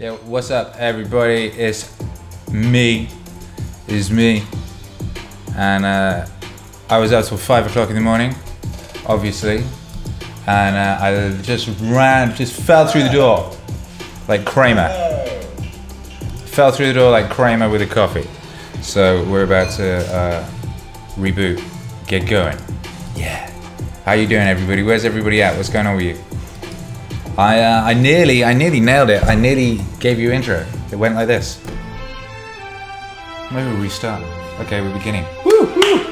Yeah, 0.00 0.12
what's 0.12 0.50
up, 0.50 0.76
everybody? 0.76 1.48
It's 1.48 1.94
me. 2.50 3.10
It's 3.86 4.08
me. 4.08 4.44
And 5.54 5.84
uh, 5.84 6.26
I 6.88 6.96
was 6.96 7.12
out 7.12 7.26
till 7.26 7.36
five 7.36 7.66
o'clock 7.66 7.90
in 7.90 7.96
the 7.96 8.00
morning, 8.00 8.34
obviously. 9.04 9.62
And 10.46 10.74
uh, 10.74 10.98
I 11.02 11.42
just 11.42 11.68
ran, 11.82 12.34
just 12.34 12.58
fell 12.58 12.86
through 12.86 13.02
the 13.02 13.10
door 13.10 13.54
like 14.26 14.46
Kramer. 14.46 14.88
Fell 16.46 16.72
through 16.72 16.86
the 16.86 16.94
door 16.94 17.10
like 17.10 17.28
Kramer 17.28 17.68
with 17.68 17.82
a 17.82 17.86
coffee. 17.86 18.26
So 18.80 19.22
we're 19.24 19.44
about 19.44 19.70
to 19.74 19.98
uh, 20.16 20.50
reboot, 21.16 21.62
get 22.06 22.26
going. 22.26 22.56
Yeah. 23.14 23.50
How 24.06 24.12
you 24.12 24.26
doing, 24.26 24.48
everybody? 24.48 24.82
Where's 24.82 25.04
everybody 25.04 25.42
at? 25.42 25.58
What's 25.58 25.68
going 25.68 25.86
on 25.86 25.96
with 25.96 26.06
you? 26.06 26.29
I, 27.40 27.60
uh, 27.60 27.84
I 27.84 27.94
nearly, 27.94 28.44
I 28.44 28.52
nearly 28.52 28.80
nailed 28.80 29.08
it. 29.08 29.24
I 29.24 29.34
nearly 29.34 29.80
gave 29.98 30.18
you 30.18 30.30
intro. 30.30 30.66
It 30.92 30.96
went 30.96 31.14
like 31.14 31.26
this. 31.26 31.58
Maybe 33.50 33.74
we 33.76 33.84
restart. 33.84 34.22
Okay, 34.60 34.82
we're 34.82 34.92
beginning. 34.92 35.24
Woo, 35.42 35.64
woo. 35.64 36.04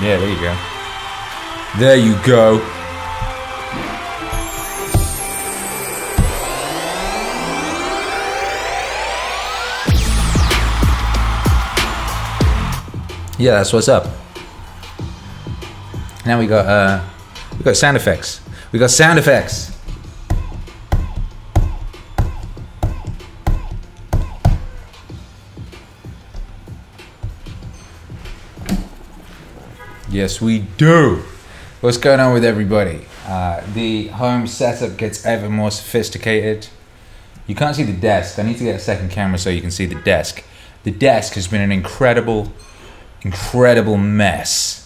Yeah, 0.00 0.16
there 0.16 0.30
you 0.30 0.40
go. 0.40 0.56
There 1.78 1.96
you 1.98 2.16
go. 2.24 2.56
Yeah, 13.38 13.58
that's 13.58 13.74
what's 13.74 13.88
up. 13.88 14.23
Now 16.26 16.38
we 16.38 16.46
got 16.46 16.64
uh, 16.64 17.04
we 17.58 17.64
got 17.64 17.76
sound 17.76 17.98
effects. 17.98 18.40
We 18.72 18.78
got 18.78 18.90
sound 18.90 19.18
effects. 19.18 19.70
Yes, 30.08 30.40
we 30.40 30.60
do. 30.60 31.24
What's 31.82 31.98
going 31.98 32.20
on 32.20 32.32
with 32.32 32.44
everybody? 32.44 33.04
Uh, 33.26 33.62
the 33.74 34.06
home 34.06 34.46
setup 34.46 34.96
gets 34.96 35.26
ever 35.26 35.50
more 35.50 35.70
sophisticated. 35.70 36.68
You 37.46 37.54
can't 37.54 37.76
see 37.76 37.82
the 37.82 37.92
desk. 37.92 38.38
I 38.38 38.44
need 38.44 38.56
to 38.56 38.64
get 38.64 38.76
a 38.76 38.78
second 38.78 39.10
camera 39.10 39.36
so 39.38 39.50
you 39.50 39.60
can 39.60 39.70
see 39.70 39.84
the 39.84 40.00
desk. 40.00 40.42
The 40.84 40.90
desk 40.90 41.34
has 41.34 41.48
been 41.48 41.60
an 41.60 41.72
incredible, 41.72 42.50
incredible 43.22 43.98
mess 43.98 44.83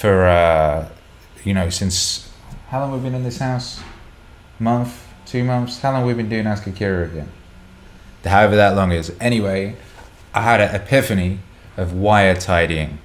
for 0.00 0.26
uh, 0.26 0.88
you 1.44 1.52
know 1.52 1.68
since 1.68 2.32
how 2.68 2.80
long 2.80 2.92
we've 2.92 3.02
been 3.02 3.14
in 3.14 3.22
this 3.22 3.38
house? 3.38 3.82
Month, 4.58 5.06
two 5.26 5.44
months. 5.44 5.78
How 5.80 5.92
long 5.92 6.06
we've 6.06 6.16
been 6.16 6.30
doing 6.30 6.46
Ask 6.46 6.66
Akira 6.66 7.04
again? 7.04 7.28
However 8.24 8.56
that 8.56 8.76
long 8.76 8.92
is. 8.92 9.12
Anyway, 9.20 9.76
I 10.32 10.40
had 10.40 10.60
an 10.62 10.74
epiphany 10.74 11.40
of 11.76 11.92
wire 11.92 12.34
tidying, 12.34 12.98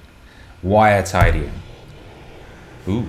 wire 0.62 1.02
tidying. 1.02 1.52
Ooh. 2.88 3.06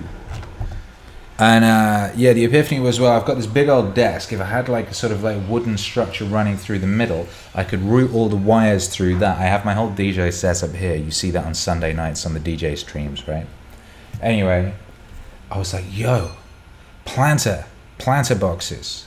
And 1.38 1.64
uh, 1.64 2.12
yeah, 2.14 2.34
the 2.34 2.44
epiphany 2.44 2.80
was 2.80 3.00
well, 3.00 3.12
I've 3.12 3.24
got 3.24 3.36
this 3.36 3.46
big 3.46 3.70
old 3.70 3.94
desk. 3.94 4.34
If 4.34 4.40
I 4.40 4.44
had 4.44 4.68
like 4.68 4.90
a 4.90 4.94
sort 4.94 5.12
of 5.12 5.22
like 5.22 5.40
wooden 5.48 5.78
structure 5.78 6.26
running 6.26 6.58
through 6.58 6.80
the 6.80 6.86
middle, 6.86 7.26
I 7.54 7.64
could 7.64 7.80
route 7.80 8.12
all 8.12 8.28
the 8.28 8.36
wires 8.36 8.88
through 8.88 9.16
that. 9.20 9.38
I 9.38 9.44
have 9.44 9.64
my 9.64 9.72
whole 9.72 9.90
DJ 9.90 10.30
setup 10.30 10.74
here. 10.74 10.96
You 10.96 11.10
see 11.10 11.30
that 11.30 11.46
on 11.46 11.54
Sunday 11.54 11.94
nights 11.94 12.26
on 12.26 12.34
the 12.34 12.40
DJ 12.40 12.76
streams, 12.76 13.26
right? 13.26 13.46
Anyway, 14.20 14.74
I 15.50 15.58
was 15.58 15.72
like, 15.72 15.84
yo, 15.90 16.32
planter, 17.04 17.64
planter 17.98 18.34
boxes. 18.34 19.06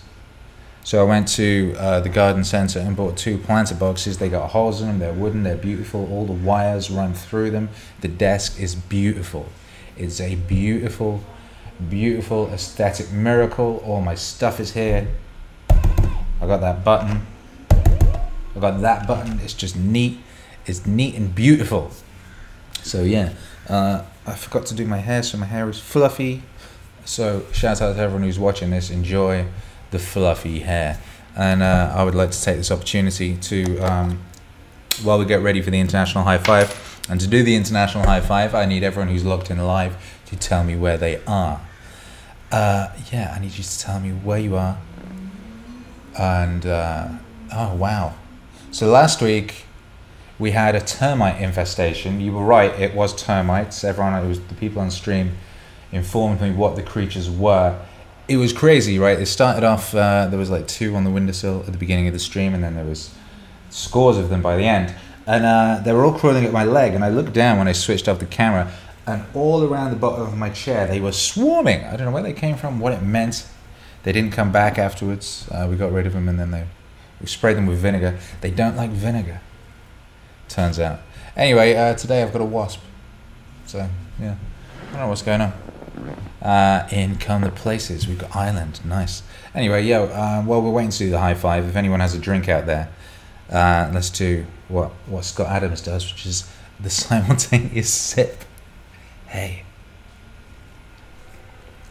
So 0.84 1.00
I 1.00 1.08
went 1.08 1.28
to 1.30 1.76
uh, 1.78 2.00
the 2.00 2.10
garden 2.10 2.44
center 2.44 2.80
and 2.80 2.96
bought 2.96 3.16
two 3.16 3.38
planter 3.38 3.76
boxes. 3.76 4.18
They 4.18 4.30
got 4.30 4.50
holes 4.50 4.82
in 4.82 4.88
them. 4.88 5.00
They're 5.00 5.14
wooden. 5.14 5.44
They're 5.44 5.56
beautiful. 5.56 6.12
All 6.12 6.26
the 6.26 6.34
wires 6.34 6.90
run 6.90 7.14
through 7.14 7.52
them. 7.52 7.70
The 8.02 8.08
desk 8.08 8.60
is 8.60 8.74
beautiful. 8.74 9.48
It's 9.96 10.20
a 10.20 10.36
beautiful, 10.36 11.24
beautiful 11.90 12.52
aesthetic 12.52 13.12
miracle. 13.12 13.84
All 13.86 14.02
my 14.02 14.16
stuff 14.16 14.60
is 14.60 14.74
here. 14.74 15.08
I 15.70 16.48
got 16.48 16.62
that 16.62 16.84
button. 16.84 17.28
I 17.70 18.60
got 18.60 18.82
that 18.82 19.08
button. 19.08 19.40
It's 19.44 19.54
just 19.54 19.76
neat. 19.76 20.20
It's 20.66 20.88
neat 20.88 21.16
and 21.16 21.34
beautiful. 21.34 21.92
So 22.82 23.04
yeah, 23.04 23.34
uh, 23.70 24.04
I 24.26 24.34
forgot 24.36 24.66
to 24.68 24.76
do 24.76 24.86
my 24.86 24.98
hair, 24.98 25.24
so 25.24 25.38
my 25.38 25.46
hair 25.46 25.70
is 25.70 25.80
fluffy. 25.80 26.44
So 27.06 27.46
shout 27.52 27.82
out 27.82 27.96
to 27.96 28.00
everyone 28.00 28.24
who's 28.24 28.40
watching 28.40 28.70
this. 28.70 28.90
Enjoy 28.90 29.48
the 29.90 30.00
fluffy 30.00 30.60
hair. 30.60 31.00
And 31.36 31.64
uh, 31.64 31.94
I 31.96 32.04
would 32.04 32.16
like 32.16 32.32
to 32.32 32.42
take 32.42 32.58
this 32.58 32.72
opportunity 32.72 33.36
to, 33.38 33.80
um, 33.80 34.20
while 35.04 35.18
we 35.18 35.26
get 35.26 35.42
ready 35.42 35.62
for 35.62 35.72
the 35.72 35.80
international 35.80 36.24
high 36.24 36.38
five, 36.38 37.04
and 37.10 37.20
to 37.20 37.28
do 37.28 37.42
the 37.42 37.56
international 37.56 38.06
high 38.06 38.22
five, 38.22 38.54
I 38.54 38.66
need 38.66 38.84
everyone 38.84 39.10
who's 39.10 39.26
logged 39.26 39.50
in 39.50 39.58
live 39.58 39.96
to 40.28 40.36
tell 40.36 40.64
me 40.64 40.76
where 40.76 40.98
they 40.98 41.22
are. 41.26 41.62
Uh, 42.52 42.90
yeah, 43.12 43.34
I 43.36 43.40
need 43.40 43.58
you 43.58 43.64
to 43.64 43.80
tell 43.80 44.00
me 44.00 44.12
where 44.12 44.40
you 44.40 44.56
are. 44.56 44.78
And 46.20 46.66
uh, 46.66 47.08
oh 47.54 47.76
wow! 47.76 48.16
So 48.72 48.88
last 48.88 49.22
week 49.22 49.66
we 50.42 50.52
had 50.52 50.76
a 50.76 50.82
termite 50.82 51.40
infestation. 51.40 52.20
You 52.20 52.34
were 52.34 52.44
right; 52.44 52.72
it 52.80 52.96
was 52.96 53.16
termites. 53.16 53.84
Everyone, 53.84 54.16
it 54.16 54.28
was 54.28 54.42
the 54.42 54.56
people 54.56 54.82
on 54.82 54.90
stream, 54.90 55.38
informed 55.92 56.42
me 56.42 56.52
what 56.52 56.76
the 56.76 56.82
creatures 56.82 57.30
were. 57.30 57.80
It 58.28 58.38
was 58.38 58.52
crazy, 58.52 58.98
right? 58.98 59.20
It 59.20 59.28
started 59.28 59.64
off. 59.64 59.94
Uh, 59.94 60.26
there 60.28 60.40
was 60.40 60.50
like 60.50 60.68
two 60.68 60.96
on 60.96 61.04
the 61.04 61.12
windowsill 61.12 61.60
at 61.60 61.68
the 61.68 61.78
beginning 61.78 62.08
of 62.08 62.14
the 62.14 62.20
stream, 62.20 62.56
and 62.56 62.64
then 62.64 62.74
there 62.74 62.86
was 62.86 63.14
scores 63.70 64.18
of 64.18 64.30
them 64.30 64.42
by 64.42 64.58
the 64.58 64.64
end. 64.64 64.94
And 65.28 65.46
uh, 65.46 65.82
they 65.86 65.94
were 65.94 66.04
all 66.04 66.18
crawling 66.18 66.44
at 66.44 66.52
my 66.52 66.64
leg. 66.64 66.96
And 66.96 67.06
I 67.06 67.10
looked 67.10 67.34
down 67.34 67.60
when 67.60 67.68
I 67.68 67.74
switched 67.74 68.08
off 68.08 68.18
the 68.18 68.26
camera, 68.26 68.72
and 69.06 69.24
all 69.36 69.64
around 69.64 69.92
the 69.92 69.98
bottom 69.98 70.24
of 70.24 70.36
my 70.36 70.50
chair, 70.50 70.88
they 70.88 71.00
were 71.00 71.12
swarming. 71.12 71.84
I 71.84 71.96
don't 71.96 72.08
know 72.08 72.12
where 72.12 72.24
they 72.24 72.34
came 72.34 72.58
from, 72.58 72.80
what 72.80 72.94
it 72.94 73.04
meant. 73.04 73.48
They 74.04 74.12
didn't 74.12 74.32
come 74.32 74.52
back 74.52 74.80
afterwards. 74.80 75.48
Uh, 75.52 75.68
we 75.70 75.76
got 75.76 75.92
rid 75.92 76.08
of 76.08 76.14
them, 76.14 76.28
and 76.28 76.40
then 76.40 76.50
they 76.50 76.66
we 77.20 77.28
sprayed 77.28 77.56
them 77.56 77.68
with 77.68 77.78
vinegar. 77.78 78.18
They 78.42 78.50
don't 78.50 78.76
like 78.76 78.90
vinegar. 78.90 79.42
Turns 80.52 80.80
out. 80.80 81.00
Anyway, 81.36 81.74
uh, 81.76 81.96
today 81.96 82.22
I've 82.22 82.34
got 82.34 82.42
a 82.42 82.46
wasp. 82.46 82.82
So 83.66 83.88
yeah, 84.20 84.36
I 84.36 84.92
don't 84.92 85.00
know 85.02 85.08
what's 85.08 85.22
going 85.22 85.40
on. 85.40 85.54
Uh, 86.42 86.88
in 86.92 87.18
come 87.18 87.42
the 87.42 87.52
places. 87.52 88.06
We've 88.06 88.18
got 88.18 88.36
Ireland. 88.36 88.82
nice. 88.84 89.24
Anyway, 89.56 89.86
yeah. 89.86 90.00
Uh, 90.02 90.44
well, 90.46 90.62
we're 90.62 90.72
waiting 90.72 90.92
to 90.92 90.98
do 90.98 91.10
the 91.10 91.20
high 91.20 91.36
five. 91.36 91.66
If 91.68 91.78
anyone 91.78 92.02
has 92.02 92.14
a 92.16 92.20
drink 92.20 92.50
out 92.50 92.66
there, 92.66 92.90
uh, 93.50 93.90
let's 93.94 94.10
do 94.10 94.46
what 94.68 94.90
what 95.06 95.24
Scott 95.24 95.48
Adams 95.48 95.82
does, 95.82 96.12
which 96.12 96.26
is 96.26 96.52
the 96.80 96.90
simultaneous 97.02 97.90
sip. 97.90 98.44
Hey. 99.28 99.64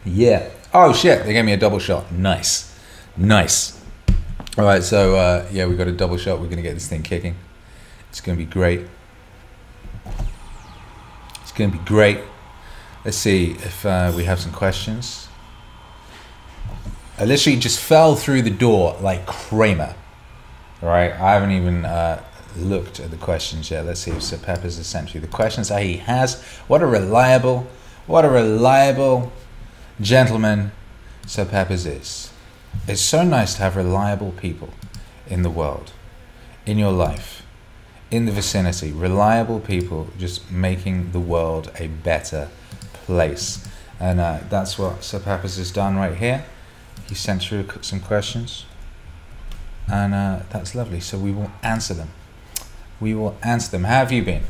Yeah. 0.05 0.51
Oh 0.75 0.93
shit! 0.93 1.25
They 1.25 1.33
gave 1.33 1.47
me 1.47 1.53
a 1.53 1.57
double 1.57 1.79
shot. 1.79 2.13
Nice, 2.13 2.79
nice. 3.17 3.83
All 4.59 4.65
right, 4.65 4.83
so 4.83 5.17
uh, 5.17 5.47
yeah, 5.51 5.67
we 5.67 5.77
got 5.77 5.89
a 5.89 5.93
double 5.93 6.19
shot. 6.19 6.41
We're 6.41 6.49
gonna 6.49 6.63
get 6.63 6.75
this 6.75 6.89
thing 6.89 7.03
kicking. 7.03 7.37
It's 8.11 8.21
gonna 8.21 8.37
be 8.37 8.45
great. 8.45 8.87
It's 11.41 11.53
gonna 11.53 11.73
be 11.73 11.79
great. 11.79 12.21
Let's 13.05 13.17
see 13.17 13.53
if 13.53 13.87
uh, 13.87 14.13
we 14.15 14.25
have 14.25 14.39
some 14.39 14.53
questions. 14.53 15.29
I 17.19 17.25
literally 17.25 17.59
just 17.59 17.81
fell 17.81 18.15
through 18.15 18.43
the 18.43 18.51
door 18.51 18.97
like 19.01 19.27
Kramer. 19.27 19.95
All 20.83 20.89
right, 20.89 21.13
I 21.13 21.33
haven't 21.33 21.53
even 21.53 21.85
uh, 21.85 22.23
looked 22.57 23.01
at 23.01 23.11
the 23.11 23.17
questions 23.17 23.71
yet. 23.71 23.87
Let's 23.87 24.01
see 24.01 24.11
if 24.11 24.23
Sir 24.23 24.39
Pepper's 24.39 24.77
you 25.15 25.21
the 25.21 25.27
questions 25.27 25.69
that 25.69 25.83
he 25.83 25.99
has. 25.99 26.43
What 26.67 26.83
a 26.83 26.87
reliable, 26.87 27.67
what 28.07 28.25
a 28.25 28.29
reliable 28.29 29.33
gentleman 30.01 30.73
Sir 31.27 31.45
Peppers 31.45 31.87
is. 31.87 32.33
It's 32.89 33.01
so 33.01 33.23
nice 33.23 33.55
to 33.55 33.63
have 33.63 33.77
reliable 33.77 34.33
people 34.33 34.71
in 35.27 35.43
the 35.43 35.51
world, 35.51 35.93
in 36.67 36.79
your 36.79 36.93
life, 36.93 37.40
in 38.11 38.27
the 38.27 38.33
vicinity. 38.33 38.93
Reliable 38.93 39.61
people 39.61 40.09
just 40.19 40.51
making 40.51 41.13
the 41.13 41.21
world 41.21 41.71
a 41.79 41.87
better 41.87 42.49
place. 42.93 43.67
And 43.99 44.21
uh, 44.21 44.41
that's 44.49 44.79
what 44.79 45.05
Sir 45.05 45.21
Peppers 45.21 45.57
has 45.57 45.71
done 45.71 45.97
right 45.97 46.17
here. 46.17 46.45
He 47.09 47.15
sent 47.15 47.43
through 47.43 47.69
some 47.83 48.01
questions. 48.01 48.65
And 49.89 50.15
uh, 50.15 50.41
that's 50.51 50.75
lovely. 50.75 51.01
So 51.01 51.19
we 51.19 51.33
will 51.33 51.51
answer 51.63 51.95
them. 51.95 52.11
We 53.01 53.15
will 53.15 53.37
answer 53.43 53.71
them. 53.71 53.85
How 53.85 53.99
have 53.99 54.13
you 54.13 54.23
been? 54.23 54.45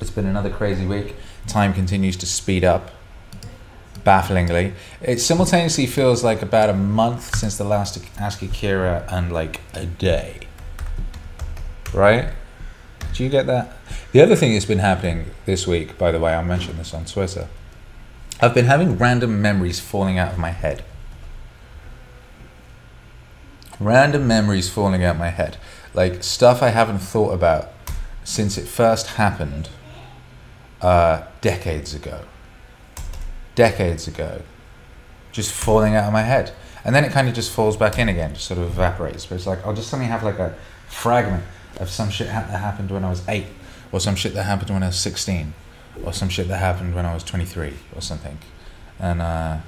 It's 0.00 0.10
been 0.10 0.26
another 0.26 0.50
crazy 0.50 0.86
week. 0.86 1.16
Time 1.46 1.72
continues 1.72 2.16
to 2.18 2.26
speed 2.26 2.64
up 2.64 2.90
bafflingly. 4.02 4.74
It 5.00 5.20
simultaneously 5.20 5.86
feels 5.86 6.22
like 6.22 6.42
about 6.42 6.68
a 6.68 6.74
month 6.74 7.36
since 7.36 7.56
the 7.56 7.64
last 7.64 7.98
Ask 8.18 8.42
Akira 8.42 9.06
and 9.10 9.32
like 9.32 9.60
a 9.72 9.86
day. 9.86 10.40
Right? 11.92 12.30
Do 13.14 13.22
you 13.22 13.30
get 13.30 13.46
that? 13.46 13.76
The 14.10 14.20
other 14.20 14.34
thing 14.34 14.52
that's 14.52 14.64
been 14.64 14.80
happening 14.80 15.30
this 15.46 15.68
week, 15.68 15.96
by 15.96 16.10
the 16.10 16.18
way, 16.18 16.34
I 16.34 16.42
mentioned 16.42 16.80
this 16.80 16.92
on 16.92 17.04
Twitter. 17.04 17.48
I've 18.40 18.54
been 18.54 18.64
having 18.64 18.98
random 18.98 19.40
memories 19.40 19.78
falling 19.78 20.18
out 20.18 20.32
of 20.32 20.38
my 20.38 20.50
head. 20.50 20.84
Random 23.78 24.26
memories 24.26 24.68
falling 24.68 25.04
out 25.04 25.14
of 25.14 25.20
my 25.20 25.30
head. 25.30 25.58
Like 25.94 26.24
stuff 26.24 26.60
I 26.60 26.70
haven't 26.70 26.98
thought 26.98 27.32
about 27.32 27.70
since 28.24 28.58
it 28.58 28.66
first 28.66 29.06
happened 29.06 29.68
uh, 30.82 31.22
decades 31.40 31.94
ago. 31.94 32.22
Decades 33.54 34.08
ago. 34.08 34.42
Just 35.30 35.52
falling 35.52 35.94
out 35.94 36.08
of 36.08 36.12
my 36.12 36.22
head. 36.22 36.52
And 36.84 36.96
then 36.96 37.04
it 37.04 37.12
kind 37.12 37.28
of 37.28 37.34
just 37.34 37.52
falls 37.52 37.76
back 37.76 37.96
in 37.96 38.08
again, 38.08 38.34
just 38.34 38.46
sort 38.46 38.58
of 38.58 38.66
evaporates. 38.66 39.24
But 39.24 39.36
it's 39.36 39.46
like, 39.46 39.64
I'll 39.64 39.74
just 39.74 39.88
suddenly 39.88 40.10
have 40.10 40.24
like 40.24 40.40
a 40.40 40.56
fragment 40.88 41.44
of 41.78 41.90
some 41.90 42.10
shit 42.10 42.28
that 42.28 42.48
happened 42.48 42.90
when 42.90 43.04
I 43.04 43.10
was 43.10 43.26
eight, 43.28 43.46
or 43.92 44.00
some 44.00 44.16
shit 44.16 44.34
that 44.34 44.44
happened 44.44 44.70
when 44.70 44.82
I 44.82 44.88
was 44.88 44.98
16 44.98 45.54
or 46.02 46.12
some 46.12 46.28
shit 46.28 46.48
that 46.48 46.58
happened 46.58 46.94
when 46.94 47.06
I 47.06 47.14
was 47.14 47.22
23 47.22 47.74
or 47.94 48.00
something. 48.00 48.38
And 48.98 49.22
uh, 49.22 49.58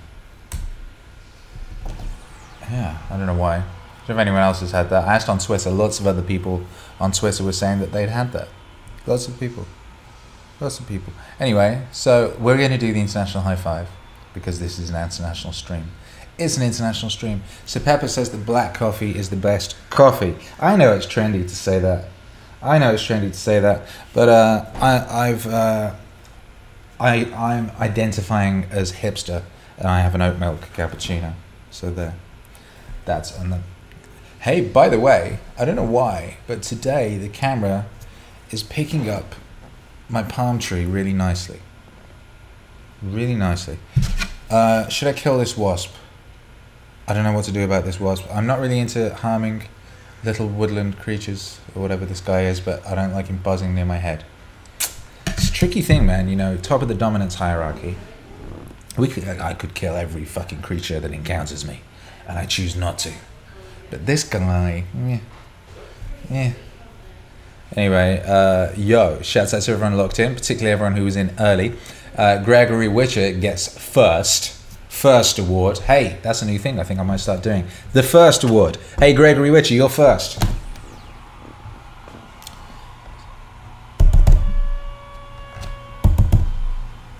yeah, 2.70 2.99
I 3.11 3.17
don't 3.17 3.26
know 3.26 3.35
why. 3.35 3.56
I 3.56 4.08
don't 4.08 4.17
know 4.17 4.23
if 4.23 4.26
anyone 4.26 4.43
else 4.43 4.61
has 4.61 4.70
had 4.70 4.91
that. 4.91 5.06
I 5.06 5.14
asked 5.14 5.29
on 5.29 5.38
Twitter, 5.38 5.70
lots 5.70 6.00
of 6.00 6.06
other 6.06 6.23
people 6.23 6.64
on 7.00 7.12
Twitter 7.12 7.44
were 7.44 7.53
saying 7.53 7.81
that 7.81 7.93
they'd 7.93 8.09
had 8.09 8.32
that. 8.32 8.49
Lots 9.06 9.29
of 9.29 9.38
people. 9.38 9.67
Lots 10.61 10.81
of 10.81 10.88
people. 10.88 11.12
Anyway, 11.38 11.87
so 11.93 12.37
we're 12.38 12.56
going 12.56 12.70
to 12.70 12.79
do 12.79 12.93
the 12.93 13.00
international 13.00 13.43
high 13.43 13.56
five 13.56 13.88
because 14.32 14.59
this 14.59 14.79
is 14.79 14.91
an 14.91 14.97
international 14.97 15.52
stream. 15.52 15.91
It's 16.38 16.56
an 16.56 16.62
international 16.62 17.11
stream. 17.11 17.43
So 17.65 17.81
Pepper 17.81 18.09
says 18.09 18.31
that 18.31 18.44
black 18.44 18.75
coffee 18.75 19.17
is 19.17 19.31
the 19.31 19.37
best 19.37 19.77
coffee. 19.91 20.37
I 20.61 20.77
know 20.77 20.93
it's 20.94 21.06
trendy 21.06 21.43
to 21.43 21.56
say 21.56 21.79
that. 21.79 22.09
I 22.62 22.79
know 22.79 22.93
it's 22.93 23.03
trendy 23.03 23.31
to 23.31 23.38
say 23.38 23.61
that, 23.61 23.87
but 24.12 24.29
uh, 24.29 24.67
I, 24.75 25.29
I've 25.29 25.47
uh, 25.47 25.94
I, 26.99 27.25
I'm 27.33 27.71
identifying 27.81 28.65
as 28.71 28.93
hipster 28.93 29.43
and 29.79 29.87
I 29.87 30.00
have 30.00 30.15
an 30.15 30.23
oat 30.23 30.38
milk 30.38 30.61
cappuccino. 30.75 31.35
So 31.71 31.91
there. 31.91 32.15
That's 33.05 33.37
and 33.38 33.53
the 33.53 33.61
Hey, 34.41 34.61
by 34.61 34.88
the 34.88 35.00
way, 35.00 35.41
I 35.59 35.65
don't 35.65 35.77
know 35.77 35.85
why, 35.85 36.37
but 36.47 36.62
today 36.62 37.19
the 37.19 37.29
camera 37.29 37.87
is 38.50 38.62
picking 38.62 39.09
up 39.09 39.35
my 40.09 40.23
palm 40.23 40.59
tree 40.59 40.85
really 40.85 41.12
nicely. 41.12 41.61
Really 43.03 43.35
nicely. 43.35 43.79
Uh, 44.49 44.88
should 44.88 45.09
I 45.09 45.12
kill 45.12 45.38
this 45.38 45.56
wasp? 45.56 45.94
I 47.08 47.14
don't 47.14 47.23
know 47.23 47.32
what 47.32 47.44
to 47.44 47.53
do 47.53 47.64
about 47.64 47.85
this 47.85 48.00
wasp. 48.00 48.25
I'm 48.32 48.47
not 48.47 48.58
really 48.58 48.81
into 48.81 49.14
harming 49.14 49.69
little 50.25 50.49
woodland 50.49 50.99
creatures 50.99 51.61
or 51.75 51.82
whatever 51.82 52.05
this 52.05 52.20
guy 52.20 52.43
is, 52.43 52.61
but 52.61 52.85
I 52.87 52.94
don't 52.94 53.12
like 53.12 53.29
him 53.29 53.38
buzzing 53.38 53.75
near 53.75 53.85
my 53.85 53.99
head 53.99 54.25
It's 54.81 55.49
a 55.49 55.53
tricky 55.53 55.82
thing, 55.82 56.05
man. 56.05 56.29
You 56.29 56.37
know, 56.37 56.56
top 56.56 56.82
of 56.82 56.88
the 56.88 56.94
dominance 56.94 57.37
hierarchy. 57.37 57.97
We 58.99 59.08
could, 59.08 59.29
I 59.29 59.55
could 59.55 59.75
kill 59.75 59.94
every 59.94 60.25
fucking 60.25 60.62
creature 60.62 60.99
that 60.99 61.12
encounters 61.12 61.64
me, 61.67 61.81
and 62.26 62.38
I 62.38 62.47
choose 62.47 62.75
not 62.75 62.99
to. 63.00 63.12
But 63.91 64.06
this 64.06 64.25
guy, 64.25 64.85
yeah, 65.06 65.19
yeah. 66.31 66.52
Anyway, 67.76 68.23
uh, 68.26 68.73
yo, 68.76 69.20
shouts 69.20 69.52
out 69.52 69.62
to 69.62 69.73
everyone 69.73 69.97
locked 69.97 70.19
in, 70.19 70.35
particularly 70.35 70.73
everyone 70.73 70.97
who 70.97 71.05
was 71.05 71.14
in 71.14 71.35
early. 71.38 71.75
Uh, 72.17 72.43
Gregory 72.43 72.88
Witcher 72.88 73.32
gets 73.32 73.76
first. 73.79 74.56
First 74.96 75.38
award. 75.38 75.81
Hey, 75.81 76.19
that's 76.22 76.40
a 76.40 76.46
new 76.46 76.58
thing 76.58 76.81
I 76.81 76.82
think 76.82 76.98
I 76.98 77.02
might 77.02 77.20
start 77.20 77.43
doing. 77.43 77.66
The 77.93 78.02
first 78.02 78.43
award. 78.43 78.78
Hey, 78.98 79.12
Gregory 79.12 79.50
Witcher, 79.50 79.75
you're 79.75 79.90
first. 79.90 80.43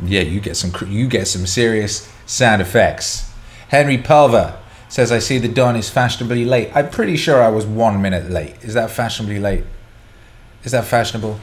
yeah, 0.03 0.23
you 0.23 0.41
get 0.41 0.57
some 0.57 0.73
you 0.89 1.07
get 1.07 1.29
some 1.29 1.47
serious 1.47 2.11
sound 2.25 2.63
effects. 2.63 3.31
Henry 3.69 3.99
Pulver 3.99 4.59
says, 4.89 5.13
"I 5.13 5.19
see 5.19 5.37
the 5.37 5.47
dawn 5.47 5.77
is 5.77 5.91
fashionably 5.91 6.47
late." 6.47 6.71
I'm 6.75 6.89
pretty 6.89 7.19
sure 7.19 7.43
I 7.43 7.49
was 7.49 7.67
one 7.67 8.01
minute 8.01 8.31
late. 8.31 8.55
Is 8.63 8.73
that 8.73 8.91
fashionably 8.91 9.39
late? 9.39 9.65
Is 10.65 10.73
that 10.73 10.87
fashionable? 10.87 11.39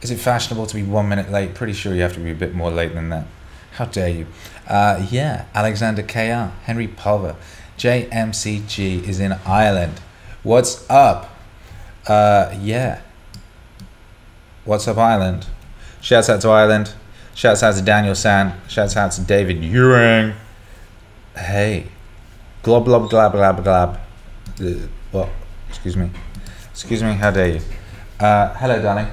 Is 0.00 0.12
it 0.12 0.20
fashionable 0.20 0.66
to 0.66 0.76
be 0.76 0.84
one 0.84 1.08
minute 1.08 1.32
late? 1.32 1.54
Pretty 1.54 1.72
sure 1.72 1.92
you 1.92 2.02
have 2.02 2.14
to 2.14 2.20
be 2.20 2.30
a 2.30 2.36
bit 2.36 2.54
more 2.54 2.70
late 2.70 2.94
than 2.94 3.08
that. 3.08 3.26
How 3.72 3.86
dare 3.86 4.08
you? 4.08 4.26
Uh, 4.70 5.04
yeah, 5.10 5.46
Alexander 5.52 6.00
KR, 6.00 6.54
Henry 6.62 6.86
Pulver, 6.86 7.34
JMCG 7.76 9.02
is 9.02 9.18
in 9.18 9.32
Ireland. 9.44 10.00
What's 10.44 10.88
up? 10.88 11.36
Uh, 12.06 12.56
yeah. 12.60 13.00
What's 14.64 14.86
up, 14.86 14.96
Ireland? 14.96 15.48
Shouts 16.00 16.30
out 16.30 16.40
to 16.42 16.50
Ireland. 16.50 16.94
Shouts 17.34 17.64
out 17.64 17.74
to 17.74 17.82
Daniel 17.82 18.14
San. 18.14 18.60
Shouts 18.68 18.96
out 18.96 19.10
to 19.12 19.22
David 19.22 19.64
Ewing. 19.64 20.34
Hey. 21.36 21.88
Glob, 22.62 22.84
glob, 22.84 23.10
glab, 23.10 23.32
glab, 23.32 23.64
glab. 23.64 23.98
Uh, 24.60 24.86
what? 25.10 25.30
Excuse 25.68 25.96
me. 25.96 26.10
Excuse 26.70 27.02
me, 27.02 27.14
how 27.14 27.32
dare 27.32 27.54
you? 27.54 27.60
Uh, 28.20 28.54
hello, 28.54 28.80
darling. 28.80 29.08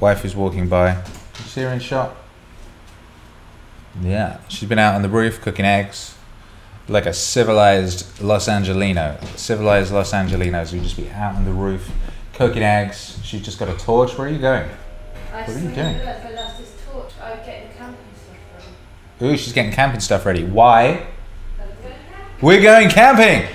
Wife 0.00 0.24
is 0.24 0.34
walking 0.34 0.68
by. 0.68 0.94
You 0.94 1.44
see 1.44 1.62
her 1.62 1.68
in 1.68 1.78
shot? 1.78 2.16
Yeah. 4.02 4.40
She's 4.48 4.68
been 4.68 4.78
out 4.78 4.94
on 4.94 5.02
the 5.02 5.08
roof 5.08 5.40
cooking 5.40 5.64
eggs. 5.64 6.14
Like 6.88 7.06
a 7.06 7.12
civilized 7.12 8.20
Los 8.22 8.48
Angelino. 8.48 9.18
Civilized 9.36 9.92
Los 9.92 10.12
Angelinos 10.12 10.72
would 10.72 10.82
just 10.82 10.96
be 10.96 11.10
out 11.10 11.34
on 11.34 11.44
the 11.44 11.52
roof 11.52 11.90
cooking 12.32 12.62
eggs. 12.62 13.18
She's 13.22 13.42
just 13.42 13.58
got 13.58 13.68
a 13.68 13.76
torch. 13.76 14.16
Where 14.16 14.28
are 14.28 14.30
you 14.30 14.38
going? 14.38 14.70
I 15.32 15.42
what 15.42 15.50
are 15.50 15.58
you 15.58 15.70
doing? 15.70 15.96
Ooh, 19.20 19.36
she's 19.36 19.52
getting 19.52 19.72
camping 19.72 20.00
stuff 20.00 20.24
ready. 20.24 20.44
Why? 20.44 21.06
We're 22.40 22.62
going 22.62 22.88
camping. 22.88 23.48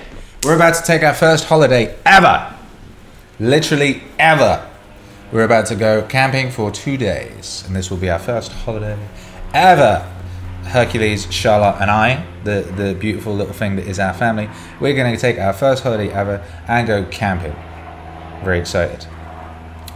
We're 0.44 0.56
about 0.56 0.76
to 0.76 0.84
take 0.84 1.04
our 1.04 1.14
first 1.14 1.46
holiday 1.46 1.98
ever. 2.06 2.54
Literally 3.40 4.04
ever. 4.20 4.70
We're 5.32 5.46
about 5.46 5.68
to 5.68 5.76
go 5.76 6.04
camping 6.04 6.52
for 6.52 6.70
two 6.70 6.98
days, 6.98 7.64
and 7.66 7.76
this 7.76 7.90
will 7.90 7.98
be 7.98 8.10
our 8.10 8.20
first 8.20 8.52
holiday 8.52 9.00
ever. 9.54 10.13
Hercules, 10.66 11.32
Charlotte, 11.32 11.82
and 11.82 11.92
I, 11.92 12.26
the, 12.44 12.62
the 12.76 12.96
beautiful 12.96 13.34
little 13.34 13.54
thing 13.54 13.76
that 13.76 13.88
is 13.88 14.00
our 14.00 14.14
family, 14.14 14.50
we're 14.80 14.96
going 14.96 15.14
to 15.14 15.20
take 15.20 15.38
our 15.38 15.54
first 15.54 15.84
holiday 15.84 16.10
ever 16.12 16.46
and 16.68 16.88
go 16.88 17.06
camping. 17.06 17.56
Very 18.44 18.60
excited. 18.60 19.06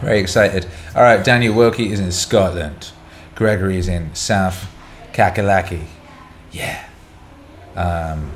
Very 0.00 0.20
excited. 0.20 0.66
All 0.94 1.02
right, 1.02 1.24
Daniel 1.24 1.54
Wilkie 1.54 1.90
is 1.92 2.00
in 2.00 2.12
Scotland. 2.12 2.92
Gregory 3.34 3.76
is 3.76 3.88
in 3.88 4.14
South 4.14 4.68
Kakalaki. 5.12 5.86
Yeah. 6.52 6.88
Um, 7.74 8.32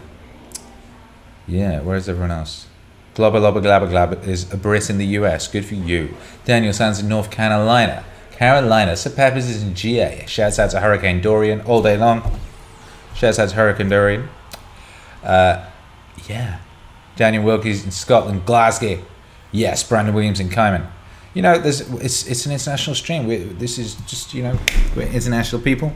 yeah, 1.47 1.81
where's 1.81 2.09
everyone 2.09 2.31
else? 2.31 2.67
Globba 3.15 3.35
Lobba 3.35 3.63
Glabba 3.63 3.91
Glabba 3.91 4.27
is 4.27 4.53
a 4.53 4.57
Brit 4.57 4.89
in 4.89 4.99
the 4.99 5.07
US. 5.19 5.49
Good 5.49 5.65
for 5.65 5.75
you. 5.75 6.15
Daniel 6.45 6.73
San's 6.73 7.01
in 7.01 7.09
North 7.09 7.31
Carolina. 7.31 8.05
Carolina. 8.43 8.97
Sir 8.97 9.11
Peppers 9.11 9.49
is 9.49 9.63
in 9.63 9.73
GA. 9.73 10.27
Shouts 10.27 10.59
out 10.59 10.73
to 10.73 10.81
Hurricane 10.81 11.21
Dorian 11.21 11.61
all 11.61 11.81
day 11.81 11.97
long. 11.97 12.41
Shouts 13.15 13.39
out 13.39 13.51
to 13.51 13.55
Hurricane 13.55 13.89
Dorian. 13.89 14.29
Uh, 15.23 15.65
yeah. 16.27 16.59
Daniel 17.15 17.45
Wilkes 17.45 17.85
in 17.85 17.93
Scotland. 17.93 18.45
Glasgow. 18.45 19.01
Yes. 19.53 19.85
Brandon 19.85 20.13
Williams 20.13 20.41
in 20.41 20.49
Cayman. 20.49 20.89
You 21.35 21.43
know, 21.43 21.57
there's 21.57 21.83
it's 22.03 22.27
it's 22.27 22.45
an 22.47 22.51
international 22.51 22.97
stream. 22.97 23.29
we 23.29 23.37
this 23.37 23.79
is 23.79 23.95
just 24.09 24.35
you 24.35 24.43
know 24.43 24.59
we're 24.97 25.07
international 25.07 25.63
people. 25.63 25.93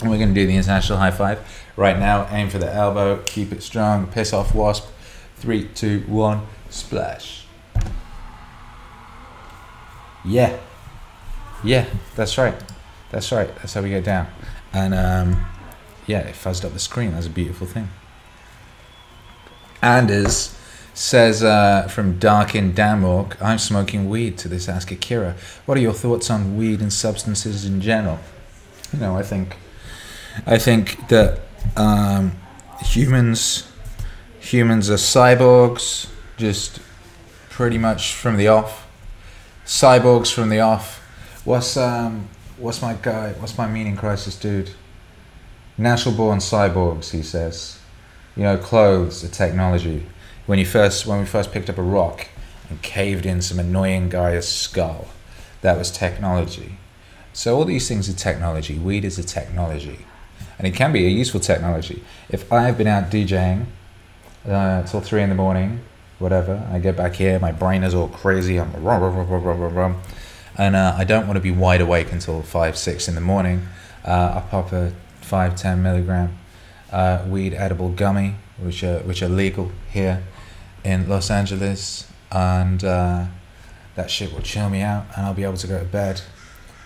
And 0.00 0.10
we're 0.10 0.18
going 0.18 0.32
to 0.32 0.40
do 0.40 0.46
the 0.46 0.54
international 0.54 0.98
high 0.98 1.10
five 1.10 1.40
right 1.76 1.98
now. 1.98 2.28
Aim 2.30 2.50
for 2.50 2.58
the 2.58 2.72
elbow, 2.72 3.20
keep 3.26 3.50
it 3.50 3.64
strong, 3.64 4.06
piss 4.06 4.32
off 4.32 4.54
wasp. 4.54 4.86
Three, 5.34 5.66
two, 5.74 6.04
one, 6.06 6.46
splash. 6.70 7.46
Yeah. 10.24 10.56
Yeah, 11.64 11.86
that's 12.14 12.36
right. 12.36 12.54
That's 13.10 13.32
right. 13.32 13.54
That's 13.56 13.74
how 13.74 13.82
we 13.82 13.88
get 13.88 14.04
down. 14.04 14.26
And 14.72 14.94
um, 14.94 15.46
yeah, 16.06 16.20
it 16.20 16.34
fuzzed 16.34 16.64
up 16.64 16.72
the 16.72 16.78
screen. 16.78 17.12
That's 17.12 17.26
a 17.26 17.30
beautiful 17.30 17.66
thing. 17.66 17.88
Anders 19.82 20.56
says 20.94 21.42
uh, 21.42 21.88
from 21.88 22.18
Dark 22.18 22.54
in 22.54 22.72
Denmark, 22.72 23.36
I'm 23.42 23.58
smoking 23.58 24.08
weed 24.08 24.38
to 24.38 24.48
this 24.48 24.68
Ask 24.68 24.90
Akira. 24.90 25.36
What 25.66 25.76
are 25.78 25.80
your 25.80 25.92
thoughts 25.92 26.30
on 26.30 26.56
weed 26.56 26.80
and 26.80 26.92
substances 26.92 27.64
in 27.64 27.80
general? 27.80 28.18
You 28.92 29.00
know, 29.00 29.16
I 29.16 29.22
think 29.22 29.56
I 30.46 30.58
think 30.58 31.08
that 31.08 31.40
um, 31.76 32.32
humans 32.80 33.70
humans 34.38 34.90
are 34.90 34.94
cyborgs, 34.94 36.08
just 36.36 36.80
pretty 37.50 37.78
much 37.78 38.12
from 38.12 38.36
the 38.36 38.48
off. 38.48 38.86
Cyborgs 39.64 40.32
from 40.32 40.50
the 40.50 40.60
off. 40.60 41.00
What's 41.44 41.76
um 41.76 42.28
what's 42.56 42.80
my 42.80 42.96
guy? 43.00 43.32
What's 43.32 43.58
my 43.58 43.66
meaning 43.66 43.96
crisis 43.96 44.36
dude? 44.36 44.70
Natural 45.76 46.14
born 46.14 46.38
cyborgs, 46.38 47.10
he 47.10 47.22
says. 47.22 47.78
You 48.36 48.44
know, 48.44 48.56
clothes 48.56 49.22
are 49.24 49.28
technology. 49.28 50.06
When 50.46 50.58
you 50.58 50.64
first 50.64 51.06
when 51.06 51.20
we 51.20 51.26
first 51.26 51.52
picked 51.52 51.68
up 51.68 51.76
a 51.76 51.82
rock 51.82 52.28
and 52.70 52.80
caved 52.80 53.26
in 53.26 53.42
some 53.42 53.58
annoying 53.58 54.08
guy's 54.08 54.48
skull, 54.48 55.08
that 55.60 55.76
was 55.76 55.90
technology. 55.90 56.78
So 57.34 57.56
all 57.56 57.64
these 57.64 57.88
things 57.88 58.08
are 58.08 58.14
technology. 58.14 58.78
Weed 58.78 59.04
is 59.04 59.18
a 59.18 59.24
technology. 59.24 60.06
and 60.58 60.66
it 60.66 60.74
can 60.74 60.92
be 60.92 61.04
a 61.04 61.10
useful 61.10 61.40
technology. 61.40 62.02
If 62.28 62.50
I've 62.52 62.78
been 62.78 62.86
out 62.86 63.10
DJing 63.10 63.66
uh, 64.48 64.84
till 64.84 65.00
three 65.00 65.22
in 65.22 65.28
the 65.28 65.34
morning, 65.34 65.80
whatever, 66.18 66.66
I 66.72 66.78
get 66.78 66.96
back 66.96 67.14
here, 67.14 67.38
my 67.38 67.52
brain 67.52 67.82
is 67.82 67.94
all 67.94 68.08
crazy, 68.08 68.58
I'm 68.58 68.72
rum, 68.72 69.02
rum, 69.02 69.16
rum, 69.16 69.30
rum, 69.30 69.60
rum, 69.60 69.74
rum, 69.74 70.02
and 70.56 70.76
uh, 70.76 70.94
I 70.96 71.04
don't 71.04 71.26
want 71.26 71.36
to 71.36 71.40
be 71.40 71.50
wide 71.50 71.80
awake 71.80 72.12
until 72.12 72.42
five, 72.42 72.76
six 72.76 73.08
in 73.08 73.14
the 73.14 73.20
morning. 73.20 73.66
Uh, 74.04 74.34
I 74.36 74.48
pop 74.50 74.72
a 74.72 74.92
five, 75.20 75.56
ten 75.56 75.82
milligram 75.82 76.38
uh, 76.92 77.24
weed 77.26 77.54
edible 77.54 77.90
gummy, 77.90 78.36
which 78.58 78.84
are 78.84 79.00
which 79.00 79.22
are 79.22 79.28
legal 79.28 79.72
here 79.90 80.22
in 80.84 81.08
Los 81.08 81.30
Angeles, 81.30 82.10
and 82.30 82.84
uh, 82.84 83.24
that 83.96 84.10
shit 84.10 84.32
will 84.32 84.42
chill 84.42 84.70
me 84.70 84.82
out, 84.82 85.06
and 85.16 85.26
I'll 85.26 85.34
be 85.34 85.44
able 85.44 85.56
to 85.56 85.66
go 85.66 85.78
to 85.78 85.84
bed 85.84 86.20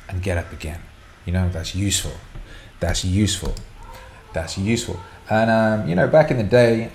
and 0.09 0.23
get 0.23 0.39
up 0.39 0.53
again. 0.53 0.81
You 1.27 1.33
know, 1.33 1.49
that's 1.51 1.75
useful. 1.75 2.13
That's 2.81 3.05
useful. 3.05 3.55
That's 4.33 4.57
useful. 4.57 4.99
And 5.29 5.51
um, 5.51 5.89
you 5.89 5.95
know, 5.95 6.09
back 6.09 6.31
in 6.31 6.39
the 6.39 6.45
day, 6.45 6.91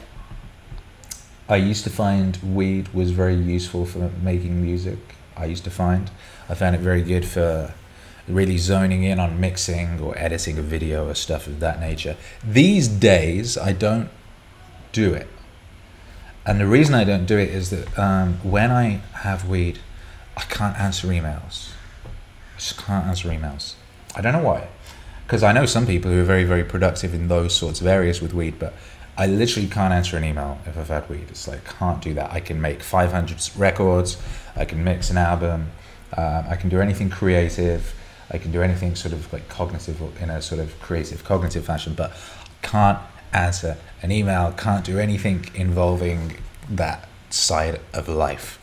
I 1.48 1.58
used 1.58 1.84
to 1.84 1.90
find 1.90 2.38
weed 2.38 2.94
was 2.94 3.12
very 3.12 3.36
useful 3.36 3.86
for 3.86 4.10
making 4.22 4.62
music. 4.62 4.98
I 5.38 5.46
used 5.46 5.64
to 5.66 5.72
find 5.72 6.10
I 6.50 6.56
found 6.56 6.76
it 6.76 6.82
very 6.82 7.02
good 7.02 7.26
for 7.26 7.74
really 8.28 8.58
zoning 8.58 9.04
in 9.04 9.20
on 9.20 9.40
mixing 9.40 10.00
or 10.00 10.18
editing 10.18 10.58
a 10.58 10.62
video 10.62 11.10
or 11.10 11.16
stuff 11.16 11.48
of 11.48 11.60
that 11.60 11.80
nature. 11.80 12.16
These 12.44 12.88
days, 12.88 13.58
I 13.58 13.74
don't 13.74 14.10
do 14.92 15.14
it. 15.14 15.28
And 16.46 16.60
the 16.60 16.68
reason 16.68 16.94
I 16.94 17.04
don't 17.04 17.26
do 17.26 17.38
it 17.38 17.50
is 17.50 17.70
that 17.70 17.98
um, 17.98 18.40
when 18.44 18.72
I 18.72 19.02
have 19.14 19.48
weed, 19.48 19.80
I 20.36 20.42
can't 20.42 20.78
answer 20.78 21.08
emails. 21.08 21.70
I 22.06 22.58
just 22.58 22.78
can't 22.78 23.06
answer 23.06 23.30
emails. 23.30 23.76
I 24.16 24.22
don't 24.22 24.34
know 24.34 24.44
why. 24.44 24.68
Because 25.26 25.42
I 25.42 25.54
know 25.54 25.66
some 25.66 25.86
people 25.86 26.12
who 26.12 26.20
are 26.20 26.26
very, 26.26 26.44
very 26.44 26.64
productive 26.64 27.14
in 27.14 27.28
those 27.28 27.56
sorts 27.56 27.80
of 27.80 27.88
areas 27.88 28.22
with 28.22 28.34
weed, 28.34 28.60
but 28.60 28.74
I 29.18 29.28
literally 29.28 29.70
can't 29.70 29.94
answer 29.94 30.18
an 30.18 30.24
email 30.24 30.60
if 30.66 30.78
I've 30.78 30.90
had 30.90 31.10
weed. 31.10 31.28
It's 31.30 31.48
like, 31.48 31.64
can't 31.78 32.02
do 32.02 32.14
that. 32.16 32.32
I 32.32 32.40
can 32.40 32.60
make 32.60 32.84
500 32.84 33.50
records, 33.58 34.18
I 34.56 34.66
can 34.66 34.84
mix 34.84 35.10
an 35.10 35.18
album, 35.18 35.72
um, 36.18 36.46
I 36.48 36.56
can 36.56 36.70
do 36.70 36.80
anything 36.80 37.10
creative, 37.10 37.94
I 38.30 38.38
can 38.38 38.52
do 38.52 38.62
anything 38.62 38.96
sort 38.96 39.14
of 39.14 39.32
like 39.32 39.48
cognitive 39.50 40.02
or 40.02 40.12
in 40.22 40.30
a 40.30 40.42
sort 40.42 40.60
of 40.60 40.80
creative, 40.80 41.24
cognitive 41.24 41.66
fashion, 41.66 41.94
but 41.94 42.14
can't 42.62 43.00
answer 43.32 43.78
an 44.02 44.12
email, 44.12 44.52
can't 44.52 44.86
do 44.86 45.00
anything 45.00 45.46
involving 45.56 46.38
that 46.70 47.08
side 47.30 47.80
of 47.94 48.08
life. 48.08 48.60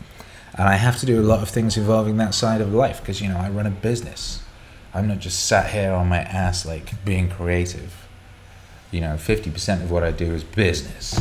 And 0.55 0.69
I 0.69 0.75
have 0.75 0.99
to 1.01 1.07
do 1.07 1.21
a 1.21 1.23
lot 1.23 1.43
of 1.43 1.49
things 1.49 1.77
involving 1.77 2.17
that 2.19 2.35
side 2.35 2.61
of 2.61 2.73
life 2.73 3.01
because, 3.01 3.21
you 3.21 3.29
know, 3.29 3.39
I 3.39 3.49
run 3.49 3.67
a 3.67 3.71
business. 3.71 4.43
I'm 4.93 5.07
not 5.07 5.21
just 5.21 5.47
sat 5.47 5.71
here 5.71 5.93
on 5.93 6.09
my 6.09 6.19
ass 6.19 6.67
like 6.67 7.05
being 7.05 7.29
creative. 7.29 8.07
You 8.91 9.01
know, 9.01 9.15
50% 9.15 9.83
of 9.83 9.91
what 9.91 10.03
I 10.03 10.11
do 10.11 10.35
is 10.35 10.43
business. 10.43 11.21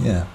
Yeah. 0.00 0.26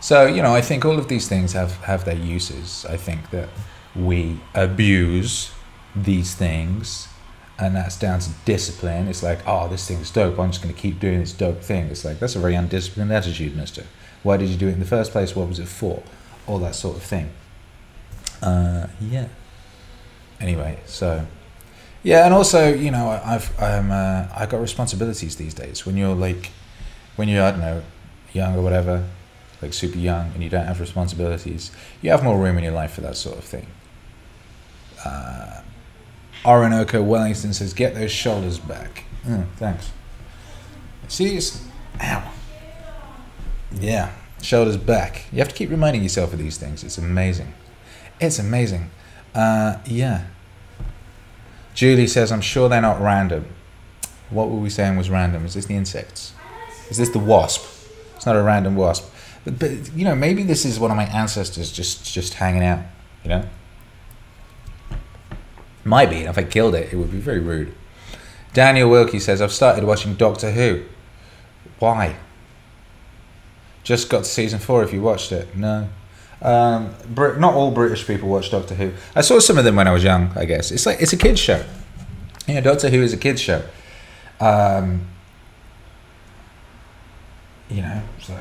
So, 0.00 0.26
you 0.26 0.42
know, 0.42 0.54
I 0.54 0.60
think 0.60 0.84
all 0.84 0.98
of 0.98 1.08
these 1.08 1.28
things 1.28 1.52
have, 1.52 1.76
have 1.84 2.04
their 2.04 2.16
uses. 2.16 2.84
I 2.86 2.96
think 2.96 3.30
that 3.30 3.48
we 3.94 4.40
abuse 4.54 5.52
these 5.94 6.34
things 6.34 7.08
and 7.58 7.76
that's 7.76 7.98
down 7.98 8.20
to 8.20 8.30
discipline. 8.44 9.06
It's 9.06 9.22
like, 9.22 9.40
oh, 9.46 9.68
this 9.68 9.86
thing's 9.86 10.10
dope. 10.10 10.38
I'm 10.38 10.50
just 10.50 10.62
going 10.62 10.74
to 10.74 10.80
keep 10.80 10.98
doing 10.98 11.20
this 11.20 11.32
dope 11.32 11.60
thing. 11.60 11.86
It's 11.86 12.04
like, 12.04 12.18
that's 12.18 12.34
a 12.34 12.38
very 12.38 12.54
undisciplined 12.54 13.12
attitude, 13.12 13.54
mister. 13.54 13.84
Why 14.22 14.38
did 14.38 14.48
you 14.48 14.56
do 14.56 14.68
it 14.68 14.72
in 14.72 14.80
the 14.80 14.86
first 14.86 15.12
place? 15.12 15.36
What 15.36 15.48
was 15.48 15.58
it 15.58 15.68
for? 15.68 16.02
All 16.46 16.58
that 16.58 16.74
sort 16.74 16.96
of 16.96 17.02
thing. 17.02 17.30
Uh, 18.42 18.86
yeah. 19.00 19.28
Anyway, 20.40 20.80
so 20.86 21.26
yeah, 22.02 22.24
and 22.24 22.32
also, 22.32 22.72
you 22.72 22.90
know, 22.90 23.20
I've 23.22 23.60
I'm 23.60 23.90
uh, 23.90 24.26
I 24.34 24.46
got 24.46 24.60
responsibilities 24.60 25.36
these 25.36 25.52
days. 25.52 25.84
When 25.84 25.98
you're 25.98 26.14
like, 26.14 26.50
when 27.16 27.28
you're 27.28 27.44
I 27.44 27.50
don't 27.50 27.60
know, 27.60 27.82
young 28.32 28.56
or 28.56 28.62
whatever, 28.62 29.06
like 29.60 29.74
super 29.74 29.98
young, 29.98 30.32
and 30.32 30.42
you 30.42 30.48
don't 30.48 30.66
have 30.66 30.80
responsibilities, 30.80 31.70
you 32.00 32.10
have 32.10 32.24
more 32.24 32.38
room 32.38 32.56
in 32.56 32.64
your 32.64 32.72
life 32.72 32.92
for 32.92 33.02
that 33.02 33.16
sort 33.16 33.36
of 33.36 33.44
thing. 33.44 33.66
Uh, 35.04 35.60
Orinoco 36.44 37.02
Wellington 37.02 37.52
says, 37.52 37.72
"Get 37.72 37.94
those 37.94 38.10
shoulders 38.10 38.58
back." 38.58 39.04
Mm, 39.26 39.46
thanks. 39.56 39.92
See, 41.08 41.36
it's 41.36 41.64
ow. 42.00 42.30
Yeah, 43.72 44.12
shoulders 44.42 44.76
back. 44.76 45.24
You 45.32 45.38
have 45.38 45.48
to 45.48 45.54
keep 45.54 45.70
reminding 45.70 46.02
yourself 46.02 46.32
of 46.32 46.38
these 46.38 46.56
things. 46.56 46.82
It's 46.82 46.98
amazing. 46.98 47.54
It's 48.20 48.38
amazing. 48.38 48.90
Uh, 49.34 49.78
yeah. 49.86 50.24
Julie 51.74 52.06
says, 52.06 52.32
I'm 52.32 52.40
sure 52.40 52.68
they're 52.68 52.82
not 52.82 53.00
random. 53.00 53.46
What 54.28 54.50
were 54.50 54.58
we 54.58 54.70
saying 54.70 54.96
was 54.96 55.08
random? 55.08 55.46
Is 55.46 55.54
this 55.54 55.66
the 55.66 55.74
insects? 55.74 56.32
Is 56.90 56.98
this 56.98 57.10
the 57.10 57.18
wasp? 57.18 57.64
It's 58.16 58.26
not 58.26 58.36
a 58.36 58.42
random 58.42 58.76
wasp. 58.76 59.10
But, 59.44 59.58
but 59.58 59.92
you 59.94 60.04
know, 60.04 60.14
maybe 60.14 60.42
this 60.42 60.64
is 60.64 60.78
one 60.78 60.90
of 60.90 60.96
my 60.96 61.04
ancestors 61.04 61.72
just, 61.72 62.12
just 62.12 62.34
hanging 62.34 62.62
out, 62.62 62.80
you 63.22 63.30
know? 63.30 63.44
Might 65.90 66.08
be. 66.08 66.18
And 66.18 66.28
if 66.28 66.38
I 66.38 66.44
killed 66.44 66.76
it, 66.76 66.92
it 66.92 66.96
would 66.96 67.10
be 67.10 67.18
very 67.18 67.40
rude. 67.40 67.74
Daniel 68.52 68.88
Wilkie 68.88 69.18
says, 69.18 69.42
I've 69.42 69.50
started 69.50 69.82
watching 69.82 70.14
Doctor 70.14 70.52
Who. 70.52 70.84
Why? 71.80 72.14
Just 73.82 74.08
got 74.08 74.18
to 74.22 74.30
season 74.30 74.60
four 74.60 74.84
if 74.84 74.92
you 74.92 75.02
watched 75.02 75.32
it. 75.32 75.56
No. 75.56 75.88
Um, 76.42 76.94
Brit- 77.08 77.40
not 77.40 77.54
all 77.54 77.72
British 77.72 78.06
people 78.06 78.28
watch 78.28 78.52
Doctor 78.52 78.76
Who. 78.76 78.92
I 79.16 79.22
saw 79.22 79.40
some 79.40 79.58
of 79.58 79.64
them 79.64 79.74
when 79.74 79.88
I 79.88 79.90
was 79.90 80.04
young. 80.04 80.30
I 80.36 80.44
guess 80.44 80.70
it's 80.70 80.86
like 80.86 81.00
it's 81.00 81.12
a 81.12 81.16
kids 81.16 81.40
show. 81.40 81.64
Yeah, 82.46 82.60
Doctor 82.60 82.88
Who 82.88 83.02
is 83.02 83.12
a 83.12 83.16
kids 83.16 83.40
show. 83.40 83.60
Um, 84.38 85.08
you 87.68 87.82
know, 87.82 88.00
so 88.22 88.38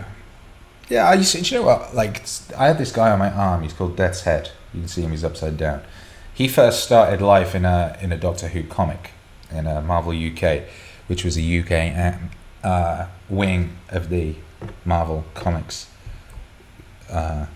yeah. 0.87 1.09
I 1.09 1.15
used 1.15 1.31
to, 1.31 1.41
you 1.41 1.57
know 1.57 1.65
what? 1.65 1.95
Like 1.95 2.23
I 2.55 2.67
had 2.67 2.77
this 2.77 2.91
guy 2.91 3.09
on 3.09 3.17
my 3.17 3.31
arm. 3.31 3.63
He's 3.63 3.73
called 3.73 3.97
Death's 3.97 4.21
Head. 4.21 4.51
You 4.71 4.81
can 4.81 4.87
see 4.87 5.01
him. 5.01 5.09
He's 5.09 5.23
upside 5.23 5.57
down. 5.57 5.81
He 6.39 6.47
first 6.47 6.85
started 6.85 7.21
life 7.21 7.53
in 7.53 7.65
a 7.65 7.97
in 8.01 8.13
a 8.13 8.17
Doctor 8.17 8.47
Who 8.47 8.63
comic 8.63 9.11
in 9.51 9.67
a 9.67 9.81
Marvel 9.81 10.13
UK, 10.13 10.61
which 11.07 11.25
was 11.25 11.37
a 11.37 11.59
UK 11.59 12.17
uh, 12.63 13.07
wing 13.27 13.75
of 13.89 14.07
the 14.07 14.35
Marvel 14.85 15.25
Comics. 15.33 15.89
Uh, 17.11 17.47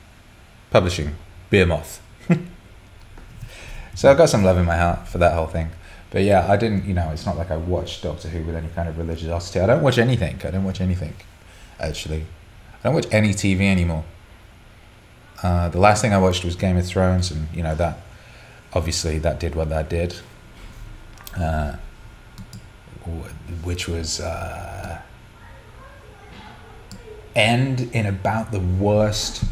publishing, 0.70 1.16
Beer 1.50 1.66
Moth. 1.66 2.02
so 3.96 4.12
I've 4.12 4.18
got 4.18 4.28
some 4.28 4.44
love 4.44 4.58
in 4.58 4.66
my 4.66 4.75
heart 4.75 5.08
for 5.08 5.18
that 5.18 5.34
whole 5.34 5.48
thing. 5.48 5.70
But 6.12 6.24
yeah, 6.24 6.46
I 6.52 6.58
didn't, 6.58 6.84
you 6.84 6.94
know, 6.94 7.10
it's 7.12 7.25
not 7.25 7.38
like 7.38 7.52
I 7.52 7.56
watched 7.56 8.04
Doctor 8.04 8.28
Who 8.28 8.44
with 8.44 8.56
any 8.58 8.68
kind 8.68 8.90
of 8.90 8.98
religiosity. 8.98 9.62
I 9.62 9.66
don't 9.66 9.82
watch 9.82 9.98
anything. 9.98 10.42
I 10.44 10.52
don't 10.52 10.66
watch 10.66 10.82
anything, 10.82 11.13
actually. 11.80 12.25
I 12.82 12.90
don't 12.90 12.96
watch 12.96 13.08
any 13.12 13.30
TV 13.30 13.62
anymore. 13.62 14.04
Uh, 15.42 15.70
the 15.70 15.80
last 15.80 16.02
thing 16.02 16.13
I 16.13 16.18
watched 16.18 16.44
was 16.44 16.58
Game 16.58 16.75
of 16.75 16.86
Thrones, 16.86 17.32
and, 17.32 17.48
you 17.54 17.63
know, 17.63 17.75
that, 17.75 18.00
obviously, 18.75 19.18
that 19.20 19.39
did 19.39 19.56
what 19.56 19.70
that 19.70 19.89
did. 19.89 20.15
Uh, 21.38 21.77
which 23.63 23.88
was 23.88 24.20
uh, 24.20 25.01
end 27.36 27.89
in 27.94 28.06
about 28.06 28.51
the 28.51 28.60
worst 28.60 29.44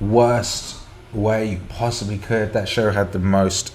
worst 0.00 0.76
way 1.12 1.52
you 1.52 1.60
possibly 1.68 2.18
could. 2.18 2.52
That 2.52 2.68
show 2.68 2.90
had 2.90 3.12
the 3.12 3.18
most 3.18 3.72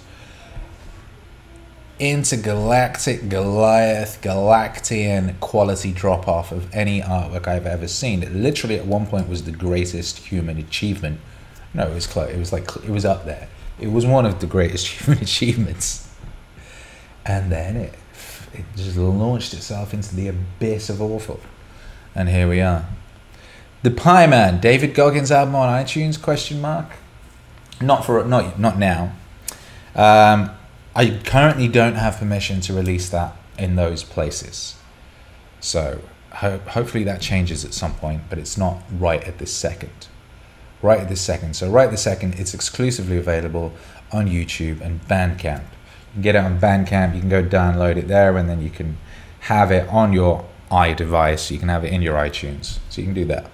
intergalactic 2.00 3.30
Goliath 3.30 4.20
Galactian 4.22 5.40
quality 5.40 5.92
drop 5.92 6.28
off 6.28 6.52
of 6.52 6.74
any 6.74 7.02
artwork 7.02 7.48
I've 7.48 7.66
ever 7.66 7.88
seen. 7.88 8.24
It 8.24 8.34
literally 8.34 8.78
at 8.78 8.86
one 8.86 9.06
point 9.06 9.30
was 9.30 9.44
the 9.44 9.52
greatest 9.52 10.18
human 10.20 10.58
achievement. 10.58 11.20
No, 11.74 11.88
it 11.88 11.94
was 11.94 12.08
close. 12.08 12.30
It 12.30 12.40
was 12.40 12.54
like 12.54 12.70
it 12.78 12.90
was 12.90 13.06
up 13.06 13.26
there. 13.26 13.48
It 13.80 13.92
was 13.92 14.06
one 14.06 14.26
of 14.26 14.40
the 14.40 14.48
greatest 14.48 14.88
human 14.88 15.22
achievements. 15.24 16.10
And 17.26 17.52
then 17.52 17.76
it 17.78 17.96
it 18.54 18.66
just 18.76 18.98
launched 18.98 19.54
itself 19.54 19.94
into 19.94 20.16
the 20.16 20.28
abyss 20.28 20.90
of 20.90 21.02
awful. 21.02 21.40
And 22.14 22.30
here 22.30 22.48
we 22.48 22.62
are. 22.62 22.86
The 23.82 23.92
Pie 23.92 24.28
Man, 24.28 24.60
David 24.60 24.94
Goggins 24.94 25.32
album 25.32 25.56
on 25.56 25.68
iTunes? 25.68 26.22
Question 26.22 26.62
mark. 26.62 26.86
Not 27.82 28.06
for 28.06 28.24
not 28.24 28.60
not 28.60 28.78
now. 28.78 29.14
Um, 29.96 30.52
I 30.96 31.20
currently 31.26 31.68
don't 31.68 31.96
have 31.96 32.18
permission 32.18 32.62
to 32.62 32.74
release 32.74 33.10
that 33.10 33.36
in 33.58 33.76
those 33.76 34.04
places. 34.04 34.76
So 35.60 36.02
ho- 36.32 36.60
hopefully 36.68 37.04
that 37.06 37.22
changes 37.22 37.66
at 37.66 37.74
some 37.74 37.94
point, 37.96 38.24
but 38.30 38.38
it's 38.38 38.58
not 38.58 38.82
right 38.92 39.24
at 39.24 39.40
this 39.40 39.52
second. 39.52 40.08
Right 40.84 41.00
at 41.00 41.10
this 41.10 41.22
second. 41.22 41.56
So 41.56 41.72
right 41.72 41.90
this 41.90 42.04
second, 42.04 42.36
it's 42.36 42.54
exclusively 42.54 43.18
available 43.18 43.72
on 44.12 44.28
YouTube 44.28 44.82
and 44.82 45.02
Bandcamp. 45.08 45.62
You 45.62 46.14
can 46.14 46.22
get 46.22 46.36
it 46.36 46.44
on 46.44 46.60
Bandcamp. 46.60 47.16
You 47.16 47.22
can 47.22 47.30
go 47.30 47.42
download 47.42 47.96
it 47.96 48.10
there, 48.10 48.38
and 48.38 48.50
then 48.50 48.62
you 48.62 48.70
can 48.70 48.98
have 49.40 49.72
it 49.72 49.88
on 49.88 50.12
your 50.12 50.46
iDevice. 50.70 51.50
You 51.50 51.58
can 51.58 51.70
have 51.70 51.86
it 51.86 51.94
in 51.94 52.02
your 52.02 52.16
iTunes. 52.16 52.80
So 52.90 53.02
you 53.02 53.08
can 53.08 53.14
do 53.14 53.26
that. 53.26 53.50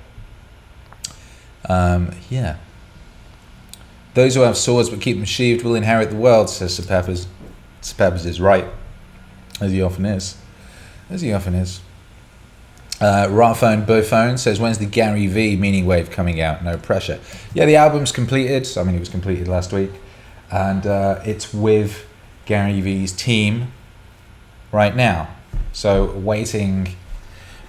Um, 1.69 2.15
yeah. 2.31 2.57
Those 4.15 4.33
who 4.33 4.41
have 4.41 4.57
swords 4.57 4.89
but 4.89 4.99
keep 4.99 5.17
them 5.17 5.25
sheathed 5.25 5.63
will 5.63 5.75
inherit 5.75 6.09
the 6.09 6.15
world, 6.15 6.49
says 6.49 6.75
Sir 6.75 6.83
Peppers. 6.83 7.27
Sir 7.81 7.95
Peppers 7.95 8.25
is 8.25 8.41
right, 8.41 8.65
as 9.61 9.71
he 9.71 9.83
often 9.83 10.05
is. 10.05 10.35
as 11.11 11.21
he 11.21 11.31
often 11.31 11.53
is. 11.53 11.79
Uh, 13.01 13.27
Ratphone 13.29 13.85
Bowphone 13.85 14.37
says, 14.37 14.59
"When's 14.59 14.77
the 14.77 14.85
Gary 14.85 15.27
V 15.27 15.55
Meaning 15.55 15.85
Wave 15.85 16.09
coming 16.09 16.41
out? 16.41 16.63
No 16.63 16.77
pressure." 16.77 17.19
Yeah, 17.53 17.65
the 17.65 17.77
album's 17.77 18.11
completed. 18.11 18.67
I 18.77 18.83
mean, 18.83 18.95
it 18.95 18.99
was 18.99 19.09
completed 19.09 19.47
last 19.47 19.71
week, 19.71 19.91
and 20.51 20.85
uh, 20.85 21.21
it's 21.23 21.53
with 21.53 22.05
Gary 22.45 22.81
V's 22.81 23.13
team 23.13 23.71
right 24.73 24.93
now. 24.93 25.29
So 25.71 26.11
waiting, 26.11 26.97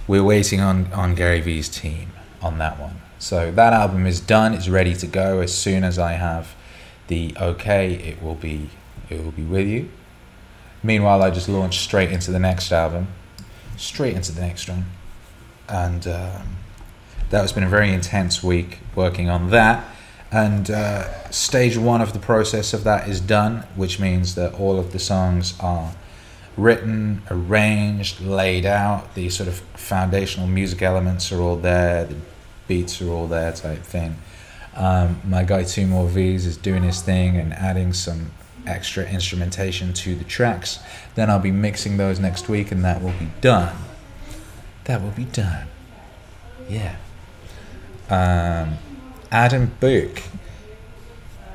we're 0.08 0.24
waiting 0.24 0.60
on 0.60 0.92
on 0.92 1.14
Gary 1.14 1.40
V's 1.40 1.68
team 1.68 2.10
on 2.42 2.58
that 2.58 2.80
one. 2.80 3.00
So 3.20 3.52
that 3.52 3.72
album 3.72 4.06
is 4.06 4.18
done. 4.18 4.52
It's 4.52 4.68
ready 4.68 4.94
to 4.94 5.06
go. 5.06 5.40
As 5.40 5.54
soon 5.54 5.84
as 5.84 5.96
I 5.96 6.14
have 6.14 6.56
the 7.06 7.36
okay, 7.40 7.94
it 7.94 8.20
will 8.20 8.34
be 8.34 8.70
it 9.08 9.22
will 9.22 9.30
be 9.30 9.44
with 9.44 9.68
you. 9.68 9.90
Meanwhile, 10.82 11.22
I 11.22 11.30
just 11.30 11.48
launched 11.48 11.82
straight 11.82 12.10
into 12.10 12.32
the 12.32 12.40
next 12.40 12.72
album, 12.72 13.08
straight 13.76 14.16
into 14.16 14.32
the 14.32 14.40
next 14.40 14.68
one 14.68 14.86
and 15.70 16.06
um, 16.06 16.56
that 17.30 17.42
has 17.42 17.52
been 17.52 17.62
a 17.62 17.68
very 17.68 17.92
intense 17.92 18.42
week 18.42 18.80
working 18.94 19.30
on 19.30 19.50
that. 19.50 19.86
And 20.32 20.70
uh, 20.70 21.30
stage 21.30 21.76
one 21.76 22.00
of 22.00 22.12
the 22.12 22.18
process 22.18 22.72
of 22.72 22.84
that 22.84 23.08
is 23.08 23.20
done, 23.20 23.64
which 23.74 23.98
means 23.98 24.34
that 24.34 24.54
all 24.54 24.78
of 24.78 24.92
the 24.92 24.98
songs 24.98 25.54
are 25.60 25.92
written, 26.56 27.22
arranged, 27.30 28.20
laid 28.20 28.66
out. 28.66 29.14
The 29.14 29.28
sort 29.30 29.48
of 29.48 29.58
foundational 29.74 30.46
music 30.46 30.82
elements 30.82 31.32
are 31.32 31.40
all 31.40 31.56
there. 31.56 32.04
The 32.04 32.16
beats 32.68 33.00
are 33.02 33.08
all 33.08 33.26
there, 33.26 33.52
type 33.52 33.82
thing. 33.82 34.16
Um, 34.76 35.20
my 35.24 35.42
guy 35.42 35.64
Two 35.64 35.86
More 35.86 36.06
V's 36.06 36.46
is 36.46 36.56
doing 36.56 36.84
his 36.84 37.02
thing 37.02 37.36
and 37.36 37.52
adding 37.52 37.92
some 37.92 38.30
extra 38.66 39.04
instrumentation 39.04 39.92
to 39.94 40.14
the 40.14 40.24
tracks. 40.24 40.78
Then 41.16 41.28
I'll 41.28 41.40
be 41.40 41.50
mixing 41.50 41.96
those 41.96 42.20
next 42.20 42.48
week, 42.48 42.70
and 42.70 42.84
that 42.84 43.02
will 43.02 43.14
be 43.18 43.30
done 43.40 43.76
that 44.90 45.00
will 45.00 45.12
be 45.12 45.24
done. 45.24 45.68
Yeah. 46.68 46.96
Um, 48.10 48.78
Adam 49.30 49.70
Book. 49.78 50.20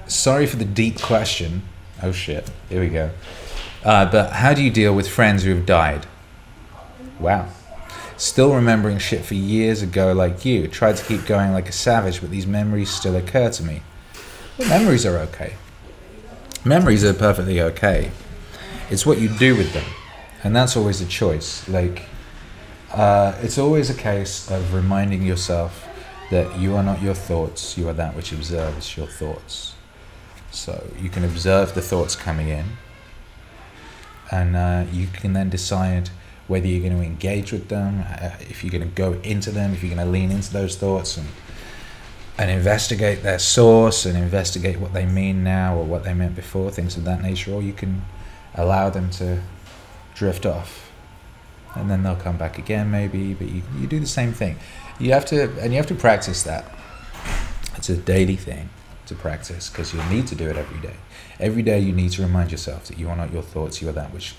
Sorry 0.07 0.45
for 0.45 0.55
the 0.55 0.63
deep 0.63 1.01
question. 1.01 1.63
Oh 2.01 2.13
shit. 2.13 2.49
Here 2.69 2.79
we 2.79 2.87
go. 2.87 3.11
Uh, 3.83 4.09
but 4.09 4.31
how 4.31 4.53
do 4.53 4.63
you 4.63 4.71
deal 4.71 4.95
with 4.95 5.09
friends 5.09 5.43
who 5.43 5.53
have 5.53 5.65
died? 5.65 6.05
Wow. 7.19 7.49
Still 8.15 8.55
remembering 8.55 8.99
shit 8.99 9.25
for 9.25 9.33
years 9.33 9.81
ago, 9.81 10.13
like 10.13 10.45
you. 10.45 10.69
Tried 10.69 10.95
to 10.95 11.03
keep 11.03 11.25
going 11.25 11.51
like 11.51 11.67
a 11.67 11.73
savage, 11.73 12.21
but 12.21 12.31
these 12.31 12.47
memories 12.47 12.89
still 12.89 13.17
occur 13.17 13.49
to 13.49 13.63
me. 13.63 13.81
Memories 14.57 15.05
are 15.05 15.17
okay. 15.17 15.55
Memories 16.63 17.03
are 17.03 17.13
perfectly 17.13 17.59
okay. 17.59 18.11
It's 18.89 19.05
what 19.05 19.17
you 19.17 19.27
do 19.27 19.57
with 19.57 19.73
them. 19.73 19.85
And 20.41 20.55
that's 20.55 20.77
always 20.77 21.01
a 21.01 21.05
choice. 21.05 21.67
Like, 21.67 22.03
uh, 22.95 23.37
it's 23.41 23.57
always 23.57 23.89
a 23.89 23.93
case 23.93 24.49
of 24.49 24.73
reminding 24.73 25.21
yourself 25.21 25.85
that 26.31 26.57
you 26.57 26.75
are 26.75 26.83
not 26.83 27.01
your 27.01 27.13
thoughts, 27.13 27.77
you 27.77 27.89
are 27.89 27.93
that 27.93 28.15
which 28.15 28.31
observes 28.31 28.95
your 28.95 29.05
thoughts. 29.05 29.75
So 30.51 30.89
you 30.97 31.09
can 31.09 31.25
observe 31.25 31.75
the 31.75 31.81
thoughts 31.81 32.15
coming 32.15 32.47
in, 32.47 32.65
and 34.31 34.55
uh, 34.55 34.85
you 34.93 35.07
can 35.07 35.33
then 35.33 35.49
decide 35.49 36.09
whether 36.47 36.67
you're 36.67 36.87
going 36.87 36.97
to 36.97 37.05
engage 37.05 37.51
with 37.51 37.67
them, 37.67 38.05
uh, 38.07 38.29
if 38.39 38.63
you're 38.63 38.71
going 38.71 38.89
to 38.89 38.95
go 38.95 39.13
into 39.23 39.51
them, 39.51 39.73
if 39.73 39.83
you're 39.83 39.93
going 39.93 40.05
to 40.05 40.11
lean 40.11 40.31
into 40.31 40.53
those 40.53 40.77
thoughts 40.77 41.17
and 41.17 41.27
and 42.37 42.51
investigate 42.51 43.23
their 43.23 43.39
source 43.39 44.05
and 44.05 44.17
investigate 44.17 44.77
what 44.77 44.91
they 44.91 45.05
mean 45.05 45.41
now 45.41 45.77
or 45.77 45.85
what 45.85 46.03
they 46.03 46.13
meant 46.13 46.35
before, 46.35 46.69
things 46.69 46.97
of 46.97 47.05
that 47.05 47.21
nature, 47.21 47.53
or 47.53 47.61
you 47.61 47.71
can 47.71 48.01
allow 48.55 48.89
them 48.89 49.09
to 49.09 49.41
drift 50.13 50.45
off 50.45 50.84
and 51.75 51.89
then 51.89 52.03
they'll 52.03 52.15
come 52.15 52.37
back 52.37 52.57
again 52.57 52.89
maybe 52.89 53.33
but 53.33 53.47
you, 53.47 53.61
you 53.79 53.87
do 53.87 53.99
the 53.99 54.07
same 54.07 54.33
thing. 54.33 54.57
You 54.99 55.11
have 55.11 55.25
to 55.27 55.43
and 55.59 55.71
you 55.71 55.77
have 55.77 55.87
to 55.87 55.95
practice 55.95 56.43
that. 56.43 56.65
It's 57.75 57.89
a 57.89 57.97
daily 57.97 58.35
thing 58.35 58.69
to 59.07 59.15
practice 59.15 59.69
because 59.69 59.93
you'll 59.93 60.05
need 60.05 60.27
to 60.27 60.35
do 60.35 60.49
it 60.49 60.57
every 60.57 60.79
day. 60.79 60.95
Every 61.39 61.61
day 61.61 61.79
you 61.79 61.91
need 61.91 62.11
to 62.11 62.21
remind 62.21 62.51
yourself 62.51 62.85
that 62.85 62.97
you 62.97 63.09
are 63.09 63.15
not 63.15 63.31
your 63.31 63.43
thoughts 63.43 63.81
you 63.81 63.89
are 63.89 63.93
that 63.93 64.13
which 64.13 64.35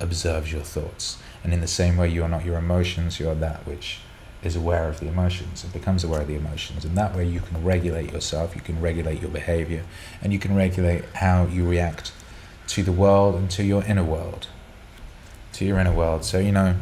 observes 0.00 0.52
your 0.52 0.62
thoughts. 0.62 1.18
And 1.44 1.52
in 1.52 1.60
the 1.60 1.68
same 1.68 1.96
way 1.96 2.08
you 2.08 2.22
are 2.22 2.28
not 2.28 2.44
your 2.44 2.58
emotions 2.58 3.20
you 3.20 3.28
are 3.28 3.34
that 3.36 3.66
which 3.66 4.00
is 4.42 4.54
aware 4.54 4.88
of 4.88 5.00
the 5.00 5.08
emotions 5.08 5.64
and 5.64 5.72
becomes 5.72 6.04
aware 6.04 6.20
of 6.20 6.28
the 6.28 6.36
emotions. 6.36 6.84
And 6.84 6.96
that 6.96 7.14
way 7.14 7.26
you 7.26 7.40
can 7.40 7.62
regulate 7.62 8.12
yourself 8.12 8.54
you 8.54 8.62
can 8.62 8.80
regulate 8.80 9.20
your 9.20 9.30
behavior 9.30 9.84
and 10.22 10.32
you 10.32 10.38
can 10.38 10.54
regulate 10.54 11.04
how 11.14 11.46
you 11.46 11.68
react 11.68 12.12
to 12.68 12.82
the 12.82 12.92
world 12.92 13.34
and 13.34 13.50
to 13.50 13.64
your 13.64 13.82
inner 13.84 14.04
world 14.04 14.48
to 15.58 15.64
your 15.64 15.78
inner 15.80 15.92
world. 15.92 16.24
So, 16.24 16.38
you 16.38 16.52
know, 16.52 16.76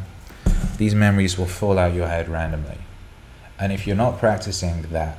these 0.77 0.93
memories 0.93 1.35
will 1.35 1.47
fall 1.47 1.79
out 1.79 1.95
your 1.95 2.07
head 2.07 2.29
randomly. 2.29 2.77
And 3.59 3.73
if 3.73 3.87
you're 3.87 3.95
not 3.95 4.19
practicing 4.19 4.83
that, 4.91 5.17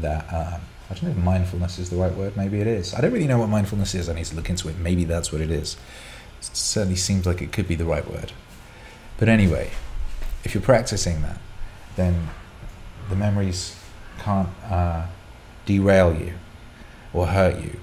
that, 0.00 0.24
um, 0.32 0.60
I 0.90 0.94
don't 0.94 1.04
know 1.04 1.10
if 1.10 1.16
mindfulness 1.16 1.78
is 1.78 1.90
the 1.90 1.96
right 1.96 2.12
word. 2.12 2.36
Maybe 2.36 2.60
it 2.60 2.66
is. 2.66 2.94
I 2.94 3.00
don't 3.00 3.12
really 3.12 3.28
know 3.28 3.38
what 3.38 3.48
mindfulness 3.50 3.94
is. 3.94 4.08
I 4.08 4.14
need 4.14 4.24
to 4.26 4.34
look 4.34 4.50
into 4.50 4.68
it. 4.68 4.78
Maybe 4.78 5.04
that's 5.04 5.30
what 5.30 5.40
it 5.40 5.50
is. 5.50 5.76
It 6.40 6.44
certainly 6.56 6.96
seems 6.96 7.24
like 7.24 7.40
it 7.40 7.52
could 7.52 7.68
be 7.68 7.76
the 7.76 7.84
right 7.84 8.08
word. 8.10 8.32
But 9.16 9.28
anyway, 9.28 9.70
if 10.42 10.52
you're 10.52 10.62
practicing 10.62 11.22
that, 11.22 11.38
then 11.94 12.30
the 13.08 13.16
memories 13.16 13.78
can't 14.18 14.48
uh, 14.68 15.06
derail 15.66 16.16
you 16.16 16.34
or 17.12 17.28
hurt 17.28 17.62
you 17.62 17.78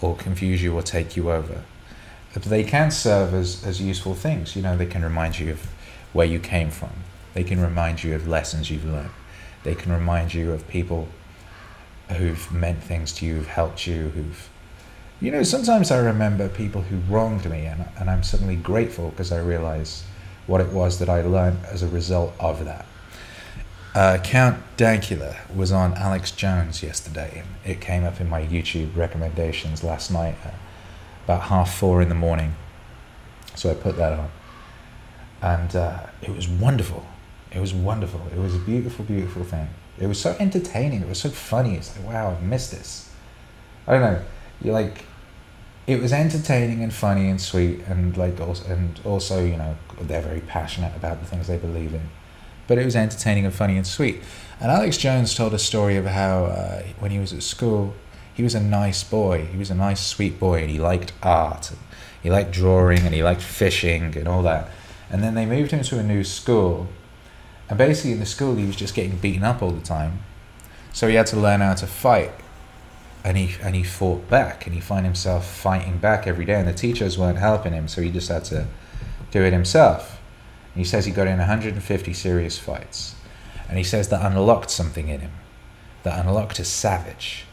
or 0.00 0.16
confuse 0.16 0.64
you 0.64 0.74
or 0.74 0.82
take 0.82 1.16
you 1.16 1.30
over 1.30 1.62
they 2.44 2.64
can 2.64 2.90
serve 2.90 3.34
as, 3.34 3.64
as 3.64 3.80
useful 3.80 4.14
things. 4.14 4.56
You 4.56 4.62
know, 4.62 4.76
they 4.76 4.86
can 4.86 5.02
remind 5.02 5.38
you 5.38 5.50
of 5.50 5.66
where 6.12 6.26
you 6.26 6.38
came 6.38 6.70
from. 6.70 6.90
They 7.34 7.44
can 7.44 7.60
remind 7.60 8.02
you 8.02 8.14
of 8.14 8.26
lessons 8.26 8.70
you've 8.70 8.84
learned. 8.84 9.10
They 9.64 9.74
can 9.74 9.92
remind 9.92 10.34
you 10.34 10.52
of 10.52 10.66
people 10.68 11.08
who've 12.16 12.50
meant 12.52 12.82
things 12.82 13.12
to 13.14 13.26
you, 13.26 13.36
who've 13.36 13.46
helped 13.46 13.86
you, 13.86 14.08
who've 14.10 14.48
you 15.20 15.32
know, 15.32 15.42
sometimes 15.42 15.90
I 15.90 15.98
remember 15.98 16.48
people 16.48 16.82
who 16.82 16.98
wronged 17.12 17.44
me, 17.50 17.66
and, 17.66 17.84
and 17.98 18.08
I'm 18.08 18.22
suddenly 18.22 18.54
grateful 18.54 19.10
because 19.10 19.32
I 19.32 19.40
realize 19.40 20.04
what 20.46 20.60
it 20.60 20.68
was 20.68 21.00
that 21.00 21.08
I 21.08 21.22
learned 21.22 21.58
as 21.64 21.82
a 21.82 21.88
result 21.88 22.34
of 22.38 22.64
that. 22.64 22.86
Uh, 23.96 24.18
Count 24.22 24.62
Dankula 24.76 25.36
was 25.52 25.72
on 25.72 25.94
Alex 25.94 26.30
Jones 26.30 26.84
yesterday. 26.84 27.42
It 27.64 27.80
came 27.80 28.04
up 28.04 28.20
in 28.20 28.28
my 28.28 28.42
YouTube 28.42 28.94
recommendations 28.94 29.82
last 29.82 30.12
night. 30.12 30.36
Uh, 30.44 30.50
about 31.28 31.42
half 31.42 31.74
four 31.74 32.00
in 32.00 32.08
the 32.08 32.14
morning. 32.14 32.54
So 33.54 33.70
I 33.70 33.74
put 33.74 33.98
that 33.98 34.14
on. 34.14 34.30
And 35.42 35.76
uh, 35.76 36.06
it 36.22 36.34
was 36.34 36.48
wonderful. 36.48 37.04
It 37.52 37.60
was 37.60 37.74
wonderful. 37.74 38.22
It 38.32 38.38
was 38.38 38.54
a 38.54 38.58
beautiful, 38.58 39.04
beautiful 39.04 39.44
thing. 39.44 39.68
It 39.98 40.06
was 40.06 40.18
so 40.18 40.34
entertaining. 40.40 41.02
It 41.02 41.08
was 41.08 41.20
so 41.20 41.28
funny. 41.28 41.74
It's 41.74 41.94
like, 41.96 42.08
wow, 42.08 42.30
I've 42.30 42.42
missed 42.42 42.70
this. 42.70 43.12
I 43.86 43.92
don't 43.92 44.00
know. 44.00 44.22
You're 44.62 44.72
like, 44.72 45.04
it 45.86 46.00
was 46.00 46.14
entertaining 46.14 46.82
and 46.82 46.92
funny 46.92 47.28
and 47.28 47.40
sweet 47.40 47.80
and 47.86 48.16
like 48.16 48.40
also, 48.40 48.64
and 48.70 48.98
also 49.04 49.42
you 49.42 49.56
know 49.56 49.74
they're 50.02 50.20
very 50.20 50.40
passionate 50.40 50.94
about 50.94 51.18
the 51.18 51.24
things 51.24 51.46
they 51.46 51.56
believe 51.56 51.94
in 51.94 52.10
but 52.66 52.76
it 52.76 52.84
was 52.84 52.94
entertaining 52.94 53.46
and 53.46 53.54
funny 53.54 53.78
and 53.78 53.86
sweet 53.86 54.20
and 54.60 54.70
alex 54.70 54.98
jones 54.98 55.34
told 55.34 55.54
a 55.54 55.58
story 55.58 55.96
of 55.96 56.04
how 56.04 56.44
uh, 56.44 56.82
when 56.98 57.10
he 57.10 57.18
was 57.18 57.32
at 57.32 57.42
school 57.42 57.94
he 58.38 58.44
was 58.44 58.54
a 58.54 58.60
nice 58.60 59.02
boy. 59.02 59.46
He 59.46 59.56
was 59.58 59.68
a 59.68 59.74
nice, 59.74 60.00
sweet 60.00 60.38
boy, 60.38 60.60
and 60.60 60.70
he 60.70 60.78
liked 60.78 61.12
art. 61.24 61.72
He 62.22 62.30
liked 62.30 62.52
drawing, 62.52 63.00
and 63.00 63.12
he 63.12 63.20
liked 63.20 63.42
fishing, 63.42 64.14
and 64.14 64.28
all 64.28 64.42
that. 64.44 64.70
And 65.10 65.24
then 65.24 65.34
they 65.34 65.44
moved 65.44 65.72
him 65.72 65.82
to 65.82 65.98
a 65.98 66.04
new 66.04 66.22
school, 66.22 66.86
and 67.68 67.76
basically 67.76 68.12
in 68.12 68.20
the 68.20 68.26
school 68.26 68.54
he 68.54 68.64
was 68.64 68.76
just 68.76 68.94
getting 68.94 69.16
beaten 69.16 69.42
up 69.42 69.60
all 69.60 69.72
the 69.72 69.84
time. 69.84 70.20
So 70.92 71.08
he 71.08 71.16
had 71.16 71.26
to 71.28 71.36
learn 71.36 71.62
how 71.62 71.74
to 71.74 71.88
fight, 71.88 72.30
and 73.24 73.36
he 73.36 73.56
and 73.60 73.74
he 73.74 73.82
fought 73.82 74.30
back, 74.30 74.66
and 74.66 74.74
he 74.74 74.80
found 74.80 75.04
himself 75.04 75.44
fighting 75.44 75.98
back 75.98 76.28
every 76.28 76.44
day. 76.44 76.60
And 76.60 76.68
the 76.68 76.72
teachers 76.72 77.18
weren't 77.18 77.38
helping 77.38 77.72
him, 77.72 77.88
so 77.88 78.02
he 78.02 78.10
just 78.12 78.28
had 78.28 78.44
to 78.44 78.68
do 79.32 79.42
it 79.42 79.52
himself. 79.52 80.20
And 80.74 80.84
he 80.84 80.88
says 80.88 81.06
he 81.06 81.10
got 81.10 81.26
in 81.26 81.38
150 81.38 82.12
serious 82.12 82.56
fights, 82.56 83.16
and 83.68 83.78
he 83.78 83.84
says 83.84 84.10
that 84.10 84.24
unlocked 84.24 84.70
something 84.70 85.08
in 85.08 85.22
him, 85.22 85.32
that 86.04 86.24
unlocked 86.24 86.60
a 86.60 86.64
savage 86.64 87.46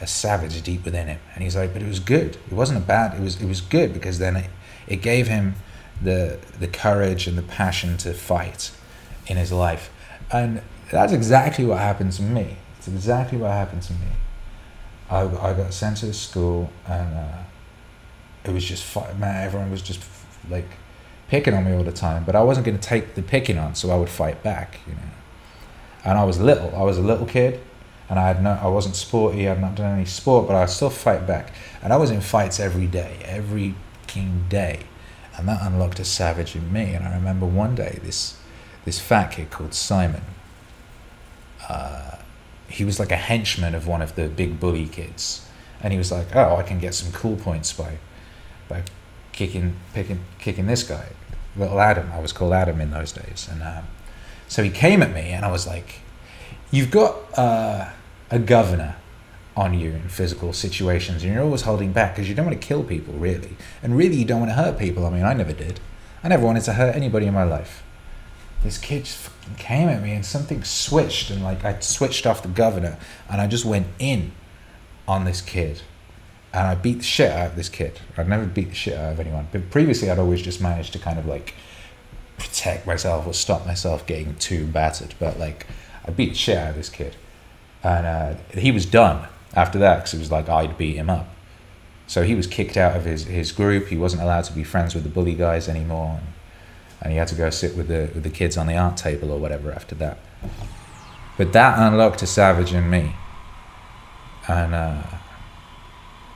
a 0.00 0.06
savage 0.06 0.60
deep 0.62 0.84
within 0.84 1.08
him. 1.08 1.20
And 1.34 1.42
he's 1.42 1.56
like, 1.56 1.72
but 1.72 1.82
it 1.82 1.88
was 1.88 2.00
good. 2.00 2.36
It 2.46 2.52
wasn't 2.52 2.78
a 2.78 2.86
bad. 2.86 3.18
It 3.18 3.22
was 3.22 3.40
it 3.40 3.46
was 3.46 3.60
good 3.60 3.92
because 3.92 4.18
then 4.18 4.36
it, 4.36 4.50
it 4.86 4.96
gave 4.96 5.28
him 5.28 5.54
the 6.02 6.38
the 6.58 6.68
courage 6.68 7.26
and 7.26 7.36
the 7.38 7.42
passion 7.42 7.96
to 7.98 8.12
fight 8.12 8.72
in 9.26 9.36
his 9.36 9.52
life. 9.52 9.90
And 10.30 10.62
that's 10.90 11.12
exactly 11.12 11.64
what 11.64 11.78
happened 11.78 12.12
to 12.12 12.22
me. 12.22 12.56
It's 12.78 12.88
exactly 12.88 13.38
what 13.38 13.50
happened 13.50 13.82
to 13.82 13.92
me. 13.94 14.08
I, 15.08 15.22
I 15.22 15.52
got 15.54 15.72
sent 15.72 15.98
to 15.98 16.06
the 16.06 16.14
school 16.14 16.70
and 16.86 17.14
uh, 17.16 17.38
it 18.44 18.52
was 18.52 18.64
just 18.64 18.94
man. 19.18 19.44
Everyone 19.46 19.70
was 19.70 19.82
just 19.82 20.02
like 20.50 20.68
picking 21.28 21.54
on 21.54 21.64
me 21.64 21.72
all 21.72 21.84
the 21.84 21.92
time. 21.92 22.24
But 22.24 22.36
I 22.36 22.42
wasn't 22.42 22.66
going 22.66 22.78
to 22.78 22.88
take 22.88 23.14
the 23.14 23.22
picking 23.22 23.58
on, 23.58 23.74
so 23.74 23.90
I 23.90 23.96
would 23.96 24.10
fight 24.10 24.42
back. 24.42 24.78
You 24.86 24.94
know. 24.94 25.00
And 26.04 26.18
I 26.18 26.24
was 26.24 26.38
little. 26.38 26.74
I 26.76 26.82
was 26.82 26.98
a 26.98 27.02
little 27.02 27.26
kid 27.26 27.60
and 28.08 28.18
I 28.18 28.28
had 28.28 28.42
no, 28.42 28.58
I 28.60 28.68
wasn't 28.68 28.96
sporty. 28.96 29.48
I'd 29.48 29.60
not 29.60 29.74
done 29.74 29.96
any 29.96 30.04
sport, 30.04 30.46
but 30.46 30.56
I 30.56 30.66
still 30.66 30.90
fight 30.90 31.26
back. 31.26 31.52
And 31.82 31.92
I 31.92 31.96
was 31.96 32.10
in 32.10 32.20
fights 32.20 32.60
every 32.60 32.86
day, 32.86 33.18
every 33.24 33.74
king 34.06 34.44
day, 34.48 34.80
and 35.36 35.48
that 35.48 35.60
unlocked 35.62 35.98
a 35.98 36.04
savage 36.04 36.54
in 36.54 36.72
me. 36.72 36.94
And 36.94 37.04
I 37.04 37.14
remember 37.14 37.46
one 37.46 37.74
day 37.74 37.98
this 38.02 38.38
this 38.84 39.00
fat 39.00 39.32
kid 39.32 39.50
called 39.50 39.74
Simon. 39.74 40.22
Uh, 41.68 42.18
he 42.68 42.84
was 42.84 43.00
like 43.00 43.10
a 43.10 43.16
henchman 43.16 43.74
of 43.74 43.86
one 43.86 44.02
of 44.02 44.14
the 44.14 44.28
big 44.28 44.60
bully 44.60 44.86
kids, 44.86 45.46
and 45.82 45.92
he 45.92 45.98
was 45.98 46.12
like, 46.12 46.34
"Oh, 46.34 46.56
I 46.56 46.62
can 46.62 46.78
get 46.78 46.94
some 46.94 47.12
cool 47.12 47.36
points 47.36 47.72
by 47.72 47.98
by 48.68 48.84
kicking 49.32 49.76
picking 49.92 50.20
kicking 50.38 50.66
this 50.66 50.84
guy, 50.84 51.08
little 51.56 51.80
Adam." 51.80 52.12
I 52.12 52.20
was 52.20 52.32
called 52.32 52.52
Adam 52.52 52.80
in 52.80 52.92
those 52.92 53.10
days, 53.10 53.48
and 53.50 53.62
um, 53.62 53.84
so 54.46 54.62
he 54.62 54.70
came 54.70 55.02
at 55.02 55.12
me, 55.12 55.30
and 55.30 55.44
I 55.44 55.50
was 55.50 55.66
like, 55.66 56.00
"You've 56.70 56.90
got 56.90 57.38
uh, 57.38 57.90
a 58.30 58.38
governor." 58.38 58.96
on 59.56 59.72
you 59.72 59.90
in 59.90 60.08
physical 60.08 60.52
situations 60.52 61.22
and 61.24 61.32
you're 61.32 61.42
always 61.42 61.62
holding 61.62 61.90
back 61.90 62.14
because 62.14 62.28
you 62.28 62.34
don't 62.34 62.44
want 62.44 62.60
to 62.60 62.66
kill 62.66 62.84
people 62.84 63.14
really. 63.14 63.56
And 63.82 63.96
really 63.96 64.16
you 64.16 64.24
don't 64.24 64.40
want 64.40 64.50
to 64.50 64.54
hurt 64.54 64.78
people. 64.78 65.06
I 65.06 65.10
mean 65.10 65.24
i 65.24 65.32
never 65.32 65.52
did. 65.52 65.80
I 66.22 66.28
never 66.28 66.44
wanted 66.44 66.64
to 66.64 66.74
hurt 66.74 66.94
anybody 66.94 67.26
in 67.26 67.34
my 67.34 67.44
life. 67.44 67.82
This 68.62 68.78
kid 68.78 69.06
just 69.06 69.30
came 69.56 69.88
at 69.88 70.02
me 70.02 70.12
and 70.12 70.26
something 70.26 70.64
switched 70.64 71.30
and 71.30 71.42
like 71.42 71.64
i 71.64 71.78
switched 71.78 72.26
off 72.26 72.42
the 72.42 72.48
governor 72.48 72.98
and 73.30 73.40
i 73.40 73.46
just 73.46 73.64
went 73.64 73.86
in 73.98 74.32
on 75.08 75.24
this 75.24 75.40
kid. 75.40 75.80
And 76.52 76.66
i 76.66 76.74
beat 76.74 76.98
the 76.98 77.04
shit 77.04 77.30
out 77.30 77.50
of 77.50 77.56
this 77.56 77.70
kid. 77.70 78.00
I'd 78.18 78.28
never 78.28 78.44
beat 78.44 78.68
the 78.68 78.74
shit 78.74 78.94
out 78.94 79.12
of 79.12 79.20
anyone. 79.20 79.48
But 79.52 79.70
previously 79.70 80.10
i'd 80.10 80.18
always 80.18 80.42
just 80.42 80.60
managed 80.60 80.92
to 80.92 80.98
kind 80.98 81.18
of 81.18 81.24
like 81.24 81.54
protect 82.36 82.86
myself 82.86 83.26
or 83.26 83.32
stop 83.32 83.64
myself 83.64 84.06
getting 84.06 84.34
too 84.34 84.66
battered. 84.66 85.14
But 85.18 85.38
like 85.38 85.66
i 86.06 86.10
beat 86.10 86.30
the 86.30 86.34
shit 86.34 86.56
out 86.56 86.70
of 86.70 86.76
this 86.76 86.88
kid 86.88 87.16
and 87.82 88.06
uh, 88.06 88.34
he 88.58 88.72
was 88.72 88.84
done 88.84 89.28
after 89.54 89.78
that 89.78 89.96
because 89.96 90.14
it 90.14 90.18
was 90.18 90.32
like 90.32 90.48
I'd 90.48 90.76
beat 90.76 90.96
him 90.96 91.08
up. 91.08 91.28
So 92.08 92.22
he 92.22 92.34
was 92.34 92.46
kicked 92.46 92.76
out 92.76 92.96
of 92.96 93.04
his, 93.04 93.24
his 93.24 93.52
group. 93.52 93.88
He 93.88 93.96
wasn't 93.96 94.22
allowed 94.22 94.44
to 94.44 94.52
be 94.52 94.64
friends 94.64 94.94
with 94.94 95.04
the 95.04 95.08
bully 95.08 95.34
guys 95.34 95.68
anymore. 95.68 96.18
And, 96.18 96.26
and 97.02 97.12
he 97.12 97.18
had 97.18 97.28
to 97.28 97.34
go 97.34 97.50
sit 97.50 97.76
with 97.76 97.88
the, 97.88 98.10
with 98.14 98.24
the 98.24 98.30
kids 98.30 98.56
on 98.56 98.66
the 98.66 98.76
art 98.76 98.96
table 98.96 99.30
or 99.30 99.38
whatever 99.38 99.72
after 99.72 99.94
that. 99.96 100.18
But 101.36 101.52
that 101.52 101.78
unlocked 101.78 102.22
a 102.22 102.26
savage 102.26 102.72
in 102.72 102.88
me. 102.88 103.14
And, 104.48 104.74
uh, 104.74 105.02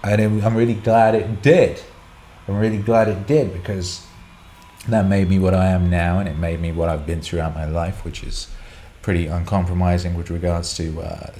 and 0.02 0.20
it, 0.20 0.44
I'm 0.44 0.56
really 0.56 0.74
glad 0.74 1.14
it 1.14 1.42
did. 1.42 1.82
I'm 2.46 2.58
really 2.58 2.78
glad 2.78 3.08
it 3.08 3.26
did 3.26 3.52
because 3.52 4.06
that 4.88 5.06
made 5.06 5.28
me 5.28 5.38
what 5.38 5.54
I 5.54 5.66
am 5.66 5.90
now 5.90 6.18
and 6.18 6.28
it 6.28 6.36
made 6.36 6.60
me 6.60 6.72
what 6.72 6.88
I've 6.88 7.06
been 7.06 7.22
throughout 7.22 7.54
my 7.54 7.64
life, 7.64 8.04
which 8.04 8.22
is 8.24 8.48
pretty 9.02 9.26
uncompromising 9.26 10.14
with 10.14 10.30
regards 10.30 10.76
to 10.76 11.00
uh, 11.00 11.32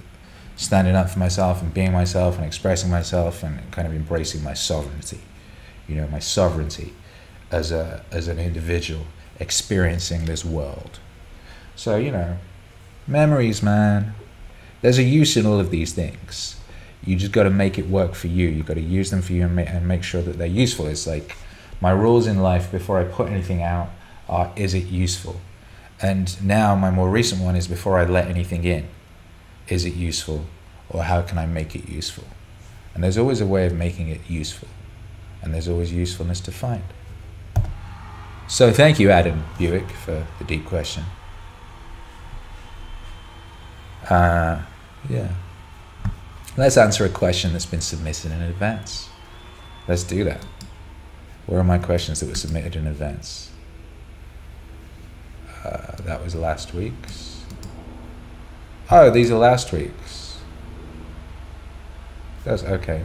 standing 0.57 0.95
up 0.95 1.11
for 1.11 1.19
myself 1.19 1.63
and 1.63 1.73
being 1.73 1.93
myself 1.93 2.37
and 2.37 2.45
expressing 2.45 2.91
myself 2.91 3.43
and 3.43 3.71
kind 3.71 3.87
of 3.87 3.95
embracing 3.95 4.43
my 4.43 4.55
sovereignty, 4.55 5.21
you 5.89 5.95
know, 5.95 6.07
my 6.09 6.19
sovereignty 6.19 6.93
as 7.51 7.73
a 7.73 8.05
as 8.11 8.29
an 8.29 8.39
individual 8.39 9.07
experiencing 9.39 10.27
this 10.27 10.45
world. 10.45 10.99
So 11.77 11.97
you 11.97 12.11
know, 12.11 12.37
memories, 13.07 13.63
man. 13.63 14.15
There's 14.83 14.99
a 14.99 15.03
use 15.03 15.37
in 15.37 15.45
all 15.45 15.61
of 15.61 15.71
these 15.71 15.93
things. 15.93 16.59
You 17.05 17.17
just 17.17 17.33
got 17.33 17.43
to 17.43 17.51
make 17.51 17.79
it 17.79 17.89
work 17.89 18.15
for 18.15 18.29
you. 18.29 18.49
You 18.49 18.63
got 18.63 18.75
to 18.75 18.81
use 18.81 19.11
them 19.11 19.21
for 19.21 19.33
you 19.33 19.45
and 19.45 19.57
make, 19.57 19.69
and 19.69 19.87
make 19.87 20.03
sure 20.03 20.23
that 20.23 20.39
they're 20.39 20.47
useful. 20.47 20.87
It's 20.87 21.07
like 21.07 21.37
my 21.81 21.91
rules 21.91 22.27
in 22.27 22.41
life 22.41 22.71
before 22.71 22.99
I 22.99 23.05
put 23.05 23.29
anything 23.29 23.63
out 23.63 23.91
are: 24.29 24.53
is 24.57 24.75
it 24.75 24.87
useful? 24.87 25.41
And 26.03 26.43
now 26.45 26.75
my 26.75 26.91
more 26.91 27.11
recent 27.11 27.43
one 27.43 27.57
is 27.57 27.69
before 27.69 27.99
I 27.99 28.05
let 28.05 28.29
anything 28.29 28.65
in 28.65 28.89
is 29.69 29.85
it 29.85 29.95
useful 29.95 30.47
or 30.89 31.05
how 31.05 31.23
can 31.23 31.39
I 31.39 31.47
make 31.47 31.77
it 31.77 31.89
useful? 31.89 32.25
And 32.95 33.05
there's 33.05 33.17
always 33.17 33.41
a 33.41 33.47
way 33.47 33.67
of 33.67 33.73
making 33.73 34.09
it 34.09 34.21
useful, 34.29 34.69
and 35.43 35.55
there's 35.55 35.69
always 35.69 35.93
usefulness 35.93 36.41
to 36.41 36.53
find. 36.53 36.83
So 38.49 38.73
thank 38.73 38.99
you, 38.99 39.11
Adam 39.11 39.45
Buick, 39.59 39.89
for 39.91 40.27
the 40.39 40.45
deep 40.45 40.67
question. 40.67 41.05
Uh, 44.09 44.61
yeah. 45.09 45.29
Let's 46.57 46.77
answer 46.77 47.05
a 47.05 47.09
question 47.09 47.53
that's 47.53 47.67
been 47.67 47.81
submitted 47.81 48.33
in 48.33 48.43
advance. 48.43 49.09
Let's 49.87 50.03
do 50.03 50.25
that. 50.25 50.45
Where 51.47 51.61
are 51.61 51.65
my 51.65 51.79
questions 51.79 52.19
that 52.21 52.29
were 52.29 52.35
submitted 52.35 52.75
in 52.75 52.89
advance? 52.89 53.50
Uh, 55.65 55.97
that 56.05 56.23
was 56.23 56.35
last 56.35 56.75
week's. 56.75 57.45
Oh, 58.91 59.11
these 59.11 59.31
are 59.31 59.39
last 59.39 59.73
week's. 59.73 60.39
Those 62.45 62.65
okay. 62.65 63.05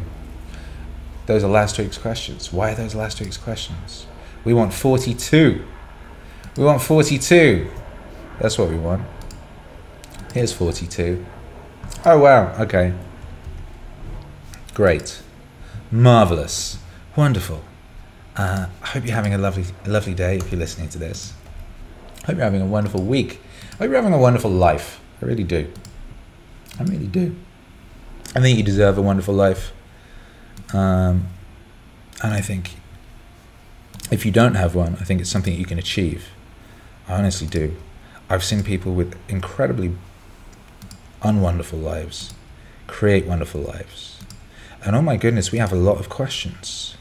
Those 1.26 1.44
are 1.44 1.50
last 1.50 1.78
week's 1.78 1.98
questions. 1.98 2.54
Why 2.54 2.72
are 2.72 2.76
those 2.76 2.96
last 2.96 3.20
week's 3.20 3.38
questions? 3.38 4.06
We 4.44 4.54
want 4.54 4.74
42. 4.74 5.65
We 6.56 6.63
want 6.63 6.82
42. 6.82 7.70
That's 8.39 8.58
what 8.58 8.70
we 8.70 8.78
want. 8.78 9.04
Here's 10.34 10.54
42. 10.54 11.26
Oh, 12.06 12.20
wow. 12.20 12.56
Okay. 12.62 12.94
Great. 14.74 15.22
Marvelous. 15.91 16.78
Wonderful. 17.15 17.63
Uh, 18.36 18.68
I 18.84 18.86
hope 18.86 19.06
you're 19.06 19.15
having 19.15 19.34
a 19.34 19.38
lovely, 19.38 19.65
lovely 19.86 20.13
day 20.13 20.38
if 20.38 20.52
you're 20.52 20.60
listening 20.60 20.89
to 20.89 20.98
this. 20.98 21.34
Hope 22.26 22.38
you're 22.38 22.44
having 22.44 22.62
a 22.62 22.66
wonderful 22.66 23.02
week. 23.02 23.42
I 23.74 23.78
hope 23.78 23.88
you're 23.88 23.96
having 23.96 24.14
a 24.14 24.18
wonderful 24.18 24.50
life. 24.50 25.00
I 25.22 25.26
really 25.26 25.44
do. 25.44 25.72
I 26.80 26.84
really 26.84 27.08
do. 27.08 27.36
I 28.36 28.42
think 28.42 28.58
you 28.58 28.64
deserve 28.64 28.98
a 28.98 29.02
wonderful 29.02 29.34
life. 29.34 29.72
Um, 30.74 31.28
and 32.24 32.34
I 32.34 32.42
think 32.42 32.76
if 34.12 34.26
you 34.26 34.32
don't 34.32 34.56
have 34.56 34.76
one, 34.76 34.98
I 35.00 35.04
think 35.04 35.22
it's 35.22 35.30
something 35.30 35.54
you 35.54 35.66
can 35.66 35.78
achieve. 35.78 36.30
I 37.08 37.14
honestly 37.14 37.48
do. 37.48 37.76
I've 38.30 38.44
seen 38.44 38.64
people 38.64 38.94
with 38.94 39.16
incredibly 39.30 39.96
unwonderful 41.22 41.80
lives 41.80 42.34
create 42.88 43.26
wonderful 43.26 43.62
lives. 43.62 44.20
And 44.84 44.96
oh 44.96 45.02
my 45.02 45.18
goodness, 45.18 45.52
we 45.52 45.60
have 45.60 45.72
a 45.72 45.78
lot 45.78 45.98
of 45.98 46.10
questions. 46.10 46.98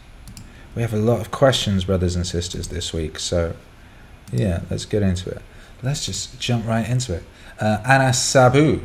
We 0.74 0.82
have 0.82 0.92
a 0.92 0.98
lot 0.98 1.20
of 1.20 1.30
questions, 1.30 1.84
brothers 1.84 2.16
and 2.16 2.26
sisters, 2.26 2.68
this 2.68 2.92
week. 2.92 3.18
So, 3.18 3.54
yeah, 4.32 4.62
let's 4.70 4.84
get 4.84 5.02
into 5.02 5.30
it. 5.30 5.42
Let's 5.82 6.06
just 6.06 6.40
jump 6.40 6.66
right 6.66 6.88
into 6.88 7.14
it. 7.14 7.22
Uh, 7.60 7.78
Anas 7.84 8.22
Sabu. 8.22 8.82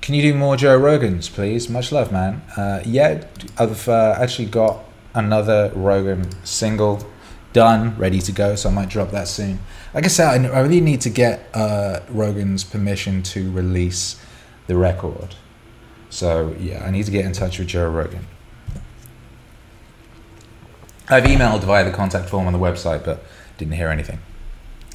Can 0.00 0.14
you 0.14 0.22
do 0.22 0.34
more 0.34 0.56
Joe 0.56 0.78
Rogans, 0.78 1.30
please? 1.30 1.68
Much 1.68 1.92
love, 1.92 2.10
man. 2.12 2.42
Uh, 2.56 2.82
yeah, 2.84 3.24
I've 3.58 3.88
uh, 3.88 4.16
actually 4.18 4.46
got 4.46 4.84
another 5.14 5.70
Rogan 5.74 6.30
single 6.44 7.06
done, 7.52 7.96
ready 7.98 8.20
to 8.20 8.32
go, 8.32 8.54
so 8.54 8.68
I 8.68 8.72
might 8.72 8.88
drop 8.88 9.10
that 9.10 9.28
soon. 9.28 9.58
Like 9.92 10.04
I 10.04 10.08
said, 10.08 10.46
I 10.46 10.60
really 10.60 10.80
need 10.80 11.00
to 11.02 11.10
get 11.10 11.48
uh, 11.54 12.00
Rogan's 12.08 12.64
permission 12.64 13.22
to 13.24 13.50
release 13.50 14.20
the 14.66 14.76
record. 14.76 15.34
So, 16.10 16.54
yeah, 16.58 16.84
I 16.84 16.90
need 16.90 17.04
to 17.04 17.10
get 17.10 17.24
in 17.24 17.32
touch 17.32 17.58
with 17.58 17.68
Joe 17.68 17.88
Rogan. 17.90 18.26
I've 21.08 21.24
emailed 21.24 21.64
via 21.64 21.84
the 21.84 21.90
contact 21.90 22.28
form 22.28 22.46
on 22.46 22.52
the 22.52 22.58
website, 22.58 23.04
but 23.04 23.24
didn't 23.56 23.74
hear 23.74 23.88
anything. 23.88 24.20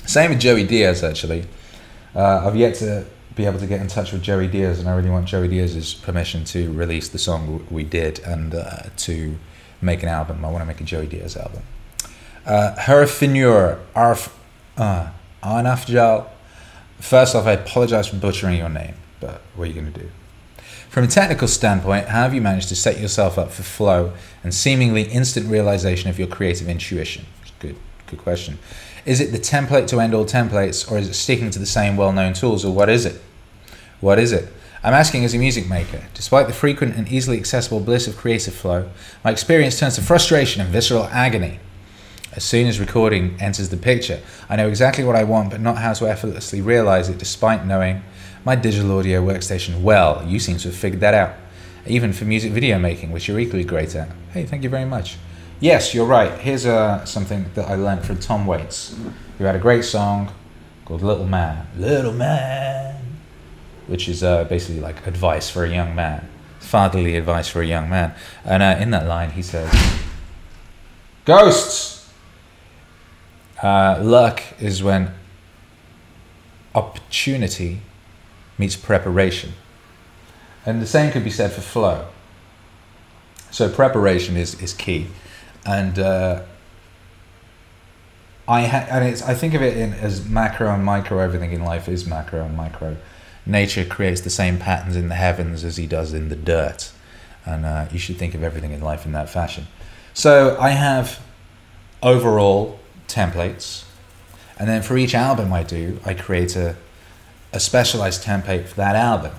Same 0.05 0.31
with 0.31 0.39
Joey 0.39 0.65
Diaz, 0.65 1.03
actually. 1.03 1.45
Uh, 2.15 2.45
I've 2.45 2.55
yet 2.55 2.75
to 2.75 3.05
be 3.35 3.45
able 3.45 3.59
to 3.59 3.67
get 3.67 3.81
in 3.81 3.87
touch 3.87 4.11
with 4.11 4.21
Joey 4.21 4.47
Diaz, 4.47 4.79
and 4.79 4.87
I 4.87 4.95
really 4.95 5.09
want 5.09 5.27
Joey 5.27 5.47
Diaz's 5.47 5.93
permission 5.93 6.43
to 6.45 6.71
release 6.73 7.09
the 7.09 7.17
song 7.17 7.65
we 7.71 7.83
did 7.83 8.19
and 8.19 8.53
uh, 8.53 8.83
to 8.97 9.37
make 9.81 10.03
an 10.03 10.09
album. 10.09 10.45
I 10.45 10.49
want 10.49 10.61
to 10.61 10.65
make 10.65 10.81
a 10.81 10.83
Joey 10.83 11.07
Diaz 11.07 11.35
album. 11.37 11.63
Uh, 12.45 12.75
Herfinur 12.77 13.79
Arf 13.95 14.37
uh, 14.77 15.09
Arnafjal. 15.41 16.27
First 16.99 17.35
off, 17.35 17.45
I 17.45 17.53
apologize 17.53 18.07
for 18.07 18.17
butchering 18.17 18.57
your 18.57 18.69
name, 18.69 18.95
but 19.19 19.41
what 19.55 19.65
are 19.65 19.67
you 19.67 19.73
going 19.73 19.91
to 19.91 19.99
do? 19.99 20.09
From 20.89 21.05
a 21.05 21.07
technical 21.07 21.47
standpoint, 21.47 22.09
how 22.09 22.21
have 22.23 22.35
you 22.35 22.41
managed 22.41 22.69
to 22.69 22.75
set 22.75 22.99
yourself 22.99 23.39
up 23.39 23.51
for 23.51 23.63
flow 23.63 24.13
and 24.43 24.53
seemingly 24.53 25.03
instant 25.03 25.47
realization 25.47 26.09
of 26.09 26.19
your 26.19 26.27
creative 26.27 26.69
intuition? 26.69 27.25
Good, 27.59 27.77
good 28.05 28.19
question. 28.19 28.59
Is 29.05 29.19
it 29.19 29.31
the 29.31 29.37
template 29.37 29.87
to 29.87 29.99
end 29.99 30.13
all 30.13 30.25
templates, 30.25 30.89
or 30.89 30.97
is 30.97 31.09
it 31.09 31.13
sticking 31.13 31.51
to 31.51 31.59
the 31.59 31.65
same 31.65 31.97
well 31.97 32.13
known 32.13 32.33
tools, 32.33 32.63
or 32.63 32.73
what 32.73 32.89
is 32.89 33.05
it? 33.05 33.21
What 33.99 34.17
is 34.17 34.31
it? 34.31 34.51
I'm 34.81 34.93
asking 34.93 35.25
as 35.25 35.33
a 35.33 35.37
music 35.37 35.69
maker. 35.69 36.03
Despite 36.13 36.47
the 36.47 36.53
frequent 36.53 36.95
and 36.95 37.07
easily 37.07 37.37
accessible 37.37 37.79
bliss 37.79 38.07
of 38.07 38.17
creative 38.17 38.53
flow, 38.53 38.89
my 39.23 39.31
experience 39.31 39.79
turns 39.79 39.95
to 39.95 40.01
frustration 40.01 40.61
and 40.61 40.69
visceral 40.69 41.05
agony. 41.05 41.59
As 42.33 42.43
soon 42.43 42.67
as 42.67 42.79
recording 42.79 43.37
enters 43.39 43.69
the 43.69 43.77
picture, 43.77 44.19
I 44.49 44.55
know 44.55 44.67
exactly 44.67 45.03
what 45.03 45.15
I 45.15 45.23
want, 45.23 45.51
but 45.51 45.61
not 45.61 45.77
how 45.77 45.93
to 45.93 46.07
effortlessly 46.07 46.61
realize 46.61 47.07
it 47.07 47.17
despite 47.17 47.65
knowing 47.65 48.03
my 48.43 48.55
digital 48.55 48.97
audio 48.97 49.25
workstation 49.25 49.81
well. 49.81 50.25
You 50.25 50.39
seem 50.39 50.57
to 50.57 50.69
have 50.69 50.77
figured 50.77 51.01
that 51.01 51.13
out. 51.13 51.35
Even 51.85 52.11
for 52.11 52.25
music 52.25 52.51
video 52.51 52.79
making, 52.79 53.11
which 53.11 53.27
you're 53.27 53.39
equally 53.39 53.63
great 53.63 53.95
at. 53.95 54.09
Hey, 54.31 54.45
thank 54.45 54.63
you 54.63 54.69
very 54.69 54.85
much. 54.85 55.17
Yes, 55.63 55.93
you're 55.93 56.05
right. 56.05 56.41
Here's 56.41 56.65
uh, 56.65 57.05
something 57.05 57.45
that 57.53 57.69
I 57.69 57.75
learned 57.75 58.03
from 58.03 58.17
Tom 58.17 58.45
Waits, 58.45 58.97
who 59.37 59.45
had 59.45 59.55
a 59.55 59.59
great 59.59 59.85
song 59.85 60.29
called 60.83 61.01
Little 61.01 61.25
Man. 61.25 61.65
Little 61.77 62.11
Man. 62.11 63.01
Which 63.87 64.09
is 64.09 64.25
uh, 64.25 64.43
basically 64.43 64.81
like 64.81 65.07
advice 65.07 65.49
for 65.49 65.63
a 65.63 65.69
young 65.69 65.95
man, 65.95 66.27
fatherly 66.59 67.15
advice 67.15 67.47
for 67.47 67.61
a 67.61 67.65
young 67.65 67.89
man. 67.89 68.13
And 68.43 68.61
uh, 68.61 68.75
in 68.77 68.91
that 68.91 69.07
line, 69.07 69.31
he 69.31 69.41
says, 69.41 69.73
Ghosts! 71.23 72.11
Uh, 73.61 74.01
luck 74.01 74.43
is 74.59 74.83
when 74.83 75.13
opportunity 76.75 77.79
meets 78.57 78.75
preparation. 78.75 79.53
And 80.65 80.81
the 80.81 80.87
same 80.87 81.09
could 81.13 81.23
be 81.23 81.29
said 81.29 81.53
for 81.53 81.61
flow. 81.61 82.07
So 83.49 83.69
preparation 83.69 84.35
is, 84.35 84.61
is 84.61 84.73
key. 84.73 85.07
And 85.65 85.97
uh, 85.97 86.43
I 88.47 88.65
ha- 88.65 88.87
and 88.89 89.05
it's 89.05 89.21
I 89.21 89.33
think 89.33 89.53
of 89.53 89.61
it 89.61 89.77
in 89.77 89.93
as 89.93 90.27
macro 90.27 90.69
and 90.73 90.83
micro. 90.83 91.19
Everything 91.19 91.53
in 91.53 91.63
life 91.63 91.87
is 91.87 92.05
macro 92.05 92.43
and 92.43 92.55
micro. 92.55 92.97
Nature 93.45 93.85
creates 93.85 94.21
the 94.21 94.29
same 94.29 94.57
patterns 94.57 94.95
in 94.95 95.09
the 95.09 95.15
heavens 95.15 95.63
as 95.63 95.77
he 95.77 95.87
does 95.87 96.13
in 96.13 96.29
the 96.29 96.35
dirt, 96.35 96.91
and 97.45 97.65
uh, 97.65 97.85
you 97.91 97.99
should 97.99 98.17
think 98.17 98.33
of 98.35 98.43
everything 98.43 98.71
in 98.71 98.81
life 98.81 99.05
in 99.05 99.11
that 99.13 99.29
fashion. 99.29 99.67
So 100.13 100.57
I 100.59 100.69
have 100.69 101.19
overall 102.01 102.79
templates, 103.07 103.85
and 104.57 104.67
then 104.67 104.81
for 104.81 104.97
each 104.97 105.15
album 105.15 105.53
I 105.53 105.63
do, 105.63 105.99
I 106.05 106.13
create 106.13 106.55
a 106.55 106.75
a 107.53 107.59
specialized 107.59 108.23
template 108.23 108.67
for 108.67 108.75
that 108.75 108.95
album 108.95 109.33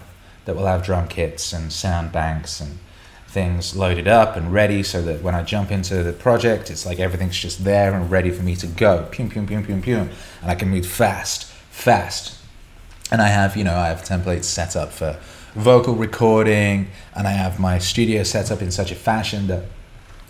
that 0.45 0.55
will 0.55 0.67
have 0.67 0.85
drum 0.85 1.09
kits 1.09 1.53
and 1.53 1.73
sound 1.73 2.13
banks 2.13 2.61
and 2.61 2.79
things 3.35 3.75
loaded 3.75 4.07
up 4.07 4.37
and 4.37 4.53
ready 4.53 4.83
so 4.85 5.03
that 5.03 5.21
when 5.21 5.35
I 5.35 5.43
jump 5.43 5.73
into 5.73 6.05
the 6.05 6.13
project, 6.13 6.71
it's 6.71 6.87
like 6.87 7.01
everything's 7.01 7.37
just 7.37 7.65
there 7.65 7.93
and 7.93 8.09
ready 8.09 8.31
for 8.31 8.45
me 8.45 8.55
to 8.57 8.67
go. 8.69 9.09
Pum, 9.11 9.29
pum, 9.29 9.47
pum, 9.47 9.65
pum, 9.65 9.83
pum. 9.83 10.09
And 10.41 10.51
I 10.51 10.55
can 10.55 10.69
move 10.71 10.87
fast, 10.87 11.47
fast. 11.71 12.39
And 13.11 13.21
I 13.21 13.27
have, 13.27 13.57
you 13.57 13.65
know, 13.65 13.75
I 13.75 13.89
have 13.89 14.03
templates 14.03 14.45
set 14.45 14.77
up 14.77 14.93
for 14.93 15.19
vocal 15.57 15.95
recording 15.97 16.89
and 17.15 17.27
I 17.27 17.33
have 17.33 17.59
my 17.59 17.79
studio 17.79 18.23
set 18.23 18.53
up 18.53 18.63
in 18.63 18.71
such 18.71 18.93
a 18.93 18.95
fashion 18.95 19.49
that 19.49 19.65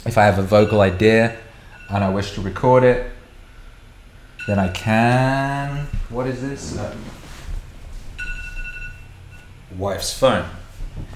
if 0.06 0.16
I 0.16 0.24
have 0.24 0.38
a 0.38 0.42
vocal 0.42 0.80
idea 0.80 1.36
and 1.90 2.02
I 2.02 2.08
wish 2.08 2.32
to 2.32 2.40
record 2.40 2.84
it, 2.84 3.10
then 4.46 4.58
I 4.58 4.68
can. 4.68 5.86
What 6.08 6.26
is 6.26 6.40
this? 6.40 6.78
Uh, 6.78 6.96
wife's 9.76 10.18
phone. 10.18 10.48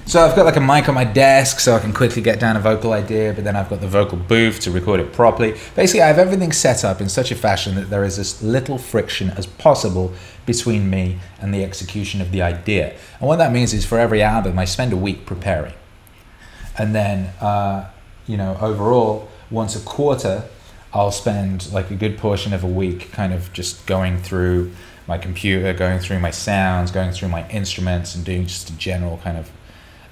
So 0.09 0.25
I've 0.25 0.35
got 0.35 0.47
like 0.47 0.57
a 0.57 0.61
mic 0.61 0.88
on 0.88 0.95
my 0.95 1.05
desk 1.05 1.61
so 1.61 1.77
I 1.77 1.81
can 1.81 1.93
quickly 1.93 2.23
get 2.23 2.41
down 2.41 2.57
a 2.57 2.61
vocal 2.61 2.95
idea, 2.95 3.35
but 3.35 3.45
then 3.45 3.57
I've 3.57 3.69
got 3.69 3.83
the 3.83 3.87
vocal 3.87 4.17
booth 4.17 4.59
to 4.61 4.71
record 4.71 5.01
it 5.01 5.12
properly. 5.12 5.55
Basically, 5.77 6.01
I 6.01 6.07
have 6.07 6.19
everything 6.19 6.51
set 6.51 6.83
up 6.83 7.03
in 7.03 7.11
such 7.11 7.31
a 7.31 7.35
fashion 7.35 7.75
that 7.75 7.91
there 7.91 8.05
is 8.05 8.19
as 8.19 8.43
little 8.43 8.79
friction 8.79 9.29
as 9.29 9.45
possible 9.45 10.14
between 10.47 10.88
me 10.88 11.19
and 11.43 11.53
the 11.53 11.62
execution 11.62 12.23
of 12.23 12.33
the 12.33 12.41
idea. 12.41 12.97
And 13.21 13.29
what 13.29 13.37
that 13.37 13.53
means 13.53 13.75
is 13.75 13.85
for 13.85 13.99
every 13.99 14.23
album, 14.23 14.59
I 14.59 14.64
spend 14.64 14.95
a 14.95 14.97
week 14.97 15.27
preparing. 15.27 15.75
And 16.79 16.95
then, 16.95 17.27
uh, 17.38 17.91
you 18.27 18.38
know, 18.38 18.57
overall, 18.62 19.29
once 19.51 19.77
a 19.77 19.81
quarter, 19.81 20.45
I'll 20.95 21.12
spend 21.12 21.71
like 21.71 21.91
a 21.91 21.95
good 21.95 22.17
portion 22.17 22.55
of 22.55 22.64
a 22.64 22.69
week 22.69 23.12
kind 23.12 23.35
of 23.35 23.53
just 23.53 23.87
going 23.87 24.23
through 24.23 24.73
my 25.07 25.19
computer, 25.19 25.75
going 25.75 25.99
through 25.99 26.21
my 26.21 26.31
sounds, 26.31 26.91
going 26.91 27.12
through 27.12 27.29
my 27.29 27.47
instruments, 27.51 28.14
and 28.14 28.25
doing 28.25 28.47
just 28.47 28.71
a 28.71 28.77
general 28.79 29.19
kind 29.19 29.37
of 29.37 29.51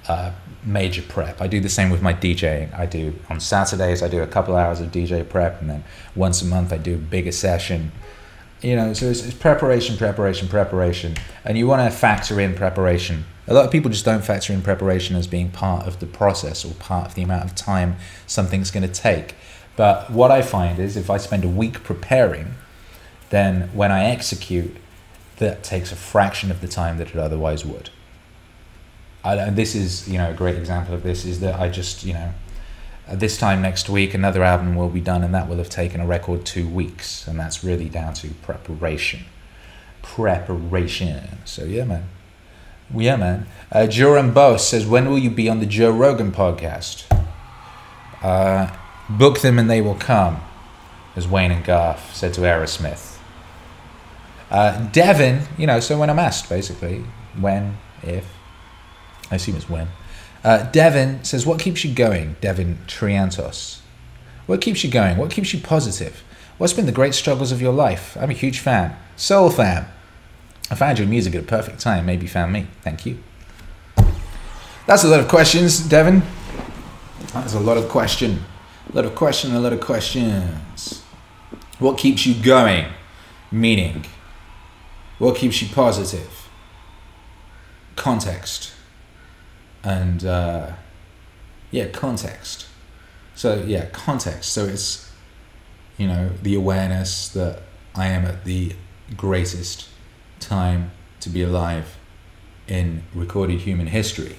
uh, 0.09 0.33
major 0.65 1.03
prep. 1.03 1.41
I 1.41 1.47
do 1.47 1.61
the 1.61 1.69
same 1.69 1.91
with 1.91 2.03
my 2.03 2.13
DJing. 2.13 2.77
I 2.79 2.87
do 2.87 3.15
on 3.31 3.41
Saturdays. 3.41 4.03
I 4.03 4.09
do 4.09 4.23
a 4.23 4.27
couple 4.27 4.57
hours 4.57 4.81
of 4.81 4.91
DJ 4.91 5.29
prep, 5.29 5.61
and 5.61 5.71
then 5.71 5.85
once 6.15 6.43
a 6.43 6.45
month 6.45 6.73
I 6.73 6.79
do 6.79 6.95
a 6.95 6.99
bigger 6.99 7.33
session. 7.33 7.93
You 8.63 8.75
know, 8.77 8.93
so 8.95 9.07
it's, 9.07 9.25
it's 9.25 9.37
preparation, 9.37 9.97
preparation, 9.97 10.49
preparation, 10.49 11.17
and 11.45 11.59
you 11.59 11.67
want 11.67 11.91
to 11.91 11.97
factor 11.97 12.41
in 12.41 12.55
preparation. 12.55 13.25
A 13.49 13.55
lot 13.55 13.65
of 13.65 13.71
people 13.71 13.91
just 13.91 14.05
don't 14.05 14.25
factor 14.25 14.53
in 14.53 14.63
preparation 14.63 15.15
as 15.15 15.27
being 15.27 15.51
part 15.51 15.87
of 15.87 16.01
the 16.01 16.07
process 16.07 16.65
or 16.65 16.75
part 16.75 17.07
of 17.07 17.15
the 17.15 17.23
amount 17.23 17.45
of 17.45 17.55
time 17.55 17.97
something's 18.27 18.71
going 18.71 18.87
to 18.87 18.93
take. 18.93 19.35
But 19.77 20.11
what 20.11 20.31
I 20.31 20.43
find 20.43 20.79
is 20.79 20.97
if 20.97 21.11
I 21.11 21.19
spend 21.19 21.45
a 21.45 21.49
week 21.49 21.85
preparing, 21.85 22.55
then 23.31 23.71
when 23.75 23.93
I 23.93 24.05
execute, 24.05 24.77
that 25.37 25.63
takes 25.63 25.93
a 25.93 25.97
fraction 25.97 26.51
of 26.51 26.61
the 26.61 26.69
time 26.69 26.97
that 26.97 27.11
it 27.11 27.17
otherwise 27.17 27.65
would. 27.65 27.91
I, 29.27 29.35
and 29.35 29.57
this 29.57 29.75
is 29.75 30.09
you 30.09 30.19
know 30.19 30.31
a 30.31 30.35
great 30.35 30.55
example 30.55 30.95
of 30.95 31.03
this 31.03 31.25
is 31.25 31.41
that 31.41 31.59
I 31.59 31.69
just 31.69 32.05
you 32.05 32.15
know 32.15 32.33
this 33.13 33.37
time 33.37 33.61
next 33.61 33.89
week 33.89 34.15
another 34.15 34.45
album 34.45 34.77
will 34.77 34.89
be 34.89 35.01
done 35.01 35.25
and 35.25 35.35
that 35.35 35.49
will 35.49 35.57
have 35.57 35.69
taken 35.69 36.01
a 36.01 36.07
record 36.07 36.47
two 36.47 36.69
weeks 36.69 37.27
and 37.27 37.39
that's 37.39 37.65
really 37.65 37.89
down 37.89 38.15
to 38.15 38.29
preparation. 38.43 39.25
Preparation. 40.01 41.39
So 41.45 41.65
yeah 41.65 41.85
man. 41.85 42.09
Yeah 42.95 43.17
man. 43.17 43.49
Uh, 43.73 43.89
Joram 43.89 44.33
Bose 44.33 44.65
says 44.65 44.87
when 44.87 45.09
will 45.09 45.19
you 45.19 45.31
be 45.31 45.49
on 45.49 45.59
the 45.59 45.67
Joe 45.67 45.91
Rogan 45.91 46.31
podcast? 46.31 47.05
Uh, 48.23 48.77
book 49.11 49.41
them 49.41 49.59
and 49.59 49.69
they 49.69 49.81
will 49.81 49.97
come 49.97 50.41
as 51.17 51.27
Wayne 51.27 51.51
and 51.51 51.65
Garth 51.65 52.15
said 52.15 52.33
to 52.35 52.43
Aerosmith. 52.43 53.19
Uh, 54.53 54.89
Devin 54.91 55.49
you 55.59 55.67
know 55.67 55.81
so 55.81 55.99
when 55.99 56.11
I'm 56.11 56.21
asked 56.21 56.49
basically 56.49 57.05
when 57.37 57.79
if 58.05 58.36
I 59.31 59.37
assume 59.37 59.57
it's 59.57 59.69
when. 59.69 59.89
Uh, 60.45 60.71
Devin 60.71 61.25
says, 61.25 61.45
What 61.45 61.59
keeps 61.59 61.85
you 61.85 61.93
going? 61.93 62.37
Devin 62.41 62.79
Triantos. 62.87 63.81
What 64.47 64.61
keeps 64.61 64.85
you 64.85 64.91
going? 64.91 65.17
What 65.17 65.31
keeps 65.31 65.53
you 65.53 65.61
positive? 65.61 66.23
What's 66.59 66.73
been 66.73 66.87
the 66.87 66.93
great 66.93 67.15
struggles 67.15 67.53
of 67.53 67.61
your 67.61 67.73
life? 67.73 68.17
I'm 68.19 68.31
a 68.31 68.35
huge 68.35 68.61
fan. 68.61 68.97
Soul 69.17 69.51
fan. 69.51 69.87
I 70.71 70.75
found 70.75 70.99
your 70.99 71.09
music 71.09 71.35
at 71.35 71.43
a 71.43 71.47
perfect 71.47 71.81
time. 71.81 72.07
Maybe 72.07 72.23
you 72.23 72.29
found 72.29 72.53
me. 72.53 72.69
Thank 72.83 73.05
you. 73.05 73.19
That's 74.87 75.03
a 75.03 75.09
lot 75.09 75.21
of 75.21 75.29
questions, 75.29 75.81
Devin. 75.81 76.23
That's 77.33 77.55
a 77.55 77.61
lot 77.61 77.77
of 77.77 77.89
question. 77.89 78.45
A 78.93 78.97
lot 78.97 79.05
of 79.05 79.17
question, 79.17 79.53
a 79.55 79.61
lot 79.61 79.73
of 79.73 79.81
questions. 79.81 81.03
What 81.81 81.99
keeps 81.99 82.25
you 82.25 82.41
going? 82.41 82.87
Meaning. 83.51 84.07
What 85.19 85.37
keeps 85.37 85.61
you 85.61 85.69
positive? 85.75 86.49
Context 87.97 88.76
and 89.87 90.25
uh, 90.25 90.73
yeah, 91.71 91.87
context. 91.87 92.67
So 93.37 93.63
yeah, 93.67 93.87
context. 93.87 94.53
So 94.53 94.65
it's 94.65 95.11
you 95.97 96.09
know 96.09 96.31
the 96.43 96.57
awareness 96.57 97.29
that 97.31 97.63
I 97.95 98.09
am 98.09 98.27
at 98.27 98.45
the 98.45 98.73
greatest 99.17 99.89
time 100.41 100.91
to 101.21 101.31
be 101.31 101.43
alive 101.43 101.97
in 102.67 103.05
recorded 103.15 103.61
human 103.61 103.87
history. 103.87 104.37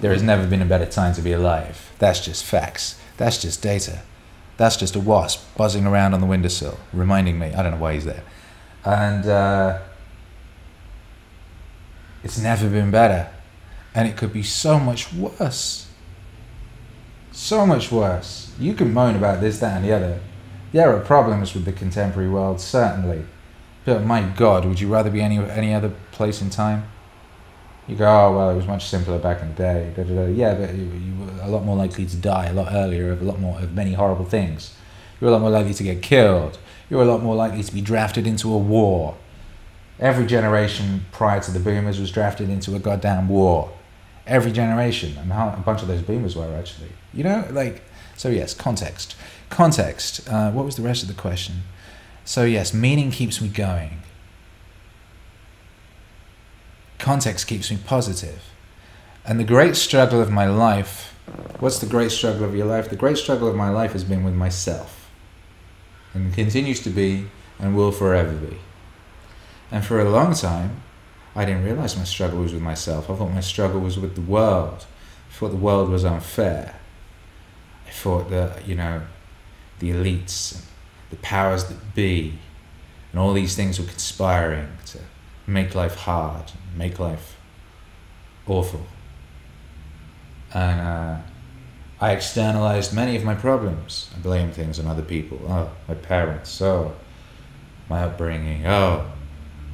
There 0.00 0.12
has 0.12 0.22
never 0.22 0.46
been 0.46 0.60
a 0.60 0.66
better 0.66 0.86
time 0.86 1.14
to 1.14 1.22
be 1.22 1.32
alive. 1.32 1.92
That's 2.00 2.20
just 2.20 2.44
facts. 2.44 3.00
That's 3.16 3.40
just 3.40 3.62
data. 3.62 4.02
That's 4.56 4.76
just 4.76 4.96
a 4.96 5.00
wasp 5.00 5.56
buzzing 5.56 5.86
around 5.86 6.14
on 6.14 6.20
the 6.20 6.26
windowsill, 6.26 6.78
reminding 6.92 7.38
me. 7.38 7.54
I 7.54 7.62
don't 7.62 7.72
know 7.72 7.78
why 7.78 7.94
he's 7.94 8.04
there. 8.04 8.24
And 8.84 9.24
uh, 9.24 9.78
it's 12.24 12.40
never 12.40 12.68
been 12.68 12.90
better 12.90 13.30
and 13.94 14.08
it 14.08 14.16
could 14.16 14.32
be 14.32 14.42
so 14.42 14.78
much 14.78 15.12
worse. 15.12 15.88
So 17.32 17.66
much 17.66 17.90
worse. 17.92 18.52
You 18.58 18.74
can 18.74 18.92
moan 18.92 19.16
about 19.16 19.40
this, 19.40 19.60
that, 19.60 19.76
and 19.76 19.84
the 19.84 19.92
other. 19.92 20.20
There 20.72 20.94
are 20.94 21.00
problems 21.00 21.54
with 21.54 21.64
the 21.64 21.72
contemporary 21.72 22.28
world, 22.28 22.60
certainly. 22.60 23.24
But 23.84 24.04
my 24.04 24.22
God, 24.22 24.64
would 24.64 24.80
you 24.80 24.88
rather 24.88 25.10
be 25.10 25.22
any 25.22 25.38
any 25.38 25.72
other 25.72 25.92
place 26.12 26.42
in 26.42 26.50
time? 26.50 26.88
You 27.86 27.96
go, 27.96 28.06
oh 28.06 28.36
well, 28.36 28.50
it 28.50 28.54
was 28.54 28.66
much 28.66 28.86
simpler 28.86 29.18
back 29.18 29.40
in 29.40 29.48
the 29.48 29.54
day. 29.54 29.92
Da, 29.96 30.02
da, 30.02 30.14
da. 30.14 30.26
Yeah, 30.26 30.54
but 30.54 30.74
you, 30.74 30.84
you 30.84 31.14
were 31.24 31.42
a 31.42 31.48
lot 31.48 31.64
more 31.64 31.76
likely 31.76 32.04
to 32.04 32.16
die 32.16 32.46
a 32.46 32.52
lot 32.52 32.68
earlier 32.72 33.10
of 33.12 33.22
a 33.22 33.24
lot 33.24 33.40
more 33.40 33.58
of 33.58 33.72
many 33.72 33.94
horrible 33.94 34.26
things. 34.26 34.74
You 35.18 35.24
were 35.24 35.30
a 35.30 35.32
lot 35.32 35.40
more 35.40 35.50
likely 35.50 35.72
to 35.72 35.82
get 35.82 36.02
killed. 36.02 36.58
You 36.90 36.98
were 36.98 37.04
a 37.04 37.06
lot 37.06 37.22
more 37.22 37.34
likely 37.34 37.62
to 37.62 37.72
be 37.72 37.80
drafted 37.80 38.26
into 38.26 38.52
a 38.52 38.58
war. 38.58 39.16
Every 39.98 40.26
generation 40.26 41.06
prior 41.10 41.40
to 41.40 41.50
the 41.50 41.58
boomers 41.58 41.98
was 41.98 42.10
drafted 42.10 42.50
into 42.50 42.76
a 42.76 42.78
goddamn 42.78 43.28
war 43.28 43.72
every 44.28 44.52
generation, 44.52 45.16
and 45.18 45.32
how 45.32 45.48
a 45.48 45.60
bunch 45.60 45.82
of 45.82 45.88
those 45.88 46.02
boomers 46.02 46.36
were 46.36 46.54
actually. 46.56 46.90
You 47.12 47.24
know, 47.24 47.46
like 47.50 47.82
so. 48.16 48.28
Yes, 48.28 48.54
context. 48.54 49.16
Context. 49.50 50.28
Uh, 50.28 50.50
what 50.52 50.64
was 50.64 50.76
the 50.76 50.82
rest 50.82 51.02
of 51.02 51.08
the 51.08 51.14
question? 51.14 51.62
So 52.24 52.44
yes, 52.44 52.74
meaning 52.74 53.10
keeps 53.10 53.40
me 53.40 53.48
going. 53.48 54.02
Context 56.98 57.46
keeps 57.46 57.70
me 57.70 57.78
positive. 57.84 58.42
And 59.24 59.38
the 59.38 59.44
great 59.44 59.76
struggle 59.76 60.20
of 60.20 60.30
my 60.30 60.46
life, 60.46 61.14
what's 61.58 61.78
the 61.78 61.86
great 61.86 62.10
struggle 62.10 62.44
of 62.44 62.54
your 62.54 62.66
life? 62.66 62.90
The 62.90 62.96
great 62.96 63.18
struggle 63.18 63.48
of 63.48 63.54
my 63.54 63.70
life 63.70 63.92
has 63.92 64.04
been 64.04 64.24
with 64.24 64.34
myself. 64.34 65.10
And 66.12 66.34
continues 66.34 66.80
to 66.80 66.90
be 66.90 67.26
and 67.58 67.76
will 67.76 67.92
forever 67.92 68.32
be. 68.32 68.58
And 69.70 69.84
for 69.84 70.00
a 70.00 70.08
long 70.08 70.34
time, 70.34 70.82
I 71.38 71.44
didn't 71.44 71.64
realize 71.64 71.96
my 71.96 72.02
struggle 72.02 72.40
was 72.40 72.52
with 72.52 72.62
myself. 72.62 73.08
I 73.08 73.14
thought 73.14 73.30
my 73.30 73.40
struggle 73.40 73.80
was 73.80 73.96
with 73.96 74.16
the 74.16 74.20
world. 74.20 74.86
I 75.30 75.32
thought 75.32 75.50
the 75.50 75.56
world 75.56 75.88
was 75.88 76.04
unfair. 76.04 76.74
I 77.86 77.90
thought 77.90 78.28
that, 78.30 78.66
you 78.66 78.74
know, 78.74 79.02
the 79.78 79.90
elites 79.92 80.56
and 80.56 80.64
the 81.10 81.16
powers 81.18 81.66
that 81.66 81.94
be 81.94 82.40
and 83.12 83.20
all 83.20 83.34
these 83.34 83.54
things 83.54 83.78
were 83.78 83.86
conspiring 83.86 84.68
to 84.86 84.98
make 85.46 85.76
life 85.76 85.94
hard, 85.94 86.50
make 86.76 86.98
life 86.98 87.36
awful. 88.48 88.84
And 90.52 90.80
uh, 90.80 91.18
I 92.00 92.14
externalized 92.14 92.92
many 92.92 93.14
of 93.14 93.22
my 93.22 93.36
problems. 93.36 94.10
I 94.12 94.18
blamed 94.18 94.54
things 94.54 94.80
on 94.80 94.88
other 94.88 95.02
people. 95.02 95.38
Oh, 95.48 95.70
my 95.86 95.94
parents. 95.94 96.60
Oh, 96.60 96.96
my 97.88 98.02
upbringing, 98.02 98.66
oh, 98.66 99.10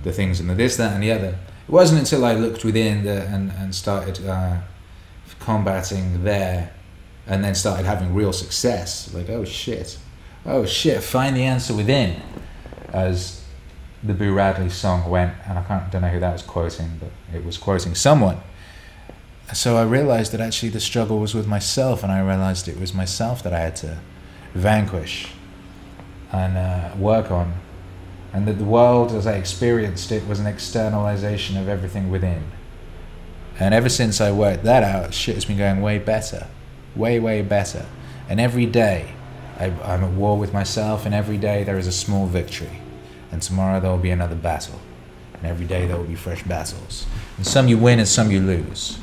the 0.03 0.13
things 0.13 0.41
and 0.41 0.51
the 0.51 0.55
this, 0.55 0.77
that, 0.77 0.93
and 0.93 1.03
the 1.03 1.11
other. 1.11 1.39
It 1.67 1.71
wasn't 1.71 2.01
until 2.01 2.25
I 2.25 2.35
looked 2.35 2.65
within 2.65 3.05
the, 3.05 3.23
and, 3.27 3.51
and 3.53 3.75
started 3.75 4.25
uh, 4.27 4.59
combating 5.41 6.25
there 6.25 6.73
and 7.27 7.43
then 7.43 7.55
started 7.55 7.87
having 7.87 8.15
real 8.15 8.33
success. 8.33 9.13
Like, 9.15 9.31
oh 9.31 9.45
shit, 9.45 9.99
oh 10.45 10.67
shit, 10.67 11.03
find 11.03 11.37
the 11.37 11.43
answer 11.43 11.75
within. 11.75 12.21
As 12.93 13.43
the 14.03 14.15
Boo 14.15 14.35
Radley 14.35 14.69
song 14.69 15.09
went, 15.11 15.35
and 15.49 15.59
I 15.59 15.63
can't, 15.63 15.91
don't 15.91 16.03
know 16.03 16.09
who 16.09 16.21
that 16.21 16.33
was 16.33 16.43
quoting, 16.43 17.01
but 17.01 17.11
it 17.35 17.45
was 17.45 17.57
quoting 17.57 17.95
someone. 17.95 18.39
So 19.53 19.77
I 19.77 19.85
realized 19.85 20.33
that 20.33 20.41
actually 20.41 20.69
the 20.69 20.81
struggle 20.81 21.19
was 21.19 21.35
with 21.35 21.47
myself, 21.47 22.03
and 22.03 22.13
I 22.13 22.21
realized 22.21 22.69
it 22.69 22.79
was 22.79 22.93
myself 22.93 23.43
that 23.43 23.53
I 23.53 23.61
had 23.61 23.77
to 23.77 23.99
vanquish 24.53 25.29
and 26.31 26.57
uh, 26.57 26.91
work 26.97 27.31
on. 27.31 27.55
And 28.35 28.49
that 28.49 28.59
the 28.59 28.65
world, 28.65 29.13
as 29.13 29.29
I 29.29 29.35
experienced 29.35 30.11
it, 30.11 30.27
was 30.27 30.41
an 30.41 30.47
externalization 30.47 31.57
of 31.57 31.69
everything 31.69 32.11
within. 32.11 32.43
And 33.61 33.73
ever 33.73 33.89
since 33.89 34.21
I 34.21 34.33
worked 34.33 34.65
that 34.65 34.83
out, 34.83 35.15
shit 35.15 35.37
has 35.37 35.45
been 35.45 35.57
going 35.57 35.81
way 35.81 36.01
better. 36.01 36.49
Way, 36.97 37.21
way 37.21 37.43
better. 37.43 37.87
And 38.29 38.41
every 38.41 38.67
day, 38.67 39.13
I, 39.57 39.67
I'm 39.67 40.03
at 40.03 40.11
war 40.11 40.37
with 40.37 40.53
myself, 40.53 41.07
and 41.07 41.15
every 41.15 41.39
day 41.39 41.63
there 41.63 41.79
is 41.79 41.87
a 41.87 41.93
small 41.93 42.27
victory. 42.27 42.81
And 43.31 43.41
tomorrow 43.41 43.79
there 43.79 43.93
will 43.93 43.99
be 43.99 44.11
another 44.11 44.35
battle. 44.35 44.81
And 45.35 45.47
every 45.47 45.67
day 45.67 45.87
there 45.87 45.97
will 45.97 46.05
be 46.05 46.17
fresh 46.17 46.43
battles. 46.43 47.07
And 47.37 47.47
some 47.47 47.69
you 47.69 47.79
win 47.79 48.01
and 48.01 48.09
some 48.09 48.33
you 48.33 48.41
lose. 48.41 48.99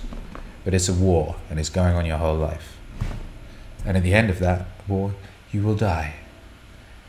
But 0.65 0.73
it's 0.73 0.89
a 0.89 0.93
war, 0.93 1.37
and 1.49 1.57
it's 1.57 1.69
going 1.69 1.95
on 1.95 2.05
your 2.05 2.17
whole 2.17 2.37
life. 2.37 2.77
And 3.85 3.95
at 3.95 4.03
the 4.03 4.13
end 4.13 4.29
of 4.29 4.39
that 4.39 4.65
war, 4.89 5.13
you 5.53 5.63
will 5.63 5.75
die. 5.75 6.15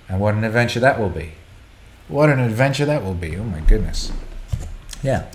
And 0.09 0.21
what 0.21 0.35
an 0.35 0.45
adventure 0.45 0.79
that 0.79 1.01
will 1.01 1.11
be. 1.11 1.33
What 2.09 2.29
an 2.29 2.41
adventure 2.41 2.85
that 2.85 3.03
will 3.03 3.15
be. 3.15 3.37
Oh 3.37 3.45
my 3.45 3.61
goodness. 3.61 4.13
Yeah. 5.03 5.31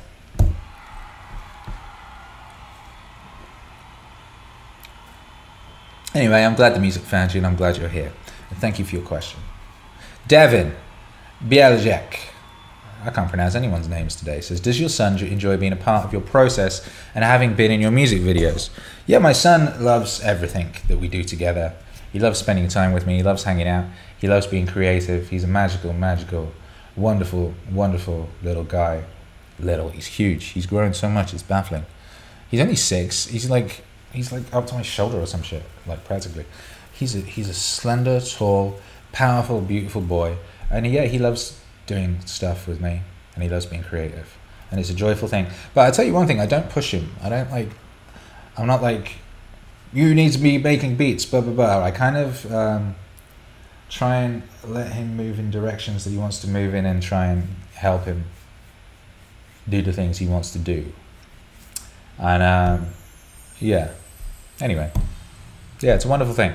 Anyway, 6.13 6.43
I'm 6.43 6.55
glad 6.55 6.73
the 6.73 6.79
music 6.79 7.03
found 7.03 7.33
you 7.33 7.39
and 7.39 7.47
I'm 7.47 7.55
glad 7.55 7.77
you're 7.77 7.89
here. 7.89 8.11
And 8.49 8.57
thank 8.59 8.79
you 8.79 8.85
for 8.85 8.95
your 8.95 9.05
question. 9.05 9.39
Devin 10.27 10.73
Bielzek, 11.45 12.17
I 13.03 13.11
can't 13.11 13.29
pronounce 13.29 13.53
anyone's 13.53 13.87
names 13.87 14.15
today, 14.15 14.41
says, 14.41 14.59
Does 14.59 14.79
your 14.79 14.89
son 14.89 15.19
enjoy 15.19 15.57
being 15.57 15.73
a 15.73 15.77
part 15.77 16.05
of 16.05 16.11
your 16.11 16.21
process 16.21 16.87
and 17.13 17.23
having 17.23 17.53
been 17.53 17.71
in 17.71 17.81
your 17.81 17.91
music 17.91 18.21
videos? 18.21 18.69
Yeah, 19.05 19.19
my 19.19 19.31
son 19.31 19.83
loves 19.83 20.19
everything 20.21 20.71
that 20.87 20.99
we 20.99 21.07
do 21.07 21.23
together. 21.23 21.73
He 22.11 22.19
loves 22.19 22.39
spending 22.39 22.67
time 22.67 22.93
with 22.93 23.05
me, 23.05 23.17
he 23.17 23.23
loves 23.23 23.43
hanging 23.43 23.67
out, 23.67 23.85
he 24.19 24.27
loves 24.27 24.47
being 24.47 24.67
creative. 24.67 25.29
He's 25.29 25.43
a 25.43 25.47
magical, 25.47 25.93
magical, 25.93 26.51
wonderful, 26.95 27.53
wonderful 27.71 28.29
little 28.43 28.63
guy. 28.63 29.03
Little, 29.59 29.89
he's 29.89 30.05
huge. 30.05 30.45
He's 30.45 30.65
grown 30.65 30.93
so 30.93 31.09
much, 31.09 31.33
it's 31.33 31.43
baffling. 31.43 31.85
He's 32.49 32.61
only 32.61 32.75
six. 32.75 33.25
He's 33.25 33.49
like 33.49 33.83
he's 34.13 34.31
like 34.31 34.43
up 34.53 34.67
to 34.67 34.75
my 34.75 34.81
shoulder 34.81 35.19
or 35.19 35.25
some 35.25 35.41
shit, 35.41 35.63
like 35.85 36.03
practically. 36.05 36.45
He's 36.91 37.15
a 37.15 37.19
he's 37.19 37.49
a 37.49 37.53
slender, 37.53 38.19
tall, 38.19 38.79
powerful, 39.11 39.61
beautiful 39.61 40.01
boy, 40.01 40.37
and 40.69 40.85
yeah, 40.87 41.05
he 41.05 41.19
loves 41.19 41.59
doing 41.85 42.19
stuff 42.25 42.67
with 42.67 42.81
me, 42.81 43.01
and 43.33 43.43
he 43.43 43.49
loves 43.49 43.65
being 43.65 43.83
creative, 43.83 44.37
and 44.71 44.79
it's 44.79 44.89
a 44.89 44.93
joyful 44.93 45.27
thing. 45.27 45.47
But 45.73 45.87
I 45.87 45.91
tell 45.91 46.05
you 46.05 46.13
one 46.13 46.27
thing, 46.27 46.39
I 46.39 46.45
don't 46.45 46.69
push 46.69 46.91
him. 46.91 47.15
I 47.21 47.29
don't 47.29 47.51
like. 47.51 47.69
I'm 48.57 48.67
not 48.67 48.81
like, 48.81 49.13
you 49.93 50.15
need 50.15 50.31
to 50.33 50.39
be 50.39 50.57
making 50.57 50.95
beats, 50.95 51.25
blah 51.25 51.41
blah 51.41 51.53
blah. 51.53 51.83
I 51.83 51.91
kind 51.91 52.17
of 52.17 52.51
um, 52.51 52.95
try 53.89 54.17
and 54.17 54.43
let 54.65 54.93
him 54.93 55.15
move 55.15 55.39
in 55.39 55.51
directions 55.51 56.03
that 56.03 56.11
he 56.11 56.17
wants 56.17 56.39
to 56.39 56.47
move 56.47 56.73
in, 56.73 56.85
and 56.85 57.01
try 57.01 57.27
and 57.27 57.47
help 57.73 58.05
him 58.05 58.25
do 59.67 59.81
the 59.81 59.93
things 59.93 60.17
he 60.17 60.27
wants 60.27 60.51
to 60.51 60.59
do. 60.59 60.91
And 62.17 62.43
um, 62.43 62.87
yeah. 63.59 63.91
Anyway, 64.59 64.91
yeah, 65.81 65.95
it's 65.95 66.05
a 66.05 66.07
wonderful 66.07 66.33
thing. 66.33 66.53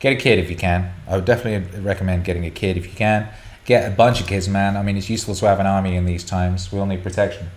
Get 0.00 0.12
a 0.12 0.16
kid 0.16 0.38
if 0.38 0.50
you 0.50 0.56
can. 0.56 0.92
I 1.08 1.16
would 1.16 1.24
definitely 1.24 1.80
recommend 1.80 2.24
getting 2.24 2.44
a 2.44 2.50
kid 2.50 2.76
if 2.76 2.86
you 2.86 2.92
can. 2.92 3.28
Get 3.64 3.90
a 3.90 3.94
bunch 3.94 4.20
of 4.20 4.26
kids, 4.26 4.48
man. 4.48 4.76
I 4.76 4.82
mean, 4.82 4.96
it's 4.96 5.10
useful 5.10 5.34
to 5.34 5.46
have 5.46 5.60
an 5.60 5.66
army 5.66 5.96
in 5.96 6.04
these 6.04 6.24
times. 6.24 6.70
We 6.72 6.78
all 6.78 6.86
need 6.86 7.02
protection. 7.02 7.48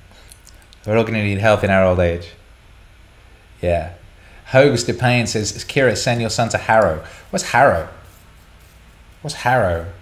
We're 0.85 0.97
all 0.97 1.03
going 1.03 1.13
to 1.13 1.23
need 1.23 1.37
help 1.37 1.63
in 1.63 1.69
our 1.69 1.85
old 1.85 1.99
age. 1.99 2.29
Yeah. 3.61 3.93
Hogus 4.51 4.83
DePayne 4.83 5.27
says, 5.27 5.53
Kira, 5.65 5.95
send 5.95 6.19
your 6.19 6.29
son 6.29 6.49
to 6.49 6.57
Harrow. 6.57 7.03
What's 7.29 7.51
Harrow? 7.51 7.87
What's 9.21 9.35
Harrow? 9.37 9.93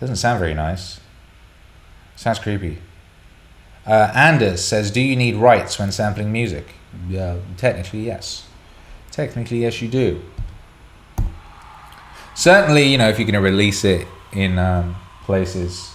Doesn't 0.00 0.16
sound 0.16 0.38
very 0.38 0.54
nice. 0.54 1.00
Sounds 2.16 2.38
creepy. 2.38 2.78
Uh, 3.86 4.10
Anders 4.14 4.64
says, 4.64 4.90
Do 4.90 5.00
you 5.00 5.16
need 5.16 5.36
rights 5.36 5.78
when 5.78 5.92
sampling 5.92 6.32
music? 6.32 6.66
Yeah, 7.08 7.36
technically, 7.56 8.06
yes. 8.06 8.46
Technically, 9.10 9.62
yes, 9.62 9.80
you 9.82 9.88
do. 9.88 10.22
Certainly, 12.34 12.84
you 12.84 12.98
know, 12.98 13.08
if 13.08 13.18
you're 13.18 13.26
going 13.26 13.34
to 13.34 13.40
release 13.40 13.84
it 13.84 14.06
in 14.32 14.58
um, 14.58 14.96
places 15.24 15.90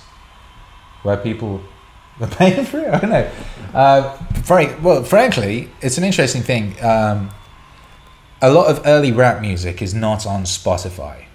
where 1.04 1.18
people 1.18 1.62
are 2.22 2.28
paying 2.28 2.66
for 2.66 2.80
it, 2.80 2.94
I 2.94 3.00
don't 3.00 3.10
know. 3.10 3.32
Uh, 3.74 4.18
frank, 4.44 4.82
well, 4.84 5.04
frankly, 5.04 5.70
it's 5.82 5.98
an 5.98 6.04
interesting 6.04 6.42
thing. 6.42 6.82
Um, 6.84 7.30
a 8.42 8.52
lot 8.52 8.68
of 8.68 8.86
early 8.86 9.12
rap 9.12 9.42
music 9.42 9.82
is 9.82 9.94
not 9.94 10.26
on 10.26 10.44
Spotify. 10.44 11.26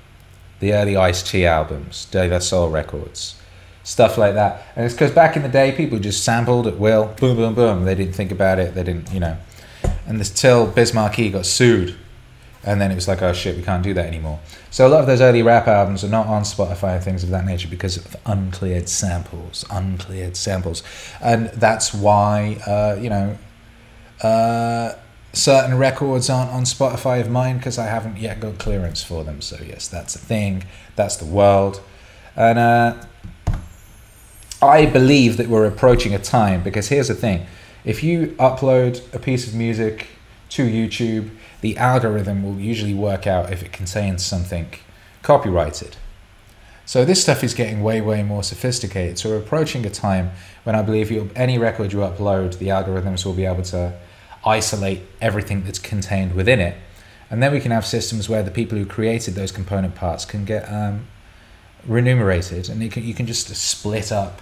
The 0.65 0.73
early 0.73 0.97
Ice 0.97 1.23
T 1.23 1.47
albums, 1.47 2.07
De 2.07 2.27
La 2.29 2.39
Soul 2.39 2.71
Records, 2.71 3.37
stuff 3.83 4.17
like 4.17 4.35
that. 4.35 4.63
And 4.77 4.85
it's 4.85 4.95
because 4.95 5.11
back 5.11 5.37
in 5.37 5.43
the 5.43 5.49
day, 5.49 5.73
people 5.73 5.99
just 5.99 6.25
sampled 6.25 6.67
at 6.67 6.79
will, 6.79 7.15
boom, 7.21 7.37
boom, 7.37 7.55
boom. 7.55 7.85
They 7.85 7.95
didn't 7.95 8.15
think 8.15 8.33
about 8.33 8.59
it. 8.59 8.75
They 8.75 8.83
didn't, 8.83 9.13
you 9.13 9.21
know 9.21 9.37
and 10.07 10.21
this 10.21 10.31
till 10.31 10.67
Biz 10.67 10.95
Markie 10.95 11.31
got 11.31 11.47
sued, 11.47 11.97
and 12.63 12.81
then 12.81 12.91
it 12.91 12.95
was 12.95 13.09
like, 13.09 13.23
oh 13.23 13.33
shit, 13.33 13.57
we 13.57 13.63
can't 13.63 13.83
do 13.83 13.95
that 13.95 14.07
anymore. 14.07 14.41
So 14.71 14.87
a 14.87 14.89
lot 14.89 15.01
of 15.01 15.07
those 15.07 15.21
early 15.21 15.43
rap 15.43 15.67
albums 15.67 16.05
are 16.05 16.09
not 16.09 16.27
on 16.27 16.43
Spotify 16.43 16.97
and 16.97 17.05
things 17.05 17.23
of 17.23 17.31
that 17.31 17.45
nature 17.45 17.69
because 17.69 17.97
of 17.97 18.17
uncleared 18.27 18.89
samples, 18.89 19.65
uncleared 19.71 20.37
samples, 20.37 20.83
and 21.21 21.49
that's 21.49 21.95
why 21.95 22.59
uh, 22.67 23.01
you 23.01 23.11
know. 23.11 23.39
Uh, 24.23 24.95
certain 25.35 25.77
records 25.77 26.31
aren't 26.31 26.51
on 26.51 26.65
Spotify 26.65 27.21
of 27.21 27.31
mine 27.31 27.59
because 27.59 27.79
I 27.79 27.87
haven't 27.87 28.19
yet 28.19 28.41
got 28.41 28.59
clearance 28.59 29.03
for 29.03 29.25
them. 29.25 29.41
So 29.41 29.59
yes, 29.67 29.89
that's 29.89 30.15
a 30.15 30.19
thing. 30.19 30.65
That's 30.97 31.17
the 31.17 31.25
world, 31.25 31.81
and 32.37 32.59
uh, 32.59 33.05
I 34.63 34.87
believe 34.87 35.37
that 35.37 35.49
we're 35.49 35.67
approaching 35.67 36.15
a 36.15 36.19
time 36.19 36.63
because 36.63 36.89
here's 36.89 37.09
the 37.09 37.15
thing: 37.15 37.47
if 37.85 38.03
you 38.03 38.29
upload 38.39 39.03
a 39.15 39.19
piece 39.19 39.47
of 39.47 39.55
music 39.55 40.07
to 40.51 40.67
YouTube, 40.67 41.31
the 41.61 41.77
algorithm 41.77 42.43
will 42.43 42.61
usually 42.61 42.95
work 42.95 43.27
out 43.27 43.53
if 43.53 43.63
it 43.63 43.73
contains 43.73 44.25
something 44.25 44.69
copyrighted. 45.23 45.97
So 46.87 47.05
this 47.05 47.23
stuff 47.23 47.43
is 47.43 47.55
getting 47.55 47.83
way, 47.83 48.03
way 48.03 48.23
more 48.23 48.43
sophisticated. 48.43 49.19
So 49.19 49.31
we're 49.31 49.39
approaching 49.39 49.87
a 49.87 49.91
time 49.91 50.33
when 50.65 50.77
I 50.77 50.83
believe 50.83 51.33
any 51.35 51.57
record 51.57 51.93
you 51.93 52.01
upload, 52.01 52.59
the 52.59 52.69
algorithms 52.69 53.25
will 53.25 53.33
be 53.33 53.47
able 53.47 53.63
to 53.65 53.95
isolate 54.47 55.03
everything 55.21 55.65
that's 55.65 55.79
contained 55.79 56.35
within 56.35 56.61
it. 56.61 56.77
And 57.31 57.43
then 57.43 57.53
we 57.53 57.61
can 57.61 57.71
have 57.71 57.87
systems 57.87 58.29
where 58.29 58.43
the 58.43 58.51
people 58.51 58.79
who 58.79 58.87
created 58.87 59.35
those 59.35 59.51
component 59.51 59.95
parts 59.95 60.25
can 60.25 60.45
get 60.45 60.71
um, 60.71 61.07
remunerated 61.87 62.69
and 62.69 62.83
you 62.83 62.91
can, 62.91 63.03
you 63.03 63.15
can 63.15 63.27
just 63.27 63.49
split 63.57 64.13
up 64.13 64.41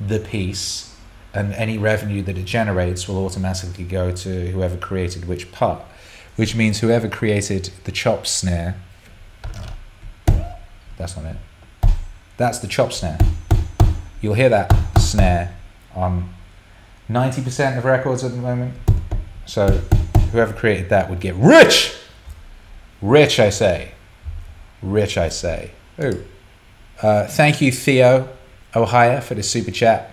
the 0.00 0.18
piece 0.18 0.94
and 1.34 1.52
any 1.54 1.76
revenue 1.76 2.22
that 2.22 2.38
it 2.38 2.44
generates 2.44 3.08
will 3.08 3.24
automatically 3.24 3.84
go 3.84 4.12
to 4.12 4.50
whoever 4.52 4.76
created 4.76 5.26
which 5.26 5.50
part, 5.50 5.82
which 6.36 6.54
means 6.54 6.80
whoever 6.80 7.08
created 7.08 7.70
the 7.84 7.92
chop 7.92 8.26
snare. 8.26 8.76
That's 10.96 11.16
not 11.16 11.24
it. 11.24 11.36
That's 12.36 12.60
the 12.60 12.68
chop 12.68 12.92
snare. 12.92 13.18
You'll 14.20 14.34
hear 14.34 14.48
that 14.48 14.72
snare 14.98 15.56
on 15.94 16.32
90% 17.10 17.78
of 17.78 17.84
records 17.84 18.22
at 18.22 18.30
the 18.30 18.38
moment. 18.38 18.74
So 19.46 19.68
whoever 20.32 20.52
created 20.52 20.88
that 20.90 21.10
would 21.10 21.20
get 21.20 21.34
rich. 21.36 21.94
Rich, 23.00 23.38
I 23.38 23.50
say. 23.50 23.92
Rich, 24.82 25.18
I 25.18 25.28
say. 25.28 25.70
Oh, 25.98 26.12
uh, 27.02 27.26
thank 27.26 27.60
you, 27.60 27.70
Theo 27.70 28.28
Ohio, 28.74 29.20
for 29.20 29.34
the 29.34 29.42
super 29.42 29.70
chat. 29.70 30.12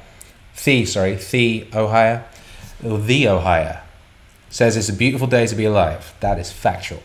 The, 0.63 0.85
sorry, 0.85 1.15
The 1.15 1.67
Ohio, 1.73 2.23
The 2.81 3.27
Ohio, 3.27 3.79
says 4.49 4.75
it's 4.75 4.89
a 4.89 4.93
beautiful 4.93 5.27
day 5.27 5.47
to 5.47 5.55
be 5.55 5.65
alive. 5.65 6.13
That 6.19 6.37
is 6.37 6.51
factual. 6.51 7.01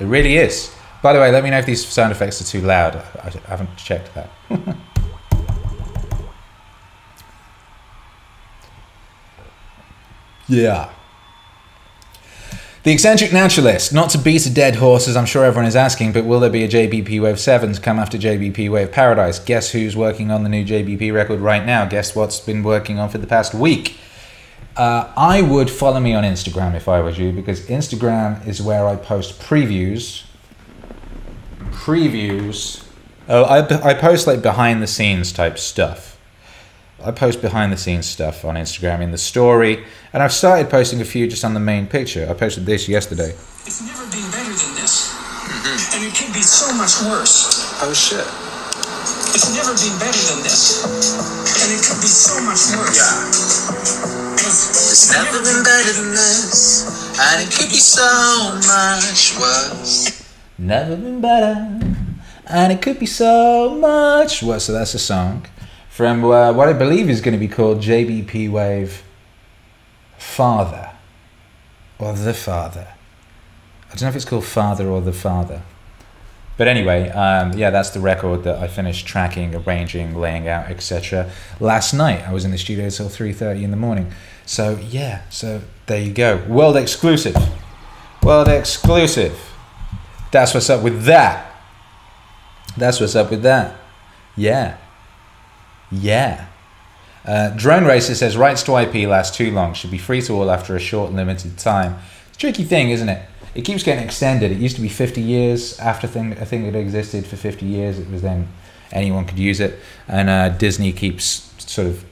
It 0.00 0.04
really 0.04 0.36
is. 0.36 0.74
By 1.02 1.12
the 1.12 1.20
way, 1.20 1.30
let 1.30 1.44
me 1.44 1.50
know 1.50 1.58
if 1.58 1.66
these 1.66 1.86
sound 1.86 2.12
effects 2.12 2.40
are 2.40 2.44
too 2.44 2.60
loud. 2.60 2.96
I 2.96 3.30
haven't 3.48 3.76
checked 3.76 4.14
that. 4.14 4.30
yeah. 10.48 10.90
The 12.84 12.92
eccentric 12.92 13.32
naturalist, 13.32 13.92
not 13.92 14.08
to 14.10 14.18
beat 14.18 14.46
a 14.46 14.50
dead 14.50 14.76
horse 14.76 15.08
as 15.08 15.16
I'm 15.16 15.26
sure 15.26 15.44
everyone 15.44 15.66
is 15.66 15.76
asking, 15.76 16.12
but 16.12 16.24
will 16.24 16.40
there 16.40 16.48
be 16.48 16.64
a 16.64 16.68
JBP 16.68 17.20
Wave 17.20 17.38
7 17.38 17.72
to 17.74 17.80
come 17.80 17.98
after 17.98 18.16
JBP 18.16 18.70
Wave 18.70 18.92
Paradise? 18.92 19.38
Guess 19.38 19.72
who's 19.72 19.96
working 19.96 20.30
on 20.30 20.42
the 20.42 20.48
new 20.48 20.64
JBP 20.64 21.12
record 21.12 21.40
right 21.40 21.66
now? 21.66 21.84
Guess 21.84 22.16
what's 22.16 22.40
been 22.40 22.62
working 22.62 22.98
on 22.98 23.08
for 23.10 23.18
the 23.18 23.26
past 23.26 23.52
week? 23.52 23.98
Uh, 24.76 25.12
I 25.16 25.42
would 25.42 25.68
follow 25.70 25.98
me 25.98 26.14
on 26.14 26.22
Instagram 26.22 26.74
if 26.74 26.88
I 26.88 27.00
was 27.00 27.18
you, 27.18 27.32
because 27.32 27.66
Instagram 27.66 28.46
is 28.46 28.62
where 28.62 28.86
I 28.86 28.94
post 28.94 29.40
previews. 29.40 30.24
Previews. 31.72 32.86
Oh, 33.28 33.42
I, 33.42 33.90
I 33.90 33.94
post 33.94 34.26
like 34.26 34.40
behind 34.40 34.80
the 34.80 34.86
scenes 34.86 35.32
type 35.32 35.58
stuff. 35.58 36.17
I 37.04 37.12
post 37.12 37.40
behind 37.40 37.72
the 37.72 37.76
scenes 37.76 38.06
stuff 38.06 38.44
on 38.44 38.56
Instagram 38.56 39.00
in 39.02 39.12
the 39.12 39.18
story, 39.18 39.84
and 40.12 40.20
I've 40.20 40.32
started 40.32 40.68
posting 40.68 41.00
a 41.00 41.04
few 41.04 41.28
just 41.28 41.44
on 41.44 41.54
the 41.54 41.60
main 41.60 41.86
picture. 41.86 42.26
I 42.28 42.34
posted 42.34 42.66
this 42.66 42.88
yesterday. 42.88 43.30
It's 43.62 43.86
never 43.86 44.02
been 44.10 44.26
better 44.34 44.50
than 44.50 44.74
this. 44.74 45.14
Mm-hmm. 45.14 45.94
And 45.94 46.04
it 46.10 46.14
can 46.18 46.32
be 46.34 46.42
so 46.42 46.74
much 46.74 46.98
worse. 47.06 47.54
Oh 47.86 47.94
shit. 47.94 48.26
It's 49.30 49.54
never 49.54 49.70
been 49.78 49.94
better 50.02 50.18
than 50.34 50.42
this. 50.42 50.82
And 51.62 51.70
it 51.70 51.86
could 51.86 52.02
be 52.02 52.10
so 52.10 52.34
much 52.42 52.66
worse. 52.74 52.98
Yeah. 52.98 53.30
It's 54.42 55.12
never 55.12 55.38
been 55.38 55.62
better 55.62 55.92
than 56.02 56.10
this, 56.10 56.82
and 57.20 57.46
it 57.46 57.54
could 57.54 57.68
be 57.68 57.78
so 57.78 58.58
much 58.66 59.38
worse. 59.38 60.26
Never 60.58 60.96
been 60.96 61.20
better, 61.20 61.78
and 62.48 62.72
it 62.72 62.82
could 62.82 62.98
be 62.98 63.06
so 63.06 63.76
much 63.78 64.42
worse. 64.42 64.64
So 64.64 64.72
that's 64.72 64.94
a 64.94 64.98
song 64.98 65.46
from 65.98 66.24
uh, 66.24 66.52
what 66.52 66.68
I 66.68 66.74
believe 66.74 67.10
is 67.10 67.20
going 67.20 67.32
to 67.32 67.40
be 67.40 67.52
called 67.52 67.78
JBP 67.78 68.48
Wave 68.52 69.02
Father 70.16 70.92
or 71.98 72.12
The 72.12 72.32
Father. 72.32 72.86
I 73.86 73.88
don't 73.88 74.02
know 74.02 74.08
if 74.10 74.14
it's 74.14 74.24
called 74.24 74.44
Father 74.44 74.86
or 74.86 75.00
The 75.00 75.12
Father. 75.12 75.62
But 76.56 76.68
anyway, 76.68 77.08
um, 77.08 77.52
yeah, 77.54 77.70
that's 77.70 77.90
the 77.90 77.98
record 77.98 78.44
that 78.44 78.62
I 78.62 78.68
finished 78.68 79.08
tracking, 79.08 79.56
arranging, 79.56 80.14
laying 80.14 80.46
out, 80.46 80.70
etc. 80.70 81.32
Last 81.58 81.92
night, 81.92 82.22
I 82.28 82.32
was 82.32 82.44
in 82.44 82.52
the 82.52 82.58
studio 82.58 82.88
till 82.90 83.08
three 83.08 83.32
thirty 83.32 83.64
in 83.64 83.72
the 83.72 83.76
morning. 83.76 84.12
So 84.46 84.78
yeah, 84.88 85.22
so 85.30 85.62
there 85.86 86.00
you 86.00 86.12
go, 86.12 86.36
world 86.46 86.76
exclusive, 86.76 87.34
world 88.22 88.46
exclusive. 88.46 89.36
That's 90.30 90.54
what's 90.54 90.70
up 90.70 90.84
with 90.84 91.06
that. 91.06 91.60
That's 92.76 93.00
what's 93.00 93.16
up 93.16 93.32
with 93.32 93.42
that. 93.42 93.74
Yeah. 94.36 94.76
Yeah. 95.90 96.46
Uh, 97.24 97.50
Drone 97.50 97.84
Racer 97.84 98.14
says 98.14 98.36
rights 98.36 98.62
to 98.64 98.76
IP 98.78 99.08
last 99.08 99.34
too 99.34 99.50
long, 99.50 99.74
should 99.74 99.90
be 99.90 99.98
free 99.98 100.22
to 100.22 100.32
all 100.32 100.50
after 100.50 100.74
a 100.76 100.80
short 100.80 101.12
limited 101.12 101.58
time. 101.58 101.98
Tricky 102.36 102.64
thing, 102.64 102.90
isn't 102.90 103.08
it? 103.08 103.22
It 103.54 103.62
keeps 103.62 103.82
getting 103.82 104.04
extended. 104.04 104.52
It 104.52 104.58
used 104.58 104.76
to 104.76 104.82
be 104.82 104.88
50 104.88 105.20
years 105.20 105.78
after 105.78 106.06
thing, 106.06 106.32
a 106.32 106.46
thing 106.46 106.64
that 106.70 106.78
existed 106.78 107.26
for 107.26 107.36
50 107.36 107.66
years. 107.66 107.98
It 107.98 108.10
was 108.10 108.22
then 108.22 108.48
anyone 108.92 109.26
could 109.26 109.38
use 109.38 109.60
it, 109.60 109.78
and 110.06 110.30
uh, 110.30 110.48
Disney 110.50 110.92
keeps 110.92 111.52
sort 111.58 111.88
of 111.88 112.04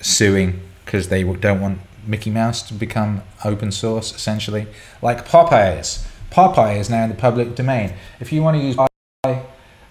suing 0.00 0.60
because 0.84 1.08
they 1.08 1.24
don't 1.24 1.60
want 1.60 1.80
Mickey 2.06 2.30
Mouse 2.30 2.62
to 2.68 2.74
become 2.74 3.22
open 3.44 3.72
source, 3.72 4.14
essentially, 4.14 4.66
like 5.02 5.26
Popeye 5.26 5.80
is. 5.80 6.06
Popeye 6.30 6.78
is 6.78 6.90
now 6.90 7.04
in 7.04 7.10
the 7.10 7.16
public 7.16 7.54
domain. 7.54 7.94
If 8.20 8.32
you 8.32 8.42
want 8.42 8.56
to 8.56 8.62
use 8.62 8.76
Popeye 8.76 9.44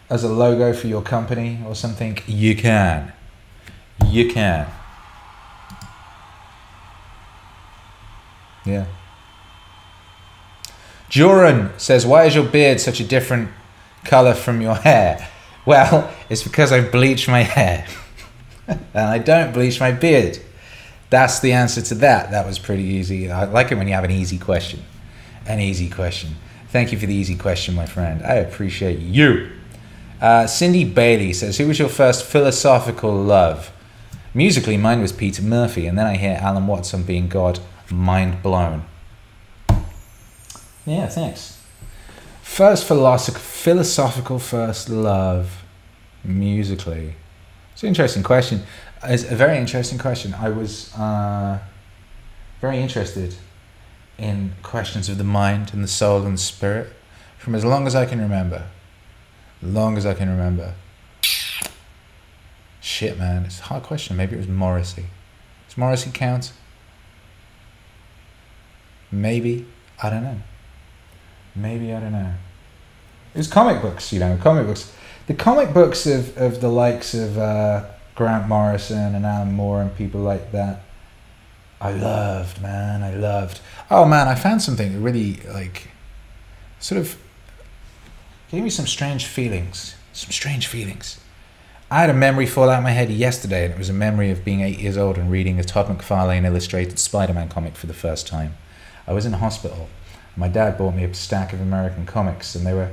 as 0.09 0.23
a 0.23 0.29
logo 0.29 0.73
for 0.73 0.87
your 0.87 1.01
company 1.01 1.59
or 1.65 1.75
something, 1.75 2.19
you 2.27 2.55
can. 2.55 3.13
You 4.07 4.29
can. 4.29 4.67
Yeah. 8.65 8.85
Joran 11.09 11.71
says, 11.77 12.05
Why 12.05 12.25
is 12.25 12.35
your 12.35 12.45
beard 12.45 12.79
such 12.79 12.99
a 12.99 13.03
different 13.03 13.49
color 14.05 14.33
from 14.33 14.61
your 14.61 14.75
hair? 14.75 15.29
Well, 15.65 16.11
it's 16.29 16.43
because 16.43 16.73
I 16.73 16.81
bleach 16.81 17.29
my 17.29 17.43
hair. 17.43 17.87
and 18.67 18.79
I 18.93 19.17
don't 19.17 19.53
bleach 19.53 19.79
my 19.79 19.93
beard. 19.93 20.37
That's 21.09 21.39
the 21.39 21.53
answer 21.53 21.81
to 21.83 21.95
that. 21.95 22.31
That 22.31 22.45
was 22.45 22.59
pretty 22.59 22.83
easy. 22.83 23.31
I 23.31 23.45
like 23.45 23.71
it 23.71 23.75
when 23.75 23.87
you 23.87 23.93
have 23.93 24.03
an 24.03 24.11
easy 24.11 24.37
question. 24.37 24.83
An 25.45 25.61
easy 25.61 25.89
question. 25.89 26.35
Thank 26.67 26.91
you 26.91 26.97
for 26.97 27.05
the 27.05 27.13
easy 27.13 27.35
question, 27.35 27.75
my 27.75 27.85
friend. 27.85 28.23
I 28.23 28.35
appreciate 28.35 28.99
you. 28.99 29.51
Uh, 30.19 30.47
Cindy 30.47 30.85
Bailey 30.85 31.31
says, 31.33 31.57
Who 31.57 31.67
was 31.67 31.77
your 31.77 31.87
first 31.87 32.25
philosophical 32.25 33.13
love? 33.13 33.71
Musically, 34.33 34.77
mine 34.77 35.01
was 35.01 35.11
Peter 35.11 35.41
Murphy, 35.43 35.85
and 35.85 35.97
then 35.97 36.07
I 36.07 36.17
hear 36.17 36.37
Alan 36.41 36.65
Watts 36.65 36.93
on 36.93 37.03
being 37.03 37.27
God. 37.27 37.59
Mind 37.91 38.41
blown. 38.41 38.85
Yeah, 40.85 41.07
thanks. 41.07 41.59
First 42.41 42.87
philosoph- 42.87 43.37
philosophical 43.37 44.39
first 44.39 44.89
love, 44.89 45.63
musically. 46.23 47.15
It's 47.73 47.83
an 47.83 47.89
interesting 47.89 48.23
question. 48.23 48.63
It's 49.03 49.23
a 49.23 49.35
very 49.35 49.57
interesting 49.57 49.97
question. 49.97 50.33
I 50.33 50.49
was 50.49 50.93
uh, 50.95 51.59
very 52.61 52.79
interested 52.79 53.35
in 54.17 54.53
questions 54.63 55.09
of 55.09 55.17
the 55.17 55.23
mind 55.23 55.71
and 55.73 55.83
the 55.83 55.87
soul 55.87 56.23
and 56.23 56.35
the 56.35 56.41
spirit 56.41 56.93
from 57.37 57.55
as 57.55 57.65
long 57.65 57.87
as 57.87 57.95
I 57.95 58.05
can 58.05 58.19
remember. 58.19 58.63
Long 59.61 59.97
as 59.97 60.05
I 60.05 60.13
can 60.13 60.29
remember. 60.29 60.73
Shit, 62.83 63.17
man, 63.17 63.45
it's 63.45 63.61
a 63.61 63.63
hard 63.63 63.83
question. 63.83 64.17
Maybe 64.17 64.35
it 64.35 64.39
was 64.39 64.49
Morrissey. 64.49 65.05
Does 65.69 65.77
Morrissey 65.77 66.11
count? 66.13 66.51
Maybe. 69.09 69.65
I 70.01 70.09
don't 70.09 70.21
know. 70.21 70.41
Maybe, 71.55 71.93
I 71.93 72.01
don't 72.01 72.11
know. 72.11 72.33
It 73.33 73.37
was 73.37 73.47
comic 73.47 73.81
books, 73.81 74.11
you 74.11 74.19
know, 74.19 74.37
comic 74.43 74.67
books. 74.67 74.93
The 75.27 75.33
comic 75.33 75.73
books 75.73 76.05
of, 76.05 76.37
of 76.37 76.59
the 76.59 76.67
likes 76.67 77.13
of 77.13 77.37
uh, 77.37 77.85
Grant 78.15 78.49
Morrison 78.49 79.15
and 79.15 79.25
Alan 79.25 79.53
Moore 79.53 79.81
and 79.81 79.95
people 79.95 80.19
like 80.19 80.51
that. 80.51 80.81
I 81.79 81.93
loved, 81.93 82.61
man. 82.61 83.01
I 83.01 83.15
loved. 83.15 83.61
Oh 83.89 84.03
man, 84.03 84.27
I 84.27 84.35
found 84.35 84.61
something 84.61 84.91
that 84.91 84.99
really 84.99 85.39
like, 85.53 85.87
sort 86.81 86.99
of, 86.99 87.17
gave 88.51 88.61
me 88.61 88.69
some 88.69 88.87
strange 88.87 89.25
feelings. 89.25 89.95
Some 90.11 90.31
strange 90.31 90.67
feelings. 90.67 91.22
I 91.93 91.99
had 91.99 92.09
a 92.09 92.15
memory 92.15 92.47
fall 92.47 92.71
out 92.71 92.79
of 92.79 92.83
my 92.83 92.89
head 92.89 93.11
yesterday, 93.11 93.65
and 93.65 93.73
it 93.75 93.77
was 93.77 93.87
a 93.87 93.93
memory 93.93 94.31
of 94.31 94.43
being 94.43 94.61
eight 94.61 94.79
years 94.79 94.97
old 94.97 95.15
and 95.15 95.29
reading 95.29 95.59
a 95.59 95.63
Todd 95.63 95.85
McFarlane 95.85 96.43
illustrated 96.43 96.97
Spider-Man 96.97 97.49
comic 97.49 97.75
for 97.75 97.85
the 97.85 97.93
first 97.93 98.25
time. 98.25 98.55
I 99.05 99.13
was 99.13 99.27
in 99.27 99.33
hospital. 99.33 99.89
My 100.35 100.47
dad 100.47 100.75
bought 100.75 100.95
me 100.95 101.03
a 101.03 101.13
stack 101.13 101.53
of 101.53 101.61
American 101.61 102.07
comics, 102.07 102.55
and 102.55 102.65
they 102.65 102.73
were 102.73 102.89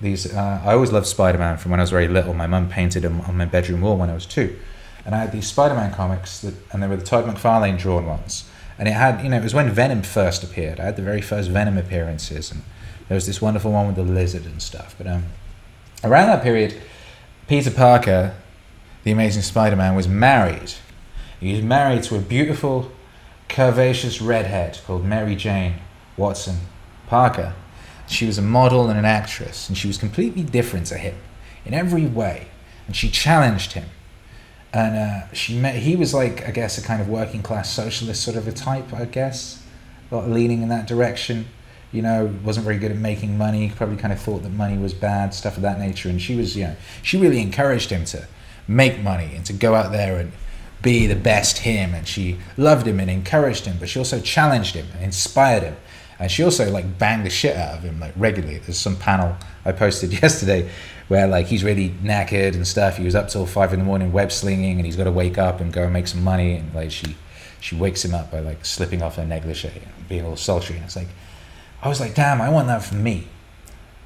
these. 0.00 0.32
Uh, 0.32 0.62
I 0.64 0.74
always 0.74 0.92
loved 0.92 1.08
Spider-Man 1.08 1.56
from 1.56 1.72
when 1.72 1.80
I 1.80 1.82
was 1.82 1.90
very 1.90 2.06
little. 2.06 2.32
My 2.32 2.46
mum 2.46 2.68
painted 2.68 3.02
them 3.02 3.22
on 3.22 3.36
my 3.36 3.44
bedroom 3.44 3.80
wall 3.80 3.96
when 3.96 4.08
I 4.08 4.14
was 4.14 4.24
two, 4.24 4.56
and 5.04 5.16
I 5.16 5.18
had 5.18 5.32
these 5.32 5.48
Spider-Man 5.48 5.92
comics 5.92 6.38
that, 6.42 6.54
and 6.72 6.80
they 6.80 6.86
were 6.86 6.96
the 6.96 7.04
Todd 7.04 7.24
McFarlane 7.24 7.76
drawn 7.76 8.06
ones. 8.06 8.48
And 8.78 8.86
it 8.86 8.92
had, 8.92 9.20
you 9.24 9.30
know, 9.30 9.38
it 9.38 9.42
was 9.42 9.52
when 9.52 9.68
Venom 9.70 10.02
first 10.02 10.44
appeared. 10.44 10.78
I 10.78 10.84
had 10.84 10.94
the 10.94 11.02
very 11.02 11.22
first 11.22 11.50
Venom 11.50 11.76
appearances, 11.76 12.52
and 12.52 12.62
there 13.08 13.16
was 13.16 13.26
this 13.26 13.42
wonderful 13.42 13.72
one 13.72 13.88
with 13.88 13.96
the 13.96 14.04
lizard 14.04 14.44
and 14.44 14.62
stuff. 14.62 14.94
But 14.96 15.08
um, 15.08 15.24
around 16.04 16.28
that 16.28 16.44
period, 16.44 16.80
Peter 17.48 17.70
Parker, 17.70 18.34
the 19.04 19.10
Amazing 19.10 19.40
Spider-Man, 19.40 19.94
was 19.94 20.06
married. 20.06 20.74
He 21.40 21.54
was 21.54 21.62
married 21.62 22.02
to 22.04 22.16
a 22.16 22.20
beautiful, 22.20 22.92
curvaceous 23.48 24.24
redhead 24.24 24.78
called 24.86 25.06
Mary 25.06 25.34
Jane 25.34 25.76
Watson 26.18 26.58
Parker. 27.06 27.54
She 28.06 28.26
was 28.26 28.36
a 28.36 28.42
model 28.42 28.90
and 28.90 28.98
an 28.98 29.06
actress, 29.06 29.66
and 29.66 29.78
she 29.78 29.88
was 29.88 29.96
completely 29.96 30.42
different 30.42 30.86
to 30.88 30.98
him 30.98 31.14
in 31.64 31.72
every 31.72 32.04
way. 32.04 32.48
And 32.86 32.94
she 32.94 33.08
challenged 33.08 33.72
him. 33.72 33.86
And 34.74 34.96
uh, 34.96 35.32
she 35.32 35.58
met, 35.58 35.76
he 35.76 35.96
was 35.96 36.12
like, 36.12 36.46
I 36.46 36.50
guess, 36.50 36.76
a 36.76 36.82
kind 36.82 37.00
of 37.00 37.08
working 37.08 37.42
class 37.42 37.72
socialist 37.72 38.22
sort 38.22 38.36
of 38.36 38.46
a 38.46 38.52
type, 38.52 38.92
I 38.92 39.06
guess, 39.06 39.62
leaning 40.10 40.60
in 40.60 40.68
that 40.68 40.86
direction. 40.86 41.46
You 41.92 42.02
know, 42.02 42.34
wasn't 42.44 42.64
very 42.64 42.78
good 42.78 42.90
at 42.90 42.98
making 42.98 43.38
money. 43.38 43.72
Probably 43.74 43.96
kind 43.96 44.12
of 44.12 44.20
thought 44.20 44.42
that 44.42 44.52
money 44.52 44.76
was 44.76 44.92
bad, 44.92 45.32
stuff 45.34 45.56
of 45.56 45.62
that 45.62 45.78
nature. 45.78 46.08
And 46.08 46.20
she 46.20 46.36
was, 46.36 46.56
you 46.56 46.64
know, 46.64 46.76
she 47.02 47.18
really 47.18 47.40
encouraged 47.40 47.90
him 47.90 48.04
to 48.06 48.26
make 48.66 49.00
money 49.00 49.32
and 49.34 49.46
to 49.46 49.52
go 49.52 49.74
out 49.74 49.92
there 49.92 50.18
and 50.18 50.32
be 50.82 51.06
the 51.06 51.16
best 51.16 51.58
him. 51.58 51.94
And 51.94 52.06
she 52.06 52.38
loved 52.56 52.86
him 52.86 53.00
and 53.00 53.10
encouraged 53.10 53.64
him, 53.64 53.76
but 53.78 53.88
she 53.88 53.98
also 53.98 54.20
challenged 54.20 54.74
him 54.74 54.86
and 54.94 55.04
inspired 55.04 55.62
him 55.62 55.76
and 56.18 56.30
she 56.30 56.42
also 56.42 56.70
like 56.70 56.98
banged 56.98 57.24
the 57.24 57.30
shit 57.30 57.56
out 57.56 57.78
of 57.78 57.82
him 57.82 58.00
like 58.00 58.12
regularly. 58.16 58.58
There's 58.58 58.78
some 58.78 58.96
panel 58.96 59.36
I 59.64 59.72
posted 59.72 60.12
yesterday 60.22 60.70
where 61.06 61.26
like 61.26 61.46
he's 61.46 61.64
really 61.64 61.90
knackered 62.02 62.54
and 62.54 62.66
stuff. 62.66 62.96
He 62.96 63.04
was 63.04 63.14
up 63.14 63.28
till 63.28 63.46
five 63.46 63.72
in 63.72 63.78
the 63.78 63.84
morning 63.84 64.12
web 64.12 64.32
slinging, 64.32 64.78
and 64.78 64.86
he's 64.86 64.96
got 64.96 65.04
to 65.04 65.12
wake 65.12 65.38
up 65.38 65.60
and 65.60 65.72
go 65.72 65.84
and 65.84 65.92
make 65.92 66.08
some 66.08 66.24
money. 66.24 66.56
And 66.56 66.74
like 66.74 66.90
she, 66.90 67.16
she 67.60 67.76
wakes 67.76 68.04
him 68.04 68.14
up 68.14 68.30
by 68.30 68.40
like 68.40 68.64
slipping 68.64 69.02
off 69.02 69.16
her 69.16 69.24
negligee 69.24 69.68
and 69.68 70.08
being 70.08 70.24
all 70.24 70.36
sultry. 70.36 70.76
And 70.76 70.84
it's 70.84 70.96
like, 70.96 71.08
I 71.82 71.88
was 71.88 72.00
like, 72.00 72.14
damn, 72.14 72.40
I 72.40 72.48
want 72.48 72.66
that 72.66 72.82
for 72.82 72.96
me. 72.96 73.28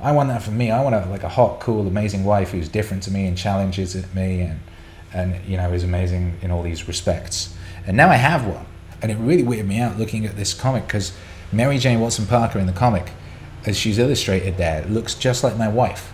I 0.01 0.13
want 0.13 0.29
that 0.29 0.43
for 0.43 0.51
me. 0.51 0.71
I 0.71 0.83
want 0.83 0.95
a, 0.95 1.09
like 1.09 1.23
a 1.23 1.29
hot, 1.29 1.61
cool, 1.61 1.87
amazing 1.87 2.25
wife 2.25 2.51
who's 2.51 2.69
different 2.69 3.03
to 3.05 3.11
me 3.11 3.27
and 3.27 3.39
challenges 3.39 3.95
me 4.15 4.41
and 4.41 4.61
and 5.15 5.45
you 5.47 5.57
know 5.57 5.73
is 5.73 5.85
amazing 5.85 6.39
in 6.43 6.51
all 6.51 6.63
these 6.63 6.89
respects. 6.89 7.55
And 7.87 7.97
now 7.97 8.09
I 8.09 8.17
have 8.17 8.47
one, 8.47 8.67
and 9.01 9.11
it 9.11 9.17
really 9.17 9.43
weirded 9.43 9.67
me 9.67 9.79
out 9.79 9.99
looking 9.99 10.27
at 10.27 10.37
this 10.37 10.55
comic 10.55 10.87
because 10.87 11.13
Mary 11.53 11.79
Jane 11.79 12.01
Watson 12.01 12.27
Parker 12.27 12.59
in 12.59 12.67
the 12.67 12.73
comic, 12.73 13.11
as 13.67 13.79
she's 13.79 13.99
illustrated 13.99 14.57
there, 14.57 14.85
looks 14.87 15.15
just 15.15 15.45
like 15.45 15.57
my 15.57 15.69
wife. 15.69 16.13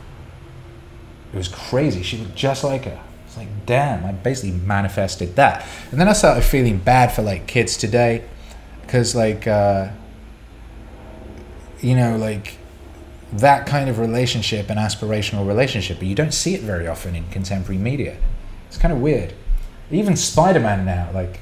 It 1.32 1.36
was 1.36 1.48
crazy. 1.48 2.02
She 2.02 2.18
looked 2.18 2.34
just 2.34 2.64
like 2.64 2.84
her. 2.84 3.00
It's 3.26 3.36
like, 3.36 3.66
damn, 3.66 4.04
I 4.04 4.12
basically 4.12 4.52
manifested 4.52 5.36
that. 5.36 5.64
And 5.90 6.00
then 6.00 6.08
I 6.08 6.14
started 6.14 6.42
feeling 6.42 6.78
bad 6.78 7.12
for 7.12 7.22
like 7.22 7.46
kids 7.46 7.76
today, 7.76 8.24
because 8.82 9.14
like, 9.14 9.46
uh, 9.46 9.90
you 11.80 11.94
know, 11.94 12.16
like 12.16 12.58
that 13.32 13.66
kind 13.66 13.90
of 13.90 13.98
relationship, 13.98 14.70
an 14.70 14.78
aspirational 14.78 15.46
relationship, 15.46 15.98
but 15.98 16.06
you 16.06 16.14
don't 16.14 16.32
see 16.32 16.54
it 16.54 16.62
very 16.62 16.86
often 16.86 17.14
in 17.14 17.28
contemporary 17.28 17.78
media. 17.78 18.16
It's 18.68 18.78
kind 18.78 18.92
of 18.92 19.00
weird. 19.00 19.34
Even 19.90 20.16
Spider 20.16 20.60
Man 20.60 20.84
now, 20.84 21.10
like 21.14 21.40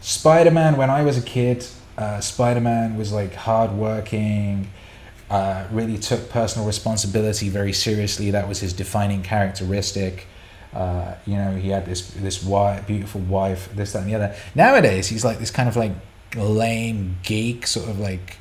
Spider 0.00 0.50
Man, 0.50 0.76
when 0.76 0.90
I 0.90 1.02
was 1.02 1.18
a 1.18 1.22
kid, 1.22 1.66
uh, 1.98 2.20
Spider 2.20 2.60
Man 2.60 2.96
was 2.96 3.12
like 3.12 3.34
hardworking, 3.34 4.70
uh, 5.28 5.66
really 5.70 5.98
took 5.98 6.30
personal 6.30 6.66
responsibility 6.66 7.48
very 7.48 7.72
seriously. 7.72 8.30
That 8.30 8.48
was 8.48 8.60
his 8.60 8.72
defining 8.72 9.22
characteristic. 9.22 10.26
Uh, 10.72 11.14
you 11.26 11.36
know, 11.36 11.56
he 11.56 11.68
had 11.68 11.86
this 11.86 12.10
this 12.10 12.42
wife, 12.42 12.86
beautiful 12.86 13.20
wife, 13.22 13.68
this, 13.74 13.92
that, 13.92 14.02
and 14.02 14.10
the 14.10 14.14
other. 14.14 14.34
Nowadays, 14.54 15.08
he's 15.08 15.24
like 15.24 15.38
this 15.38 15.50
kind 15.50 15.68
of 15.68 15.76
like 15.76 15.92
lame 16.36 17.18
geek, 17.22 17.66
sort 17.66 17.88
of 17.88 17.98
like 17.98 18.38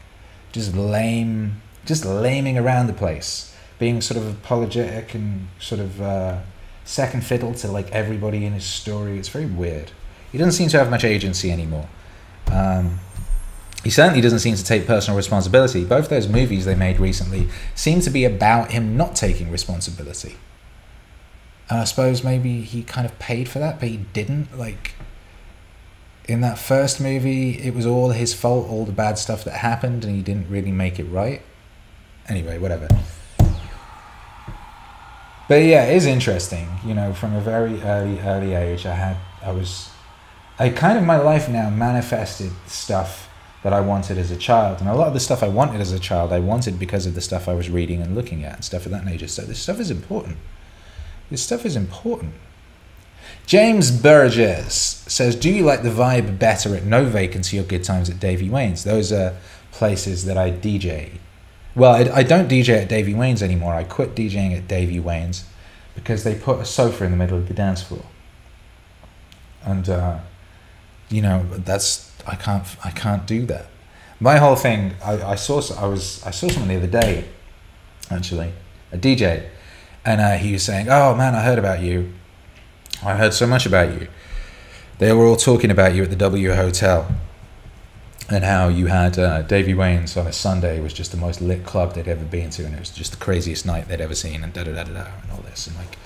just 0.51 0.75
lame, 0.75 1.61
just 1.85 2.05
laming 2.05 2.57
around 2.57 2.87
the 2.87 2.93
place, 2.93 3.55
being 3.77 4.01
sort 4.01 4.17
of 4.17 4.27
apologetic 4.27 5.13
and 5.13 5.47
sort 5.59 5.81
of 5.81 6.01
uh, 6.01 6.39
second 6.85 7.23
fiddle 7.23 7.53
to 7.55 7.67
like 7.67 7.91
everybody 7.91 8.45
in 8.45 8.53
his 8.53 8.65
story. 8.65 9.17
It's 9.17 9.29
very 9.29 9.45
weird. 9.45 9.91
He 10.31 10.37
doesn't 10.37 10.53
seem 10.53 10.69
to 10.69 10.77
have 10.77 10.89
much 10.89 11.03
agency 11.03 11.51
anymore. 11.51 11.87
Um, 12.51 12.99
he 13.83 13.89
certainly 13.89 14.21
doesn't 14.21 14.39
seem 14.39 14.55
to 14.55 14.63
take 14.63 14.85
personal 14.85 15.15
responsibility. 15.15 15.85
Both 15.85 16.09
those 16.09 16.27
movies 16.27 16.65
they 16.65 16.75
made 16.75 16.99
recently 16.99 17.47
seem 17.75 18.01
to 18.01 18.09
be 18.09 18.25
about 18.25 18.71
him 18.71 18.97
not 18.97 19.15
taking 19.15 19.49
responsibility. 19.49 20.35
And 21.69 21.79
I 21.79 21.83
suppose 21.85 22.23
maybe 22.23 22.61
he 22.61 22.83
kind 22.83 23.05
of 23.05 23.17
paid 23.19 23.47
for 23.47 23.59
that, 23.59 23.79
but 23.79 23.87
he 23.87 23.97
didn't. 23.97 24.57
Like, 24.57 24.95
in 26.29 26.41
that 26.41 26.59
first 26.59 27.01
movie, 27.01 27.57
it 27.57 27.73
was 27.73 27.87
all 27.87 28.11
his 28.11 28.35
fault, 28.35 28.69
all 28.69 28.85
the 28.85 28.91
bad 28.91 29.17
stuff 29.17 29.43
that 29.45 29.55
happened, 29.55 30.05
and 30.05 30.15
he 30.15 30.21
didn't 30.21 30.47
really 30.47 30.71
make 30.71 30.99
it 30.99 31.05
right. 31.05 31.41
Anyway, 32.27 32.59
whatever. 32.59 32.87
But 35.47 35.63
yeah, 35.63 35.85
it 35.85 35.97
is 35.97 36.05
interesting. 36.05 36.69
You 36.85 36.93
know, 36.93 37.13
from 37.13 37.35
a 37.35 37.41
very 37.41 37.81
early, 37.81 38.19
early 38.19 38.53
age, 38.53 38.85
I 38.85 38.93
had, 38.93 39.17
I 39.41 39.51
was, 39.51 39.89
I 40.59 40.69
kind 40.69 40.99
of 40.99 41.03
my 41.03 41.17
life 41.17 41.49
now 41.49 41.71
manifested 41.71 42.51
stuff 42.67 43.27
that 43.63 43.73
I 43.73 43.81
wanted 43.81 44.19
as 44.19 44.29
a 44.29 44.37
child, 44.37 44.81
and 44.81 44.87
a 44.87 44.93
lot 44.93 45.07
of 45.07 45.15
the 45.15 45.19
stuff 45.19 45.41
I 45.41 45.47
wanted 45.47 45.81
as 45.81 45.91
a 45.91 45.99
child, 45.99 46.31
I 46.31 46.39
wanted 46.39 46.77
because 46.77 47.07
of 47.07 47.15
the 47.15 47.21
stuff 47.21 47.49
I 47.49 47.55
was 47.55 47.71
reading 47.71 48.03
and 48.03 48.13
looking 48.13 48.43
at 48.43 48.55
and 48.57 48.63
stuff 48.63 48.85
of 48.85 48.91
that 48.91 49.03
nature. 49.03 49.27
So 49.27 49.41
this 49.41 49.59
stuff 49.59 49.79
is 49.79 49.89
important. 49.89 50.37
This 51.31 51.41
stuff 51.41 51.65
is 51.65 51.75
important. 51.75 52.35
James 53.49 53.89
Burgess 53.89 55.03
says, 55.07 55.35
"Do 55.35 55.49
you 55.49 55.63
like 55.63 55.81
the 55.81 55.89
vibe 55.89 56.37
better 56.37 56.75
at 56.75 56.83
No 56.83 57.05
Vacancy 57.05 57.57
or 57.57 57.63
Good 57.63 57.83
Times 57.83 58.07
at 58.07 58.19
Davey 58.19 58.47
Wayne's? 58.47 58.83
Those 58.83 59.11
are 59.11 59.37
places 59.71 60.25
that 60.25 60.37
I 60.37 60.51
DJ. 60.51 61.13
Well, 61.73 61.93
I, 61.93 62.17
I 62.17 62.21
don't 62.21 62.47
DJ 62.47 62.83
at 62.83 62.89
Davey 62.89 63.15
Wayne's 63.15 63.41
anymore. 63.41 63.73
I 63.73 63.85
quit 63.85 64.13
DJing 64.13 64.55
at 64.55 64.67
Davey 64.67 64.99
Wayne's 64.99 65.45
because 65.95 66.23
they 66.23 66.35
put 66.35 66.59
a 66.59 66.65
sofa 66.65 67.05
in 67.05 67.09
the 67.09 67.17
middle 67.17 67.39
of 67.39 67.47
the 67.47 67.55
dance 67.55 67.81
floor, 67.81 68.05
and 69.63 69.89
uh, 69.89 70.19
you 71.09 71.23
know 71.23 71.43
that's 71.49 72.15
I 72.27 72.35
can't 72.35 72.63
I 72.85 72.91
can't 72.91 73.25
do 73.25 73.47
that. 73.47 73.65
My 74.19 74.37
whole 74.37 74.57
thing, 74.57 74.93
I, 75.03 75.31
I 75.31 75.35
saw 75.35 75.59
I 75.75 75.87
was 75.87 76.23
I 76.23 76.29
saw 76.29 76.49
someone 76.49 76.69
the 76.69 76.77
other 76.77 77.01
day, 77.01 77.25
actually, 78.11 78.51
a 78.91 78.97
DJ, 78.99 79.49
and 80.05 80.21
uh, 80.21 80.37
he 80.37 80.53
was 80.53 80.61
saying, 80.61 80.87
"Oh 80.87 81.15
man, 81.15 81.33
I 81.33 81.41
heard 81.41 81.57
about 81.57 81.81
you. 81.81 82.13
I 83.03 83.15
heard 83.15 83.33
so 83.33 83.47
much 83.47 83.65
about 83.65 83.93
you. 83.93 84.07
They 84.97 85.13
were 85.13 85.25
all 85.25 85.37
talking 85.37 85.71
about 85.71 85.95
you 85.95 86.03
at 86.03 86.09
the 86.09 86.17
W 86.17 86.53
Hotel, 86.53 87.09
and 88.29 88.43
how 88.43 88.67
you 88.67 88.87
had 88.87 89.17
uh, 89.17 89.41
Davey 89.43 89.73
Wayne's 89.73 90.17
on 90.17 90.27
a 90.27 90.33
Sunday 90.33 90.81
was 90.81 90.91
just 90.91 91.11
the 91.11 91.17
most 91.17 91.39
lit 91.39 91.65
club 91.65 91.93
they'd 91.93 92.09
ever 92.09 92.25
been 92.25 92.49
to, 92.51 92.65
and 92.65 92.75
it 92.75 92.79
was 92.79 92.89
just 92.89 93.11
the 93.11 93.17
craziest 93.17 93.65
night 93.65 93.87
they'd 93.87 94.01
ever 94.01 94.15
seen, 94.15 94.43
and 94.43 94.51
da 94.51 94.65
da 94.65 94.73
da 94.73 94.83
da 94.83 95.07
and 95.21 95.31
all 95.31 95.41
this, 95.43 95.67
and 95.67 95.77
like, 95.77 95.97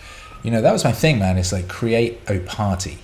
you 0.43 0.51
know, 0.51 0.61
that 0.61 0.71
was 0.71 0.83
my 0.83 0.91
thing, 0.91 1.17
man. 1.17 1.37
It's 1.37 1.51
like 1.51 1.67
create 1.67 2.21
a 2.29 2.39
party, 2.41 2.99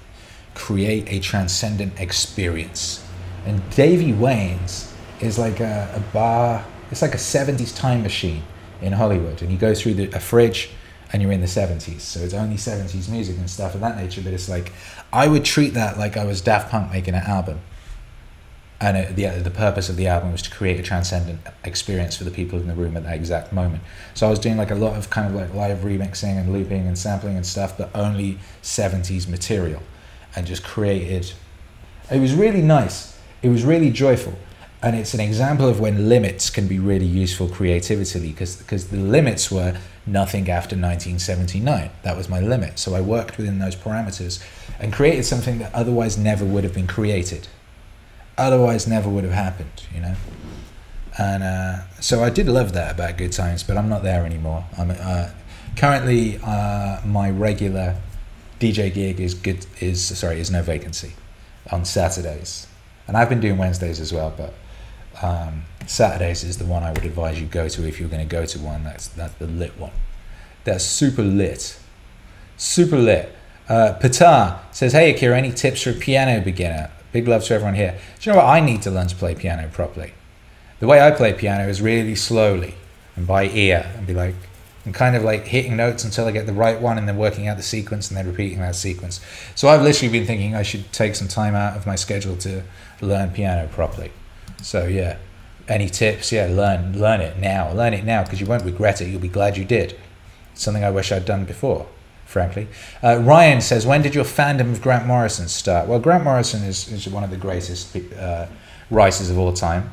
create 0.53 1.11
a 1.11 1.19
transcendent 1.19 1.99
experience, 1.99 3.03
and 3.47 3.67
Davey 3.71 4.13
Wayne's 4.13 4.93
is 5.19 5.39
like 5.39 5.59
a, 5.59 5.91
a 5.95 6.13
bar. 6.13 6.63
It's 6.91 7.01
like 7.01 7.15
a 7.15 7.17
'70s 7.17 7.75
time 7.75 8.03
machine 8.03 8.43
in 8.83 8.93
Hollywood, 8.93 9.41
and 9.41 9.51
you 9.51 9.57
go 9.57 9.73
through 9.73 9.95
the, 9.95 10.11
a 10.15 10.19
fridge 10.19 10.69
and 11.11 11.21
you're 11.21 11.31
in 11.31 11.41
the 11.41 11.47
70s 11.47 12.01
so 12.01 12.19
it's 12.19 12.33
only 12.33 12.55
70s 12.55 13.09
music 13.09 13.37
and 13.37 13.49
stuff 13.49 13.73
of 13.75 13.81
that 13.81 13.97
nature 13.97 14.21
but 14.21 14.33
it's 14.33 14.49
like 14.49 14.71
i 15.11 15.27
would 15.27 15.43
treat 15.43 15.73
that 15.73 15.97
like 15.97 16.17
i 16.17 16.25
was 16.25 16.41
daft 16.41 16.71
punk 16.71 16.91
making 16.91 17.15
an 17.15 17.23
album. 17.23 17.59
And 18.81 18.95
it, 18.95 19.17
the, 19.17 19.25
the 19.43 19.51
purpose 19.51 19.89
of 19.89 19.97
the 19.97 20.07
album 20.07 20.31
was 20.31 20.41
to 20.43 20.49
create 20.49 20.79
a 20.79 20.83
transcendent 20.83 21.41
experience 21.65 22.15
for 22.15 22.23
the 22.23 22.31
people 22.31 22.59
in 22.59 22.67
the 22.67 22.73
room 22.73 22.95
at 22.95 23.03
that 23.03 23.13
exact 23.13 23.51
moment. 23.51 23.83
So 24.13 24.25
i 24.25 24.29
was 24.29 24.39
doing 24.39 24.55
like 24.55 24.71
a 24.71 24.75
lot 24.75 24.95
of 24.95 25.09
kind 25.09 25.27
of 25.27 25.35
like 25.35 25.53
live 25.53 25.79
remixing 25.79 26.39
and 26.39 26.53
looping 26.53 26.87
and 26.87 26.97
sampling 26.97 27.35
and 27.35 27.45
stuff 27.45 27.77
but 27.77 27.89
only 27.93 28.39
70s 28.63 29.27
material 29.27 29.83
and 30.33 30.47
just 30.47 30.63
created 30.63 31.33
it 32.11 32.19
was 32.19 32.33
really 32.33 32.61
nice. 32.61 33.17
It 33.41 33.49
was 33.49 33.63
really 33.63 33.91
joyful. 33.91 34.33
And 34.81 34.95
it's 34.95 35.13
an 35.13 35.19
example 35.19 35.67
of 35.67 35.79
when 35.79 36.09
limits 36.09 36.49
can 36.49 36.67
be 36.67 36.79
really 36.79 37.05
useful 37.05 37.49
creatively 37.49 38.29
because 38.29 38.55
because 38.55 38.87
the 38.87 38.97
limits 38.97 39.51
were 39.51 39.77
nothing 40.11 40.49
after 40.49 40.75
1979 40.75 41.91
that 42.03 42.17
was 42.17 42.29
my 42.29 42.39
limit. 42.39 42.79
So 42.79 42.95
i 42.95 43.01
worked 43.01 43.37
within 43.37 43.59
those 43.59 43.75
parameters 43.75 44.43
and 44.79 44.93
created 44.93 45.23
something 45.23 45.59
that 45.59 45.73
otherwise 45.73 46.17
never 46.17 46.45
would 46.45 46.63
have 46.63 46.73
been 46.73 46.87
created. 46.87 47.47
Otherwise 48.37 48.87
never 48.87 49.09
would 49.09 49.23
have 49.23 49.33
happened 49.33 49.85
you 49.93 50.01
know? 50.01 50.15
And 51.17 51.43
uh, 51.43 51.87
so 51.99 52.23
i 52.23 52.29
did 52.29 52.47
love 52.47 52.73
that 52.73 52.95
about 52.95 53.17
good 53.17 53.31
times 53.31 53.63
but 53.63 53.77
i'm 53.77 53.89
not 53.89 54.03
there 54.03 54.25
anymore. 54.25 54.65
I'm 54.77 54.91
uh, 54.91 55.29
currently 55.75 56.39
uh, 56.43 57.01
my 57.05 57.29
regular 57.29 57.95
dj 58.59 58.93
gig 58.93 59.19
is 59.19 59.33
good 59.33 59.65
is 59.79 60.17
sorry 60.17 60.39
is 60.39 60.51
no 60.51 60.61
vacancy 60.61 61.13
on 61.71 61.85
saturdays. 61.85 62.67
And 63.07 63.15
i've 63.17 63.29
been 63.29 63.41
doing 63.41 63.57
wednesdays 63.57 63.99
as 63.99 64.11
well 64.13 64.33
but 64.35 64.53
um, 65.21 65.63
Saturdays 65.85 66.43
is 66.43 66.57
the 66.57 66.65
one 66.65 66.83
I 66.83 66.91
would 66.91 67.05
advise 67.05 67.39
you 67.39 67.47
go 67.47 67.67
to 67.67 67.87
if 67.87 67.99
you're 67.99 68.09
going 68.09 68.27
to 68.27 68.29
go 68.29 68.45
to 68.45 68.59
one. 68.59 68.83
That's 68.83 69.07
that's 69.07 69.33
the 69.35 69.47
lit 69.47 69.77
one. 69.77 69.91
That's 70.63 70.83
super 70.83 71.23
lit, 71.23 71.79
super 72.57 72.97
lit. 72.97 73.35
Uh, 73.67 73.99
says, 74.71 74.93
"Hey 74.93 75.13
Akira, 75.13 75.37
any 75.37 75.51
tips 75.51 75.83
for 75.83 75.91
a 75.91 75.93
piano 75.93 76.41
beginner? 76.41 76.91
Big 77.11 77.27
love 77.27 77.43
to 77.45 77.53
everyone 77.53 77.75
here. 77.75 77.99
Do 78.19 78.29
you 78.29 78.33
know 78.33 78.43
what? 78.43 78.47
I 78.47 78.59
need 78.59 78.81
to 78.83 78.91
learn 78.91 79.07
to 79.07 79.15
play 79.15 79.35
piano 79.35 79.67
properly. 79.71 80.13
The 80.79 80.87
way 80.87 81.01
I 81.01 81.11
play 81.11 81.33
piano 81.33 81.67
is 81.67 81.81
really 81.81 82.15
slowly 82.15 82.75
and 83.15 83.27
by 83.27 83.49
ear, 83.49 83.91
and 83.97 84.07
be 84.07 84.13
like, 84.13 84.35
and 84.85 84.93
kind 84.93 85.15
of 85.15 85.23
like 85.23 85.45
hitting 85.45 85.75
notes 85.75 86.03
until 86.03 86.25
I 86.25 86.31
get 86.31 86.45
the 86.45 86.53
right 86.53 86.79
one, 86.79 86.97
and 86.97 87.07
then 87.07 87.17
working 87.17 87.47
out 87.47 87.57
the 87.57 87.63
sequence, 87.63 88.09
and 88.09 88.17
then 88.17 88.27
repeating 88.27 88.59
that 88.59 88.75
sequence. 88.75 89.19
So 89.55 89.67
I've 89.67 89.81
literally 89.81 90.11
been 90.11 90.25
thinking 90.25 90.55
I 90.55 90.63
should 90.63 90.91
take 90.93 91.15
some 91.15 91.27
time 91.27 91.55
out 91.55 91.75
of 91.75 91.85
my 91.85 91.95
schedule 91.95 92.37
to 92.37 92.63
learn 93.01 93.31
piano 93.31 93.67
properly." 93.67 94.11
So 94.61 94.85
yeah, 94.87 95.17
any 95.67 95.89
tips? 95.89 96.31
Yeah, 96.31 96.47
learn 96.47 96.99
learn 96.99 97.21
it 97.21 97.37
now. 97.37 97.71
Learn 97.73 97.93
it 97.93 98.03
now 98.03 98.23
because 98.23 98.39
you 98.39 98.47
won't 98.47 98.63
regret 98.63 99.01
it. 99.01 99.07
You'll 99.09 99.21
be 99.21 99.27
glad 99.27 99.57
you 99.57 99.65
did. 99.65 99.99
Something 100.53 100.83
I 100.83 100.89
wish 100.89 101.11
I'd 101.11 101.25
done 101.25 101.45
before, 101.45 101.87
frankly. 102.25 102.67
Uh, 103.01 103.19
Ryan 103.19 103.61
says, 103.61 103.85
when 103.85 104.01
did 104.01 104.13
your 104.13 104.25
fandom 104.25 104.71
of 104.71 104.81
Grant 104.81 105.05
Morrison 105.05 105.47
start? 105.47 105.87
Well, 105.87 105.99
Grant 105.99 106.25
Morrison 106.25 106.63
is, 106.63 106.91
is 106.91 107.07
one 107.07 107.23
of 107.23 107.29
the 107.29 107.37
greatest 107.37 107.95
uh, 108.17 108.47
writers 108.91 109.29
of 109.29 109.37
all 109.37 109.53
time, 109.53 109.89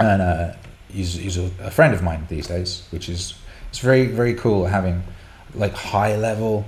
and 0.00 0.22
uh, 0.22 0.52
he's, 0.88 1.14
he's 1.14 1.36
a, 1.36 1.50
a 1.60 1.70
friend 1.70 1.92
of 1.92 2.02
mine 2.02 2.26
these 2.30 2.46
days, 2.46 2.86
which 2.90 3.10
is 3.10 3.34
it's 3.74 3.80
very 3.80 4.06
very 4.06 4.34
cool 4.34 4.66
having 4.66 5.02
like 5.52 5.74
high 5.74 6.14
level 6.14 6.64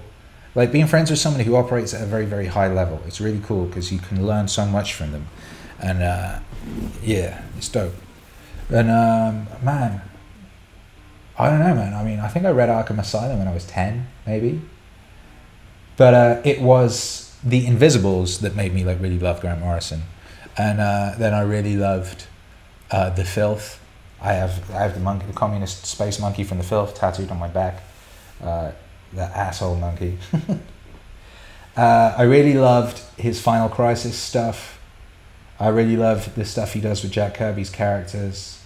like 0.56 0.72
being 0.72 0.88
friends 0.88 1.08
with 1.08 1.20
somebody 1.20 1.44
who 1.44 1.54
operates 1.54 1.94
at 1.94 2.02
a 2.02 2.04
very 2.04 2.26
very 2.26 2.46
high 2.46 2.66
level 2.66 3.00
it's 3.06 3.20
really 3.20 3.40
cool 3.44 3.64
because 3.66 3.92
you 3.92 4.00
can 4.00 4.26
learn 4.26 4.48
so 4.48 4.66
much 4.66 4.92
from 4.94 5.12
them 5.12 5.28
and 5.78 6.02
uh, 6.02 6.40
yeah, 7.02 7.42
it's 7.56 7.68
dope. 7.68 7.94
And 8.68 8.90
um, 8.90 9.46
man, 9.62 10.02
I 11.38 11.50
don't 11.50 11.60
know, 11.60 11.74
man. 11.74 11.94
I 11.94 12.02
mean, 12.04 12.18
I 12.18 12.28
think 12.28 12.44
I 12.44 12.50
read 12.50 12.68
Arkham 12.68 12.98
Asylum 12.98 13.38
when 13.38 13.48
I 13.48 13.54
was 13.54 13.66
ten, 13.66 14.08
maybe. 14.26 14.60
But 15.96 16.14
uh, 16.14 16.42
it 16.44 16.60
was 16.60 17.36
the 17.42 17.66
Invisibles 17.66 18.40
that 18.40 18.54
made 18.54 18.74
me 18.74 18.84
like 18.84 19.00
really 19.00 19.18
love 19.18 19.40
Grant 19.40 19.60
Morrison, 19.60 20.02
and 20.56 20.80
uh, 20.80 21.14
then 21.18 21.32
I 21.34 21.42
really 21.42 21.76
loved 21.76 22.26
uh, 22.90 23.10
the 23.10 23.24
Filth. 23.24 23.80
I 24.20 24.32
have 24.32 24.70
I 24.70 24.82
have 24.82 24.94
the 24.94 25.00
monkey, 25.00 25.26
the 25.26 25.32
communist 25.32 25.86
space 25.86 26.18
monkey 26.18 26.44
from 26.44 26.58
the 26.58 26.64
Filth 26.64 26.94
tattooed 26.94 27.30
on 27.30 27.38
my 27.38 27.48
back. 27.48 27.82
Uh, 28.42 28.72
that 29.12 29.32
asshole 29.32 29.76
monkey. 29.76 30.18
Uh, 31.76 32.14
I 32.16 32.22
really 32.22 32.54
loved 32.54 32.98
his 33.18 33.38
Final 33.38 33.68
Crisis 33.68 34.16
stuff. 34.16 34.75
I 35.58 35.68
really 35.68 35.96
love 35.96 36.34
the 36.34 36.44
stuff 36.44 36.74
he 36.74 36.80
does 36.80 37.02
with 37.02 37.12
Jack 37.12 37.34
Kirby's 37.34 37.70
characters. 37.70 38.62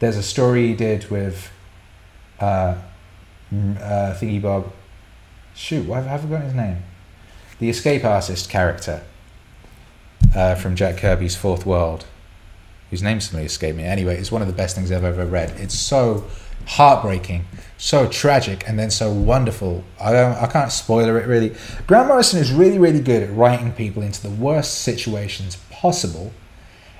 There's 0.00 0.16
a 0.16 0.22
story 0.22 0.68
he 0.68 0.74
did 0.74 1.08
with 1.10 1.50
uh, 2.40 2.44
uh, 2.44 2.76
Thingy 3.52 4.42
Bob. 4.42 4.72
Shoot, 5.54 5.86
why 5.86 6.00
have 6.00 6.08
I 6.08 6.22
forgotten 6.22 6.46
his 6.46 6.54
name? 6.54 6.78
The 7.58 7.68
escape 7.68 8.04
artist 8.04 8.48
character 8.48 9.02
uh, 10.34 10.54
from 10.54 10.74
Jack 10.74 10.96
Kirby's 10.96 11.36
Fourth 11.36 11.66
World, 11.66 12.06
whose 12.88 13.02
name 13.02 13.20
suddenly 13.20 13.46
escaped 13.46 13.76
me. 13.76 13.84
Anyway, 13.84 14.16
it's 14.16 14.32
one 14.32 14.42
of 14.42 14.48
the 14.48 14.54
best 14.54 14.74
things 14.74 14.90
I've 14.90 15.04
ever 15.04 15.26
read. 15.26 15.50
It's 15.58 15.78
so 15.78 16.24
heartbreaking, 16.66 17.44
so 17.78 18.08
tragic, 18.08 18.64
and 18.68 18.78
then 18.78 18.90
so 18.90 19.12
wonderful. 19.12 19.84
I 20.00 20.12
don't, 20.12 20.36
I 20.36 20.46
can't 20.46 20.72
spoiler 20.72 21.18
it 21.20 21.26
really. 21.26 21.54
Grant 21.86 22.08
Morrison 22.08 22.40
is 22.40 22.52
really, 22.52 22.78
really 22.78 23.00
good 23.00 23.22
at 23.22 23.34
writing 23.34 23.72
people 23.72 24.02
into 24.02 24.22
the 24.22 24.30
worst 24.30 24.78
situations 24.80 25.56
possible, 25.80 26.32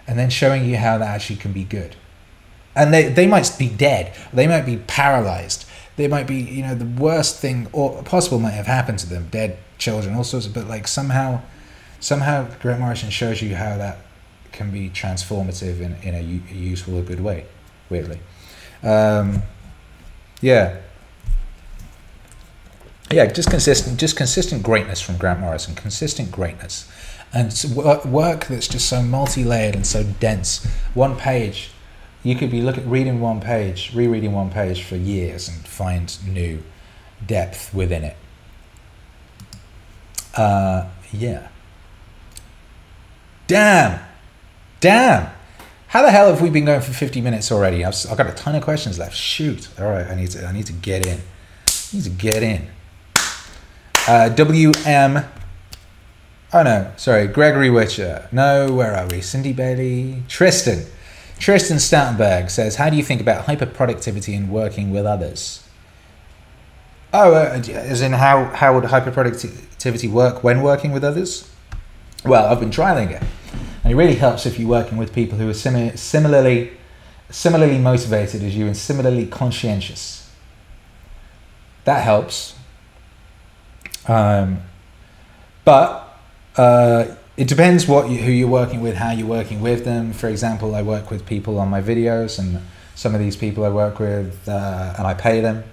and 0.06 0.18
then 0.18 0.30
showing 0.30 0.64
you 0.64 0.76
how 0.76 0.96
that 0.98 1.08
actually 1.08 1.36
can 1.36 1.52
be 1.52 1.64
good. 1.64 1.96
And 2.74 2.94
they, 2.94 3.08
they 3.08 3.26
might 3.26 3.54
be 3.58 3.68
dead. 3.68 4.14
They 4.32 4.46
might 4.46 4.64
be 4.64 4.78
paralyzed. 4.78 5.66
They 5.96 6.08
might 6.08 6.26
be, 6.26 6.36
you 6.36 6.62
know, 6.62 6.74
the 6.74 6.86
worst 7.02 7.40
thing 7.40 7.68
or 7.72 8.02
possible 8.04 8.38
might 8.38 8.52
have 8.52 8.66
happened 8.66 9.00
to 9.00 9.08
them. 9.08 9.28
Dead 9.30 9.58
children, 9.76 10.14
all 10.14 10.24
sorts 10.24 10.46
of. 10.46 10.54
But 10.54 10.66
like 10.66 10.88
somehow, 10.88 11.42
somehow 11.98 12.48
Grant 12.60 12.80
Morrison 12.80 13.10
shows 13.10 13.42
you 13.42 13.54
how 13.56 13.76
that 13.76 13.98
can 14.52 14.70
be 14.70 14.88
transformative 14.88 15.80
in, 15.80 15.96
in 16.02 16.14
a, 16.14 16.18
a 16.18 16.56
useful 16.56 16.96
or 16.96 17.02
good 17.02 17.20
way. 17.20 17.44
Weirdly, 17.90 18.20
um, 18.82 19.42
yeah, 20.40 20.80
yeah. 23.10 23.26
Just 23.26 23.50
consistent, 23.50 23.98
just 23.98 24.16
consistent 24.16 24.62
greatness 24.62 25.00
from 25.00 25.18
Grant 25.18 25.40
Morrison. 25.40 25.74
Consistent 25.74 26.30
greatness, 26.30 26.88
and 27.32 27.52
work 27.74 28.46
that's 28.46 28.68
just 28.68 28.88
so 28.88 29.02
multi-layered 29.02 29.74
and 29.74 29.86
so 29.86 30.02
dense. 30.02 30.66
One 30.94 31.16
page, 31.16 31.70
you 32.22 32.34
could 32.34 32.50
be 32.50 32.60
looking, 32.60 32.90
reading 32.90 33.20
one 33.20 33.40
page, 33.40 33.92
rereading 33.94 34.32
one 34.32 34.50
page 34.50 34.82
for 34.82 34.96
years 34.96 35.48
and 35.48 35.58
find 35.66 36.16
new 36.26 36.62
depth 37.24 37.72
within 37.72 38.04
it. 38.04 38.16
Uh, 40.36 40.88
yeah. 41.12 41.48
Damn. 43.46 44.00
Damn. 44.80 45.30
How 45.88 46.02
the 46.02 46.10
hell 46.10 46.28
have 46.28 46.40
we 46.40 46.50
been 46.50 46.64
going 46.64 46.80
for 46.80 46.92
50 46.92 47.20
minutes 47.20 47.50
already? 47.50 47.84
I've, 47.84 47.94
I've 48.08 48.16
got 48.16 48.28
a 48.28 48.32
ton 48.32 48.54
of 48.54 48.62
questions 48.62 48.98
left. 48.98 49.16
Shoot. 49.16 49.68
All 49.78 49.88
right, 49.90 50.06
I 50.06 50.14
need 50.14 50.30
to 50.30 50.46
I 50.46 50.52
need 50.52 50.66
to 50.66 50.72
get 50.72 51.04
in. 51.04 51.18
I 51.18 51.96
need 51.96 52.04
to 52.04 52.10
get 52.10 52.42
in. 52.44 52.68
Uh, 54.06 54.28
WM 54.28 55.24
Oh 56.52 56.64
no, 56.64 56.90
sorry, 56.96 57.28
Gregory 57.28 57.70
Witcher. 57.70 58.28
No, 58.32 58.72
where 58.72 58.96
are 58.96 59.06
we? 59.06 59.20
Cindy 59.20 59.52
Bailey. 59.52 60.24
Tristan. 60.26 60.84
Tristan 61.38 61.78
Stoutenberg 61.78 62.50
says, 62.50 62.76
How 62.76 62.90
do 62.90 62.96
you 62.96 63.04
think 63.04 63.20
about 63.20 63.46
hyperproductivity 63.46 64.36
and 64.36 64.50
working 64.50 64.90
with 64.90 65.06
others? 65.06 65.66
Oh, 67.12 67.34
uh, 67.34 67.62
as 67.68 68.02
in 68.02 68.12
how, 68.12 68.46
how 68.46 68.74
would 68.74 68.84
hyperproductivity 68.84 70.10
work 70.10 70.42
when 70.42 70.60
working 70.60 70.92
with 70.92 71.04
others? 71.04 71.48
Well, 72.24 72.46
I've 72.46 72.60
been 72.60 72.70
trialing 72.70 73.10
it. 73.10 73.22
And 73.84 73.92
it 73.92 73.96
really 73.96 74.16
helps 74.16 74.44
if 74.44 74.58
you're 74.58 74.68
working 74.68 74.98
with 74.98 75.14
people 75.14 75.38
who 75.38 75.48
are 75.48 75.54
simi- 75.54 75.96
similarly, 75.96 76.72
similarly 77.30 77.78
motivated 77.78 78.42
as 78.42 78.56
you 78.56 78.66
and 78.66 78.76
similarly 78.76 79.26
conscientious. 79.26 80.30
That 81.84 82.02
helps. 82.02 82.56
Um, 84.06 84.62
but 85.64 86.09
uh, 86.60 87.16
it 87.38 87.48
depends 87.48 87.88
what 87.88 88.10
you, 88.10 88.18
who 88.18 88.30
you're 88.30 88.48
working 88.48 88.82
with, 88.82 88.96
how 88.96 89.12
you're 89.12 89.26
working 89.26 89.62
with 89.62 89.86
them. 89.86 90.12
For 90.12 90.28
example, 90.28 90.74
I 90.74 90.82
work 90.82 91.10
with 91.10 91.24
people 91.24 91.58
on 91.58 91.68
my 91.68 91.80
videos, 91.80 92.38
and 92.38 92.60
some 92.94 93.14
of 93.14 93.20
these 93.20 93.34
people 93.34 93.64
I 93.64 93.70
work 93.70 93.98
with, 93.98 94.46
uh, 94.46 94.94
and 94.98 95.06
I 95.06 95.14
pay 95.14 95.40
them. 95.40 95.64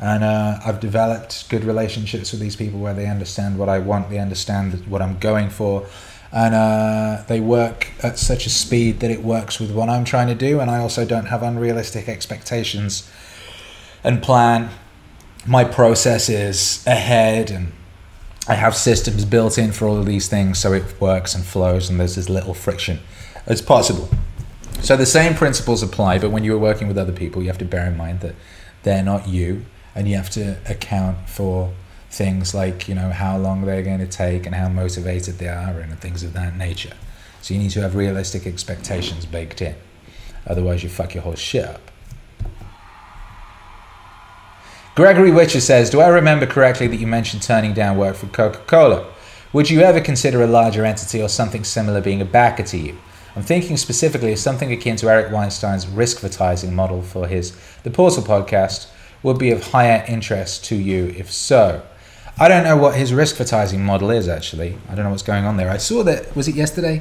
And 0.00 0.24
uh, 0.24 0.58
I've 0.66 0.80
developed 0.80 1.48
good 1.48 1.62
relationships 1.62 2.32
with 2.32 2.40
these 2.40 2.56
people 2.56 2.80
where 2.80 2.92
they 2.92 3.06
understand 3.06 3.56
what 3.56 3.68
I 3.68 3.78
want, 3.78 4.10
they 4.10 4.18
understand 4.18 4.84
what 4.88 5.00
I'm 5.00 5.16
going 5.20 5.48
for, 5.48 5.86
and 6.32 6.56
uh, 6.56 7.22
they 7.28 7.38
work 7.38 7.90
at 8.02 8.18
such 8.18 8.44
a 8.46 8.50
speed 8.50 8.98
that 8.98 9.12
it 9.12 9.22
works 9.22 9.60
with 9.60 9.70
what 9.70 9.88
I'm 9.88 10.04
trying 10.04 10.26
to 10.26 10.34
do. 10.34 10.58
And 10.58 10.68
I 10.72 10.78
also 10.80 11.04
don't 11.04 11.26
have 11.26 11.44
unrealistic 11.44 12.08
expectations 12.08 13.08
and 14.02 14.20
plan 14.20 14.70
my 15.46 15.62
process 15.62 16.28
is 16.28 16.84
ahead 16.86 17.50
and 17.50 17.72
I 18.48 18.54
have 18.54 18.76
systems 18.76 19.24
built 19.24 19.56
in 19.56 19.70
for 19.70 19.86
all 19.86 19.98
of 19.98 20.06
these 20.06 20.28
things 20.28 20.58
so 20.58 20.72
it 20.72 21.00
works 21.00 21.34
and 21.34 21.44
flows 21.44 21.88
and 21.88 22.00
there's 22.00 22.18
as 22.18 22.28
little 22.28 22.54
friction 22.54 22.98
as 23.46 23.62
possible. 23.62 24.08
So 24.80 24.96
the 24.96 25.06
same 25.06 25.34
principles 25.34 25.80
apply, 25.80 26.18
but 26.18 26.30
when 26.30 26.42
you 26.42 26.52
are 26.54 26.58
working 26.58 26.88
with 26.88 26.98
other 26.98 27.12
people, 27.12 27.40
you 27.40 27.48
have 27.48 27.58
to 27.58 27.64
bear 27.64 27.86
in 27.86 27.96
mind 27.96 28.20
that 28.20 28.34
they're 28.82 29.04
not 29.04 29.28
you 29.28 29.64
and 29.94 30.08
you 30.08 30.16
have 30.16 30.30
to 30.30 30.56
account 30.68 31.28
for 31.28 31.72
things 32.10 32.52
like, 32.52 32.88
you 32.88 32.96
know, 32.96 33.10
how 33.10 33.38
long 33.38 33.62
they're 33.62 33.82
going 33.82 34.00
to 34.00 34.08
take 34.08 34.44
and 34.44 34.56
how 34.56 34.68
motivated 34.68 35.38
they 35.38 35.48
are 35.48 35.78
and 35.78 35.96
things 36.00 36.24
of 36.24 36.32
that 36.32 36.56
nature. 36.56 36.94
So 37.42 37.54
you 37.54 37.60
need 37.60 37.70
to 37.70 37.82
have 37.82 37.94
realistic 37.94 38.44
expectations 38.44 39.24
baked 39.24 39.62
in. 39.62 39.76
Otherwise 40.48 40.82
you 40.82 40.88
fuck 40.88 41.14
your 41.14 41.22
whole 41.22 41.36
shit 41.36 41.64
up. 41.64 41.91
Gregory 44.94 45.30
Witcher 45.30 45.62
says, 45.62 45.88
Do 45.88 46.02
I 46.02 46.08
remember 46.08 46.44
correctly 46.44 46.86
that 46.86 46.98
you 46.98 47.06
mentioned 47.06 47.42
turning 47.42 47.72
down 47.72 47.96
work 47.96 48.14
for 48.14 48.26
Coca 48.26 48.58
Cola? 48.66 49.10
Would 49.54 49.70
you 49.70 49.80
ever 49.80 50.02
consider 50.02 50.42
a 50.42 50.46
larger 50.46 50.84
entity 50.84 51.22
or 51.22 51.30
something 51.30 51.64
similar 51.64 52.02
being 52.02 52.20
a 52.20 52.26
backer 52.26 52.62
to 52.64 52.76
you? 52.76 52.98
I'm 53.34 53.42
thinking 53.42 53.78
specifically 53.78 54.32
of 54.32 54.38
something 54.38 54.70
akin 54.70 54.96
to 54.96 55.08
Eric 55.08 55.32
Weinstein's 55.32 55.86
risk 55.86 56.18
advertising 56.18 56.74
model 56.74 57.00
for 57.00 57.26
his 57.26 57.56
The 57.84 57.90
Portal 57.90 58.22
podcast 58.22 58.90
would 59.22 59.38
be 59.38 59.50
of 59.50 59.68
higher 59.68 60.04
interest 60.06 60.66
to 60.66 60.76
you 60.76 61.14
if 61.16 61.32
so. 61.32 61.82
I 62.38 62.48
don't 62.48 62.64
know 62.64 62.76
what 62.76 62.94
his 62.94 63.14
risk 63.14 63.36
advertising 63.36 63.82
model 63.82 64.10
is 64.10 64.28
actually. 64.28 64.76
I 64.90 64.94
don't 64.94 65.04
know 65.06 65.10
what's 65.10 65.22
going 65.22 65.46
on 65.46 65.56
there. 65.56 65.70
I 65.70 65.78
saw 65.78 66.02
that, 66.02 66.36
was 66.36 66.48
it 66.48 66.54
yesterday? 66.54 67.00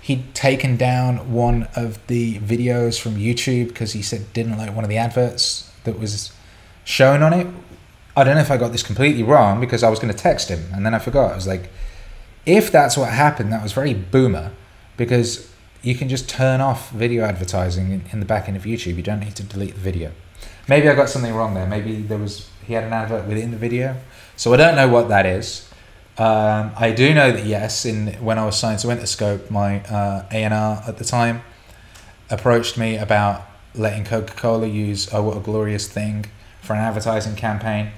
He'd 0.00 0.32
taken 0.32 0.76
down 0.76 1.32
one 1.32 1.66
of 1.74 2.06
the 2.06 2.38
videos 2.38 3.00
from 3.00 3.16
YouTube 3.16 3.66
because 3.68 3.94
he 3.94 4.02
said 4.02 4.32
didn't 4.32 4.58
like 4.58 4.72
one 4.76 4.84
of 4.84 4.90
the 4.90 4.98
adverts 4.98 5.72
that 5.82 5.98
was 5.98 6.30
shown 6.86 7.22
on 7.22 7.34
it. 7.34 7.46
I 8.16 8.24
don't 8.24 8.36
know 8.36 8.40
if 8.40 8.50
I 8.50 8.56
got 8.56 8.72
this 8.72 8.82
completely 8.82 9.22
wrong 9.22 9.60
because 9.60 9.82
I 9.82 9.90
was 9.90 9.98
going 9.98 10.12
to 10.12 10.18
text 10.18 10.48
him 10.48 10.72
and 10.72 10.86
then 10.86 10.94
I 10.94 10.98
forgot. 10.98 11.32
I 11.32 11.34
was 11.34 11.46
like, 11.46 11.68
if 12.46 12.72
that's 12.72 12.96
what 12.96 13.10
happened, 13.10 13.52
that 13.52 13.62
was 13.62 13.72
very 13.72 13.92
boomer 13.92 14.52
because 14.96 15.52
you 15.82 15.94
can 15.94 16.08
just 16.08 16.28
turn 16.28 16.62
off 16.62 16.90
video 16.92 17.24
advertising 17.24 18.06
in, 18.10 18.20
the 18.20 18.24
back 18.24 18.48
end 18.48 18.56
of 18.56 18.62
YouTube. 18.62 18.96
You 18.96 19.02
don't 19.02 19.20
need 19.20 19.36
to 19.36 19.42
delete 19.42 19.74
the 19.74 19.80
video. 19.80 20.12
Maybe 20.68 20.88
I 20.88 20.94
got 20.94 21.10
something 21.10 21.34
wrong 21.34 21.54
there. 21.54 21.66
Maybe 21.66 21.96
there 22.00 22.18
was 22.18 22.48
he 22.66 22.72
had 22.72 22.84
an 22.84 22.92
advert 22.92 23.26
within 23.26 23.50
the 23.50 23.56
video. 23.56 23.96
So 24.36 24.54
I 24.54 24.56
don't 24.56 24.74
know 24.74 24.88
what 24.88 25.08
that 25.08 25.26
is. 25.26 25.68
Um, 26.18 26.72
I 26.76 26.92
do 26.92 27.12
know 27.12 27.30
that 27.30 27.44
yes, 27.44 27.84
in 27.84 28.14
when 28.14 28.38
I 28.38 28.46
was 28.46 28.58
signed 28.58 28.78
to 28.80 28.88
Interscope, 28.88 29.50
my 29.50 29.80
uh, 29.82 30.26
at 30.30 30.98
the 30.98 31.04
time 31.04 31.42
approached 32.30 32.78
me 32.78 32.96
about 32.96 33.46
letting 33.74 34.04
Coca-Cola 34.04 34.66
use 34.66 35.12
"Oh 35.12 35.22
What 35.22 35.36
a 35.36 35.40
Glorious 35.40 35.86
Thing" 35.86 36.26
for 36.66 36.74
an 36.74 36.80
advertising 36.80 37.36
campaign, 37.36 37.90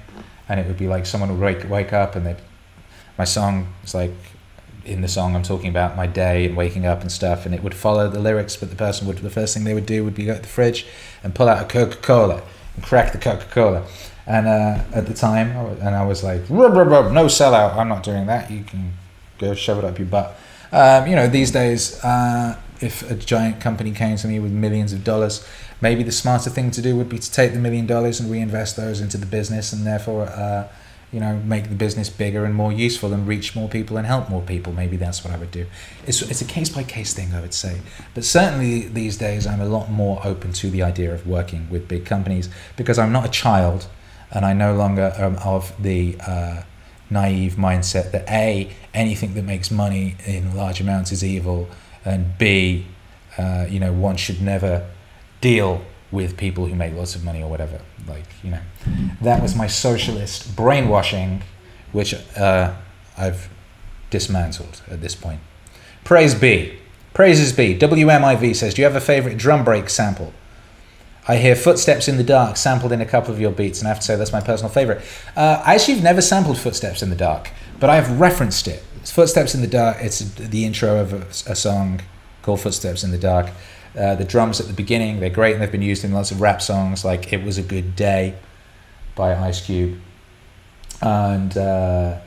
and 0.47 0.59
it 0.59 0.67
would 0.67 0.77
be 0.77 0.87
like 0.87 1.05
someone 1.05 1.29
would 1.31 1.39
wake 1.39 1.69
wake 1.69 1.91
up 1.93 2.15
and 2.15 2.25
they, 2.25 2.35
my 3.17 3.23
song 3.25 3.73
is 3.83 3.93
like, 3.93 4.11
in 4.85 5.01
the 5.01 5.07
song 5.07 5.35
I'm 5.35 5.43
talking 5.43 5.69
about 5.69 5.95
my 5.97 6.07
day 6.07 6.45
and 6.45 6.55
waking 6.55 6.85
up 6.85 7.01
and 7.01 7.11
stuff, 7.11 7.45
and 7.45 7.53
it 7.53 7.61
would 7.63 7.75
follow 7.75 8.07
the 8.09 8.19
lyrics, 8.19 8.55
but 8.55 8.69
the 8.69 8.75
person 8.75 9.07
would 9.07 9.17
the 9.17 9.29
first 9.29 9.53
thing 9.53 9.63
they 9.63 9.73
would 9.73 9.85
do 9.85 10.03
would 10.03 10.15
be 10.15 10.25
go 10.25 10.35
to 10.35 10.41
the 10.41 10.47
fridge 10.47 10.85
and 11.23 11.35
pull 11.35 11.49
out 11.49 11.61
a 11.63 11.67
Coca-Cola 11.67 12.41
and 12.75 12.83
crack 12.83 13.11
the 13.11 13.17
Coca-Cola, 13.17 13.85
and 14.25 14.47
uh, 14.47 14.83
at 14.93 15.05
the 15.07 15.13
time, 15.13 15.57
I 15.57 15.63
was- 15.63 15.79
and 15.79 15.95
I 15.95 16.05
was 16.05 16.23
like, 16.23 16.41
rub, 16.49 16.73
rub, 16.73 16.87
rub, 16.87 17.11
no 17.11 17.25
sellout, 17.25 17.75
I'm 17.75 17.89
not 17.89 18.03
doing 18.03 18.27
that. 18.27 18.49
You 18.51 18.63
can 18.63 18.93
go 19.39 19.53
shove 19.55 19.79
it 19.79 19.83
up 19.85 19.97
your 19.99 20.07
butt. 20.07 20.37
Um, 20.71 21.07
you 21.07 21.15
know, 21.15 21.27
these 21.27 21.51
days, 21.51 22.01
uh, 22.03 22.55
if 22.79 23.09
a 23.09 23.15
giant 23.15 23.59
company 23.59 23.91
came 23.91 24.15
to 24.17 24.27
me 24.27 24.39
with 24.39 24.51
millions 24.51 24.93
of 24.93 25.03
dollars, 25.03 25.45
maybe 25.81 26.03
the 26.03 26.11
smarter 26.11 26.49
thing 26.49 26.71
to 26.71 26.81
do 26.81 26.95
would 26.95 27.09
be 27.09 27.19
to 27.19 27.31
take 27.31 27.53
the 27.53 27.59
million 27.59 27.85
dollars 27.85 28.19
and 28.19 28.29
reinvest 28.29 28.75
those 28.75 29.01
into 29.01 29.17
the 29.17 29.25
business, 29.25 29.73
and 29.73 29.85
therefore, 29.85 30.27
uh, 30.27 30.67
you 31.11 31.19
know, 31.19 31.37
make 31.37 31.69
the 31.69 31.75
business 31.75 32.09
bigger 32.09 32.45
and 32.45 32.53
more 32.53 32.71
useful, 32.71 33.13
and 33.13 33.27
reach 33.27 33.55
more 33.55 33.67
people 33.67 33.97
and 33.97 34.05
help 34.05 34.29
more 34.29 34.41
people. 34.41 34.73
Maybe 34.73 34.97
that's 34.97 35.23
what 35.23 35.33
I 35.33 35.37
would 35.37 35.51
do. 35.51 35.65
It's 36.05 36.21
it's 36.21 36.41
a 36.41 36.45
case 36.45 36.69
by 36.69 36.83
case 36.83 37.13
thing, 37.13 37.33
I 37.33 37.41
would 37.41 37.53
say. 37.53 37.81
But 38.13 38.23
certainly 38.25 38.87
these 38.87 39.17
days, 39.17 39.47
I'm 39.47 39.61
a 39.61 39.67
lot 39.67 39.89
more 39.89 40.21
open 40.23 40.53
to 40.53 40.69
the 40.69 40.83
idea 40.83 41.13
of 41.13 41.25
working 41.25 41.69
with 41.69 41.87
big 41.87 42.05
companies 42.05 42.49
because 42.75 42.99
I'm 42.99 43.11
not 43.11 43.25
a 43.25 43.29
child, 43.29 43.87
and 44.31 44.45
I 44.45 44.53
no 44.53 44.75
longer 44.75 45.13
am 45.17 45.37
of 45.37 45.73
the 45.81 46.17
uh, 46.25 46.63
naive 47.09 47.53
mindset 47.53 48.11
that 48.11 48.29
a 48.29 48.71
anything 48.93 49.33
that 49.33 49.43
makes 49.43 49.71
money 49.71 50.15
in 50.25 50.55
large 50.55 50.79
amounts 50.79 51.11
is 51.11 51.23
evil, 51.23 51.69
and 52.05 52.37
b 52.37 52.85
uh, 53.37 53.65
you 53.69 53.79
know 53.79 53.91
one 53.91 54.17
should 54.17 54.41
never 54.41 54.85
deal 55.41 55.83
with 56.11 56.37
people 56.37 56.65
who 56.65 56.75
make 56.75 56.93
lots 56.93 57.15
of 57.15 57.23
money 57.23 57.41
or 57.41 57.49
whatever. 57.49 57.81
Like 58.07 58.25
you 58.43 58.51
know, 58.51 58.61
that 59.21 59.41
was 59.41 59.55
my 59.55 59.67
socialist 59.67 60.55
brainwashing, 60.55 61.43
which 61.91 62.13
uh, 62.35 62.75
I've 63.17 63.49
dismantled 64.09 64.81
at 64.89 65.01
this 65.01 65.15
point. 65.15 65.41
Praise 66.03 66.33
be, 66.33 66.79
Praises 67.13 67.51
be. 67.51 67.77
WMIV 67.77 68.55
says, 68.55 68.73
Do 68.73 68.81
you 68.81 68.85
have 68.85 68.95
a 68.95 69.01
favorite 69.01 69.37
drum 69.37 69.65
break 69.65 69.89
sample? 69.89 70.33
I 71.27 71.35
hear 71.35 71.55
Footsteps 71.55 72.07
in 72.07 72.17
the 72.17 72.23
Dark 72.23 72.57
sampled 72.57 72.91
in 72.91 73.01
a 73.01 73.05
couple 73.05 73.33
of 73.33 73.39
your 73.39 73.51
beats, 73.51 73.79
and 73.79 73.87
I 73.87 73.89
have 73.89 73.99
to 73.99 74.05
say 74.05 74.15
that's 74.15 74.31
my 74.31 74.41
personal 74.41 74.71
favorite. 74.71 75.03
Uh, 75.35 75.61
I 75.65 75.75
actually 75.75 75.95
have 75.95 76.03
never 76.03 76.21
sampled 76.21 76.57
Footsteps 76.57 77.03
in 77.03 77.09
the 77.09 77.15
Dark, 77.15 77.51
but 77.79 77.89
I've 77.89 78.19
referenced 78.19 78.67
it. 78.67 78.83
It's 79.01 79.11
Footsteps 79.11 79.53
in 79.53 79.61
the 79.61 79.67
Dark, 79.67 79.97
it's 79.99 80.19
the 80.19 80.65
intro 80.65 80.99
of 80.99 81.13
a, 81.13 81.51
a 81.51 81.55
song 81.55 82.01
called 82.41 82.61
Footsteps 82.61 83.03
in 83.03 83.11
the 83.11 83.17
Dark. 83.17 83.49
Uh, 83.99 84.15
the 84.15 84.23
drums 84.23 84.61
at 84.61 84.67
the 84.67 84.73
beginning, 84.73 85.19
they're 85.19 85.29
great, 85.29 85.53
and 85.53 85.61
they've 85.61 85.71
been 85.71 85.81
used 85.81 86.05
in 86.05 86.13
lots 86.13 86.31
of 86.31 86.39
rap 86.39 86.61
songs 86.61 87.03
like 87.03 87.33
It 87.33 87.43
Was 87.43 87.57
a 87.57 87.63
Good 87.63 87.95
Day 87.95 88.35
by 89.15 89.35
Ice 89.35 89.65
Cube. 89.65 89.99
And. 91.01 91.57
Uh, 91.57 92.19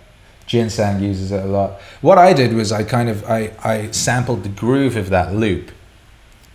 Ginseng 0.46 1.00
uses 1.00 1.32
it 1.32 1.42
a 1.42 1.46
lot. 1.46 1.80
What 2.02 2.18
I 2.18 2.32
did 2.32 2.52
was 2.52 2.72
I 2.72 2.82
kind 2.82 3.08
of 3.08 3.24
I, 3.24 3.52
I 3.62 3.90
sampled 3.90 4.42
the 4.42 4.50
groove 4.50 4.96
of 4.96 5.08
that 5.08 5.34
loop. 5.34 5.70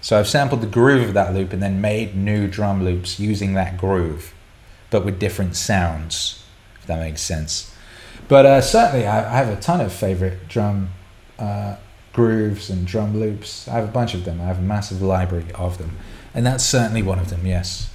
So 0.01 0.19
I've 0.19 0.27
sampled 0.27 0.61
the 0.61 0.67
groove 0.67 1.07
of 1.07 1.13
that 1.15 1.33
loop 1.33 1.51
and 1.51 1.61
then 1.61 1.81
made 1.81 2.15
new 2.15 2.47
drum 2.47 2.83
loops 2.83 3.19
using 3.19 3.53
that 3.53 3.77
groove, 3.77 4.33
but 4.91 5.03
with 5.03 5.19
different 5.19 5.55
sounds, 5.55 6.45
if 6.79 6.85
that 6.85 6.99
makes 6.99 7.21
sense. 7.21 7.75
But 8.27 8.45
uh, 8.45 8.61
certainly 8.61 9.07
I, 9.07 9.19
I 9.33 9.43
have 9.43 9.49
a 9.49 9.59
ton 9.59 9.81
of 9.81 9.91
favorite 9.91 10.47
drum 10.47 10.91
uh, 11.39 11.77
grooves 12.17 12.71
and 12.71 12.87
drum 12.87 13.19
loops. 13.19 13.67
I 13.67 13.73
have 13.73 13.83
a 13.83 13.91
bunch 13.91 14.15
of 14.15 14.25
them. 14.25 14.41
I 14.41 14.45
have 14.45 14.57
a 14.57 14.63
massive 14.63 15.03
library 15.03 15.45
of 15.53 15.77
them. 15.77 15.91
And 16.33 16.43
that's 16.43 16.65
certainly 16.65 17.03
one 17.03 17.19
of 17.19 17.29
them, 17.29 17.45
yes. 17.45 17.93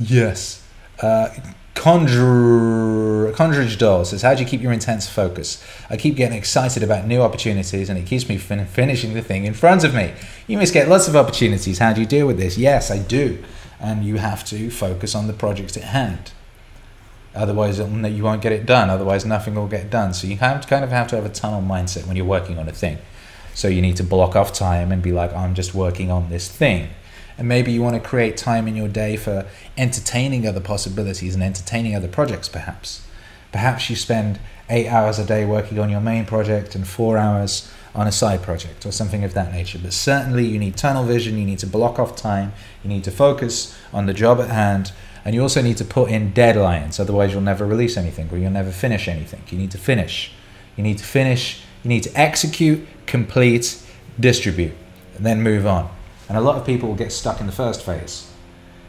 Yes. 0.00 0.66
Uh, 0.98 1.28
Conjure, 1.74 3.32
Conjurage 3.34 3.76
Doll 3.76 4.06
says, 4.06 4.22
How 4.22 4.34
do 4.34 4.40
you 4.40 4.48
keep 4.48 4.62
your 4.62 4.72
intense 4.72 5.06
focus? 5.06 5.62
I 5.90 5.98
keep 5.98 6.16
getting 6.16 6.38
excited 6.38 6.82
about 6.82 7.06
new 7.06 7.20
opportunities 7.20 7.90
and 7.90 7.98
it 7.98 8.06
keeps 8.06 8.30
me 8.30 8.38
fin- 8.38 8.64
finishing 8.64 9.12
the 9.12 9.20
thing 9.20 9.44
in 9.44 9.52
front 9.52 9.84
of 9.84 9.94
me. 9.94 10.14
You 10.46 10.56
must 10.56 10.72
get 10.72 10.88
lots 10.88 11.06
of 11.06 11.14
opportunities. 11.14 11.80
How 11.80 11.92
do 11.92 12.00
you 12.00 12.06
deal 12.06 12.26
with 12.26 12.38
this? 12.38 12.56
Yes, 12.56 12.90
I 12.90 12.98
do. 12.98 13.44
And 13.78 14.06
you 14.06 14.16
have 14.16 14.42
to 14.46 14.70
focus 14.70 15.14
on 15.14 15.26
the 15.26 15.34
project 15.34 15.76
at 15.76 15.82
hand. 15.82 16.32
Otherwise, 17.34 17.78
you 17.78 18.24
won't 18.24 18.40
get 18.40 18.52
it 18.52 18.64
done. 18.64 18.88
Otherwise, 18.88 19.26
nothing 19.26 19.54
will 19.54 19.66
get 19.66 19.90
done. 19.90 20.14
So 20.14 20.26
you 20.26 20.38
have 20.38 20.62
to 20.62 20.66
kind 20.68 20.82
of 20.82 20.90
have 20.90 21.08
to 21.08 21.16
have 21.16 21.26
a 21.26 21.28
tunnel 21.28 21.60
mindset 21.60 22.06
when 22.06 22.16
you're 22.16 22.24
working 22.24 22.58
on 22.58 22.70
a 22.70 22.72
thing. 22.72 22.96
So 23.54 23.68
you 23.68 23.80
need 23.80 23.96
to 23.96 24.04
block 24.04 24.36
off 24.36 24.52
time 24.52 24.90
and 24.92 25.00
be 25.02 25.12
like, 25.12 25.32
I'm 25.32 25.54
just 25.54 25.74
working 25.74 26.10
on 26.10 26.28
this 26.28 26.48
thing. 26.48 26.90
And 27.38 27.48
maybe 27.48 27.72
you 27.72 27.82
want 27.82 27.94
to 27.94 28.08
create 28.08 28.36
time 28.36 28.68
in 28.68 28.76
your 28.76 28.88
day 28.88 29.16
for 29.16 29.46
entertaining 29.76 30.46
other 30.46 30.60
possibilities 30.60 31.34
and 31.34 31.42
entertaining 31.42 31.94
other 31.94 32.08
projects 32.08 32.48
perhaps. 32.48 33.06
Perhaps 33.52 33.90
you 33.90 33.96
spend 33.96 34.38
eight 34.68 34.88
hours 34.88 35.18
a 35.18 35.24
day 35.24 35.44
working 35.44 35.78
on 35.78 35.90
your 35.90 36.00
main 36.00 36.26
project 36.26 36.74
and 36.74 36.86
four 36.86 37.16
hours 37.18 37.70
on 37.94 38.06
a 38.06 38.12
side 38.12 38.42
project 38.42 38.84
or 38.84 38.90
something 38.90 39.22
of 39.24 39.34
that 39.34 39.52
nature. 39.52 39.78
But 39.80 39.92
certainly 39.92 40.44
you 40.44 40.58
need 40.58 40.76
tunnel 40.76 41.04
vision 41.04 41.38
you 41.38 41.44
need 41.44 41.60
to 41.60 41.66
block 41.66 41.98
off 41.98 42.16
time 42.16 42.52
you 42.82 42.88
need 42.88 43.04
to 43.04 43.10
focus 43.10 43.76
on 43.92 44.06
the 44.06 44.14
job 44.14 44.40
at 44.40 44.50
hand 44.50 44.92
and 45.24 45.34
you 45.34 45.42
also 45.42 45.62
need 45.62 45.76
to 45.78 45.84
put 45.84 46.10
in 46.10 46.32
deadlines 46.32 46.98
otherwise 46.98 47.32
you'll 47.32 47.40
never 47.40 47.64
release 47.64 47.96
anything 47.96 48.28
or 48.30 48.38
you'll 48.38 48.50
never 48.50 48.70
finish 48.70 49.08
anything. 49.08 49.42
You 49.50 49.58
need 49.58 49.70
to 49.72 49.78
finish. 49.78 50.32
You 50.76 50.82
need 50.82 50.98
to 50.98 51.04
finish 51.04 51.62
you 51.84 51.88
need 51.88 52.02
to 52.02 52.18
execute 52.18 52.86
complete 53.06 53.80
distribute 54.18 54.72
and 55.16 55.24
then 55.24 55.40
move 55.42 55.66
on 55.66 55.88
and 56.28 56.38
a 56.38 56.40
lot 56.40 56.56
of 56.56 56.66
people 56.66 56.88
will 56.88 56.96
get 56.96 57.12
stuck 57.12 57.40
in 57.40 57.46
the 57.46 57.52
first 57.52 57.82
phase. 57.82 58.30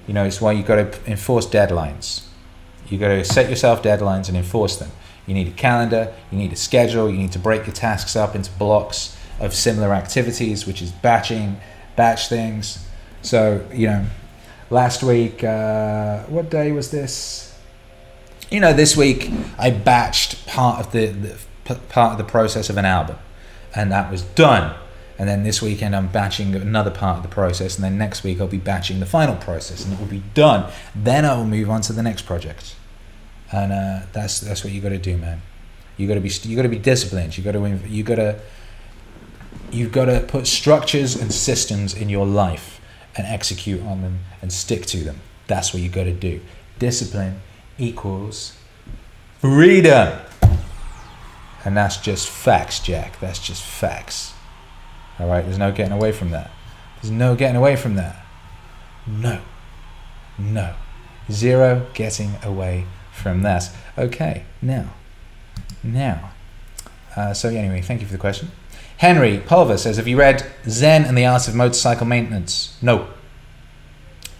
You 0.07 0.13
know, 0.13 0.23
it's 0.23 0.39
why 0.39 0.53
you've 0.53 0.65
got 0.65 0.75
to 0.75 1.11
enforce 1.11 1.47
deadlines. 1.47 2.23
You've 2.87 3.01
got 3.01 3.09
to 3.09 3.23
set 3.25 3.49
yourself 3.49 3.81
deadlines 3.81 4.27
and 4.27 4.37
enforce 4.37 4.77
them. 4.77 4.91
You 5.25 5.33
need 5.33 5.47
a 5.47 5.51
calendar, 5.51 6.13
you 6.31 6.37
need 6.37 6.53
a 6.53 6.55
schedule, 6.55 7.09
you 7.09 7.17
need 7.17 7.31
to 7.31 7.39
break 7.39 7.65
your 7.65 7.73
tasks 7.73 8.15
up 8.15 8.35
into 8.35 8.51
blocks 8.51 9.17
of 9.39 9.53
similar 9.53 9.93
activities, 9.93 10.67
which 10.67 10.81
is 10.81 10.91
batching, 10.91 11.59
batch 11.95 12.29
things. 12.29 12.87
So, 13.23 13.65
you 13.73 13.87
know, 13.87 14.05
last 14.69 15.01
week, 15.01 15.43
uh, 15.43 16.23
what 16.23 16.51
day 16.51 16.71
was 16.71 16.91
this? 16.91 17.57
You 18.51 18.59
know, 18.59 18.71
this 18.71 18.95
week 18.95 19.31
I 19.57 19.71
batched 19.71 20.45
part 20.45 20.85
of 20.85 20.91
the, 20.91 21.07
the 21.07 21.37
part 21.65 22.13
of 22.13 22.17
the 22.17 22.23
process 22.23 22.69
of 22.69 22.77
an 22.77 22.85
album, 22.85 23.17
and 23.75 23.91
that 23.91 24.11
was 24.11 24.21
done 24.21 24.75
and 25.17 25.29
then 25.29 25.43
this 25.43 25.61
weekend 25.61 25.95
I'm 25.95 26.07
batching 26.07 26.55
another 26.55 26.91
part 26.91 27.17
of 27.17 27.23
the 27.23 27.29
process, 27.29 27.75
and 27.75 27.83
then 27.83 27.97
next 27.97 28.23
week 28.23 28.41
I'll 28.41 28.47
be 28.47 28.57
batching 28.57 28.99
the 28.99 29.05
final 29.05 29.35
process, 29.35 29.85
and 29.85 29.93
it 29.93 29.99
will 29.99 30.07
be 30.07 30.23
done. 30.33 30.71
Then 30.93 31.23
I 31.25 31.37
will 31.37 31.45
move 31.45 31.69
on 31.69 31.81
to 31.81 31.93
the 31.93 32.03
next 32.03 32.23
project, 32.23 32.75
and 33.51 33.71
uh, 33.71 34.05
that's 34.11 34.41
that's 34.41 34.63
what 34.63 34.73
you 34.73 34.81
got 34.81 34.89
to 34.89 34.97
do, 34.97 35.17
man. 35.17 35.41
You 35.97 36.07
got 36.07 36.15
to 36.15 36.19
be 36.19 36.29
you 36.43 36.55
got 36.55 36.63
to 36.63 36.69
be 36.69 36.79
disciplined. 36.79 37.37
You 37.37 37.43
got 37.43 37.53
to 37.53 37.79
you 37.87 38.03
got 38.03 38.15
to 38.15 38.39
you've 39.71 39.93
got 39.93 40.05
to 40.05 40.19
put 40.27 40.47
structures 40.47 41.15
and 41.15 41.33
systems 41.33 41.93
in 41.93 42.09
your 42.09 42.25
life 42.25 42.81
and 43.15 43.25
execute 43.25 43.81
on 43.83 44.01
them 44.01 44.19
and 44.41 44.51
stick 44.51 44.85
to 44.87 44.97
them. 44.97 45.21
That's 45.47 45.73
what 45.73 45.81
you 45.81 45.87
got 45.87 46.03
to 46.03 46.13
do. 46.13 46.41
Discipline 46.77 47.39
equals 47.77 48.57
freedom. 49.39 50.19
And 51.65 51.75
that's 51.75 51.97
just 51.97 52.29
facts, 52.29 52.79
Jack. 52.79 53.19
That's 53.19 53.39
just 53.39 53.63
facts. 53.63 54.33
All 55.19 55.27
right, 55.27 55.43
there's 55.43 55.57
no 55.57 55.71
getting 55.71 55.93
away 55.93 56.11
from 56.11 56.29
that. 56.31 56.51
There's 57.01 57.11
no 57.11 57.35
getting 57.35 57.55
away 57.55 57.75
from 57.75 57.95
that. 57.95 58.23
No. 59.07 59.41
No. 60.37 60.75
Zero 61.31 61.87
getting 61.95 62.35
away 62.43 62.85
from 63.11 63.41
that. 63.41 63.71
Okay, 63.97 64.43
now. 64.61 64.93
Now. 65.83 66.31
Uh, 67.15 67.33
so, 67.33 67.49
anyway, 67.49 67.81
thank 67.81 68.01
you 68.01 68.07
for 68.07 68.13
the 68.13 68.19
question. 68.19 68.51
Henry 68.97 69.39
Pulver 69.39 69.77
says 69.77 69.97
Have 69.97 70.07
you 70.07 70.17
read 70.17 70.45
Zen 70.67 71.05
and 71.05 71.17
the 71.17 71.25
Art 71.25 71.47
of 71.47 71.55
Motorcycle 71.55 72.05
Maintenance? 72.05 72.77
No. 72.81 73.09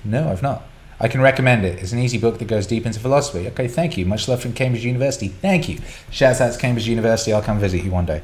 No, 0.04 0.30
I've 0.30 0.44
not. 0.44 0.64
I 1.00 1.08
can 1.08 1.22
recommend 1.22 1.66
it. 1.66 1.80
It's 1.80 1.92
an 1.92 2.00
easy 2.00 2.18
book 2.18 2.40
that 2.40 2.48
goes 2.48 2.68
deep 2.68 2.86
into 2.86 3.00
philosophy. 3.00 3.48
Okay, 3.50 3.68
thank 3.68 3.98
you. 3.98 4.06
Much 4.06 4.28
love 4.28 4.42
from 4.42 4.54
Cambridge 4.54 4.86
University. 4.86 5.28
Thank 5.28 5.68
you. 5.68 5.80
Shout 6.10 6.40
out 6.40 6.54
to 6.54 6.60
Cambridge 6.60 6.88
University. 6.88 7.34
I'll 7.34 7.42
come 7.42 7.60
visit 7.60 7.84
you 7.84 7.92
one 7.92 8.06
day. 8.06 8.24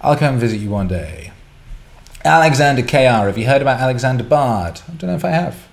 I'll 0.00 0.16
come 0.16 0.38
visit 0.38 0.58
you 0.58 0.68
one 0.68 0.88
day. 0.88 1.32
Alexander 2.24 2.82
KR, 2.82 3.26
have 3.26 3.38
you 3.38 3.46
heard 3.46 3.62
about 3.62 3.80
Alexander 3.80 4.24
Bard? 4.24 4.80
I 4.88 4.92
don't 4.92 5.10
know 5.10 5.16
if 5.16 5.24
I 5.24 5.30
have. 5.30 5.66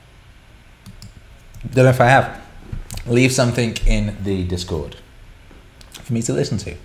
Don't 1.70 1.86
know 1.86 1.90
if 1.90 2.02
I 2.02 2.06
have. 2.06 2.42
Leave 3.06 3.32
something 3.32 3.76
in 3.86 4.18
the 4.24 4.44
Discord 4.44 4.98
for 5.92 6.14
me 6.14 6.22
to 6.22 6.34
listen 6.34 6.58
to. 6.60 6.76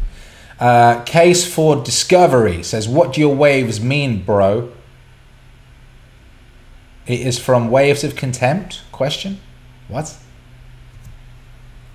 Uh, 0.58 1.02
Case 1.04 1.52
for 1.52 1.76
Discovery 1.76 2.62
says, 2.62 2.88
What 2.88 3.12
do 3.12 3.20
your 3.20 3.34
waves 3.34 3.80
mean, 3.80 4.22
bro? 4.24 4.72
It 7.06 7.20
is 7.20 7.38
from 7.38 7.70
Waves 7.70 8.02
of 8.02 8.16
Contempt? 8.16 8.82
Question? 8.90 9.40
What? 9.88 10.16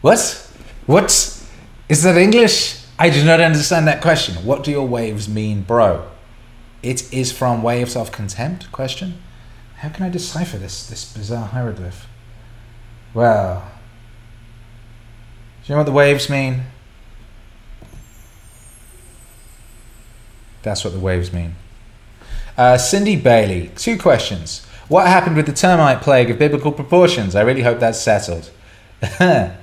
What? 0.02 0.50
What? 0.86 1.12
Is 1.90 2.04
that 2.04 2.18
English? 2.18 2.86
I 2.98 3.10
do 3.10 3.24
not 3.26 3.42
understand 3.42 3.88
that 3.88 4.02
question. 4.02 4.36
What 4.46 4.64
do 4.64 4.72
your 4.72 4.88
waves 4.88 5.28
mean, 5.28 5.64
bro? 5.64 6.08
It 6.82 7.12
is 7.14 7.32
from 7.32 7.62
waves 7.62 7.96
of 7.96 8.12
contempt? 8.12 8.72
Question. 8.72 9.22
How 9.78 9.90
can 9.90 10.06
I 10.06 10.10
decipher 10.10 10.58
this 10.58 10.88
this 10.88 11.12
bizarre 11.12 11.48
hieroglyph? 11.48 12.08
Well, 13.14 13.72
do 15.64 15.68
you 15.68 15.76
know 15.76 15.80
what 15.80 15.86
the 15.86 15.92
waves 15.92 16.30
mean? 16.30 16.62
That's 20.64 20.84
what 20.84 20.94
the 20.94 21.00
waves 21.00 21.34
mean. 21.34 21.56
Uh, 22.58 22.78
Cindy 22.78 23.16
Bailey, 23.16 23.72
two 23.76 23.98
questions. 23.98 24.66
What 24.92 25.08
happened 25.08 25.38
with 25.38 25.46
the 25.46 25.54
termite 25.54 26.02
plague 26.02 26.30
of 26.30 26.38
biblical 26.38 26.74
proportions? 26.74 27.34
I 27.34 27.44
really 27.44 27.62
hope 27.62 27.80
that's 27.80 28.00
settled. 28.00 28.52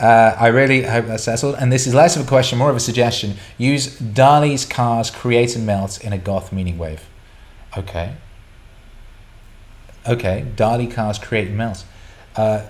Uh, 0.00 0.36
I 0.38 0.48
really 0.48 0.82
hope 0.82 1.06
that's 1.06 1.22
settled. 1.22 1.54
And 1.54 1.72
this 1.72 1.86
is 1.86 1.94
less 1.94 2.16
of 2.16 2.26
a 2.26 2.28
question, 2.28 2.58
more 2.58 2.68
of 2.68 2.74
a 2.74 2.80
suggestion. 2.80 3.36
Use 3.56 3.96
Dalis 4.00 4.68
Car's 4.68 5.08
create 5.08 5.54
and 5.54 5.64
melt 5.64 6.02
in 6.02 6.12
a 6.12 6.18
goth 6.18 6.50
Meaningwave. 6.50 6.98
Okay. 7.78 8.16
Okay, 10.06 10.46
Dalis 10.56 10.92
Car 10.92 11.14
create 11.14 11.46
and 11.46 11.56
melt. 11.56 11.84
Uh, 12.34 12.66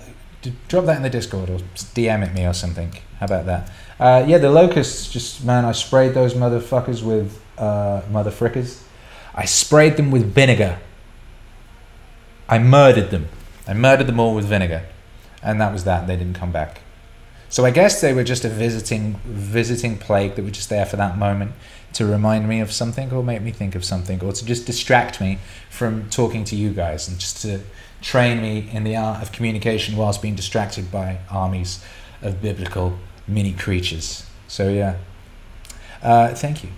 drop 0.67 0.85
that 0.85 0.97
in 0.97 1.03
the 1.03 1.09
Discord 1.09 1.49
or 1.49 1.57
DM 1.57 2.25
it 2.25 2.33
me 2.35 2.45
or 2.45 2.53
something. 2.53 2.93
How 3.19 3.25
about 3.25 3.47
that? 3.47 3.71
Uh, 3.99 4.23
yeah, 4.27 4.37
the 4.37 4.51
locusts, 4.51 5.11
just, 5.11 5.43
man, 5.43 5.65
I 5.65 5.71
sprayed 5.71 6.13
those 6.13 6.35
motherfuckers 6.35 7.01
with 7.01 7.41
uh, 7.57 8.03
mother 8.11 8.31
frickers. 8.31 8.83
I 9.33 9.45
sprayed 9.45 9.97
them 9.97 10.11
with 10.11 10.31
vinegar. 10.31 10.77
I 12.47 12.59
murdered 12.59 13.11
them. 13.11 13.29
I 13.67 13.73
murdered 13.73 14.07
them 14.07 14.19
all 14.19 14.35
with 14.35 14.45
vinegar. 14.45 14.83
And 15.41 15.59
that 15.61 15.73
was 15.73 15.83
that. 15.83 16.07
They 16.07 16.15
didn't 16.15 16.35
come 16.35 16.51
back. 16.51 16.81
So 17.49 17.65
I 17.65 17.71
guess 17.71 18.01
they 18.01 18.13
were 18.13 18.23
just 18.23 18.43
a 18.43 18.49
visiting 18.49 19.15
visiting 19.25 19.97
plague 19.97 20.35
that 20.35 20.43
were 20.43 20.51
just 20.51 20.69
there 20.69 20.85
for 20.85 20.97
that 20.97 21.17
moment 21.17 21.53
to 21.93 22.05
remind 22.05 22.49
me 22.49 22.59
of 22.59 22.71
something 22.71 23.11
or 23.13 23.23
make 23.23 23.41
me 23.41 23.51
think 23.51 23.75
of 23.75 23.85
something 23.85 24.21
or 24.21 24.33
to 24.33 24.45
just 24.45 24.65
distract 24.65 25.21
me 25.21 25.39
from 25.69 26.09
talking 26.09 26.43
to 26.43 26.55
you 26.55 26.71
guys 26.71 27.07
and 27.07 27.17
just 27.17 27.41
to 27.43 27.61
train 28.01 28.41
me 28.41 28.69
in 28.73 28.83
the 28.83 28.95
art 28.95 29.21
of 29.21 29.31
communication 29.31 29.95
whilst 29.95 30.21
being 30.21 30.35
distracted 30.35 30.91
by 30.91 31.19
armies 31.29 31.83
of 32.21 32.41
biblical 32.41 32.97
mini 33.27 33.53
creatures. 33.53 34.25
So 34.47 34.69
yeah, 34.69 34.97
uh, 36.03 36.33
thank 36.33 36.63
you. 36.63 36.69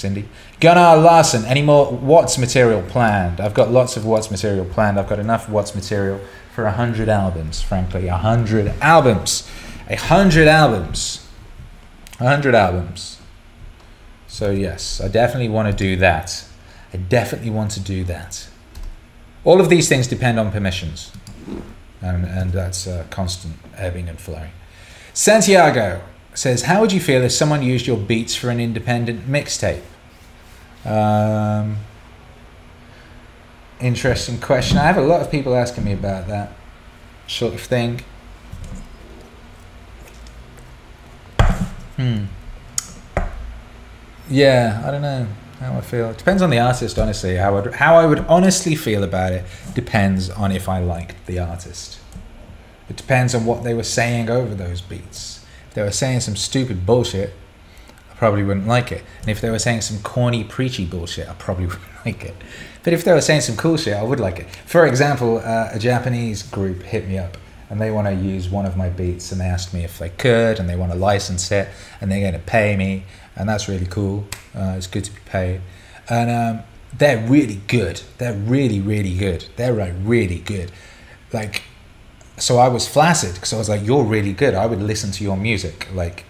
Cindy. 0.00 0.28
Gunnar 0.60 1.00
Larson, 1.00 1.44
any 1.44 1.62
more 1.62 1.92
Watts 1.92 2.38
material 2.38 2.82
planned? 2.82 3.40
I've 3.40 3.54
got 3.54 3.70
lots 3.70 3.96
of 3.96 4.04
Watts 4.04 4.30
material 4.30 4.64
planned. 4.64 4.98
I've 4.98 5.08
got 5.08 5.18
enough 5.18 5.48
Watts 5.48 5.74
material 5.74 6.20
for 6.54 6.64
a 6.64 6.72
hundred 6.72 7.08
albums, 7.08 7.60
frankly. 7.62 8.08
A 8.08 8.16
hundred 8.16 8.68
albums. 8.80 9.48
A 9.88 9.96
hundred 9.96 10.48
albums. 10.48 11.28
A 12.18 12.26
hundred 12.26 12.54
albums. 12.54 13.20
So 14.26 14.50
yes, 14.50 15.00
I 15.00 15.08
definitely 15.08 15.48
want 15.48 15.70
to 15.70 15.76
do 15.76 15.96
that. 15.96 16.44
I 16.92 16.96
definitely 16.96 17.50
want 17.50 17.70
to 17.72 17.80
do 17.80 18.04
that. 18.04 18.48
All 19.44 19.60
of 19.60 19.68
these 19.68 19.88
things 19.88 20.06
depend 20.06 20.38
on 20.38 20.50
permissions. 20.50 21.12
And, 22.02 22.24
and 22.24 22.52
that's 22.52 22.86
uh, 22.86 23.04
constant 23.10 23.56
ebbing 23.76 24.08
and 24.08 24.18
flowing. 24.18 24.50
Santiago 25.12 26.02
says, 26.34 26.62
How 26.62 26.80
would 26.80 26.92
you 26.92 27.00
feel 27.00 27.22
if 27.22 27.32
someone 27.32 27.62
used 27.62 27.86
your 27.86 27.96
beats 27.96 28.34
for 28.34 28.50
an 28.50 28.60
independent 28.60 29.28
mixtape? 29.28 29.82
Um, 30.84 31.76
interesting 33.80 34.40
question. 34.40 34.78
I 34.78 34.84
have 34.84 34.96
a 34.96 35.02
lot 35.02 35.20
of 35.20 35.30
people 35.30 35.54
asking 35.54 35.84
me 35.84 35.92
about 35.92 36.28
that 36.28 36.52
sort 37.26 37.54
of 37.54 37.60
thing. 37.60 38.00
Hmm. 41.96 42.24
Yeah, 44.28 44.82
I 44.86 44.90
don't 44.90 45.02
know 45.02 45.26
how 45.58 45.76
I 45.76 45.80
feel. 45.82 46.10
It 46.10 46.18
depends 46.18 46.40
on 46.40 46.50
the 46.50 46.58
artist, 46.58 46.98
honestly. 46.98 47.36
How 47.36 47.56
I 47.56 47.60
would, 47.60 47.74
how 47.74 47.96
I 47.96 48.06
would 48.06 48.20
honestly 48.20 48.74
feel 48.74 49.04
about 49.04 49.32
it 49.32 49.44
depends 49.74 50.30
on 50.30 50.52
if 50.52 50.68
I 50.68 50.80
liked 50.80 51.26
the 51.26 51.38
artist. 51.38 51.98
It 52.88 52.96
depends 52.96 53.34
on 53.34 53.44
what 53.44 53.62
they 53.62 53.74
were 53.74 53.82
saying 53.82 54.30
over 54.30 54.54
those 54.54 54.80
beats. 54.80 55.44
If 55.68 55.74
they 55.74 55.82
were 55.82 55.90
saying 55.90 56.20
some 56.20 56.36
stupid 56.36 56.86
bullshit, 56.86 57.34
probably 58.20 58.44
wouldn't 58.44 58.66
like 58.66 58.92
it. 58.92 59.02
And 59.22 59.30
if 59.30 59.40
they 59.40 59.48
were 59.48 59.58
saying 59.58 59.80
some 59.80 59.98
corny, 60.02 60.44
preachy 60.44 60.84
bullshit, 60.84 61.26
I 61.26 61.32
probably 61.32 61.64
wouldn't 61.70 62.04
like 62.04 62.22
it. 62.22 62.34
But 62.82 62.92
if 62.92 63.02
they 63.02 63.14
were 63.14 63.22
saying 63.22 63.40
some 63.40 63.56
cool 63.56 63.78
shit, 63.78 63.94
I 63.94 64.02
would 64.02 64.20
like 64.20 64.38
it. 64.38 64.46
For 64.66 64.86
example, 64.86 65.38
uh, 65.38 65.70
a 65.72 65.78
Japanese 65.78 66.42
group 66.42 66.82
hit 66.82 67.08
me 67.08 67.16
up 67.16 67.38
and 67.70 67.80
they 67.80 67.90
want 67.90 68.08
to 68.08 68.14
use 68.14 68.50
one 68.50 68.66
of 68.66 68.76
my 68.76 68.90
beats 68.90 69.32
and 69.32 69.40
they 69.40 69.46
asked 69.46 69.72
me 69.72 69.84
if 69.84 69.98
they 69.98 70.10
could 70.10 70.58
and 70.58 70.68
they 70.68 70.76
want 70.76 70.92
to 70.92 70.98
license 70.98 71.50
it 71.50 71.70
and 71.98 72.12
they're 72.12 72.20
going 72.20 72.34
to 72.34 72.46
pay 72.46 72.76
me 72.76 73.04
and 73.36 73.48
that's 73.48 73.70
really 73.70 73.86
cool. 73.86 74.26
Uh, 74.54 74.74
it's 74.76 74.86
good 74.86 75.04
to 75.04 75.12
be 75.12 75.20
paid. 75.24 75.62
And 76.10 76.30
um, 76.30 76.64
they're 76.92 77.26
really 77.26 77.62
good. 77.68 78.02
They're 78.18 78.34
really, 78.34 78.82
really 78.82 79.16
good. 79.16 79.46
They're 79.56 79.72
like 79.72 79.94
really 80.02 80.40
good. 80.40 80.70
Like, 81.32 81.62
so 82.36 82.58
I 82.58 82.68
was 82.68 82.86
flaccid 82.86 83.32
because 83.34 83.54
I 83.54 83.56
was 83.56 83.70
like, 83.70 83.86
"You're 83.86 84.04
really 84.04 84.34
good. 84.34 84.54
I 84.54 84.66
would 84.66 84.82
listen 84.82 85.10
to 85.12 85.24
your 85.24 85.36
music. 85.36 85.88
Like, 85.94 86.24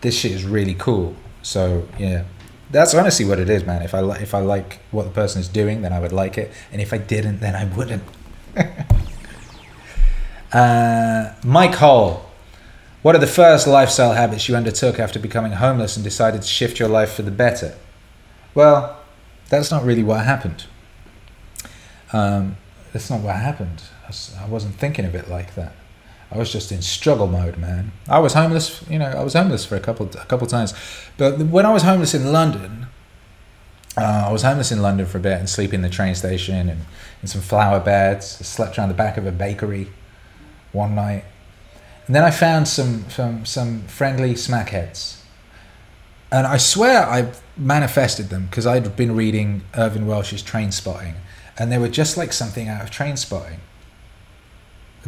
this 0.00 0.18
shit 0.18 0.32
is 0.32 0.44
really 0.44 0.74
cool." 0.74 1.14
So 1.42 1.88
yeah, 1.98 2.24
that's 2.70 2.94
honestly 2.94 3.24
what 3.24 3.38
it 3.38 3.48
is, 3.48 3.64
man. 3.64 3.82
If 3.82 3.94
I 3.94 4.00
li- 4.00 4.20
if 4.20 4.34
I 4.34 4.40
like 4.40 4.80
what 4.90 5.04
the 5.04 5.10
person 5.10 5.40
is 5.40 5.48
doing, 5.48 5.82
then 5.82 5.92
I 5.92 6.00
would 6.00 6.12
like 6.12 6.38
it, 6.38 6.52
and 6.72 6.80
if 6.80 6.92
I 6.92 6.98
didn't, 6.98 7.40
then 7.40 7.54
I 7.54 7.64
wouldn't. 7.64 8.02
uh, 10.52 11.32
Mike 11.44 11.74
Hall, 11.76 12.30
what 13.02 13.14
are 13.14 13.18
the 13.18 13.26
first 13.26 13.66
lifestyle 13.66 14.12
habits 14.12 14.48
you 14.48 14.56
undertook 14.56 14.98
after 14.98 15.18
becoming 15.18 15.52
homeless 15.52 15.96
and 15.96 16.04
decided 16.04 16.42
to 16.42 16.48
shift 16.48 16.78
your 16.78 16.88
life 16.88 17.12
for 17.12 17.22
the 17.22 17.30
better? 17.30 17.76
Well, 18.54 18.98
that's 19.48 19.70
not 19.70 19.84
really 19.84 20.02
what 20.02 20.24
happened. 20.24 20.64
Um, 22.12 22.56
that's 22.92 23.10
not 23.10 23.20
what 23.20 23.36
happened. 23.36 23.82
I 24.38 24.46
wasn't 24.46 24.74
thinking 24.74 25.04
of 25.04 25.14
it 25.14 25.28
like 25.28 25.54
that. 25.54 25.74
I 26.30 26.36
was 26.36 26.52
just 26.52 26.70
in 26.70 26.82
struggle 26.82 27.26
mode, 27.26 27.56
man. 27.56 27.92
I 28.08 28.18
was 28.18 28.34
homeless, 28.34 28.84
you 28.88 28.98
know. 28.98 29.06
I 29.06 29.22
was 29.22 29.32
homeless 29.32 29.64
for 29.64 29.76
a 29.76 29.80
couple 29.80 30.06
a 30.06 30.26
couple 30.26 30.46
times, 30.46 30.74
but 31.16 31.38
when 31.38 31.64
I 31.64 31.72
was 31.72 31.82
homeless 31.82 32.12
in 32.12 32.32
London, 32.32 32.86
uh, 33.96 34.26
I 34.28 34.32
was 34.32 34.42
homeless 34.42 34.70
in 34.70 34.82
London 34.82 35.06
for 35.06 35.18
a 35.18 35.20
bit 35.20 35.38
and 35.38 35.48
sleep 35.48 35.72
in 35.72 35.80
the 35.80 35.88
train 35.88 36.14
station 36.14 36.68
and 36.68 36.84
in 37.22 37.28
some 37.28 37.40
flower 37.40 37.80
beds. 37.80 38.36
I 38.40 38.44
slept 38.44 38.78
around 38.78 38.88
the 38.88 38.94
back 38.94 39.16
of 39.16 39.26
a 39.26 39.32
bakery 39.32 39.88
one 40.72 40.94
night, 40.94 41.24
and 42.06 42.14
then 42.14 42.24
I 42.24 42.30
found 42.30 42.68
some 42.68 43.08
some 43.08 43.46
some 43.46 43.82
friendly 43.82 44.34
smackheads, 44.34 45.22
and 46.30 46.46
I 46.46 46.58
swear 46.58 47.06
I 47.06 47.32
manifested 47.56 48.28
them 48.28 48.46
because 48.46 48.66
I'd 48.66 48.96
been 48.96 49.16
reading 49.16 49.62
Irvine 49.74 50.06
Welsh's 50.06 50.42
Trainspotting, 50.42 51.14
and 51.58 51.72
they 51.72 51.78
were 51.78 51.88
just 51.88 52.18
like 52.18 52.34
something 52.34 52.68
out 52.68 52.82
of 52.82 52.90
Trainspotting. 52.90 53.60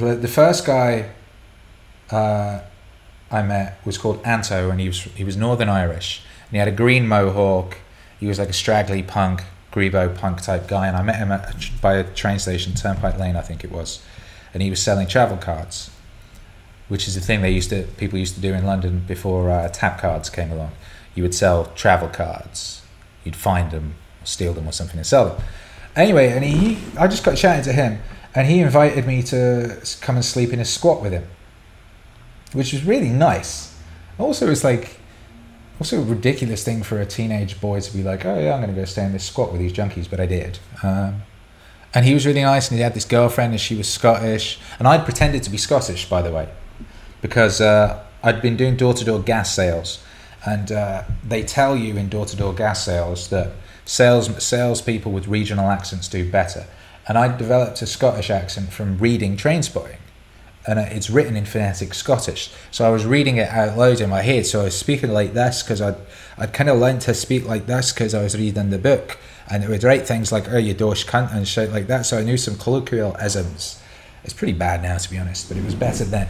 The 0.01 0.29
first 0.29 0.65
guy 0.65 1.11
uh, 2.11 2.61
I 3.31 3.43
met 3.43 3.79
was 3.85 3.99
called 3.99 4.21
Anto, 4.25 4.71
and 4.71 4.81
he 4.81 4.89
was 4.89 5.03
he 5.03 5.25
was 5.25 5.37
Northern 5.37 5.69
Irish, 5.69 6.23
and 6.47 6.53
he 6.53 6.59
had 6.59 6.69
a 6.69 6.73
green 6.73 7.07
mohawk. 7.07 7.77
He 8.19 8.27
was 8.27 8.39
like 8.39 8.49
a 8.49 8.55
straggly 8.55 9.03
punk, 9.03 9.45
grebo 9.73 10.17
punk 10.17 10.43
type 10.43 10.67
guy, 10.69 10.89
and 10.89 10.97
I 10.97 11.03
met 11.03 11.17
him 11.17 11.31
at, 11.31 11.71
by 11.81 11.95
a 11.95 12.05
train 12.05 12.39
station, 12.39 12.75
Turnpike 12.75 13.19
Lane, 13.19 13.37
I 13.37 13.41
think 13.43 13.65
it 13.65 13.71
was, 13.71 14.03
and 14.53 14.63
he 14.63 14.71
was 14.71 14.83
selling 14.83 15.07
travel 15.07 15.37
cards, 15.37 15.91
which 16.89 17.07
is 17.07 17.15
the 17.15 17.21
thing 17.21 17.41
they 17.41 17.51
used 17.51 17.71
to 17.71 17.83
people 17.97 18.19
used 18.19 18.35
to 18.35 18.41
do 18.41 18.53
in 18.53 18.65
London 18.67 19.05
before 19.07 19.51
uh, 19.51 19.69
tap 19.69 20.01
cards 20.01 20.29
came 20.29 20.51
along. 20.51 20.73
You 21.15 21.23
would 21.23 21.35
sell 21.35 21.67
travel 21.75 22.09
cards, 22.09 22.83
you'd 23.25 23.37
find 23.37 23.71
them, 23.71 23.95
steal 24.25 24.53
them, 24.55 24.67
or 24.67 24.73
something, 24.73 24.97
and 24.97 25.07
sell 25.07 25.31
them. 25.31 25.45
Anyway, 25.97 26.29
and 26.29 26.45
he, 26.45 26.79
I 26.99 27.09
just 27.09 27.25
got 27.25 27.37
chatting 27.37 27.65
to 27.65 27.73
him, 27.73 28.01
and 28.35 28.47
he 28.47 28.61
invited 28.61 29.07
me 29.07 29.23
to 29.25 29.81
come 30.01 30.17
and 30.17 30.25
sleep 30.25 30.53
in 30.53 30.61
a 30.61 30.65
squat 30.65 31.03
with 31.03 31.13
him, 31.13 31.27
which 32.53 32.73
was 32.73 32.85
really 32.85 33.09
nice. 33.09 33.77
Also, 34.19 34.51
it's 34.51 34.65
like 34.65 34.99
also 35.81 36.01
a 36.01 36.05
ridiculous 36.05 36.63
thing 36.63 36.83
for 36.83 37.01
a 37.01 37.07
teenage 37.07 37.61
boy 37.61 37.81
to 37.81 37.93
be 37.93 38.03
like, 38.03 38.25
oh 38.25 38.39
yeah, 38.39 38.53
I'm 38.53 38.61
going 38.61 38.75
to 38.75 38.81
go 38.81 38.85
stay 38.85 39.05
in 39.05 39.13
this 39.13 39.25
squat 39.25 39.51
with 39.51 39.61
these 39.61 39.73
junkies, 39.73 40.09
but 40.09 40.21
I 40.21 40.27
did. 40.27 40.59
Um, 40.83 41.23
and 41.95 42.05
he 42.05 42.15
was 42.15 42.27
really 42.27 42.43
nice, 42.43 42.69
and 42.69 42.77
he 42.77 42.83
had 42.83 42.95
this 42.95 43.05
girlfriend, 43.05 43.53
and 43.53 43.61
she 43.61 43.75
was 43.75 43.89
Scottish, 43.89 44.61
and 44.79 44.87
I'd 44.87 45.05
pretended 45.05 45.43
to 45.45 45.51
be 45.51 45.57
Scottish, 45.57 46.09
by 46.09 46.23
the 46.23 46.31
way, 46.31 46.49
because 47.21 47.61
uh, 47.61 48.05
I'd 48.23 48.41
been 48.43 48.57
doing 48.57 48.77
door 48.77 48.95
to 48.95 49.05
door 49.05 49.21
gas 49.21 49.55
sales, 49.55 50.05
and 50.47 50.71
uh, 50.71 51.03
they 51.27 51.43
tell 51.43 51.77
you 51.77 51.97
in 51.97 52.09
door 52.09 52.27
to 52.27 52.37
door 52.37 52.55
gas 52.55 52.85
sales 52.85 53.29
that 53.31 53.53
sales 53.85 54.43
salespeople 54.45 55.11
with 55.11 55.27
regional 55.27 55.69
accents 55.69 56.07
do 56.07 56.31
better, 56.31 56.67
and 57.11 57.19
I 57.19 57.37
developed 57.37 57.83
a 57.83 57.89
Scottish 57.89 58.31
accent 58.31 58.73
from 58.73 58.97
reading 58.99 59.37
Trainspotting 59.37 59.97
and 60.65 60.79
it's 60.79 61.11
written 61.11 61.37
in 61.37 61.45
phonetic 61.45 61.93
Scottish. 61.93 62.53
So 62.71 62.87
I 62.87 62.91
was 62.91 63.05
reading 63.05 63.37
it 63.37 63.49
out 63.49 63.77
loud 63.77 64.01
in 64.01 64.09
my 64.09 64.23
head. 64.23 64.47
So 64.47 64.61
I 64.61 64.65
was 64.65 64.79
speaking 64.79 65.11
like 65.11 65.33
this 65.33 65.61
because 65.61 65.81
I'd, 65.81 65.97
I'd 66.39 66.53
kind 66.53 66.71
of 66.71 66.79
learned 66.79 67.01
to 67.01 67.15
speak 67.15 67.49
like 67.49 67.67
this 67.67 67.93
because 67.93 68.15
I 68.15 68.23
was 68.23 68.39
reading 68.39 68.71
the 68.71 68.79
book. 68.79 69.19
And 69.51 69.65
it 69.65 69.69
would 69.69 69.83
write 69.83 70.07
things 70.07 70.31
like, 70.31 70.49
oh, 70.53 70.57
you 70.57 70.73
dosh 70.73 71.05
cunt 71.05 71.35
and 71.35 71.49
shit 71.49 71.73
like 71.73 71.89
that. 71.89 72.07
So 72.07 72.17
I 72.17 72.23
knew 72.23 72.37
some 72.37 72.57
colloquial 72.57 73.17
isms. 73.17 73.83
It's 74.23 74.33
pretty 74.33 74.53
bad 74.53 74.81
now, 74.81 74.97
to 74.97 75.11
be 75.11 75.19
honest, 75.19 75.49
but 75.49 75.57
it 75.57 75.65
was 75.65 75.75
better 75.75 76.05
then. 76.05 76.29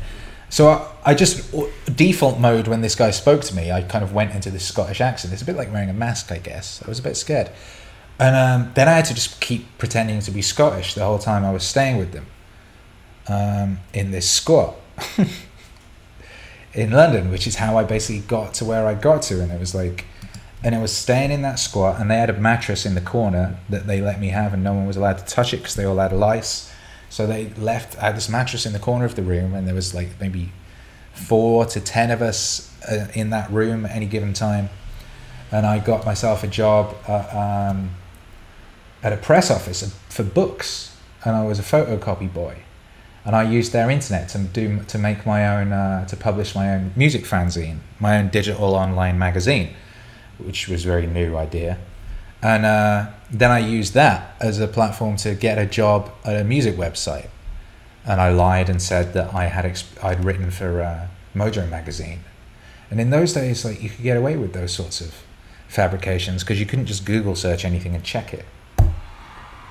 So 0.48 0.70
I, 0.70 0.90
I 1.04 1.14
just, 1.14 1.54
default 1.94 2.40
mode, 2.40 2.68
when 2.68 2.80
this 2.80 2.94
guy 2.94 3.10
spoke 3.10 3.42
to 3.42 3.54
me, 3.54 3.70
I 3.70 3.82
kind 3.82 4.02
of 4.02 4.14
went 4.14 4.34
into 4.34 4.50
this 4.50 4.66
Scottish 4.66 5.02
accent. 5.02 5.34
It's 5.34 5.42
a 5.42 5.44
bit 5.44 5.56
like 5.56 5.70
wearing 5.70 5.90
a 5.90 5.92
mask, 5.92 6.32
I 6.32 6.38
guess. 6.38 6.82
I 6.82 6.88
was 6.88 7.00
a 7.00 7.02
bit 7.02 7.18
scared. 7.18 7.50
And 8.20 8.36
um, 8.36 8.72
then 8.74 8.86
I 8.86 8.92
had 8.92 9.06
to 9.06 9.14
just 9.14 9.40
keep 9.40 9.78
pretending 9.78 10.20
to 10.20 10.30
be 10.30 10.42
Scottish 10.42 10.94
the 10.94 11.02
whole 11.02 11.18
time 11.18 11.42
I 11.42 11.52
was 11.52 11.64
staying 11.64 11.96
with 11.96 12.12
them 12.12 12.26
um, 13.26 13.78
in 13.94 14.10
this 14.10 14.30
squat 14.30 14.76
in 16.74 16.90
London, 16.90 17.30
which 17.30 17.46
is 17.46 17.56
how 17.56 17.78
I 17.78 17.84
basically 17.84 18.20
got 18.20 18.52
to 18.54 18.66
where 18.66 18.86
I 18.86 18.92
got 18.92 19.22
to. 19.22 19.40
And 19.40 19.50
it 19.50 19.58
was 19.58 19.74
like, 19.74 20.04
and 20.62 20.74
it 20.74 20.82
was 20.82 20.94
staying 20.94 21.30
in 21.30 21.40
that 21.42 21.58
squat, 21.58 21.98
and 21.98 22.10
they 22.10 22.16
had 22.16 22.28
a 22.28 22.38
mattress 22.38 22.84
in 22.84 22.94
the 22.94 23.00
corner 23.00 23.58
that 23.70 23.86
they 23.86 24.02
let 24.02 24.20
me 24.20 24.28
have, 24.28 24.52
and 24.52 24.62
no 24.62 24.74
one 24.74 24.86
was 24.86 24.98
allowed 24.98 25.16
to 25.16 25.24
touch 25.24 25.54
it 25.54 25.58
because 25.58 25.74
they 25.74 25.84
all 25.84 25.96
had 25.96 26.12
lice. 26.12 26.70
So 27.08 27.26
they 27.26 27.48
left. 27.54 27.96
I 27.96 28.08
had 28.08 28.16
this 28.16 28.28
mattress 28.28 28.66
in 28.66 28.74
the 28.74 28.78
corner 28.78 29.06
of 29.06 29.14
the 29.14 29.22
room, 29.22 29.54
and 29.54 29.66
there 29.66 29.74
was 29.74 29.94
like 29.94 30.20
maybe 30.20 30.52
four 31.14 31.64
to 31.64 31.80
ten 31.80 32.10
of 32.10 32.20
us 32.20 32.70
uh, 32.84 33.08
in 33.14 33.30
that 33.30 33.50
room 33.50 33.86
at 33.86 33.92
any 33.92 34.04
given 34.04 34.34
time. 34.34 34.68
And 35.50 35.64
I 35.64 35.78
got 35.78 36.04
myself 36.04 36.44
a 36.44 36.46
job 36.46 36.94
at, 37.08 37.34
um, 37.34 37.90
at 39.02 39.12
a 39.12 39.16
press 39.16 39.50
office 39.50 39.82
for 40.08 40.22
books, 40.22 40.96
and 41.24 41.36
I 41.36 41.44
was 41.44 41.58
a 41.58 41.62
photocopy 41.62 42.32
boy 42.32 42.62
and 43.24 43.36
I 43.36 43.42
used 43.42 43.72
their 43.72 43.90
internet 43.90 44.28
to 44.30 44.38
do 44.38 44.82
to 44.84 44.98
make 44.98 45.26
my 45.26 45.46
own 45.46 45.72
uh, 45.72 46.06
to 46.06 46.16
publish 46.16 46.54
my 46.54 46.74
own 46.74 46.92
music 46.96 47.24
fanzine, 47.24 47.78
my 47.98 48.18
own 48.18 48.28
digital 48.28 48.74
online 48.74 49.18
magazine, 49.18 49.74
which 50.38 50.68
was 50.68 50.84
a 50.84 50.88
very 50.88 51.06
new 51.06 51.36
idea. 51.36 51.78
And 52.42 52.64
uh, 52.64 53.10
then 53.30 53.50
I 53.50 53.58
used 53.58 53.92
that 53.94 54.34
as 54.40 54.58
a 54.58 54.66
platform 54.66 55.16
to 55.18 55.34
get 55.34 55.58
a 55.58 55.66
job 55.66 56.10
at 56.24 56.36
a 56.36 56.44
music 56.44 56.76
website. 56.76 57.28
And 58.06 58.18
I 58.18 58.30
lied 58.30 58.70
and 58.70 58.80
said 58.80 59.12
that 59.12 59.34
I 59.34 59.44
had 59.44 59.82
I'd 60.02 60.24
written 60.24 60.50
for 60.50 60.80
uh, 60.80 61.06
Mojo 61.34 61.68
magazine. 61.68 62.20
And 62.90 62.98
in 62.98 63.10
those 63.10 63.34
days, 63.34 63.64
like 63.64 63.82
you 63.82 63.90
could 63.90 64.02
get 64.02 64.16
away 64.16 64.36
with 64.36 64.54
those 64.54 64.72
sorts 64.72 65.02
of 65.02 65.14
fabrications 65.68 66.42
because 66.42 66.58
you 66.58 66.64
couldn't 66.64 66.86
just 66.86 67.04
Google 67.04 67.36
search 67.36 67.66
anything 67.66 67.94
and 67.94 68.02
check 68.02 68.32
it. 68.32 68.46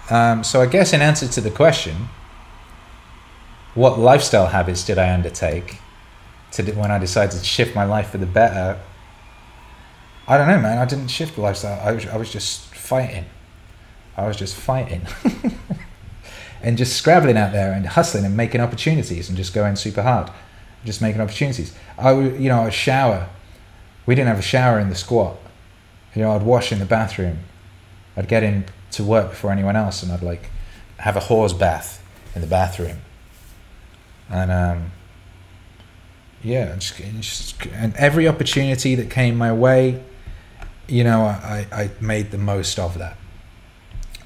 Um, 0.09 0.43
so 0.43 0.61
I 0.61 0.65
guess 0.65 0.93
in 0.93 1.01
answer 1.01 1.27
to 1.27 1.41
the 1.41 1.51
question, 1.51 2.09
what 3.75 3.99
lifestyle 3.99 4.47
habits 4.47 4.83
did 4.83 4.97
I 4.97 5.13
undertake 5.13 5.79
to 6.53 6.63
when 6.71 6.91
I 6.91 6.97
decided 6.97 7.37
to 7.37 7.45
shift 7.45 7.75
my 7.75 7.85
life 7.85 8.09
for 8.09 8.17
the 8.17 8.25
better? 8.25 8.79
I 10.27 10.37
don't 10.37 10.47
know, 10.47 10.59
man. 10.59 10.77
I 10.77 10.85
didn't 10.85 11.09
shift 11.09 11.35
the 11.35 11.41
lifestyle. 11.41 11.79
I 11.87 11.91
was, 11.91 12.05
I 12.07 12.17
was 12.17 12.31
just 12.31 12.73
fighting. 12.73 13.25
I 14.17 14.27
was 14.27 14.35
just 14.35 14.55
fighting. 14.55 15.01
and 16.61 16.77
just 16.77 16.97
scrabbling 16.97 17.37
out 17.37 17.53
there 17.53 17.71
and 17.71 17.85
hustling 17.85 18.25
and 18.25 18.35
making 18.35 18.61
opportunities 18.61 19.29
and 19.29 19.37
just 19.37 19.53
going 19.53 19.75
super 19.75 20.01
hard. 20.01 20.29
Just 20.85 21.01
making 21.01 21.21
opportunities. 21.21 21.75
I 21.97 22.13
would, 22.13 22.39
you 22.39 22.49
know, 22.49 22.61
I'd 22.61 22.73
shower. 22.73 23.29
We 24.05 24.15
didn't 24.15 24.29
have 24.29 24.39
a 24.39 24.43
shower 24.43 24.79
in 24.79 24.89
the 24.89 24.95
squat. 24.95 25.37
You 26.15 26.23
know, 26.23 26.31
I'd 26.31 26.43
wash 26.43 26.71
in 26.71 26.79
the 26.79 26.85
bathroom. 26.85 27.39
I'd 28.17 28.27
get 28.27 28.43
in 28.43 28.65
to 28.91 29.03
work 29.03 29.29
before 29.29 29.51
anyone 29.51 29.75
else 29.75 30.03
and 30.03 30.11
I'd 30.11 30.21
like 30.21 30.49
have 30.97 31.15
a 31.15 31.21
horse 31.21 31.53
bath 31.53 32.03
in 32.35 32.41
the 32.41 32.47
bathroom. 32.47 32.97
And 34.29 34.51
um, 34.51 34.91
yeah, 36.43 36.75
just, 36.75 36.97
just, 36.97 37.65
and 37.67 37.95
every 37.95 38.27
opportunity 38.27 38.95
that 38.95 39.09
came 39.09 39.35
my 39.35 39.51
way, 39.51 40.03
you 40.87 41.03
know, 41.03 41.21
I, 41.23 41.67
I 41.71 41.89
made 41.99 42.31
the 42.31 42.37
most 42.37 42.79
of 42.79 42.97
that. 42.97 43.17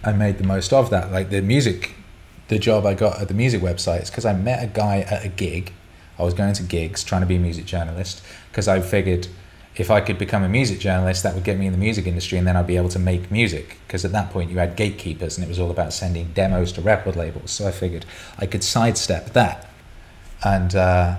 I 0.04 0.12
made 0.12 0.38
the 0.38 0.44
most 0.44 0.74
of 0.74 0.90
that. 0.90 1.12
Like 1.12 1.30
the 1.30 1.42
music, 1.42 1.96
the 2.50 2.60
job 2.60 2.86
I 2.86 2.94
got 2.94 3.22
at 3.22 3.28
the 3.30 3.34
music 3.34 3.62
website 3.62 4.04
is 4.04 4.10
because 4.10 4.26
I 4.26 4.34
met 4.34 4.64
a 4.64 4.68
guy 4.68 5.00
at 5.00 5.26
a 5.26 5.30
gig. 5.30 5.72
I 6.20 6.24
was 6.24 6.34
going 6.34 6.54
to 6.54 6.64
gigs 6.64 7.04
trying 7.04 7.22
to 7.22 7.28
be 7.28 7.38
a 7.38 7.40
music 7.40 7.66
journalist 7.66 8.22
because 8.52 8.68
I 8.68 8.82
figured 8.82 9.28
if 9.76 9.90
I 9.90 10.02
could 10.02 10.20
become 10.20 10.44
a 10.44 10.50
music 10.50 10.80
journalist, 10.80 11.24
that 11.24 11.34
would 11.34 11.44
get 11.44 11.58
me 11.58 11.66
in 11.66 11.72
the 11.72 11.80
music 11.80 12.06
industry, 12.06 12.38
and 12.38 12.46
then 12.46 12.56
I'd 12.56 12.68
be 12.68 12.78
able 12.78 12.90
to 12.90 13.00
make 13.00 13.32
music. 13.32 13.78
Because 13.88 14.06
at 14.06 14.12
that 14.12 14.30
point, 14.32 14.52
you 14.52 14.60
had 14.60 14.76
gatekeepers, 14.76 15.38
and 15.38 15.44
it 15.44 15.48
was 15.48 15.60
all 15.60 15.72
about 15.72 15.94
sending 15.94 16.32
demos 16.34 16.72
to 16.74 16.82
record 16.82 17.16
labels. 17.16 17.52
So 17.52 17.68
I 17.68 17.72
figured 17.72 18.06
I 18.38 18.46
could 18.46 18.64
sidestep 18.64 19.32
that, 19.34 19.68
and 20.44 20.76
uh, 20.76 21.16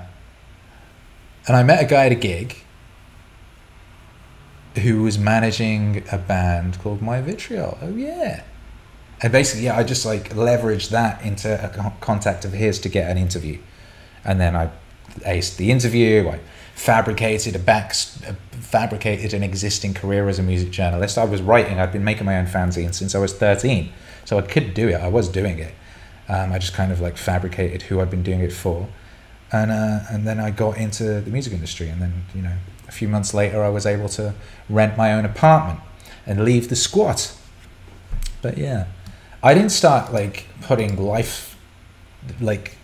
and 1.48 1.56
I 1.56 1.62
met 1.64 1.82
a 1.82 1.86
guy 1.86 2.06
at 2.06 2.12
a 2.12 2.16
gig 2.16 2.56
who 4.76 5.02
was 5.02 5.18
managing 5.18 6.04
a 6.10 6.18
band 6.18 6.78
called 6.80 7.02
My 7.02 7.20
Vitriol. 7.20 7.78
Oh 7.82 7.90
yeah, 7.90 8.44
and 9.20 9.32
basically, 9.32 9.64
yeah, 9.64 9.76
I 9.76 9.82
just 9.82 10.06
like 10.06 10.30
leveraged 10.30 10.90
that 10.90 11.24
into 11.24 11.52
a 11.52 11.92
contact 12.00 12.44
of 12.44 12.52
his 12.52 12.78
to 12.80 12.88
get 12.88 13.10
an 13.10 13.18
interview, 13.18 13.58
and 14.24 14.40
then 14.40 14.54
I 14.54 14.70
aced 15.20 15.56
the 15.56 15.70
interview. 15.70 16.28
I 16.28 16.40
fabricated 16.74 17.54
a 17.54 17.58
back, 17.58 17.94
fabricated 17.94 19.32
an 19.32 19.42
existing 19.42 19.94
career 19.94 20.28
as 20.28 20.38
a 20.38 20.42
music 20.42 20.70
journalist. 20.70 21.18
I 21.18 21.24
was 21.24 21.40
writing. 21.40 21.78
I'd 21.78 21.92
been 21.92 22.04
making 22.04 22.26
my 22.26 22.38
own 22.38 22.46
fanzine 22.46 22.94
since 22.94 23.14
I 23.14 23.18
was 23.18 23.32
thirteen, 23.32 23.92
so 24.24 24.38
I 24.38 24.42
could 24.42 24.74
do 24.74 24.88
it. 24.88 24.94
I 24.94 25.08
was 25.08 25.28
doing 25.28 25.58
it. 25.58 25.74
Um, 26.28 26.52
I 26.52 26.58
just 26.58 26.74
kind 26.74 26.90
of 26.90 27.00
like 27.00 27.16
fabricated 27.16 27.82
who 27.82 28.00
I'd 28.00 28.10
been 28.10 28.22
doing 28.22 28.40
it 28.40 28.52
for, 28.52 28.88
and 29.52 29.70
uh, 29.70 30.00
and 30.10 30.26
then 30.26 30.40
I 30.40 30.50
got 30.50 30.76
into 30.78 31.20
the 31.20 31.30
music 31.30 31.52
industry. 31.52 31.88
And 31.88 32.00
then 32.00 32.24
you 32.34 32.42
know, 32.42 32.56
a 32.88 32.92
few 32.92 33.08
months 33.08 33.34
later, 33.34 33.62
I 33.62 33.68
was 33.68 33.86
able 33.86 34.08
to 34.10 34.34
rent 34.68 34.96
my 34.96 35.12
own 35.12 35.24
apartment 35.24 35.80
and 36.26 36.44
leave 36.44 36.68
the 36.68 36.76
squat. 36.76 37.36
But 38.42 38.58
yeah, 38.58 38.86
I 39.42 39.54
didn't 39.54 39.72
start 39.72 40.12
like 40.12 40.46
putting 40.62 40.96
life, 40.96 41.56
like 42.40 42.76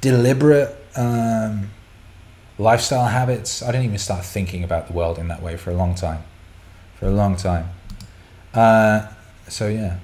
deliberate. 0.00 0.76
Um, 0.96 1.70
lifestyle 2.58 3.06
habits. 3.06 3.62
I 3.62 3.72
didn't 3.72 3.86
even 3.86 3.98
start 3.98 4.24
thinking 4.24 4.64
about 4.64 4.86
the 4.86 4.92
world 4.92 5.18
in 5.18 5.28
that 5.28 5.42
way 5.42 5.56
for 5.56 5.70
a 5.70 5.74
long 5.74 5.94
time. 5.94 6.22
For 6.96 7.06
a 7.06 7.10
long 7.10 7.36
time. 7.36 7.70
Uh, 8.52 9.08
so 9.48 9.68
yeah. 9.68 9.98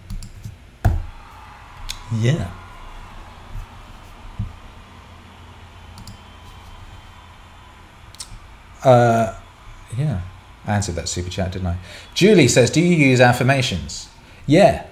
Yeah. 2.15 2.51
Uh, 8.85 9.35
yeah. 9.97 10.21
I 10.67 10.75
answered 10.75 10.95
that 10.97 11.09
super 11.09 11.31
chat, 11.31 11.53
didn't 11.53 11.69
I? 11.69 11.77
Julie 12.15 12.49
says, 12.49 12.71
Do 12.71 12.81
you 12.81 12.95
use 12.95 13.21
affirmations? 13.21 14.09
Yeah. 14.47 14.87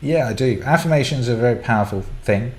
Yeah, 0.00 0.28
I 0.28 0.32
do. 0.32 0.62
Affirmations 0.64 1.28
are 1.28 1.34
a 1.34 1.36
very 1.36 1.56
powerful 1.56 2.02
thing. 2.22 2.52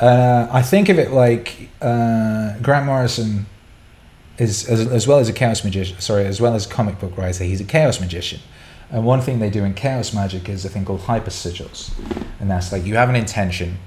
Uh, 0.00 0.46
I 0.50 0.62
think 0.62 0.88
of 0.88 0.98
it 0.98 1.10
like 1.10 1.70
uh, 1.80 2.56
Grant 2.58 2.86
Morrison 2.86 3.46
is 4.38 4.68
as, 4.68 4.86
as 4.86 5.06
well 5.08 5.18
as 5.18 5.28
a 5.28 5.32
chaos 5.32 5.64
magician. 5.64 5.98
Sorry, 5.98 6.24
as 6.24 6.40
well 6.40 6.54
as 6.54 6.66
comic 6.66 7.00
book 7.00 7.16
writer, 7.16 7.44
he's 7.44 7.60
a 7.60 7.64
chaos 7.64 8.00
magician. 8.00 8.40
And 8.90 9.04
one 9.04 9.20
thing 9.20 9.40
they 9.40 9.50
do 9.50 9.64
in 9.64 9.74
chaos 9.74 10.14
magic 10.14 10.48
is 10.48 10.64
a 10.64 10.68
thing 10.68 10.84
called 10.84 11.00
hyper 11.00 11.30
sigils, 11.30 11.92
and 12.40 12.50
that's 12.50 12.72
like 12.72 12.84
you 12.84 12.94
have 12.94 13.10
an 13.10 13.16
intention, 13.16 13.78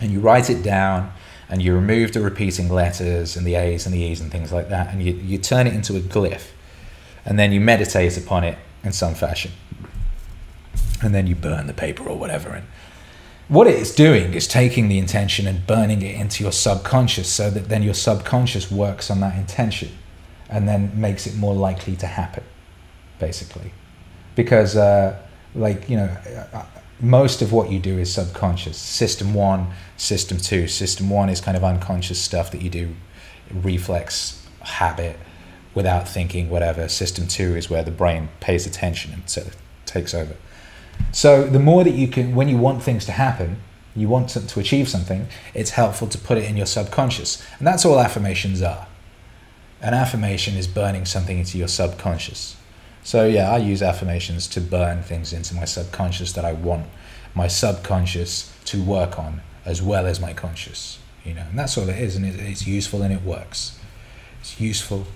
and 0.00 0.10
you 0.10 0.20
write 0.20 0.48
it 0.48 0.62
down, 0.62 1.12
and 1.48 1.60
you 1.60 1.74
remove 1.74 2.12
the 2.12 2.20
repeating 2.20 2.70
letters 2.70 3.36
and 3.36 3.46
the 3.46 3.56
A's 3.56 3.84
and 3.84 3.94
the 3.94 4.00
E's 4.00 4.20
and 4.20 4.30
things 4.30 4.50
like 4.50 4.70
that, 4.70 4.92
and 4.92 5.02
you, 5.02 5.12
you 5.14 5.36
turn 5.36 5.66
it 5.66 5.74
into 5.74 5.96
a 5.96 6.00
glyph, 6.00 6.52
and 7.26 7.38
then 7.38 7.52
you 7.52 7.60
meditate 7.60 8.16
upon 8.16 8.44
it 8.44 8.56
in 8.82 8.92
some 8.92 9.14
fashion, 9.14 9.50
and 11.02 11.14
then 11.14 11.26
you 11.26 11.34
burn 11.34 11.66
the 11.66 11.74
paper 11.74 12.08
or 12.08 12.16
whatever, 12.16 12.50
and 12.50 12.66
what 13.48 13.66
it 13.66 13.74
is 13.74 13.94
doing 13.94 14.34
is 14.34 14.46
taking 14.46 14.88
the 14.88 14.98
intention 14.98 15.46
and 15.46 15.66
burning 15.66 16.00
it 16.02 16.14
into 16.14 16.42
your 16.42 16.52
subconscious 16.52 17.28
so 17.28 17.50
that 17.50 17.68
then 17.68 17.82
your 17.82 17.94
subconscious 17.94 18.70
works 18.70 19.10
on 19.10 19.20
that 19.20 19.36
intention 19.36 19.90
and 20.48 20.66
then 20.66 20.98
makes 20.98 21.26
it 21.26 21.36
more 21.36 21.54
likely 21.54 21.96
to 21.96 22.06
happen 22.06 22.44
basically. 23.18 23.72
Because 24.34 24.76
uh, 24.76 25.20
like 25.54 25.88
you 25.88 25.96
know 25.96 26.16
uh, 26.52 26.64
most 27.00 27.42
of 27.42 27.52
what 27.52 27.70
you 27.70 27.78
do 27.78 27.98
is 27.98 28.12
subconscious. 28.12 28.78
System 28.78 29.34
one 29.34 29.72
system 29.96 30.38
two. 30.38 30.66
System 30.66 31.10
one 31.10 31.28
is 31.28 31.40
kind 31.40 31.56
of 31.56 31.64
unconscious 31.64 32.20
stuff 32.20 32.50
that 32.50 32.62
you 32.62 32.70
do. 32.70 32.94
Reflex 33.50 34.46
habit 34.60 35.18
without 35.74 36.08
thinking 36.08 36.48
whatever. 36.48 36.88
System 36.88 37.28
two 37.28 37.56
is 37.56 37.68
where 37.68 37.82
the 37.82 37.90
brain 37.90 38.30
pays 38.40 38.66
attention 38.66 39.12
and 39.12 39.28
so 39.28 39.46
takes 39.84 40.14
over 40.14 40.36
so 41.12 41.44
the 41.44 41.58
more 41.58 41.84
that 41.84 41.94
you 41.94 42.08
can, 42.08 42.34
when 42.34 42.48
you 42.48 42.58
want 42.58 42.82
things 42.82 43.04
to 43.06 43.12
happen, 43.12 43.60
you 43.96 44.08
want 44.08 44.28
to, 44.30 44.60
achieve 44.60 44.88
something, 44.88 45.28
it's 45.54 45.70
helpful 45.70 46.08
to 46.08 46.18
put 46.18 46.36
it 46.38 46.44
in 46.44 46.56
your 46.56 46.66
subconscious. 46.66 47.44
And 47.58 47.66
that's 47.66 47.84
all 47.84 48.00
affirmations 48.00 48.60
are. 48.60 48.88
An 49.80 49.94
affirmation 49.94 50.56
is 50.56 50.66
burning 50.66 51.04
something 51.04 51.38
into 51.38 51.58
your 51.58 51.68
subconscious. 51.68 52.56
So 53.04 53.26
yeah, 53.26 53.52
I 53.52 53.58
use 53.58 53.82
affirmations 53.82 54.48
to 54.48 54.60
burn 54.60 55.02
things 55.02 55.32
into 55.32 55.54
my 55.54 55.64
subconscious 55.64 56.32
that 56.32 56.44
I 56.44 56.52
want 56.52 56.86
my 57.34 57.48
subconscious 57.48 58.52
to 58.66 58.82
work 58.82 59.18
on 59.18 59.42
as 59.64 59.82
well 59.82 60.06
as 60.06 60.20
my 60.20 60.32
conscious. 60.32 60.98
You 61.24 61.34
know, 61.34 61.42
and 61.48 61.58
that's 61.58 61.78
all 61.78 61.88
it 61.88 61.98
is, 61.98 62.16
and 62.16 62.24
it, 62.24 62.38
it's 62.38 62.66
useful 62.66 63.02
and 63.02 63.12
it 63.12 63.22
works. 63.22 63.78
It's 64.40 64.60
useful 64.60 65.06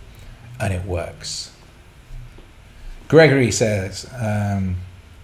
and 0.61 0.72
it 0.72 0.85
works. 0.85 1.53
Gregory 3.09 3.51
says, 3.51 4.11
um, 4.18 4.76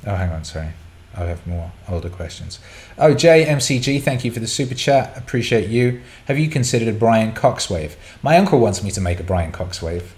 Oh, 0.06 0.14
hang 0.14 0.30
on, 0.30 0.44
sorry. 0.44 0.70
I 1.16 1.24
have 1.24 1.46
more 1.46 1.72
older 1.88 2.10
questions. 2.10 2.58
Oh, 2.98 3.14
JMCG, 3.14 4.02
thank 4.02 4.24
you 4.24 4.32
for 4.32 4.40
the 4.40 4.46
super 4.46 4.74
chat. 4.74 5.16
Appreciate 5.16 5.68
you. 5.68 6.02
Have 6.26 6.38
you 6.38 6.48
considered 6.48 6.88
a 6.88 6.92
Brian 6.92 7.32
Cox 7.32 7.70
wave? 7.70 7.96
My 8.22 8.36
uncle 8.36 8.58
wants 8.58 8.82
me 8.82 8.90
to 8.90 9.00
make 9.00 9.20
a 9.20 9.22
Brian 9.22 9.52
Cox 9.52 9.80
wave. 9.80 10.14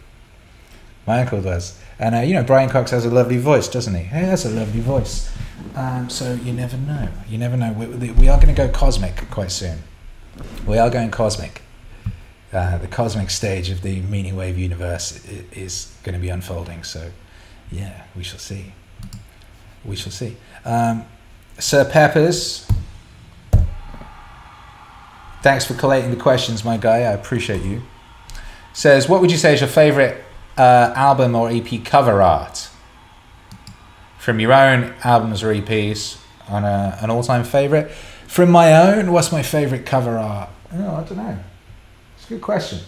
My 1.07 1.21
uncle 1.21 1.43
does. 1.43 1.79
And 1.99 2.15
uh, 2.15 2.21
you 2.21 2.35
know, 2.35 2.43
Brian 2.43 2.71
Cox 2.71 2.91
has 2.91 3.05
a 3.05 3.11
lovely 3.11 3.37
voice, 3.37 3.69
doesn't 3.69 3.95
he? 3.95 4.03
He 4.03 4.09
has 4.09 4.45
a 4.47 4.51
lovely 4.51 4.81
voice. 4.81 5.31
Um, 5.75 6.09
so 6.09 6.35
you 6.35 6.53
never 6.53 6.77
know. 6.77 7.09
You 7.29 7.39
never 7.39 7.57
know. 7.57 7.73
We, 7.73 8.11
we 8.11 8.29
are 8.29 8.41
going 8.41 8.55
to 8.55 8.55
go 8.55 8.69
cosmic 8.69 9.31
quite 9.31 9.53
soon. 9.53 9.83
We 10.67 10.79
are 10.79 10.91
going 10.91 11.11
cosmic. 11.11 11.63
Uh, 12.53 12.79
the 12.79 12.89
cosmic 12.89 13.29
stage 13.31 13.71
of 13.71 13.83
the 13.83 14.01
Meaningwave 14.03 14.57
universe 14.57 15.25
is 15.53 15.95
going 16.03 16.15
to 16.15 16.21
be 16.21 16.31
unfolding. 16.31 16.85
So, 16.85 17.11
yeah, 17.71 18.05
we 18.17 18.23
shall 18.23 18.39
see 18.39 18.73
we 19.87 19.97
shall 19.97 20.13
see. 20.13 20.37
Um, 20.65 21.05
Sir 21.59 21.85
Peppers, 21.85 22.69
thanks 25.43 25.65
for 25.65 25.75
collating 25.75 26.11
the 26.11 26.17
questions, 26.17 26.65
my 26.65 26.77
guy. 26.77 26.99
I 26.99 27.13
appreciate 27.13 27.63
you. 27.63 27.83
Says, 28.73 29.09
what 29.09 29.21
would 29.21 29.31
you 29.31 29.39
say 29.39 29.55
is 29.55 29.61
your 29.61 29.69
favorite 29.69 30.23
uh, 30.59 30.93
album 30.95 31.35
or 31.35 31.51
EP 31.51 31.85
cover 31.85 32.21
art? 32.21 32.69
From 34.19 34.41
your 34.41 34.53
own 34.53 34.93
albums 35.05 35.43
or 35.43 35.55
EPs, 35.55 36.19
on 36.49 36.65
a, 36.65 36.99
an 37.01 37.11
all-time 37.11 37.45
favorite. 37.45 37.91
From 38.27 38.51
my 38.51 38.73
own, 38.75 39.13
what's 39.13 39.33
my 39.33 39.43
favorite 39.43 39.87
cover 39.87 40.19
art? 40.19 40.51
Oh, 40.73 40.97
I 40.97 41.05
don't 41.05 41.17
know. 41.17 41.39
It's 42.17 42.27
a 42.27 42.29
good 42.31 42.43
question. 42.43 42.81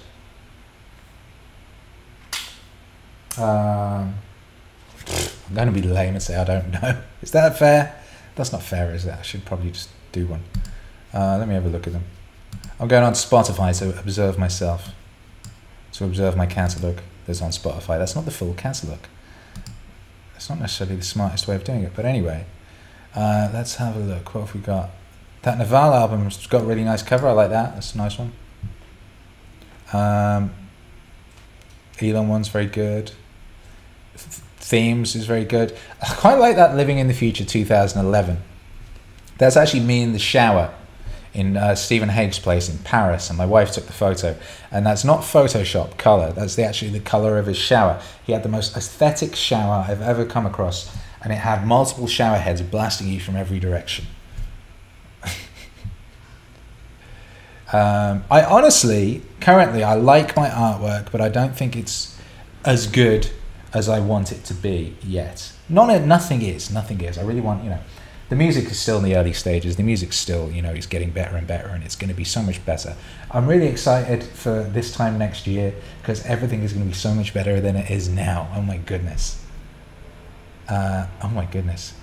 Um, 3.38 4.14
I'm 5.48 5.54
going 5.54 5.72
to 5.72 5.80
be 5.80 5.86
lame 5.86 6.14
and 6.14 6.22
say 6.22 6.36
I 6.36 6.44
don't 6.44 6.70
know. 6.70 7.02
Is 7.22 7.30
that 7.32 7.58
fair? 7.58 8.00
That's 8.34 8.52
not 8.52 8.62
fair, 8.62 8.94
is 8.94 9.04
it? 9.04 9.14
I 9.18 9.22
should 9.22 9.44
probably 9.44 9.72
just 9.72 9.88
do 10.12 10.26
one. 10.26 10.44
Uh, 11.12 11.38
let 11.38 11.48
me 11.48 11.54
have 11.54 11.66
a 11.66 11.68
look 11.68 11.88
at 11.88 11.92
them. 11.92 12.04
I'm 12.78 12.86
going 12.86 13.02
on 13.02 13.14
Spotify 13.14 13.76
to 13.80 13.98
observe 13.98 14.38
myself, 14.38 14.90
to 15.94 16.04
observe 16.04 16.36
my 16.36 16.46
catalogue 16.46 17.00
that's 17.26 17.42
on 17.42 17.50
Spotify. 17.50 17.98
That's 17.98 18.14
not 18.14 18.24
the 18.24 18.30
full 18.30 18.54
catalogue. 18.54 19.06
That's 20.34 20.48
not 20.48 20.60
necessarily 20.60 20.94
the 20.94 21.02
smartest 21.02 21.48
way 21.48 21.56
of 21.56 21.64
doing 21.64 21.82
it, 21.82 21.92
but 21.96 22.04
anyway, 22.04 22.46
uh, 23.16 23.50
let's 23.52 23.74
have 23.76 23.96
a 23.96 23.98
look. 23.98 24.32
What 24.34 24.46
have 24.46 24.54
we 24.54 24.60
got? 24.60 24.90
That 25.42 25.58
Naval 25.58 25.92
album's 25.92 26.46
got 26.46 26.62
a 26.62 26.64
really 26.64 26.84
nice 26.84 27.02
cover. 27.02 27.26
I 27.26 27.32
like 27.32 27.50
that. 27.50 27.74
That's 27.74 27.94
a 27.94 27.98
nice 27.98 28.16
one. 28.18 28.32
Um, 29.92 30.54
Elon 32.00 32.28
one's 32.28 32.48
very 32.48 32.66
good. 32.66 33.10
Th- 34.68 34.78
themes 34.78 35.14
is 35.14 35.26
very 35.26 35.44
good. 35.44 35.76
I 36.02 36.14
quite 36.14 36.38
like 36.38 36.56
that 36.56 36.76
Living 36.76 36.98
in 36.98 37.08
the 37.08 37.14
Future 37.14 37.44
2011. 37.44 38.38
That's 39.38 39.56
actually 39.56 39.80
me 39.80 40.02
in 40.02 40.12
the 40.12 40.18
shower 40.18 40.74
in 41.32 41.56
uh, 41.56 41.74
Stephen 41.74 42.08
Hague's 42.08 42.38
place 42.38 42.68
in 42.68 42.78
Paris, 42.78 43.28
and 43.28 43.38
my 43.38 43.46
wife 43.46 43.72
took 43.72 43.86
the 43.86 43.92
photo. 43.92 44.36
And 44.70 44.84
that's 44.84 45.04
not 45.04 45.20
Photoshop 45.20 45.96
color. 45.96 46.32
That's 46.32 46.56
the, 46.56 46.64
actually 46.64 46.90
the 46.90 47.00
color 47.00 47.38
of 47.38 47.46
his 47.46 47.56
shower. 47.56 48.02
He 48.24 48.32
had 48.32 48.42
the 48.42 48.48
most 48.48 48.76
aesthetic 48.76 49.36
shower 49.36 49.86
I've 49.88 50.02
ever 50.02 50.24
come 50.24 50.44
across, 50.46 50.94
and 51.22 51.32
it 51.32 51.36
had 51.36 51.66
multiple 51.66 52.06
shower 52.06 52.36
heads 52.38 52.60
blasting 52.62 53.08
you 53.08 53.20
from 53.20 53.36
every 53.36 53.60
direction. 53.60 54.06
um, 57.72 58.24
I 58.30 58.42
honestly, 58.44 59.22
currently, 59.40 59.82
I 59.84 59.94
like 59.94 60.36
my 60.36 60.48
artwork, 60.48 61.12
but 61.12 61.20
I 61.20 61.28
don't 61.28 61.56
think 61.56 61.76
it's 61.76 62.18
as 62.64 62.86
good 62.86 63.30
as 63.78 63.88
I 63.88 64.00
want 64.00 64.32
it 64.32 64.44
to 64.44 64.54
be 64.54 64.96
yet. 65.02 65.52
Not 65.68 66.02
nothing 66.02 66.42
is, 66.42 66.70
nothing 66.70 67.00
is. 67.00 67.16
I 67.16 67.22
really 67.22 67.40
want, 67.40 67.64
you 67.64 67.70
know, 67.70 67.80
the 68.28 68.36
music 68.36 68.66
is 68.66 68.78
still 68.78 68.98
in 68.98 69.04
the 69.04 69.16
early 69.16 69.32
stages. 69.32 69.76
The 69.76 69.82
music's 69.82 70.16
still, 70.16 70.50
you 70.50 70.60
know, 70.60 70.72
is 70.72 70.86
getting 70.86 71.10
better 71.10 71.36
and 71.36 71.46
better, 71.46 71.68
and 71.68 71.82
it's 71.82 71.96
going 71.96 72.10
to 72.10 72.14
be 72.16 72.24
so 72.24 72.42
much 72.42 72.64
better. 72.66 72.94
I'm 73.30 73.46
really 73.46 73.68
excited 73.68 74.22
for 74.22 74.64
this 74.64 74.92
time 74.92 75.16
next 75.16 75.46
year 75.46 75.72
because 76.02 76.26
everything 76.26 76.62
is 76.62 76.74
going 76.74 76.84
to 76.84 76.90
be 76.90 76.94
so 76.94 77.14
much 77.14 77.32
better 77.32 77.60
than 77.60 77.76
it 77.76 77.90
is 77.90 78.08
now. 78.08 78.50
Oh 78.54 78.60
my 78.60 78.76
goodness. 78.76 79.42
Uh, 80.68 81.06
oh 81.22 81.28
my 81.28 81.46
goodness. 81.46 81.94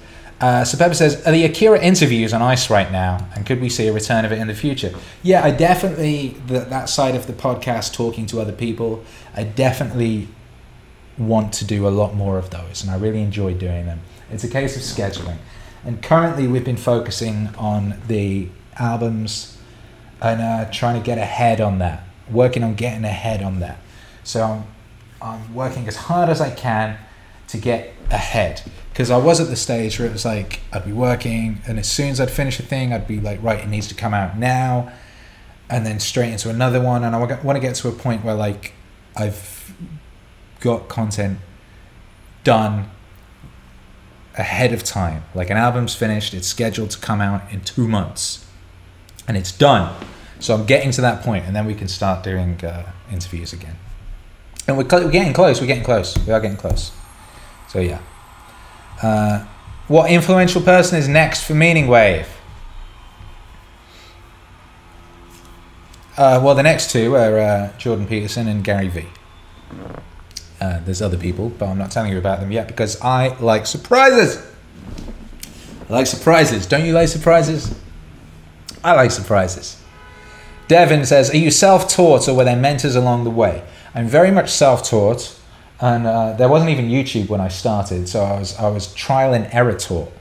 Uh, 0.42 0.66
Pepper 0.78 0.94
says, 0.94 1.26
are 1.26 1.32
the 1.32 1.46
Akira 1.46 1.80
interviews 1.80 2.34
on 2.34 2.42
ice 2.42 2.70
right 2.70 2.92
now, 2.92 3.30
and 3.36 3.46
could 3.46 3.62
we 3.62 3.70
see 3.70 3.88
a 3.88 3.94
return 3.94 4.26
of 4.26 4.32
it 4.34 4.40
in 4.40 4.48
the 4.48 4.56
future? 4.56 4.94
Yeah, 5.24 5.44
I 5.44 5.52
definitely 5.52 6.36
the, 6.48 6.60
that 6.60 6.90
side 6.90 7.16
of 7.16 7.26
the 7.28 7.34
podcast, 7.34 7.94
talking 7.94 8.26
to 8.28 8.42
other 8.42 8.52
people. 8.52 9.06
I 9.34 9.44
definitely 9.44 10.28
want 11.18 11.54
to 11.54 11.66
do 11.66 11.88
a 11.88 11.90
lot 11.90 12.14
more 12.14 12.38
of 12.38 12.50
those, 12.50 12.84
and 12.84 12.92
I 12.92 12.98
really 12.98 13.22
enjoy 13.22 13.54
doing 13.54 13.86
them. 13.86 14.02
It's 14.32 14.44
a 14.44 14.50
case 14.50 14.76
of 14.76 14.82
scheduling. 14.82 15.38
And 15.84 16.02
currently, 16.02 16.48
we've 16.48 16.66
been 16.66 16.78
focusing 16.78 17.50
on 17.58 18.02
the 18.08 18.50
albums 18.78 19.58
and 20.22 20.42
uh, 20.42 20.72
trying 20.72 21.00
to 21.00 21.06
get 21.06 21.18
ahead 21.18 21.62
on 21.62 21.80
that, 21.80 22.04
working 22.30 22.64
on 22.64 22.76
getting 22.76 23.06
ahead 23.06 23.44
on 23.44 23.60
that. 23.60 23.78
So 24.24 24.44
I'm, 24.44 24.64
I'm 25.22 25.54
working 25.54 25.88
as 25.88 25.96
hard 25.96 26.30
as 26.30 26.42
I 26.42 26.50
can 26.50 26.98
to 27.50 27.58
get 27.58 27.94
ahead 28.10 28.64
because 28.90 29.12
I 29.12 29.18
was 29.18 29.40
at 29.40 29.48
the 29.48 29.56
stage 29.56 30.00
where 30.00 30.08
it 30.08 30.14
was 30.14 30.26
like 30.26 30.62
I'd 30.72 30.86
be 30.86 30.94
working, 30.94 31.62
and 31.68 31.78
as 31.78 31.88
soon 31.88 32.10
as 32.10 32.20
I'd 32.20 32.32
finish 32.32 32.60
a 32.60 32.64
thing, 32.64 32.94
I'd 32.94 33.08
be 33.08 33.20
like, 33.20 33.44
right, 33.44 33.60
it 33.60 33.68
needs 33.68 33.88
to 33.90 33.96
come 33.96 34.14
out 34.14 34.38
now, 34.38 34.92
and 35.70 35.86
then 35.86 36.00
straight 36.00 36.32
into 36.32 36.50
another 36.50 36.82
one. 36.82 37.04
And 37.04 37.16
I 37.16 37.20
want 37.20 37.58
to 37.58 37.60
get 37.60 37.76
to 37.76 37.90
a 37.90 37.92
point 37.92 38.24
where 38.24 38.36
like 38.36 38.74
I've 39.16 39.76
got 40.66 40.90
content 40.90 41.38
done 42.44 42.90
ahead 44.36 44.74
of 44.74 44.84
time. 44.84 45.24
Like 45.36 45.50
an 45.52 45.58
album's 45.58 45.96
finished, 45.96 46.34
it's 46.34 46.48
scheduled 46.48 46.90
to 46.90 47.00
come 47.00 47.22
out 47.22 47.50
in 47.52 47.62
two 47.62 47.88
months, 47.88 48.46
and 49.28 49.38
it's 49.38 49.52
done. 49.52 49.96
So 50.40 50.56
I'm 50.56 50.66
getting 50.66 50.92
to 50.92 51.02
that 51.02 51.24
point, 51.24 51.46
and 51.46 51.56
then 51.56 51.66
we 51.66 51.76
can 51.76 51.88
start 51.88 52.24
doing 52.24 52.66
uh, 52.66 52.92
interviews 53.12 53.54
again. 53.54 53.78
And 54.68 54.76
we're, 54.76 54.88
we're 54.92 55.12
getting 55.12 55.34
close. 55.34 55.62
We're 55.62 55.68
getting 55.68 55.84
close. 55.84 56.18
We 56.26 56.34
are 56.34 56.42
getting 56.42 56.58
close. 56.58 56.92
So 57.70 57.80
yeah. 57.80 58.02
Uh, 59.02 59.46
what 59.88 60.10
influential 60.10 60.62
person 60.62 60.98
is 60.98 61.08
next 61.08 61.44
for 61.44 61.54
Meaningwave? 61.54 62.26
Uh, 66.18 66.40
well, 66.44 66.56
the 66.56 66.64
next 66.64 66.90
two 66.90 67.16
are 67.16 67.38
uh, 67.38 67.78
Jordan 67.78 68.08
Peterson 68.08 68.48
and 68.48 68.64
Gary 68.64 68.88
Vee. 68.88 69.08
Uh, 70.62 70.80
there's 70.86 71.02
other 71.02 71.18
people, 71.18 71.50
but 71.50 71.68
I'm 71.68 71.78
not 71.78 71.92
telling 71.92 72.12
you 72.12 72.18
about 72.18 72.40
them 72.40 72.52
yet 72.52 72.68
because 72.68 73.00
I 73.02 73.38
like 73.40 73.66
surprises. 73.66 74.46
I 75.90 75.94
like 75.94 76.08
surprises. 76.08 76.66
Don't 76.66 76.86
you 76.86 76.94
like 76.94 77.10
surprises? 77.10 77.78
I 78.84 78.94
like 78.94 79.12
surprises. 79.12 79.82
Devin 80.68 81.06
says, 81.06 81.30
Are 81.30 81.38
you 81.38 81.52
self 81.52 81.88
taught 81.90 82.28
or 82.28 82.34
were 82.34 82.44
there 82.44 82.56
mentors 82.56 82.96
along 82.96 83.24
the 83.24 83.30
way? 83.30 83.64
I'm 83.94 84.08
very 84.08 84.32
much 84.32 84.50
self 84.50 84.88
taught, 84.88 85.38
and 85.80 86.08
uh, 86.08 86.34
there 86.34 86.50
wasn't 86.50 86.72
even 86.72 86.90
YouTube 86.90 87.30
when 87.30 87.42
I 87.42 87.50
started, 87.50 88.10
so 88.10 88.22
I 88.22 88.40
was, 88.40 88.58
I 88.58 88.68
was 88.70 88.94
trial 88.94 89.34
and 89.34 89.48
error 89.54 89.78
taught. 89.78 90.12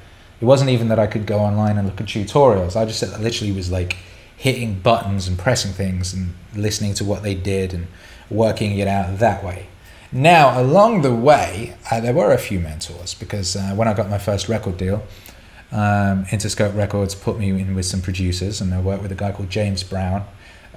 It 0.41 0.45
wasn't 0.45 0.71
even 0.71 0.89
that 0.89 0.99
I 0.99 1.07
could 1.07 1.27
go 1.27 1.39
online 1.39 1.79
and 1.79 1.89
look 1.89 2.01
at 2.01 2.07
tutorials. 2.07 2.77
I 2.77 2.85
just 2.85 3.03
literally 3.21 3.53
was 3.53 3.71
like 3.71 3.97
hitting 4.37 4.81
buttons 4.81 5.27
and 5.27 5.39
pressing 5.39 5.73
things 5.73 6.13
and 6.13 6.35
listening 6.55 6.95
to 6.95 7.05
what 7.05 7.23
they 7.23 7.35
did 7.35 7.73
and 7.73 7.87
working 8.29 8.79
it 8.79 8.89
out 8.89 9.19
that 9.19 9.43
way. 9.43 9.69
Now, 10.17 10.61
along 10.63 11.03
the 11.03 11.13
way, 11.13 11.77
uh, 11.91 11.99
there 11.99 12.15
were 12.15 12.33
a 12.33 12.39
few 12.39 12.61
mentors 12.61 13.15
because 13.15 13.57
uh, 13.57 13.73
when 13.75 13.89
I 13.89 13.95
got 13.95 14.09
my 14.09 14.19
first 14.19 14.49
record 14.49 14.77
deal, 14.77 15.03
um, 15.73 16.25
Interscope 16.27 16.77
Records 16.77 17.17
put 17.17 17.37
me 17.37 17.51
in 17.51 17.75
with 17.75 17.85
some 17.85 18.01
producers, 18.01 18.61
and 18.61 18.73
I 18.73 18.81
worked 18.81 19.03
with 19.03 19.11
a 19.11 19.17
guy 19.17 19.33
called 19.33 19.51
James 19.51 19.83
Brown, 19.83 20.25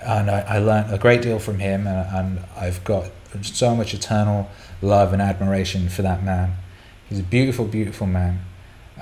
and 0.02 0.32
I, 0.32 0.40
I 0.40 0.58
learned 0.58 0.92
a 0.92 0.98
great 0.98 1.22
deal 1.22 1.38
from 1.38 1.60
him, 1.60 1.86
and, 1.86 2.16
and 2.16 2.46
I've 2.56 2.84
got 2.84 3.12
so 3.44 3.76
much 3.76 3.94
eternal 3.94 4.50
love 4.82 5.14
and 5.14 5.22
admiration 5.22 5.88
for 5.88 6.02
that 6.02 6.24
man. 6.24 6.56
He's 7.08 7.20
a 7.20 7.24
beautiful, 7.24 7.66
beautiful 7.66 8.08
man, 8.08 8.40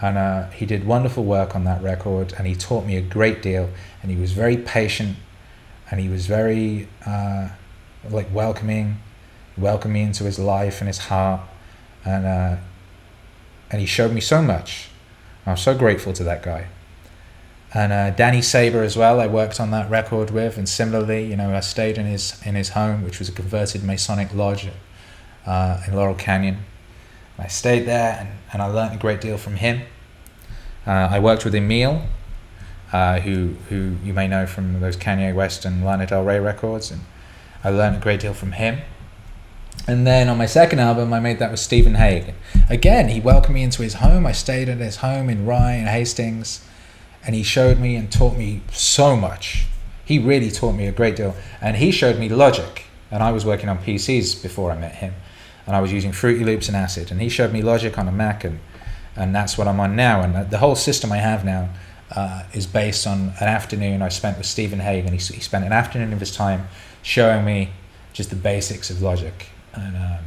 and 0.02 0.18
uh, 0.18 0.50
he 0.50 0.66
did 0.66 0.86
wonderful 0.86 1.24
work 1.24 1.56
on 1.56 1.64
that 1.64 1.82
record, 1.82 2.34
and 2.38 2.46
he 2.46 2.56
taught 2.56 2.86
me 2.86 2.98
a 2.98 3.02
great 3.02 3.42
deal, 3.42 3.70
and 4.02 4.12
he 4.12 4.18
was 4.18 4.34
very 4.34 4.58
patient, 4.58 5.16
and 5.90 6.02
he 6.02 6.10
was 6.10 6.28
very 6.28 6.90
uh, 7.06 7.48
like 8.10 8.28
welcoming 8.34 8.98
welcomed 9.58 9.94
me 9.94 10.02
into 10.02 10.24
his 10.24 10.40
life 10.40 10.82
and 10.82 10.88
his 10.88 10.98
heart, 10.98 11.42
and 12.04 12.26
uh, 12.26 12.56
and 13.72 13.82
he 13.82 13.88
showed 13.88 14.12
me 14.12 14.22
so 14.22 14.42
much. 14.42 14.90
I'm 15.46 15.58
so 15.58 15.78
grateful 15.78 16.14
to 16.14 16.24
that 16.24 16.44
guy. 16.44 16.68
And 17.74 17.92
uh, 17.92 18.10
Danny 18.12 18.42
Saber 18.42 18.84
as 18.84 18.96
well. 18.96 19.20
I 19.20 19.28
worked 19.28 19.60
on 19.60 19.72
that 19.72 19.90
record 19.90 20.32
with, 20.32 20.58
and 20.58 20.68
similarly, 20.68 21.26
you 21.26 21.36
know, 21.36 21.54
I 21.54 21.60
stayed 21.60 21.98
in 21.98 22.06
his 22.06 22.42
in 22.46 22.56
his 22.56 22.70
home, 22.70 23.04
which 23.04 23.20
was 23.20 23.30
a 23.30 23.32
converted 23.34 23.84
Masonic 23.84 24.34
lodge 24.34 24.70
uh, 25.46 25.82
in 25.88 25.94
Laurel 25.94 26.16
Canyon. 26.16 26.60
I 27.38 27.48
stayed 27.48 27.86
there, 27.86 28.18
and, 28.20 28.30
and 28.54 28.62
I 28.62 28.68
learned 28.68 28.96
a 28.96 28.98
great 28.98 29.20
deal 29.20 29.38
from 29.38 29.56
him. 29.56 29.82
Uh, 30.88 31.10
I 31.12 31.20
worked 31.20 31.44
with 31.44 31.54
Emile, 31.54 32.08
uh, 32.94 33.20
who 33.20 33.56
who 33.70 33.98
you 34.04 34.14
may 34.14 34.28
know 34.28 34.46
from 34.46 34.80
those 34.80 34.96
Kanye 34.96 35.36
West 35.36 35.66
and 35.66 35.84
Lana 35.84 36.08
Del 36.08 36.24
Rey 36.24 36.40
records, 36.40 36.92
and 36.92 37.02
I 37.64 37.72
learned 37.72 37.98
a 37.98 38.00
great 38.00 38.22
deal 38.22 38.34
from 38.34 38.54
him. 38.54 38.80
And 39.88 40.08
then 40.08 40.30
on 40.30 40.38
my 40.38 40.48
second 40.48 40.80
album, 40.80 41.14
I 41.14 41.20
made 41.20 41.38
that 41.40 41.52
with 41.52 41.60
Stephen 41.60 41.96
Hague. 41.96 42.34
Again, 42.70 43.10
he 43.10 43.20
welcomed 43.20 43.54
me 43.54 43.62
into 43.62 43.84
his 43.84 43.96
home. 43.96 44.26
I 44.26 44.32
stayed 44.32 44.68
at 44.68 44.80
his 44.80 44.98
home 44.98 45.30
in 45.30 45.46
Rye 45.46 45.74
and 45.74 45.88
Hastings, 45.88 46.66
and 47.24 47.36
he 47.36 47.44
showed 47.44 47.80
me 47.80 47.96
and 47.96 48.12
taught 48.12 48.36
me 48.36 48.62
so 48.72 49.16
much. 49.16 49.68
He 50.04 50.18
really 50.18 50.50
taught 50.50 50.74
me 50.74 50.88
a 50.88 50.92
great 50.92 51.16
deal. 51.16 51.36
And 51.62 51.78
he 51.78 51.92
showed 51.92 52.18
me 52.18 52.30
Logic, 52.30 52.84
and 53.12 53.22
I 53.22 53.32
was 53.32 53.46
working 53.46 53.70
on 53.70 53.78
PCs 53.78 54.42
before 54.42 54.72
I 54.72 54.78
met 54.78 54.96
him, 54.96 55.14
and 55.68 55.76
I 55.76 55.82
was 55.82 55.94
using 55.94 56.12
Fruity 56.12 56.44
Loops 56.44 56.68
and 56.68 56.76
Acid, 56.76 57.12
and 57.12 57.22
he 57.22 57.30
showed 57.30 57.54
me 57.54 57.62
Logic 57.62 57.96
on 57.98 58.08
a 58.08 58.12
Mac, 58.12 58.44
and 58.44 58.60
and 59.18 59.34
that's 59.34 59.58
what 59.58 59.68
I'm 59.68 59.80
on 59.80 59.96
now. 59.96 60.22
And 60.22 60.50
the 60.50 60.58
whole 60.58 60.76
system 60.76 61.12
I 61.12 61.18
have 61.18 61.46
now 61.46 61.70
uh, 62.12 62.44
is 62.54 62.68
based 62.68 63.08
on 63.08 63.34
an 63.40 63.48
afternoon 63.48 64.02
I 64.02 64.10
spent 64.10 64.38
with 64.38 64.46
Stephen 64.46 64.80
Hague, 64.80 65.06
and 65.06 65.14
he, 65.14 65.34
he 65.34 65.40
spent 65.40 65.64
an 65.64 65.72
afternoon 65.72 66.12
of 66.12 66.20
his 66.20 66.36
time 66.36 66.68
showing 67.02 67.46
me 67.46 67.70
just 68.12 68.30
the 68.30 68.36
basics 68.36 68.90
of 68.90 69.02
Logic 69.02 69.48
and 69.76 69.96
um, 69.96 70.26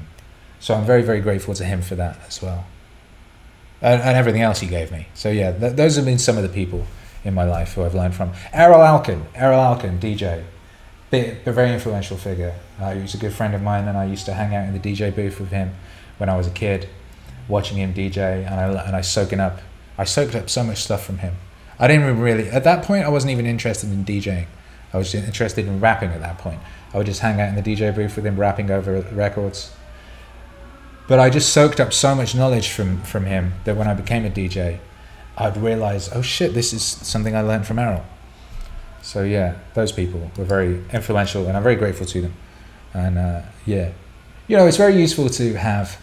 so 0.60 0.74
I'm 0.74 0.84
very 0.84 1.02
very 1.02 1.20
grateful 1.20 1.54
to 1.54 1.64
him 1.64 1.82
for 1.82 1.94
that 1.96 2.18
as 2.26 2.42
well, 2.42 2.66
and, 3.80 4.00
and 4.00 4.16
everything 4.16 4.42
else 4.42 4.60
he 4.60 4.66
gave 4.66 4.90
me. 4.92 5.08
So 5.14 5.30
yeah, 5.30 5.52
th- 5.52 5.74
those 5.74 5.96
have 5.96 6.04
been 6.04 6.18
some 6.18 6.36
of 6.36 6.42
the 6.42 6.48
people 6.48 6.86
in 7.24 7.34
my 7.34 7.44
life 7.44 7.74
who 7.74 7.84
I've 7.84 7.94
learned 7.94 8.14
from. 8.14 8.32
Erol 8.52 8.84
Alkin, 8.84 9.26
Erol 9.32 9.58
Alkan, 9.58 9.98
DJ, 9.98 10.44
bit, 11.10 11.46
a 11.46 11.52
very 11.52 11.72
influential 11.72 12.16
figure. 12.16 12.54
Uh, 12.80 12.94
he 12.94 13.02
was 13.02 13.14
a 13.14 13.18
good 13.18 13.32
friend 13.32 13.54
of 13.54 13.62
mine, 13.62 13.88
and 13.88 13.96
I 13.96 14.04
used 14.04 14.26
to 14.26 14.34
hang 14.34 14.54
out 14.54 14.66
in 14.66 14.72
the 14.72 14.80
DJ 14.80 15.14
booth 15.14 15.40
with 15.40 15.50
him 15.50 15.74
when 16.18 16.28
I 16.28 16.36
was 16.36 16.46
a 16.46 16.50
kid, 16.50 16.88
watching 17.48 17.78
him 17.78 17.94
DJ, 17.94 18.46
and 18.46 18.54
I 18.54 18.82
and 18.84 18.96
I 18.96 19.00
soaking 19.00 19.40
up. 19.40 19.60
I 19.96 20.04
soaked 20.04 20.34
up 20.34 20.48
so 20.48 20.62
much 20.62 20.78
stuff 20.78 21.04
from 21.04 21.18
him. 21.18 21.34
I 21.78 21.86
didn't 21.88 22.20
really 22.20 22.48
at 22.48 22.64
that 22.64 22.84
point. 22.84 23.04
I 23.04 23.08
wasn't 23.08 23.32
even 23.32 23.46
interested 23.46 23.90
in 23.90 24.04
DJing. 24.04 24.46
I 24.92 24.96
was 24.96 25.14
interested 25.14 25.66
in 25.66 25.80
rapping 25.80 26.10
at 26.10 26.20
that 26.20 26.38
point. 26.38 26.60
I 26.92 26.98
would 26.98 27.06
just 27.06 27.20
hang 27.20 27.40
out 27.40 27.48
in 27.48 27.54
the 27.54 27.62
DJ 27.62 27.94
booth 27.94 28.16
with 28.16 28.26
him, 28.26 28.38
rapping 28.38 28.70
over 28.70 29.00
records. 29.12 29.72
But 31.06 31.18
I 31.18 31.30
just 31.30 31.52
soaked 31.52 31.80
up 31.80 31.92
so 31.92 32.14
much 32.14 32.34
knowledge 32.34 32.70
from, 32.70 33.02
from 33.02 33.26
him 33.26 33.54
that 33.64 33.76
when 33.76 33.88
I 33.88 33.94
became 33.94 34.24
a 34.24 34.30
DJ, 34.30 34.78
I'd 35.36 35.56
realize, 35.56 36.10
oh 36.12 36.22
shit, 36.22 36.52
this 36.54 36.72
is 36.72 36.82
something 36.82 37.34
I 37.34 37.42
learned 37.42 37.66
from 37.66 37.76
Erol. 37.76 38.04
So 39.02 39.22
yeah, 39.22 39.56
those 39.74 39.92
people 39.92 40.30
were 40.36 40.44
very 40.44 40.82
influential, 40.92 41.46
and 41.46 41.56
I'm 41.56 41.62
very 41.62 41.76
grateful 41.76 42.06
to 42.06 42.20
them. 42.20 42.34
And 42.92 43.16
uh, 43.16 43.42
yeah, 43.64 43.92
you 44.48 44.56
know, 44.56 44.66
it's 44.66 44.76
very 44.76 44.98
useful 44.98 45.28
to 45.30 45.54
have 45.54 46.00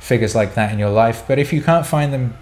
figures 0.00 0.34
like 0.34 0.54
that 0.54 0.72
in 0.72 0.78
your 0.78 0.90
life. 0.90 1.24
But 1.26 1.38
if 1.38 1.52
you 1.52 1.62
can't 1.62 1.86
find 1.86 2.12
them, 2.12 2.36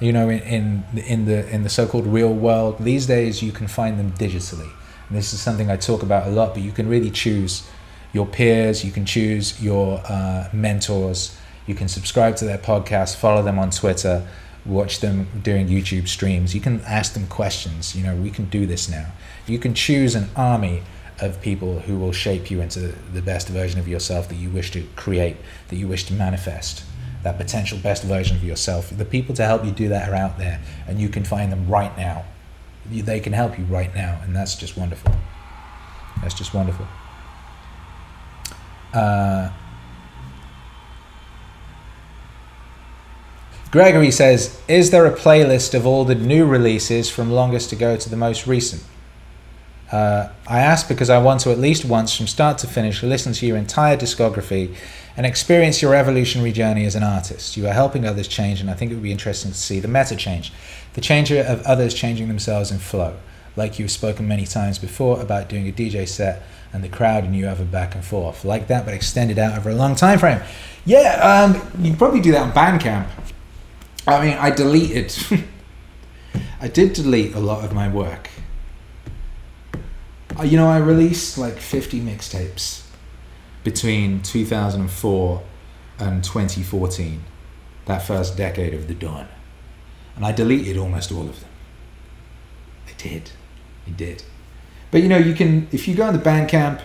you 0.00 0.12
know, 0.12 0.28
in 0.28 0.40
in, 0.40 0.84
in 1.06 1.24
the 1.26 1.48
in 1.48 1.62
the 1.62 1.68
so-called 1.68 2.06
real 2.06 2.32
world 2.32 2.78
these 2.80 3.06
days, 3.06 3.42
you 3.42 3.52
can 3.52 3.68
find 3.68 3.98
them 3.98 4.12
digitally. 4.12 4.70
And 5.08 5.16
this 5.16 5.32
is 5.32 5.40
something 5.40 5.70
I 5.70 5.76
talk 5.76 6.02
about 6.02 6.26
a 6.26 6.30
lot, 6.30 6.54
but 6.54 6.62
you 6.62 6.72
can 6.72 6.88
really 6.88 7.10
choose 7.10 7.68
your 8.12 8.26
peers, 8.26 8.84
you 8.84 8.92
can 8.92 9.04
choose 9.04 9.62
your 9.62 10.00
uh, 10.08 10.48
mentors, 10.52 11.36
You 11.66 11.74
can 11.74 11.88
subscribe 11.88 12.36
to 12.36 12.44
their 12.44 12.58
podcast, 12.58 13.16
follow 13.16 13.42
them 13.42 13.58
on 13.58 13.70
Twitter, 13.70 14.26
watch 14.64 15.00
them 15.00 15.26
doing 15.42 15.68
YouTube 15.68 16.06
streams. 16.06 16.54
You 16.54 16.60
can 16.60 16.80
ask 16.82 17.12
them 17.14 17.26
questions. 17.26 17.96
You 17.96 18.04
know, 18.04 18.14
we 18.14 18.30
can 18.30 18.44
do 18.46 18.66
this 18.66 18.88
now. 18.88 19.06
You 19.46 19.58
can 19.58 19.74
choose 19.74 20.14
an 20.14 20.28
army 20.36 20.82
of 21.20 21.40
people 21.40 21.80
who 21.80 21.98
will 21.98 22.12
shape 22.12 22.50
you 22.50 22.60
into 22.60 22.94
the 23.12 23.22
best 23.22 23.48
version 23.48 23.80
of 23.80 23.88
yourself 23.88 24.28
that 24.28 24.36
you 24.36 24.50
wish 24.50 24.70
to 24.72 24.86
create, 24.94 25.36
that 25.68 25.76
you 25.76 25.88
wish 25.88 26.04
to 26.04 26.12
manifest, 26.12 26.84
that 27.22 27.36
potential 27.36 27.78
best 27.78 28.04
version 28.04 28.36
of 28.36 28.44
yourself. 28.44 28.96
The 28.96 29.04
people 29.04 29.34
to 29.36 29.44
help 29.44 29.64
you 29.64 29.72
do 29.72 29.88
that 29.88 30.08
are 30.08 30.14
out 30.14 30.38
there, 30.38 30.60
and 30.86 31.00
you 31.00 31.08
can 31.08 31.24
find 31.24 31.50
them 31.50 31.68
right 31.68 31.96
now. 31.96 32.24
They 32.90 33.20
can 33.20 33.32
help 33.32 33.58
you 33.58 33.64
right 33.64 33.94
now, 33.94 34.20
and 34.22 34.34
that's 34.34 34.54
just 34.54 34.76
wonderful. 34.76 35.12
That's 36.22 36.34
just 36.34 36.54
wonderful. 36.54 36.86
Uh, 38.92 39.50
Gregory 43.70 44.10
says, 44.10 44.60
Is 44.68 44.90
there 44.90 45.04
a 45.06 45.12
playlist 45.12 45.74
of 45.74 45.86
all 45.86 46.04
the 46.04 46.14
new 46.14 46.46
releases 46.46 47.10
from 47.10 47.30
longest 47.30 47.70
to 47.70 47.76
go 47.76 47.96
to 47.96 48.08
the 48.08 48.16
most 48.16 48.46
recent? 48.46 48.82
Uh, 49.90 50.28
I 50.48 50.60
ask 50.60 50.88
because 50.88 51.10
I 51.10 51.18
want 51.18 51.40
to 51.42 51.52
at 51.52 51.58
least 51.58 51.84
once, 51.84 52.16
from 52.16 52.26
start 52.26 52.58
to 52.58 52.66
finish, 52.66 53.02
listen 53.02 53.32
to 53.34 53.46
your 53.46 53.56
entire 53.56 53.96
discography 53.96 54.74
and 55.16 55.24
experience 55.24 55.80
your 55.80 55.94
evolutionary 55.94 56.52
journey 56.52 56.86
as 56.86 56.94
an 56.94 57.02
artist. 57.02 57.56
You 57.56 57.66
are 57.68 57.72
helping 57.72 58.04
others 58.04 58.28
change, 58.28 58.60
and 58.60 58.70
I 58.70 58.74
think 58.74 58.90
it 58.90 58.94
would 58.94 59.02
be 59.02 59.12
interesting 59.12 59.52
to 59.52 59.56
see 59.56 59.78
the 59.78 59.88
meta 59.88 60.16
change, 60.16 60.52
the 60.96 61.02
change 61.02 61.30
of 61.30 61.62
others 61.62 61.92
changing 61.92 62.26
themselves 62.26 62.72
in 62.72 62.78
flow. 62.78 63.14
Like 63.54 63.78
you've 63.78 63.90
spoken 63.90 64.26
many 64.26 64.46
times 64.46 64.78
before 64.78 65.20
about 65.20 65.46
doing 65.46 65.68
a 65.68 65.72
DJ 65.72 66.08
set 66.08 66.42
and 66.72 66.82
the 66.82 66.88
crowd 66.88 67.22
and 67.22 67.36
you 67.36 67.44
have 67.44 67.60
a 67.60 67.64
back 67.64 67.94
and 67.94 68.02
forth 68.02 68.46
like 68.46 68.68
that, 68.68 68.86
but 68.86 68.94
extended 68.94 69.38
out 69.38 69.58
over 69.58 69.68
a 69.68 69.74
long 69.74 69.94
time 69.94 70.18
frame. 70.18 70.40
Yeah, 70.86 71.52
um, 71.52 71.84
you 71.84 71.94
probably 71.94 72.20
do 72.20 72.32
that 72.32 72.40
on 72.40 72.52
Bandcamp. 72.52 73.08
I 74.06 74.24
mean, 74.24 74.38
I 74.38 74.50
deleted. 74.50 75.14
I 76.60 76.68
did 76.68 76.94
delete 76.94 77.34
a 77.34 77.40
lot 77.40 77.62
of 77.62 77.74
my 77.74 77.88
work. 77.88 78.30
Uh, 80.38 80.44
You 80.44 80.56
know, 80.56 80.68
I 80.68 80.78
released 80.78 81.36
like 81.36 81.58
50 81.58 82.00
mixtapes 82.00 82.86
between 83.64 84.22
2004 84.22 85.42
and 85.98 86.24
2014, 86.24 87.22
that 87.84 87.98
first 87.98 88.36
decade 88.36 88.72
of 88.72 88.88
the 88.88 88.94
Don. 88.94 89.28
And 90.16 90.24
I 90.24 90.32
deleted 90.32 90.76
almost 90.76 91.12
all 91.12 91.28
of 91.28 91.40
them. 91.40 91.50
I 92.88 92.92
did. 92.96 93.30
I 93.86 93.90
did. 93.90 94.22
But 94.90 95.02
you 95.02 95.08
know, 95.08 95.18
you 95.18 95.34
can, 95.34 95.68
if 95.72 95.86
you 95.86 95.94
go 95.94 96.04
on 96.04 96.14
the 96.14 96.22
Bandcamp, 96.22 96.80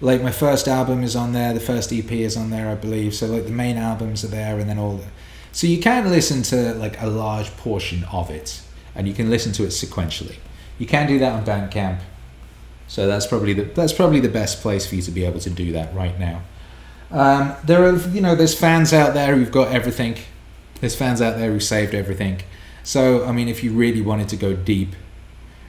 like 0.00 0.22
my 0.22 0.32
first 0.32 0.68
album 0.68 1.02
is 1.02 1.14
on 1.16 1.32
there, 1.32 1.54
the 1.54 1.60
first 1.60 1.92
EP 1.92 2.10
is 2.10 2.36
on 2.36 2.50
there, 2.50 2.68
I 2.68 2.74
believe. 2.74 3.14
So 3.14 3.26
like 3.26 3.44
the 3.44 3.50
main 3.50 3.76
albums 3.76 4.24
are 4.24 4.28
there, 4.28 4.58
and 4.58 4.68
then 4.68 4.78
all 4.78 4.96
the. 4.96 5.04
So 5.52 5.66
you 5.66 5.80
can 5.80 6.10
listen 6.10 6.42
to 6.44 6.74
like 6.74 7.00
a 7.00 7.06
large 7.06 7.56
portion 7.56 8.04
of 8.12 8.30
it, 8.30 8.62
and 8.94 9.06
you 9.06 9.14
can 9.14 9.30
listen 9.30 9.52
to 9.52 9.64
it 9.64 9.68
sequentially. 9.68 10.36
You 10.78 10.86
can 10.86 11.06
do 11.06 11.18
that 11.20 11.32
on 11.32 11.44
Bandcamp. 11.44 12.00
So 12.88 13.06
that's 13.06 13.26
probably 13.26 13.54
the 13.54 13.62
that's 13.62 13.92
probably 13.92 14.20
the 14.20 14.28
best 14.28 14.60
place 14.60 14.86
for 14.86 14.96
you 14.96 15.02
to 15.02 15.10
be 15.10 15.24
able 15.24 15.40
to 15.40 15.50
do 15.50 15.72
that 15.72 15.94
right 15.94 16.18
now. 16.18 16.42
Um, 17.10 17.54
there 17.64 17.84
are 17.84 17.96
you 18.08 18.20
know 18.20 18.34
there's 18.34 18.58
fans 18.58 18.92
out 18.92 19.14
there 19.14 19.36
who've 19.36 19.52
got 19.52 19.72
everything. 19.72 20.16
There's 20.82 20.96
fans 20.96 21.22
out 21.22 21.36
there 21.36 21.52
who 21.52 21.60
saved 21.60 21.94
everything. 21.94 22.42
So 22.82 23.24
I 23.24 23.30
mean, 23.30 23.46
if 23.46 23.62
you 23.62 23.70
really 23.70 24.02
wanted 24.02 24.28
to 24.30 24.36
go 24.36 24.52
deep, 24.52 24.96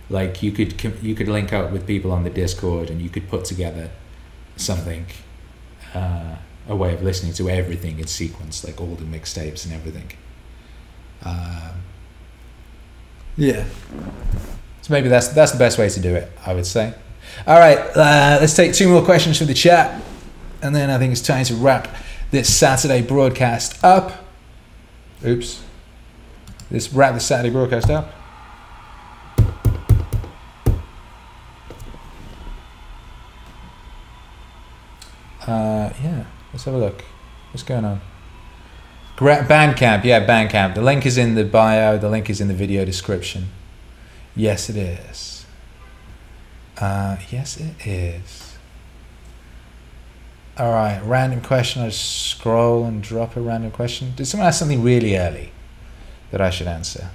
like 0.09 0.41
you 0.41 0.51
could 0.51 0.83
you 1.03 1.13
could 1.13 1.27
link 1.27 1.53
up 1.53 1.71
with 1.71 1.85
people 1.85 2.11
on 2.11 2.23
the 2.23 2.31
Discord 2.31 2.89
and 2.89 2.99
you 2.99 3.11
could 3.11 3.29
put 3.29 3.45
together 3.45 3.91
something, 4.55 5.05
uh, 5.93 6.37
a 6.67 6.75
way 6.75 6.95
of 6.95 7.03
listening 7.03 7.31
to 7.33 7.47
everything 7.47 7.99
in 7.99 8.07
sequence, 8.07 8.63
like 8.65 8.81
all 8.81 8.95
the 8.95 9.05
mixtapes 9.05 9.65
and 9.65 9.73
everything. 9.75 10.13
Um, 11.23 11.83
yeah. 13.37 13.65
So 14.81 14.93
maybe 14.93 15.09
that's 15.09 15.27
that's 15.27 15.51
the 15.51 15.59
best 15.59 15.77
way 15.77 15.89
to 15.89 15.99
do 15.99 16.15
it, 16.15 16.31
I 16.43 16.55
would 16.55 16.65
say. 16.65 16.91
All 17.45 17.59
right, 17.59 17.77
uh, 17.77 18.39
let's 18.41 18.55
take 18.55 18.73
two 18.73 18.89
more 18.89 19.05
questions 19.05 19.37
from 19.37 19.45
the 19.45 19.53
chat, 19.53 20.01
and 20.63 20.75
then 20.75 20.89
I 20.89 20.97
think 20.97 21.11
it's 21.11 21.21
time 21.21 21.45
to 21.45 21.53
wrap 21.53 21.87
this 22.31 22.51
Saturday 22.51 23.03
broadcast 23.03 23.83
up. 23.83 24.22
Oops. 25.25 25.63
Let's 26.69 26.91
wrap 26.91 27.13
the 27.13 27.19
Saturday 27.19 27.49
broadcast 27.49 27.89
up. 27.89 28.13
Uh, 35.45 35.91
yeah, 36.01 36.25
let's 36.51 36.63
have 36.63 36.73
a 36.73 36.77
look. 36.77 37.03
What's 37.51 37.63
going 37.63 37.85
on? 37.85 38.01
Bandcamp, 39.17 40.03
yeah, 40.03 40.25
Bandcamp. 40.25 40.75
The 40.75 40.81
link 40.81 41.05
is 41.05 41.17
in 41.17 41.35
the 41.35 41.45
bio. 41.45 41.97
The 41.97 42.09
link 42.09 42.29
is 42.29 42.41
in 42.41 42.47
the 42.47 42.53
video 42.53 42.83
description. 42.83 43.47
Yes, 44.35 44.69
it 44.69 44.77
is. 44.77 45.45
Uh, 46.77 47.17
yes, 47.29 47.57
it 47.57 47.75
is. 47.85 48.52
All 50.55 50.71
right, 50.71 51.01
random 51.03 51.41
question. 51.41 51.81
I 51.81 51.87
just 51.87 52.27
scroll 52.27 52.85
and 52.85 53.01
drop 53.01 53.35
a 53.35 53.41
random 53.41 53.71
question. 53.71 54.13
Did 54.15 54.27
someone 54.27 54.47
ask 54.47 54.59
something 54.59 54.83
really 54.83 55.17
early 55.17 55.51
that 56.29 56.41
I 56.41 56.51
should 56.51 56.67
answer? 56.67 57.09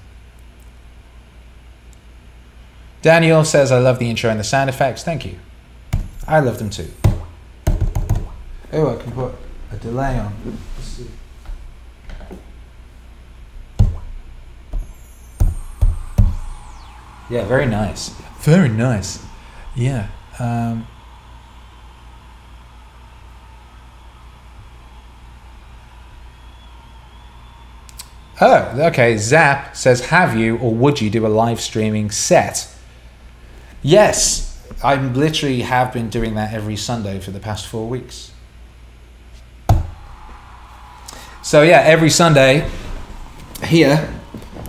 Daniel 3.00 3.44
says, 3.44 3.70
I 3.70 3.78
love 3.78 4.00
the 4.00 4.10
intro 4.10 4.28
and 4.28 4.40
the 4.40 4.44
sound 4.44 4.68
effects. 4.68 5.04
Thank 5.04 5.24
you. 5.24 5.38
I 6.26 6.40
love 6.40 6.58
them 6.58 6.68
too. 6.68 6.90
Oh, 8.72 8.96
I 8.96 9.02
can 9.02 9.12
put 9.12 9.32
a 9.72 9.76
delay 9.76 10.18
on. 10.18 10.34
Let's 10.76 10.88
see. 10.88 11.06
Yeah, 17.30 17.46
very 17.46 17.66
nice. 17.66 18.10
Very 18.40 18.68
nice. 18.68 19.24
Yeah. 19.76 20.08
Um, 20.40 20.86
oh, 28.40 28.86
okay. 28.88 29.16
Zap 29.16 29.76
says, 29.76 30.06
"Have 30.06 30.36
you 30.36 30.56
or 30.58 30.74
would 30.74 31.00
you 31.00 31.10
do 31.10 31.26
a 31.26 31.28
live 31.28 31.60
streaming 31.60 32.10
set?" 32.10 32.68
Yes, 33.82 34.60
I 34.82 34.96
literally 34.96 35.62
have 35.62 35.92
been 35.92 36.08
doing 36.08 36.34
that 36.34 36.52
every 36.52 36.76
Sunday 36.76 37.20
for 37.20 37.30
the 37.30 37.40
past 37.40 37.66
four 37.66 37.88
weeks. 37.88 38.32
So 41.42 41.62
yeah, 41.62 41.80
every 41.80 42.10
Sunday 42.10 42.68
here, 43.64 44.12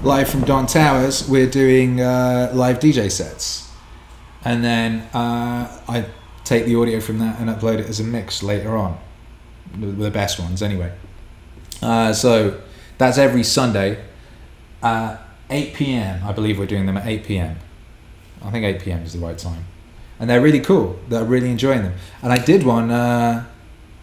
live 0.02 0.30
from 0.30 0.46
Don 0.46 0.66
Towers, 0.66 1.28
we're 1.28 1.50
doing 1.50 2.00
uh, 2.00 2.52
live 2.54 2.80
DJ 2.80 3.12
sets, 3.12 3.70
and 4.46 4.64
then 4.64 5.02
uh, 5.14 5.82
I 5.88 6.06
take 6.46 6.66
the 6.66 6.76
audio 6.76 7.00
from 7.00 7.20
that 7.20 7.40
and 7.40 7.50
upload 7.50 7.80
it 7.80 7.88
as 7.88 8.00
a 8.00 8.04
mix 8.04 8.42
later 8.42 8.78
on, 8.78 8.98
the, 9.78 10.10
best 10.10 10.40
ones 10.40 10.64
anyway. 10.64 10.92
Uh, 11.82 12.14
so 12.14 12.62
that's 13.00 13.18
every 13.18 13.44
Sunday, 13.44 14.06
uh, 14.84 15.18
8 15.50 15.74
p.m. 15.74 16.24
I 16.24 16.32
believe 16.32 16.60
we're 16.60 16.68
doing 16.68 16.86
them 16.86 16.98
at 16.98 17.08
8 17.08 17.24
p.m. 17.24 17.58
I 18.44 18.52
think 18.52 18.64
8 18.64 18.82
p.m. 18.82 19.02
is 19.02 19.14
the 19.14 19.20
right 19.20 19.38
time, 19.38 19.66
and 20.20 20.30
they're 20.30 20.42
really 20.42 20.60
cool. 20.60 21.00
They're 21.08 21.24
really 21.24 21.50
enjoying 21.50 21.82
them. 21.82 21.96
And 22.22 22.32
I 22.32 22.38
did 22.38 22.64
one 22.64 22.92
uh, 22.92 23.46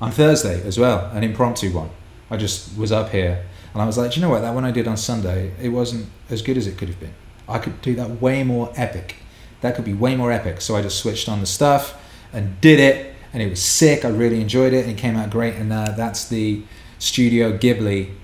on 0.01 0.11
Thursday 0.11 0.67
as 0.67 0.77
well, 0.77 1.09
an 1.13 1.23
impromptu 1.23 1.71
one. 1.71 1.91
I 2.29 2.37
just 2.37 2.77
was 2.77 2.91
up 2.91 3.11
here 3.11 3.45
and 3.77 3.83
I 3.83 3.85
was 3.85 3.99
like, 3.99 4.13
"Do 4.13 4.19
you 4.19 4.25
know 4.25 4.31
what? 4.31 4.41
That 4.41 4.55
one 4.55 4.65
I 4.65 4.71
did 4.71 4.89
on 4.89 4.97
Sunday, 4.97 5.53
it 5.61 5.69
wasn't 5.69 6.07
as 6.31 6.41
good 6.41 6.57
as 6.57 6.67
it 6.67 6.79
could 6.79 6.89
have 6.89 6.99
been. 6.99 7.13
I 7.47 7.59
could 7.59 7.83
do 7.83 7.95
that 7.97 8.23
way 8.23 8.43
more 8.43 8.73
epic. 8.75 9.17
That 9.61 9.75
could 9.75 9.85
be 9.85 9.93
way 9.93 10.17
more 10.17 10.33
epic. 10.33 10.63
So 10.63 10.77
I 10.77 10.81
just 10.81 10.99
switched 10.99 11.29
on 11.29 11.41
the 11.41 11.47
stuff 11.47 11.95
and 12.33 12.59
did 12.63 12.81
it, 12.81 13.15
and 13.35 13.43
it 13.43 13.51
was 13.51 13.61
sick. 13.61 14.07
I 14.07 14.09
really 14.09 14.41
enjoyed 14.41 14.73
it, 14.73 14.87
and 14.87 14.93
it 14.93 14.99
came 14.99 15.15
out 15.15 15.29
great. 15.29 15.57
And 15.57 15.71
uh, 15.71 15.91
that's 15.91 16.27
the 16.27 16.63
Studio 16.99 17.57
Ghibli, 17.59 18.15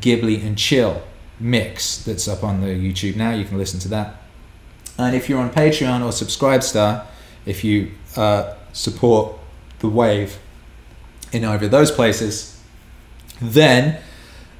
Ghibli 0.00 0.44
and 0.44 0.56
Chill 0.56 1.02
mix 1.40 2.04
that's 2.04 2.28
up 2.28 2.44
on 2.44 2.60
the 2.60 2.68
YouTube 2.68 3.16
now. 3.16 3.30
You 3.32 3.44
can 3.44 3.58
listen 3.58 3.80
to 3.80 3.88
that. 3.88 4.16
And 4.98 5.16
if 5.16 5.28
you're 5.28 5.40
on 5.40 5.50
Patreon 5.50 6.02
or 6.04 6.10
Subscribestar, 6.10 7.04
if 7.46 7.64
you 7.64 7.90
uh, 8.16 8.54
support 8.72 9.36
the 9.80 9.88
Wave 9.88 10.38
in 11.32 11.44
either 11.44 11.66
of 11.66 11.70
those 11.70 11.90
places, 11.90 12.62
then 13.40 14.00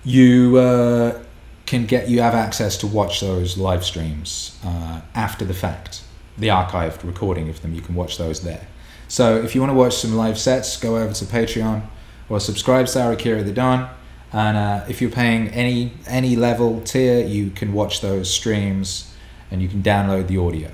you 0.04 0.58
uh, 0.58 1.22
can 1.66 1.86
get 1.86 2.08
you 2.08 2.20
have 2.20 2.34
access 2.34 2.76
to 2.78 2.86
watch 2.86 3.20
those 3.20 3.56
live 3.56 3.84
streams 3.84 4.58
uh, 4.64 5.00
after 5.14 5.44
the 5.44 5.54
fact 5.54 6.02
the 6.36 6.48
archived 6.48 7.02
recording 7.04 7.48
of 7.48 7.62
them 7.62 7.74
you 7.74 7.80
can 7.80 7.94
watch 7.94 8.18
those 8.18 8.40
there 8.42 8.66
so 9.08 9.36
if 9.36 9.54
you 9.54 9.60
want 9.60 9.70
to 9.70 9.74
watch 9.74 9.94
some 9.94 10.14
live 10.14 10.38
sets 10.38 10.76
go 10.76 10.96
over 10.96 11.12
to 11.14 11.24
patreon 11.24 11.82
or 12.28 12.38
subscribe 12.40 12.86
to 12.86 13.10
Akira 13.10 13.42
the 13.42 13.52
Don 13.52 13.88
and 14.34 14.56
uh, 14.56 14.84
if 14.88 15.00
you're 15.00 15.10
paying 15.10 15.48
any 15.48 15.92
any 16.06 16.36
level 16.36 16.82
tier 16.82 17.24
you 17.24 17.50
can 17.50 17.72
watch 17.72 18.02
those 18.02 18.30
streams 18.30 19.14
and 19.50 19.62
you 19.62 19.68
can 19.68 19.82
download 19.82 20.26
the 20.26 20.36
audio 20.36 20.70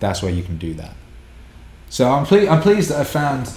that's 0.00 0.22
where 0.22 0.32
you 0.32 0.42
can 0.42 0.56
do 0.56 0.72
that 0.72 0.94
so 1.88 2.10
I'm, 2.10 2.24
ple- 2.24 2.48
I'm 2.48 2.62
pleased 2.62 2.90
that 2.90 3.00
I 3.00 3.04
found 3.04 3.52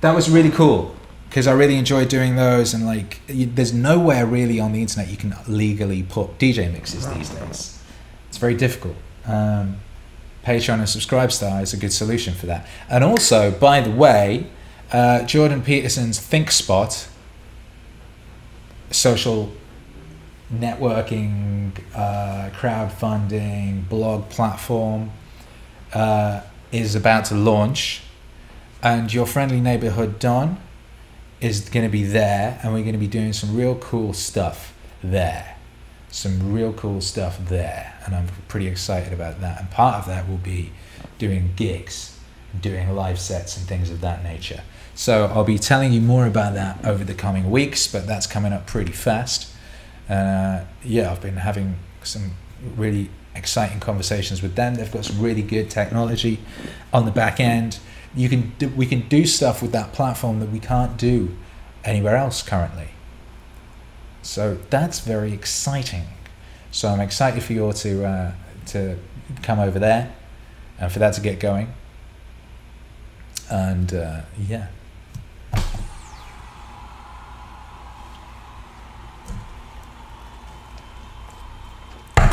that 0.00 0.14
was 0.14 0.28
really 0.28 0.50
cool 0.50 0.94
because 1.28 1.46
I 1.46 1.52
really 1.52 1.76
enjoy 1.76 2.04
doing 2.06 2.36
those. 2.36 2.72
And 2.74 2.86
like, 2.86 3.20
you, 3.28 3.46
there's 3.46 3.72
nowhere 3.72 4.26
really 4.26 4.60
on 4.60 4.72
the 4.72 4.80
internet 4.80 5.08
you 5.08 5.16
can 5.16 5.34
legally 5.46 6.02
put 6.02 6.38
DJ 6.38 6.72
mixes 6.72 7.06
these 7.12 7.30
days. 7.30 7.82
It's 8.28 8.38
very 8.38 8.54
difficult. 8.54 8.96
Um, 9.26 9.76
Patreon 10.44 10.74
and 10.74 10.84
Subscribestar 10.84 11.62
is 11.62 11.74
a 11.74 11.76
good 11.76 11.92
solution 11.92 12.34
for 12.34 12.46
that. 12.46 12.66
And 12.88 13.02
also, 13.02 13.50
by 13.50 13.80
the 13.80 13.90
way, 13.90 14.46
uh, 14.92 15.24
Jordan 15.24 15.62
Peterson's 15.62 16.20
ThinkSpot, 16.20 17.08
social 18.90 19.52
networking, 20.52 21.72
uh, 21.94 22.50
crowdfunding, 22.50 23.88
blog 23.88 24.28
platform, 24.28 25.10
uh, 25.92 26.40
is 26.72 26.94
about 26.94 27.24
to 27.26 27.34
launch. 27.34 28.02
And 28.82 29.12
your 29.12 29.26
friendly 29.26 29.60
neighborhood 29.60 30.18
Don 30.18 30.60
is 31.40 31.68
going 31.68 31.84
to 31.84 31.90
be 31.90 32.04
there, 32.04 32.58
and 32.62 32.72
we're 32.72 32.80
going 32.80 32.92
to 32.92 32.98
be 32.98 33.06
doing 33.06 33.32
some 33.32 33.56
real 33.56 33.74
cool 33.76 34.12
stuff 34.12 34.74
there. 35.02 35.56
Some 36.10 36.52
real 36.52 36.72
cool 36.72 37.00
stuff 37.00 37.38
there, 37.48 37.94
and 38.04 38.14
I'm 38.14 38.28
pretty 38.48 38.68
excited 38.68 39.12
about 39.12 39.40
that. 39.40 39.60
And 39.60 39.70
part 39.70 39.96
of 39.96 40.06
that 40.06 40.28
will 40.28 40.38
be 40.38 40.72
doing 41.18 41.52
gigs, 41.56 42.18
doing 42.58 42.94
live 42.94 43.18
sets, 43.18 43.56
and 43.56 43.66
things 43.66 43.90
of 43.90 44.00
that 44.00 44.22
nature. 44.22 44.62
So 44.96 45.26
I'll 45.26 45.44
be 45.44 45.58
telling 45.58 45.92
you 45.92 46.00
more 46.00 46.26
about 46.26 46.54
that 46.54 46.82
over 46.84 47.04
the 47.04 47.12
coming 47.12 47.50
weeks, 47.50 47.86
but 47.86 48.06
that's 48.06 48.26
coming 48.26 48.54
up 48.54 48.66
pretty 48.66 48.92
fast. 48.92 49.52
Uh, 50.08 50.62
yeah, 50.82 51.12
I've 51.12 51.20
been 51.20 51.36
having 51.36 51.76
some 52.02 52.32
really 52.76 53.10
exciting 53.34 53.78
conversations 53.78 54.40
with 54.40 54.54
them. 54.54 54.76
They've 54.76 54.90
got 54.90 55.04
some 55.04 55.20
really 55.20 55.42
good 55.42 55.68
technology 55.68 56.40
on 56.94 57.04
the 57.04 57.10
back 57.10 57.40
end. 57.40 57.78
You 58.14 58.30
can 58.30 58.54
do, 58.58 58.70
we 58.70 58.86
can 58.86 59.06
do 59.06 59.26
stuff 59.26 59.60
with 59.60 59.72
that 59.72 59.92
platform 59.92 60.40
that 60.40 60.50
we 60.50 60.60
can't 60.60 60.96
do 60.96 61.36
anywhere 61.84 62.16
else 62.16 62.40
currently. 62.42 62.88
So 64.22 64.56
that's 64.70 65.00
very 65.00 65.34
exciting. 65.34 66.06
So 66.70 66.88
I'm 66.88 67.00
excited 67.00 67.42
for 67.42 67.52
you 67.52 67.66
all 67.66 67.74
to 67.74 68.04
uh, 68.06 68.32
to 68.68 68.98
come 69.42 69.58
over 69.58 69.78
there 69.78 70.14
and 70.78 70.90
for 70.90 71.00
that 71.00 71.12
to 71.14 71.20
get 71.20 71.38
going. 71.38 71.74
And 73.50 73.92
uh, 73.92 74.22
yeah. 74.38 74.68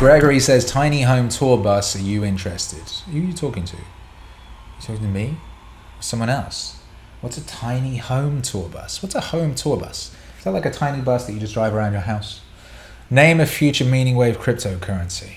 Gregory 0.04 0.38
says, 0.38 0.66
"Tiny 0.66 1.00
home 1.00 1.30
tour 1.30 1.56
bus. 1.56 1.96
Are 1.96 1.98
you 1.98 2.26
interested? 2.26 2.82
Who 3.10 3.20
are 3.20 3.24
you 3.24 3.32
talking 3.32 3.64
to? 3.64 3.76
You 3.76 4.82
talking 4.82 5.00
to 5.00 5.08
me? 5.08 5.38
Or 5.98 6.02
someone 6.02 6.28
else? 6.28 6.76
What's 7.22 7.38
a 7.38 7.46
tiny 7.46 7.96
home 7.96 8.42
tour 8.42 8.68
bus? 8.68 9.02
What's 9.02 9.14
a 9.14 9.22
home 9.22 9.54
tour 9.54 9.78
bus? 9.78 10.14
Is 10.36 10.44
that 10.44 10.50
like 10.50 10.66
a 10.66 10.70
tiny 10.70 11.00
bus 11.00 11.24
that 11.24 11.32
you 11.32 11.40
just 11.40 11.54
drive 11.54 11.72
around 11.72 11.92
your 11.92 12.02
house? 12.02 12.42
Name 13.08 13.40
a 13.40 13.46
future 13.46 13.86
Meaningwave 13.86 14.36
cryptocurrency. 14.36 15.36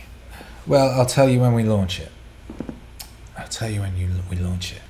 Well, 0.67 0.89
I'll 0.99 1.05
tell 1.05 1.29
you 1.29 1.39
when 1.39 1.53
we 1.53 1.63
launch 1.63 2.01
it. 2.01 2.11
I'll 3.37 3.47
tell 3.47 3.69
you 3.69 3.79
when 3.79 3.95
you 3.95 4.09
we 4.29 4.35
launch 4.35 4.73
it. 4.73 4.81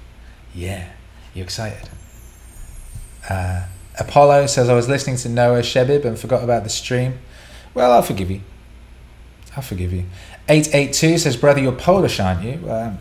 Yeah, 0.55 0.87
you 1.35 1.43
excited? 1.43 1.87
Uh, 3.29 3.67
Apollo 3.99 4.47
says 4.47 4.69
I 4.69 4.73
was 4.73 4.89
listening 4.89 5.17
to 5.17 5.29
Noah 5.29 5.61
Shebib 5.61 6.03
and 6.03 6.17
forgot 6.17 6.43
about 6.43 6.63
the 6.63 6.71
stream. 6.71 7.19
Well, 7.75 7.91
I'll 7.91 8.01
forgive 8.01 8.31
you. 8.31 8.41
I'll 9.57 9.63
forgive 9.63 9.91
you. 9.91 10.05
882 10.47 11.17
says, 11.17 11.35
Brother, 11.35 11.61
you're 11.61 11.71
Polish, 11.71 12.19
aren't 12.19 12.43
you? 12.43 12.69
Um, 12.69 12.99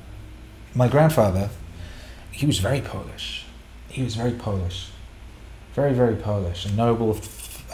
my 0.74 0.88
grandfather, 0.88 1.50
he 2.32 2.46
was 2.46 2.60
very 2.60 2.80
Polish. 2.80 3.44
He 3.90 4.02
was 4.02 4.16
very 4.16 4.32
Polish. 4.32 4.88
Very, 5.74 5.92
very 5.92 6.16
Polish. 6.16 6.64
A 6.64 6.72
noble, 6.72 7.20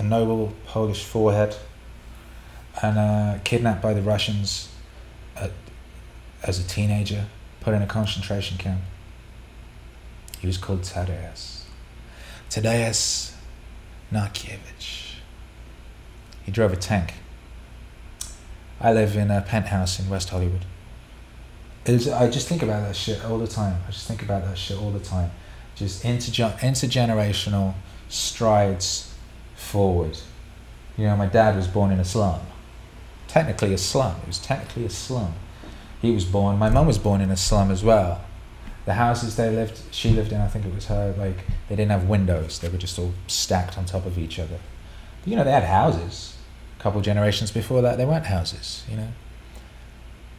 a 0.00 0.02
noble 0.02 0.52
Polish 0.66 1.04
forehead. 1.04 1.54
And 2.82 2.98
uh, 2.98 3.38
kidnapped 3.44 3.82
by 3.82 3.94
the 3.94 4.02
Russians 4.02 4.68
at, 5.36 5.52
as 6.42 6.58
a 6.58 6.66
teenager, 6.66 7.26
put 7.60 7.74
in 7.74 7.82
a 7.82 7.86
concentration 7.86 8.58
camp. 8.58 8.80
He 10.40 10.48
was 10.48 10.58
called 10.58 10.82
Tadeusz. 10.82 11.66
Tadeusz 12.50 13.32
Narkiewicz. 14.12 15.14
He 16.42 16.50
drove 16.50 16.72
a 16.72 16.76
tank. 16.76 17.14
I 18.82 18.92
live 18.92 19.16
in 19.16 19.30
a 19.30 19.40
penthouse 19.40 20.00
in 20.00 20.10
West 20.10 20.30
Hollywood. 20.30 20.64
It's, 21.86 22.08
I 22.08 22.28
just 22.28 22.48
think 22.48 22.64
about 22.64 22.82
that 22.82 22.96
shit 22.96 23.24
all 23.24 23.38
the 23.38 23.46
time. 23.46 23.80
I 23.86 23.92
just 23.92 24.08
think 24.08 24.22
about 24.22 24.44
that 24.44 24.58
shit 24.58 24.76
all 24.76 24.90
the 24.90 24.98
time. 24.98 25.30
Just 25.76 26.02
interge- 26.02 26.58
intergenerational 26.58 27.74
strides 28.08 29.14
forward. 29.54 30.18
You 30.98 31.06
know, 31.06 31.16
my 31.16 31.26
dad 31.26 31.54
was 31.54 31.68
born 31.68 31.92
in 31.92 32.00
a 32.00 32.04
slum. 32.04 32.40
Technically 33.28 33.72
a 33.72 33.78
slum. 33.78 34.16
It 34.22 34.26
was 34.26 34.40
technically 34.40 34.84
a 34.84 34.90
slum. 34.90 35.34
He 36.00 36.10
was 36.10 36.24
born. 36.24 36.58
My 36.58 36.68
mum 36.68 36.88
was 36.88 36.98
born 36.98 37.20
in 37.20 37.30
a 37.30 37.36
slum 37.36 37.70
as 37.70 37.84
well. 37.84 38.20
The 38.84 38.94
houses 38.94 39.36
they 39.36 39.48
lived, 39.48 39.80
she 39.92 40.10
lived 40.10 40.32
in, 40.32 40.40
I 40.40 40.48
think 40.48 40.66
it 40.66 40.74
was 40.74 40.86
her. 40.86 41.14
Like 41.16 41.46
they 41.68 41.76
didn't 41.76 41.92
have 41.92 42.08
windows. 42.08 42.58
They 42.58 42.68
were 42.68 42.78
just 42.78 42.98
all 42.98 43.12
stacked 43.28 43.78
on 43.78 43.84
top 43.84 44.06
of 44.06 44.18
each 44.18 44.40
other. 44.40 44.58
But, 45.20 45.28
you 45.28 45.36
know, 45.36 45.44
they 45.44 45.52
had 45.52 45.62
houses 45.62 46.31
couple 46.82 47.00
generations 47.00 47.52
before 47.52 47.80
that, 47.80 47.96
they 47.96 48.04
weren't 48.04 48.26
houses, 48.26 48.84
you 48.90 48.96
know. 48.96 49.08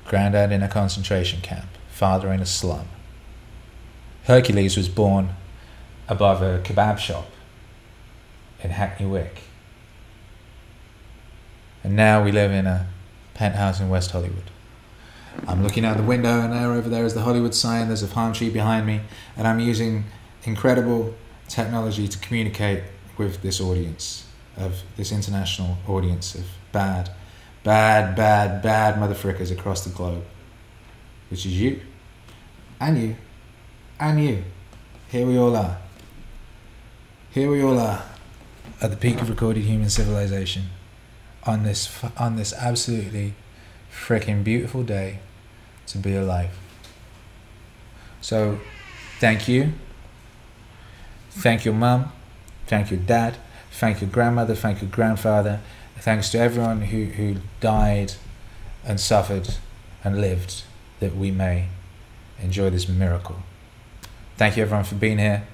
Granddad 0.05 0.51
in 0.51 0.61
a 0.61 0.67
concentration 0.67 1.39
camp, 1.39 1.69
father 1.89 2.33
in 2.33 2.41
a 2.41 2.45
slum. 2.45 2.89
Hercules 4.25 4.75
was 4.75 4.89
born 4.89 5.29
above 6.09 6.41
a 6.41 6.59
kebab 6.59 6.97
shop 6.97 7.27
in 8.61 8.71
Hackney 8.71 9.05
Wick. 9.05 9.43
And 11.81 11.95
now 11.95 12.21
we 12.21 12.33
live 12.33 12.51
in 12.51 12.67
a 12.67 12.87
penthouse 13.33 13.79
in 13.79 13.89
West 13.89 14.11
Hollywood. 14.11 14.51
I'm 15.47 15.63
looking 15.63 15.85
out 15.85 15.95
the 15.95 16.03
window, 16.03 16.41
and 16.41 16.51
there 16.51 16.73
over 16.73 16.89
there 16.89 17.05
is 17.05 17.13
the 17.13 17.21
Hollywood 17.21 17.55
sign. 17.55 17.87
There's 17.87 18.03
a 18.03 18.07
palm 18.07 18.33
tree 18.33 18.49
behind 18.49 18.85
me, 18.85 19.01
and 19.37 19.47
I'm 19.47 19.59
using 19.59 20.03
incredible 20.43 21.15
technology 21.47 22.07
to 22.07 22.17
communicate 22.19 22.83
with 23.17 23.41
this 23.41 23.61
audience 23.61 24.25
of 24.57 24.83
this 24.97 25.11
international 25.11 25.77
audience 25.87 26.35
of 26.35 26.45
bad, 26.71 27.09
bad, 27.63 28.15
bad, 28.15 28.61
bad 28.61 28.95
motherfrickers 28.95 29.51
across 29.51 29.83
the 29.83 29.89
globe, 29.89 30.23
which 31.29 31.45
is 31.45 31.59
you, 31.59 31.81
and 32.79 33.01
you, 33.01 33.15
and 33.99 34.23
you. 34.23 34.43
Here 35.09 35.25
we 35.25 35.37
all 35.37 35.55
are. 35.55 35.77
Here 37.31 37.49
we 37.49 37.63
all 37.63 37.79
are, 37.79 38.03
at 38.81 38.91
the 38.91 38.97
peak 38.97 39.21
of 39.21 39.29
recorded 39.29 39.63
human 39.63 39.89
civilization, 39.89 40.65
on 41.45 41.63
this 41.63 42.03
on 42.17 42.35
this 42.35 42.53
absolutely 42.53 43.33
freaking 43.91 44.43
beautiful 44.43 44.83
day 44.83 45.19
to 45.87 45.97
be 45.97 46.15
alive. 46.15 46.51
So, 48.21 48.59
thank 49.19 49.47
you. 49.47 49.73
Thank 51.31 51.65
your 51.65 51.73
mum. 51.73 52.11
Thank 52.67 52.91
your 52.91 52.99
dad. 52.99 53.35
Thank 53.73 54.01
your 54.01 54.09
grandmother, 54.09 54.53
thank 54.55 54.81
your 54.81 54.89
grandfather. 54.89 55.59
Thanks 55.99 56.29
to 56.31 56.39
everyone 56.39 56.83
who, 56.83 57.05
who 57.05 57.37
died 57.59 58.13
and 58.85 58.99
suffered 58.99 59.55
and 60.03 60.21
lived 60.21 60.63
that 60.99 61.15
we 61.15 61.31
may 61.31 61.67
enjoy 62.39 62.69
this 62.69 62.87
miracle. 62.87 63.37
Thank 64.37 64.57
you 64.57 64.63
everyone 64.63 64.85
for 64.85 64.95
being 64.95 65.17
here. 65.17 65.47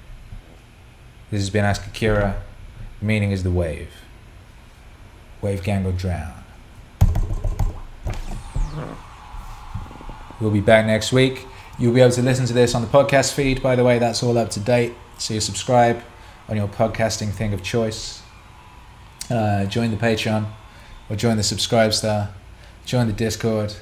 This 1.30 1.40
has 1.40 1.50
been 1.50 1.64
Ask 1.64 1.86
Akira. 1.86 2.42
Meaning 3.00 3.30
is 3.30 3.42
the 3.42 3.50
wave. 3.50 3.90
Wave 5.40 5.62
gang 5.62 5.86
or 5.86 5.92
drown. 5.92 6.34
We'll 10.40 10.50
be 10.50 10.60
back 10.60 10.84
next 10.84 11.12
week. 11.12 11.46
You'll 11.78 11.94
be 11.94 12.00
able 12.00 12.12
to 12.12 12.22
listen 12.22 12.44
to 12.46 12.52
this 12.52 12.74
on 12.74 12.82
the 12.82 12.88
podcast 12.88 13.32
feed. 13.32 13.62
By 13.62 13.76
the 13.76 13.84
way, 13.84 13.98
that's 13.98 14.22
all 14.22 14.36
up 14.36 14.50
to 14.50 14.60
date. 14.60 14.92
So 15.18 15.34
you 15.34 15.40
subscribe 15.40 16.02
on 16.50 16.56
your 16.56 16.68
podcasting 16.68 17.30
thing 17.30 17.54
of 17.54 17.62
choice. 17.62 18.22
Uh, 19.30 19.64
join 19.66 19.92
the 19.92 19.96
Patreon 19.96 20.46
or 21.08 21.16
join 21.16 21.36
the 21.36 21.42
Subscribestar, 21.42 22.30
join 22.84 23.06
the 23.06 23.12
Discord, 23.12 23.74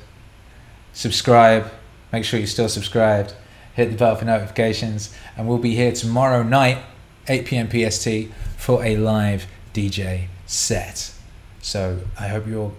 subscribe, 0.93 1.70
make 2.12 2.24
sure 2.24 2.39
you're 2.39 2.47
still 2.47 2.69
subscribed, 2.69 3.35
hit 3.74 3.90
the 3.90 3.97
bell 3.97 4.15
for 4.16 4.27
notifications, 4.27 5.15
and 5.36 5.49
we'll 5.49 5.59
be 5.59 5.74
here 5.74 5.93
tomorrow 5.93 6.43
night, 6.43 6.78
8 7.27 7.47
p.m. 7.47 7.70
PST, 7.70 8.32
for 8.59 8.85
a 8.85 8.97
live 8.97 9.47
DJ 9.73 10.27
set. 10.47 11.15
So 11.62 12.01
I 12.19 12.28
hope 12.28 12.47
you 12.47 12.61
all 12.61 12.74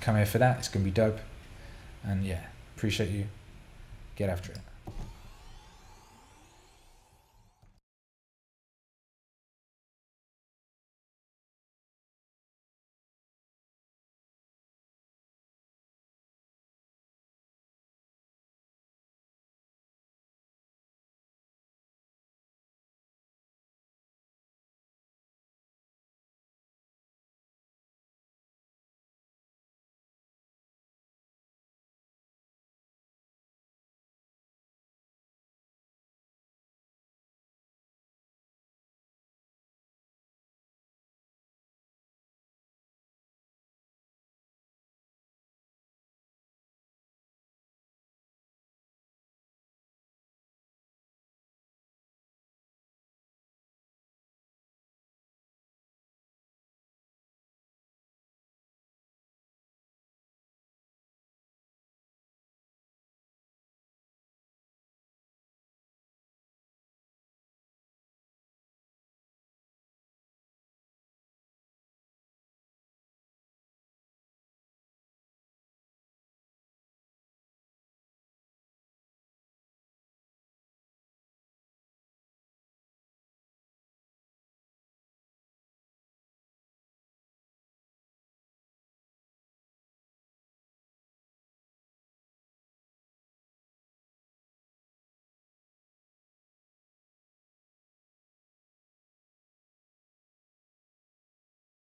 come 0.00 0.16
here 0.16 0.26
for 0.26 0.38
that. 0.38 0.58
It's 0.58 0.68
going 0.68 0.84
to 0.84 0.90
be 0.90 0.94
dope. 0.94 1.18
And 2.02 2.24
yeah, 2.24 2.40
appreciate 2.76 3.10
you. 3.10 3.26
Get 4.16 4.28
after 4.28 4.52
it. 4.52 4.69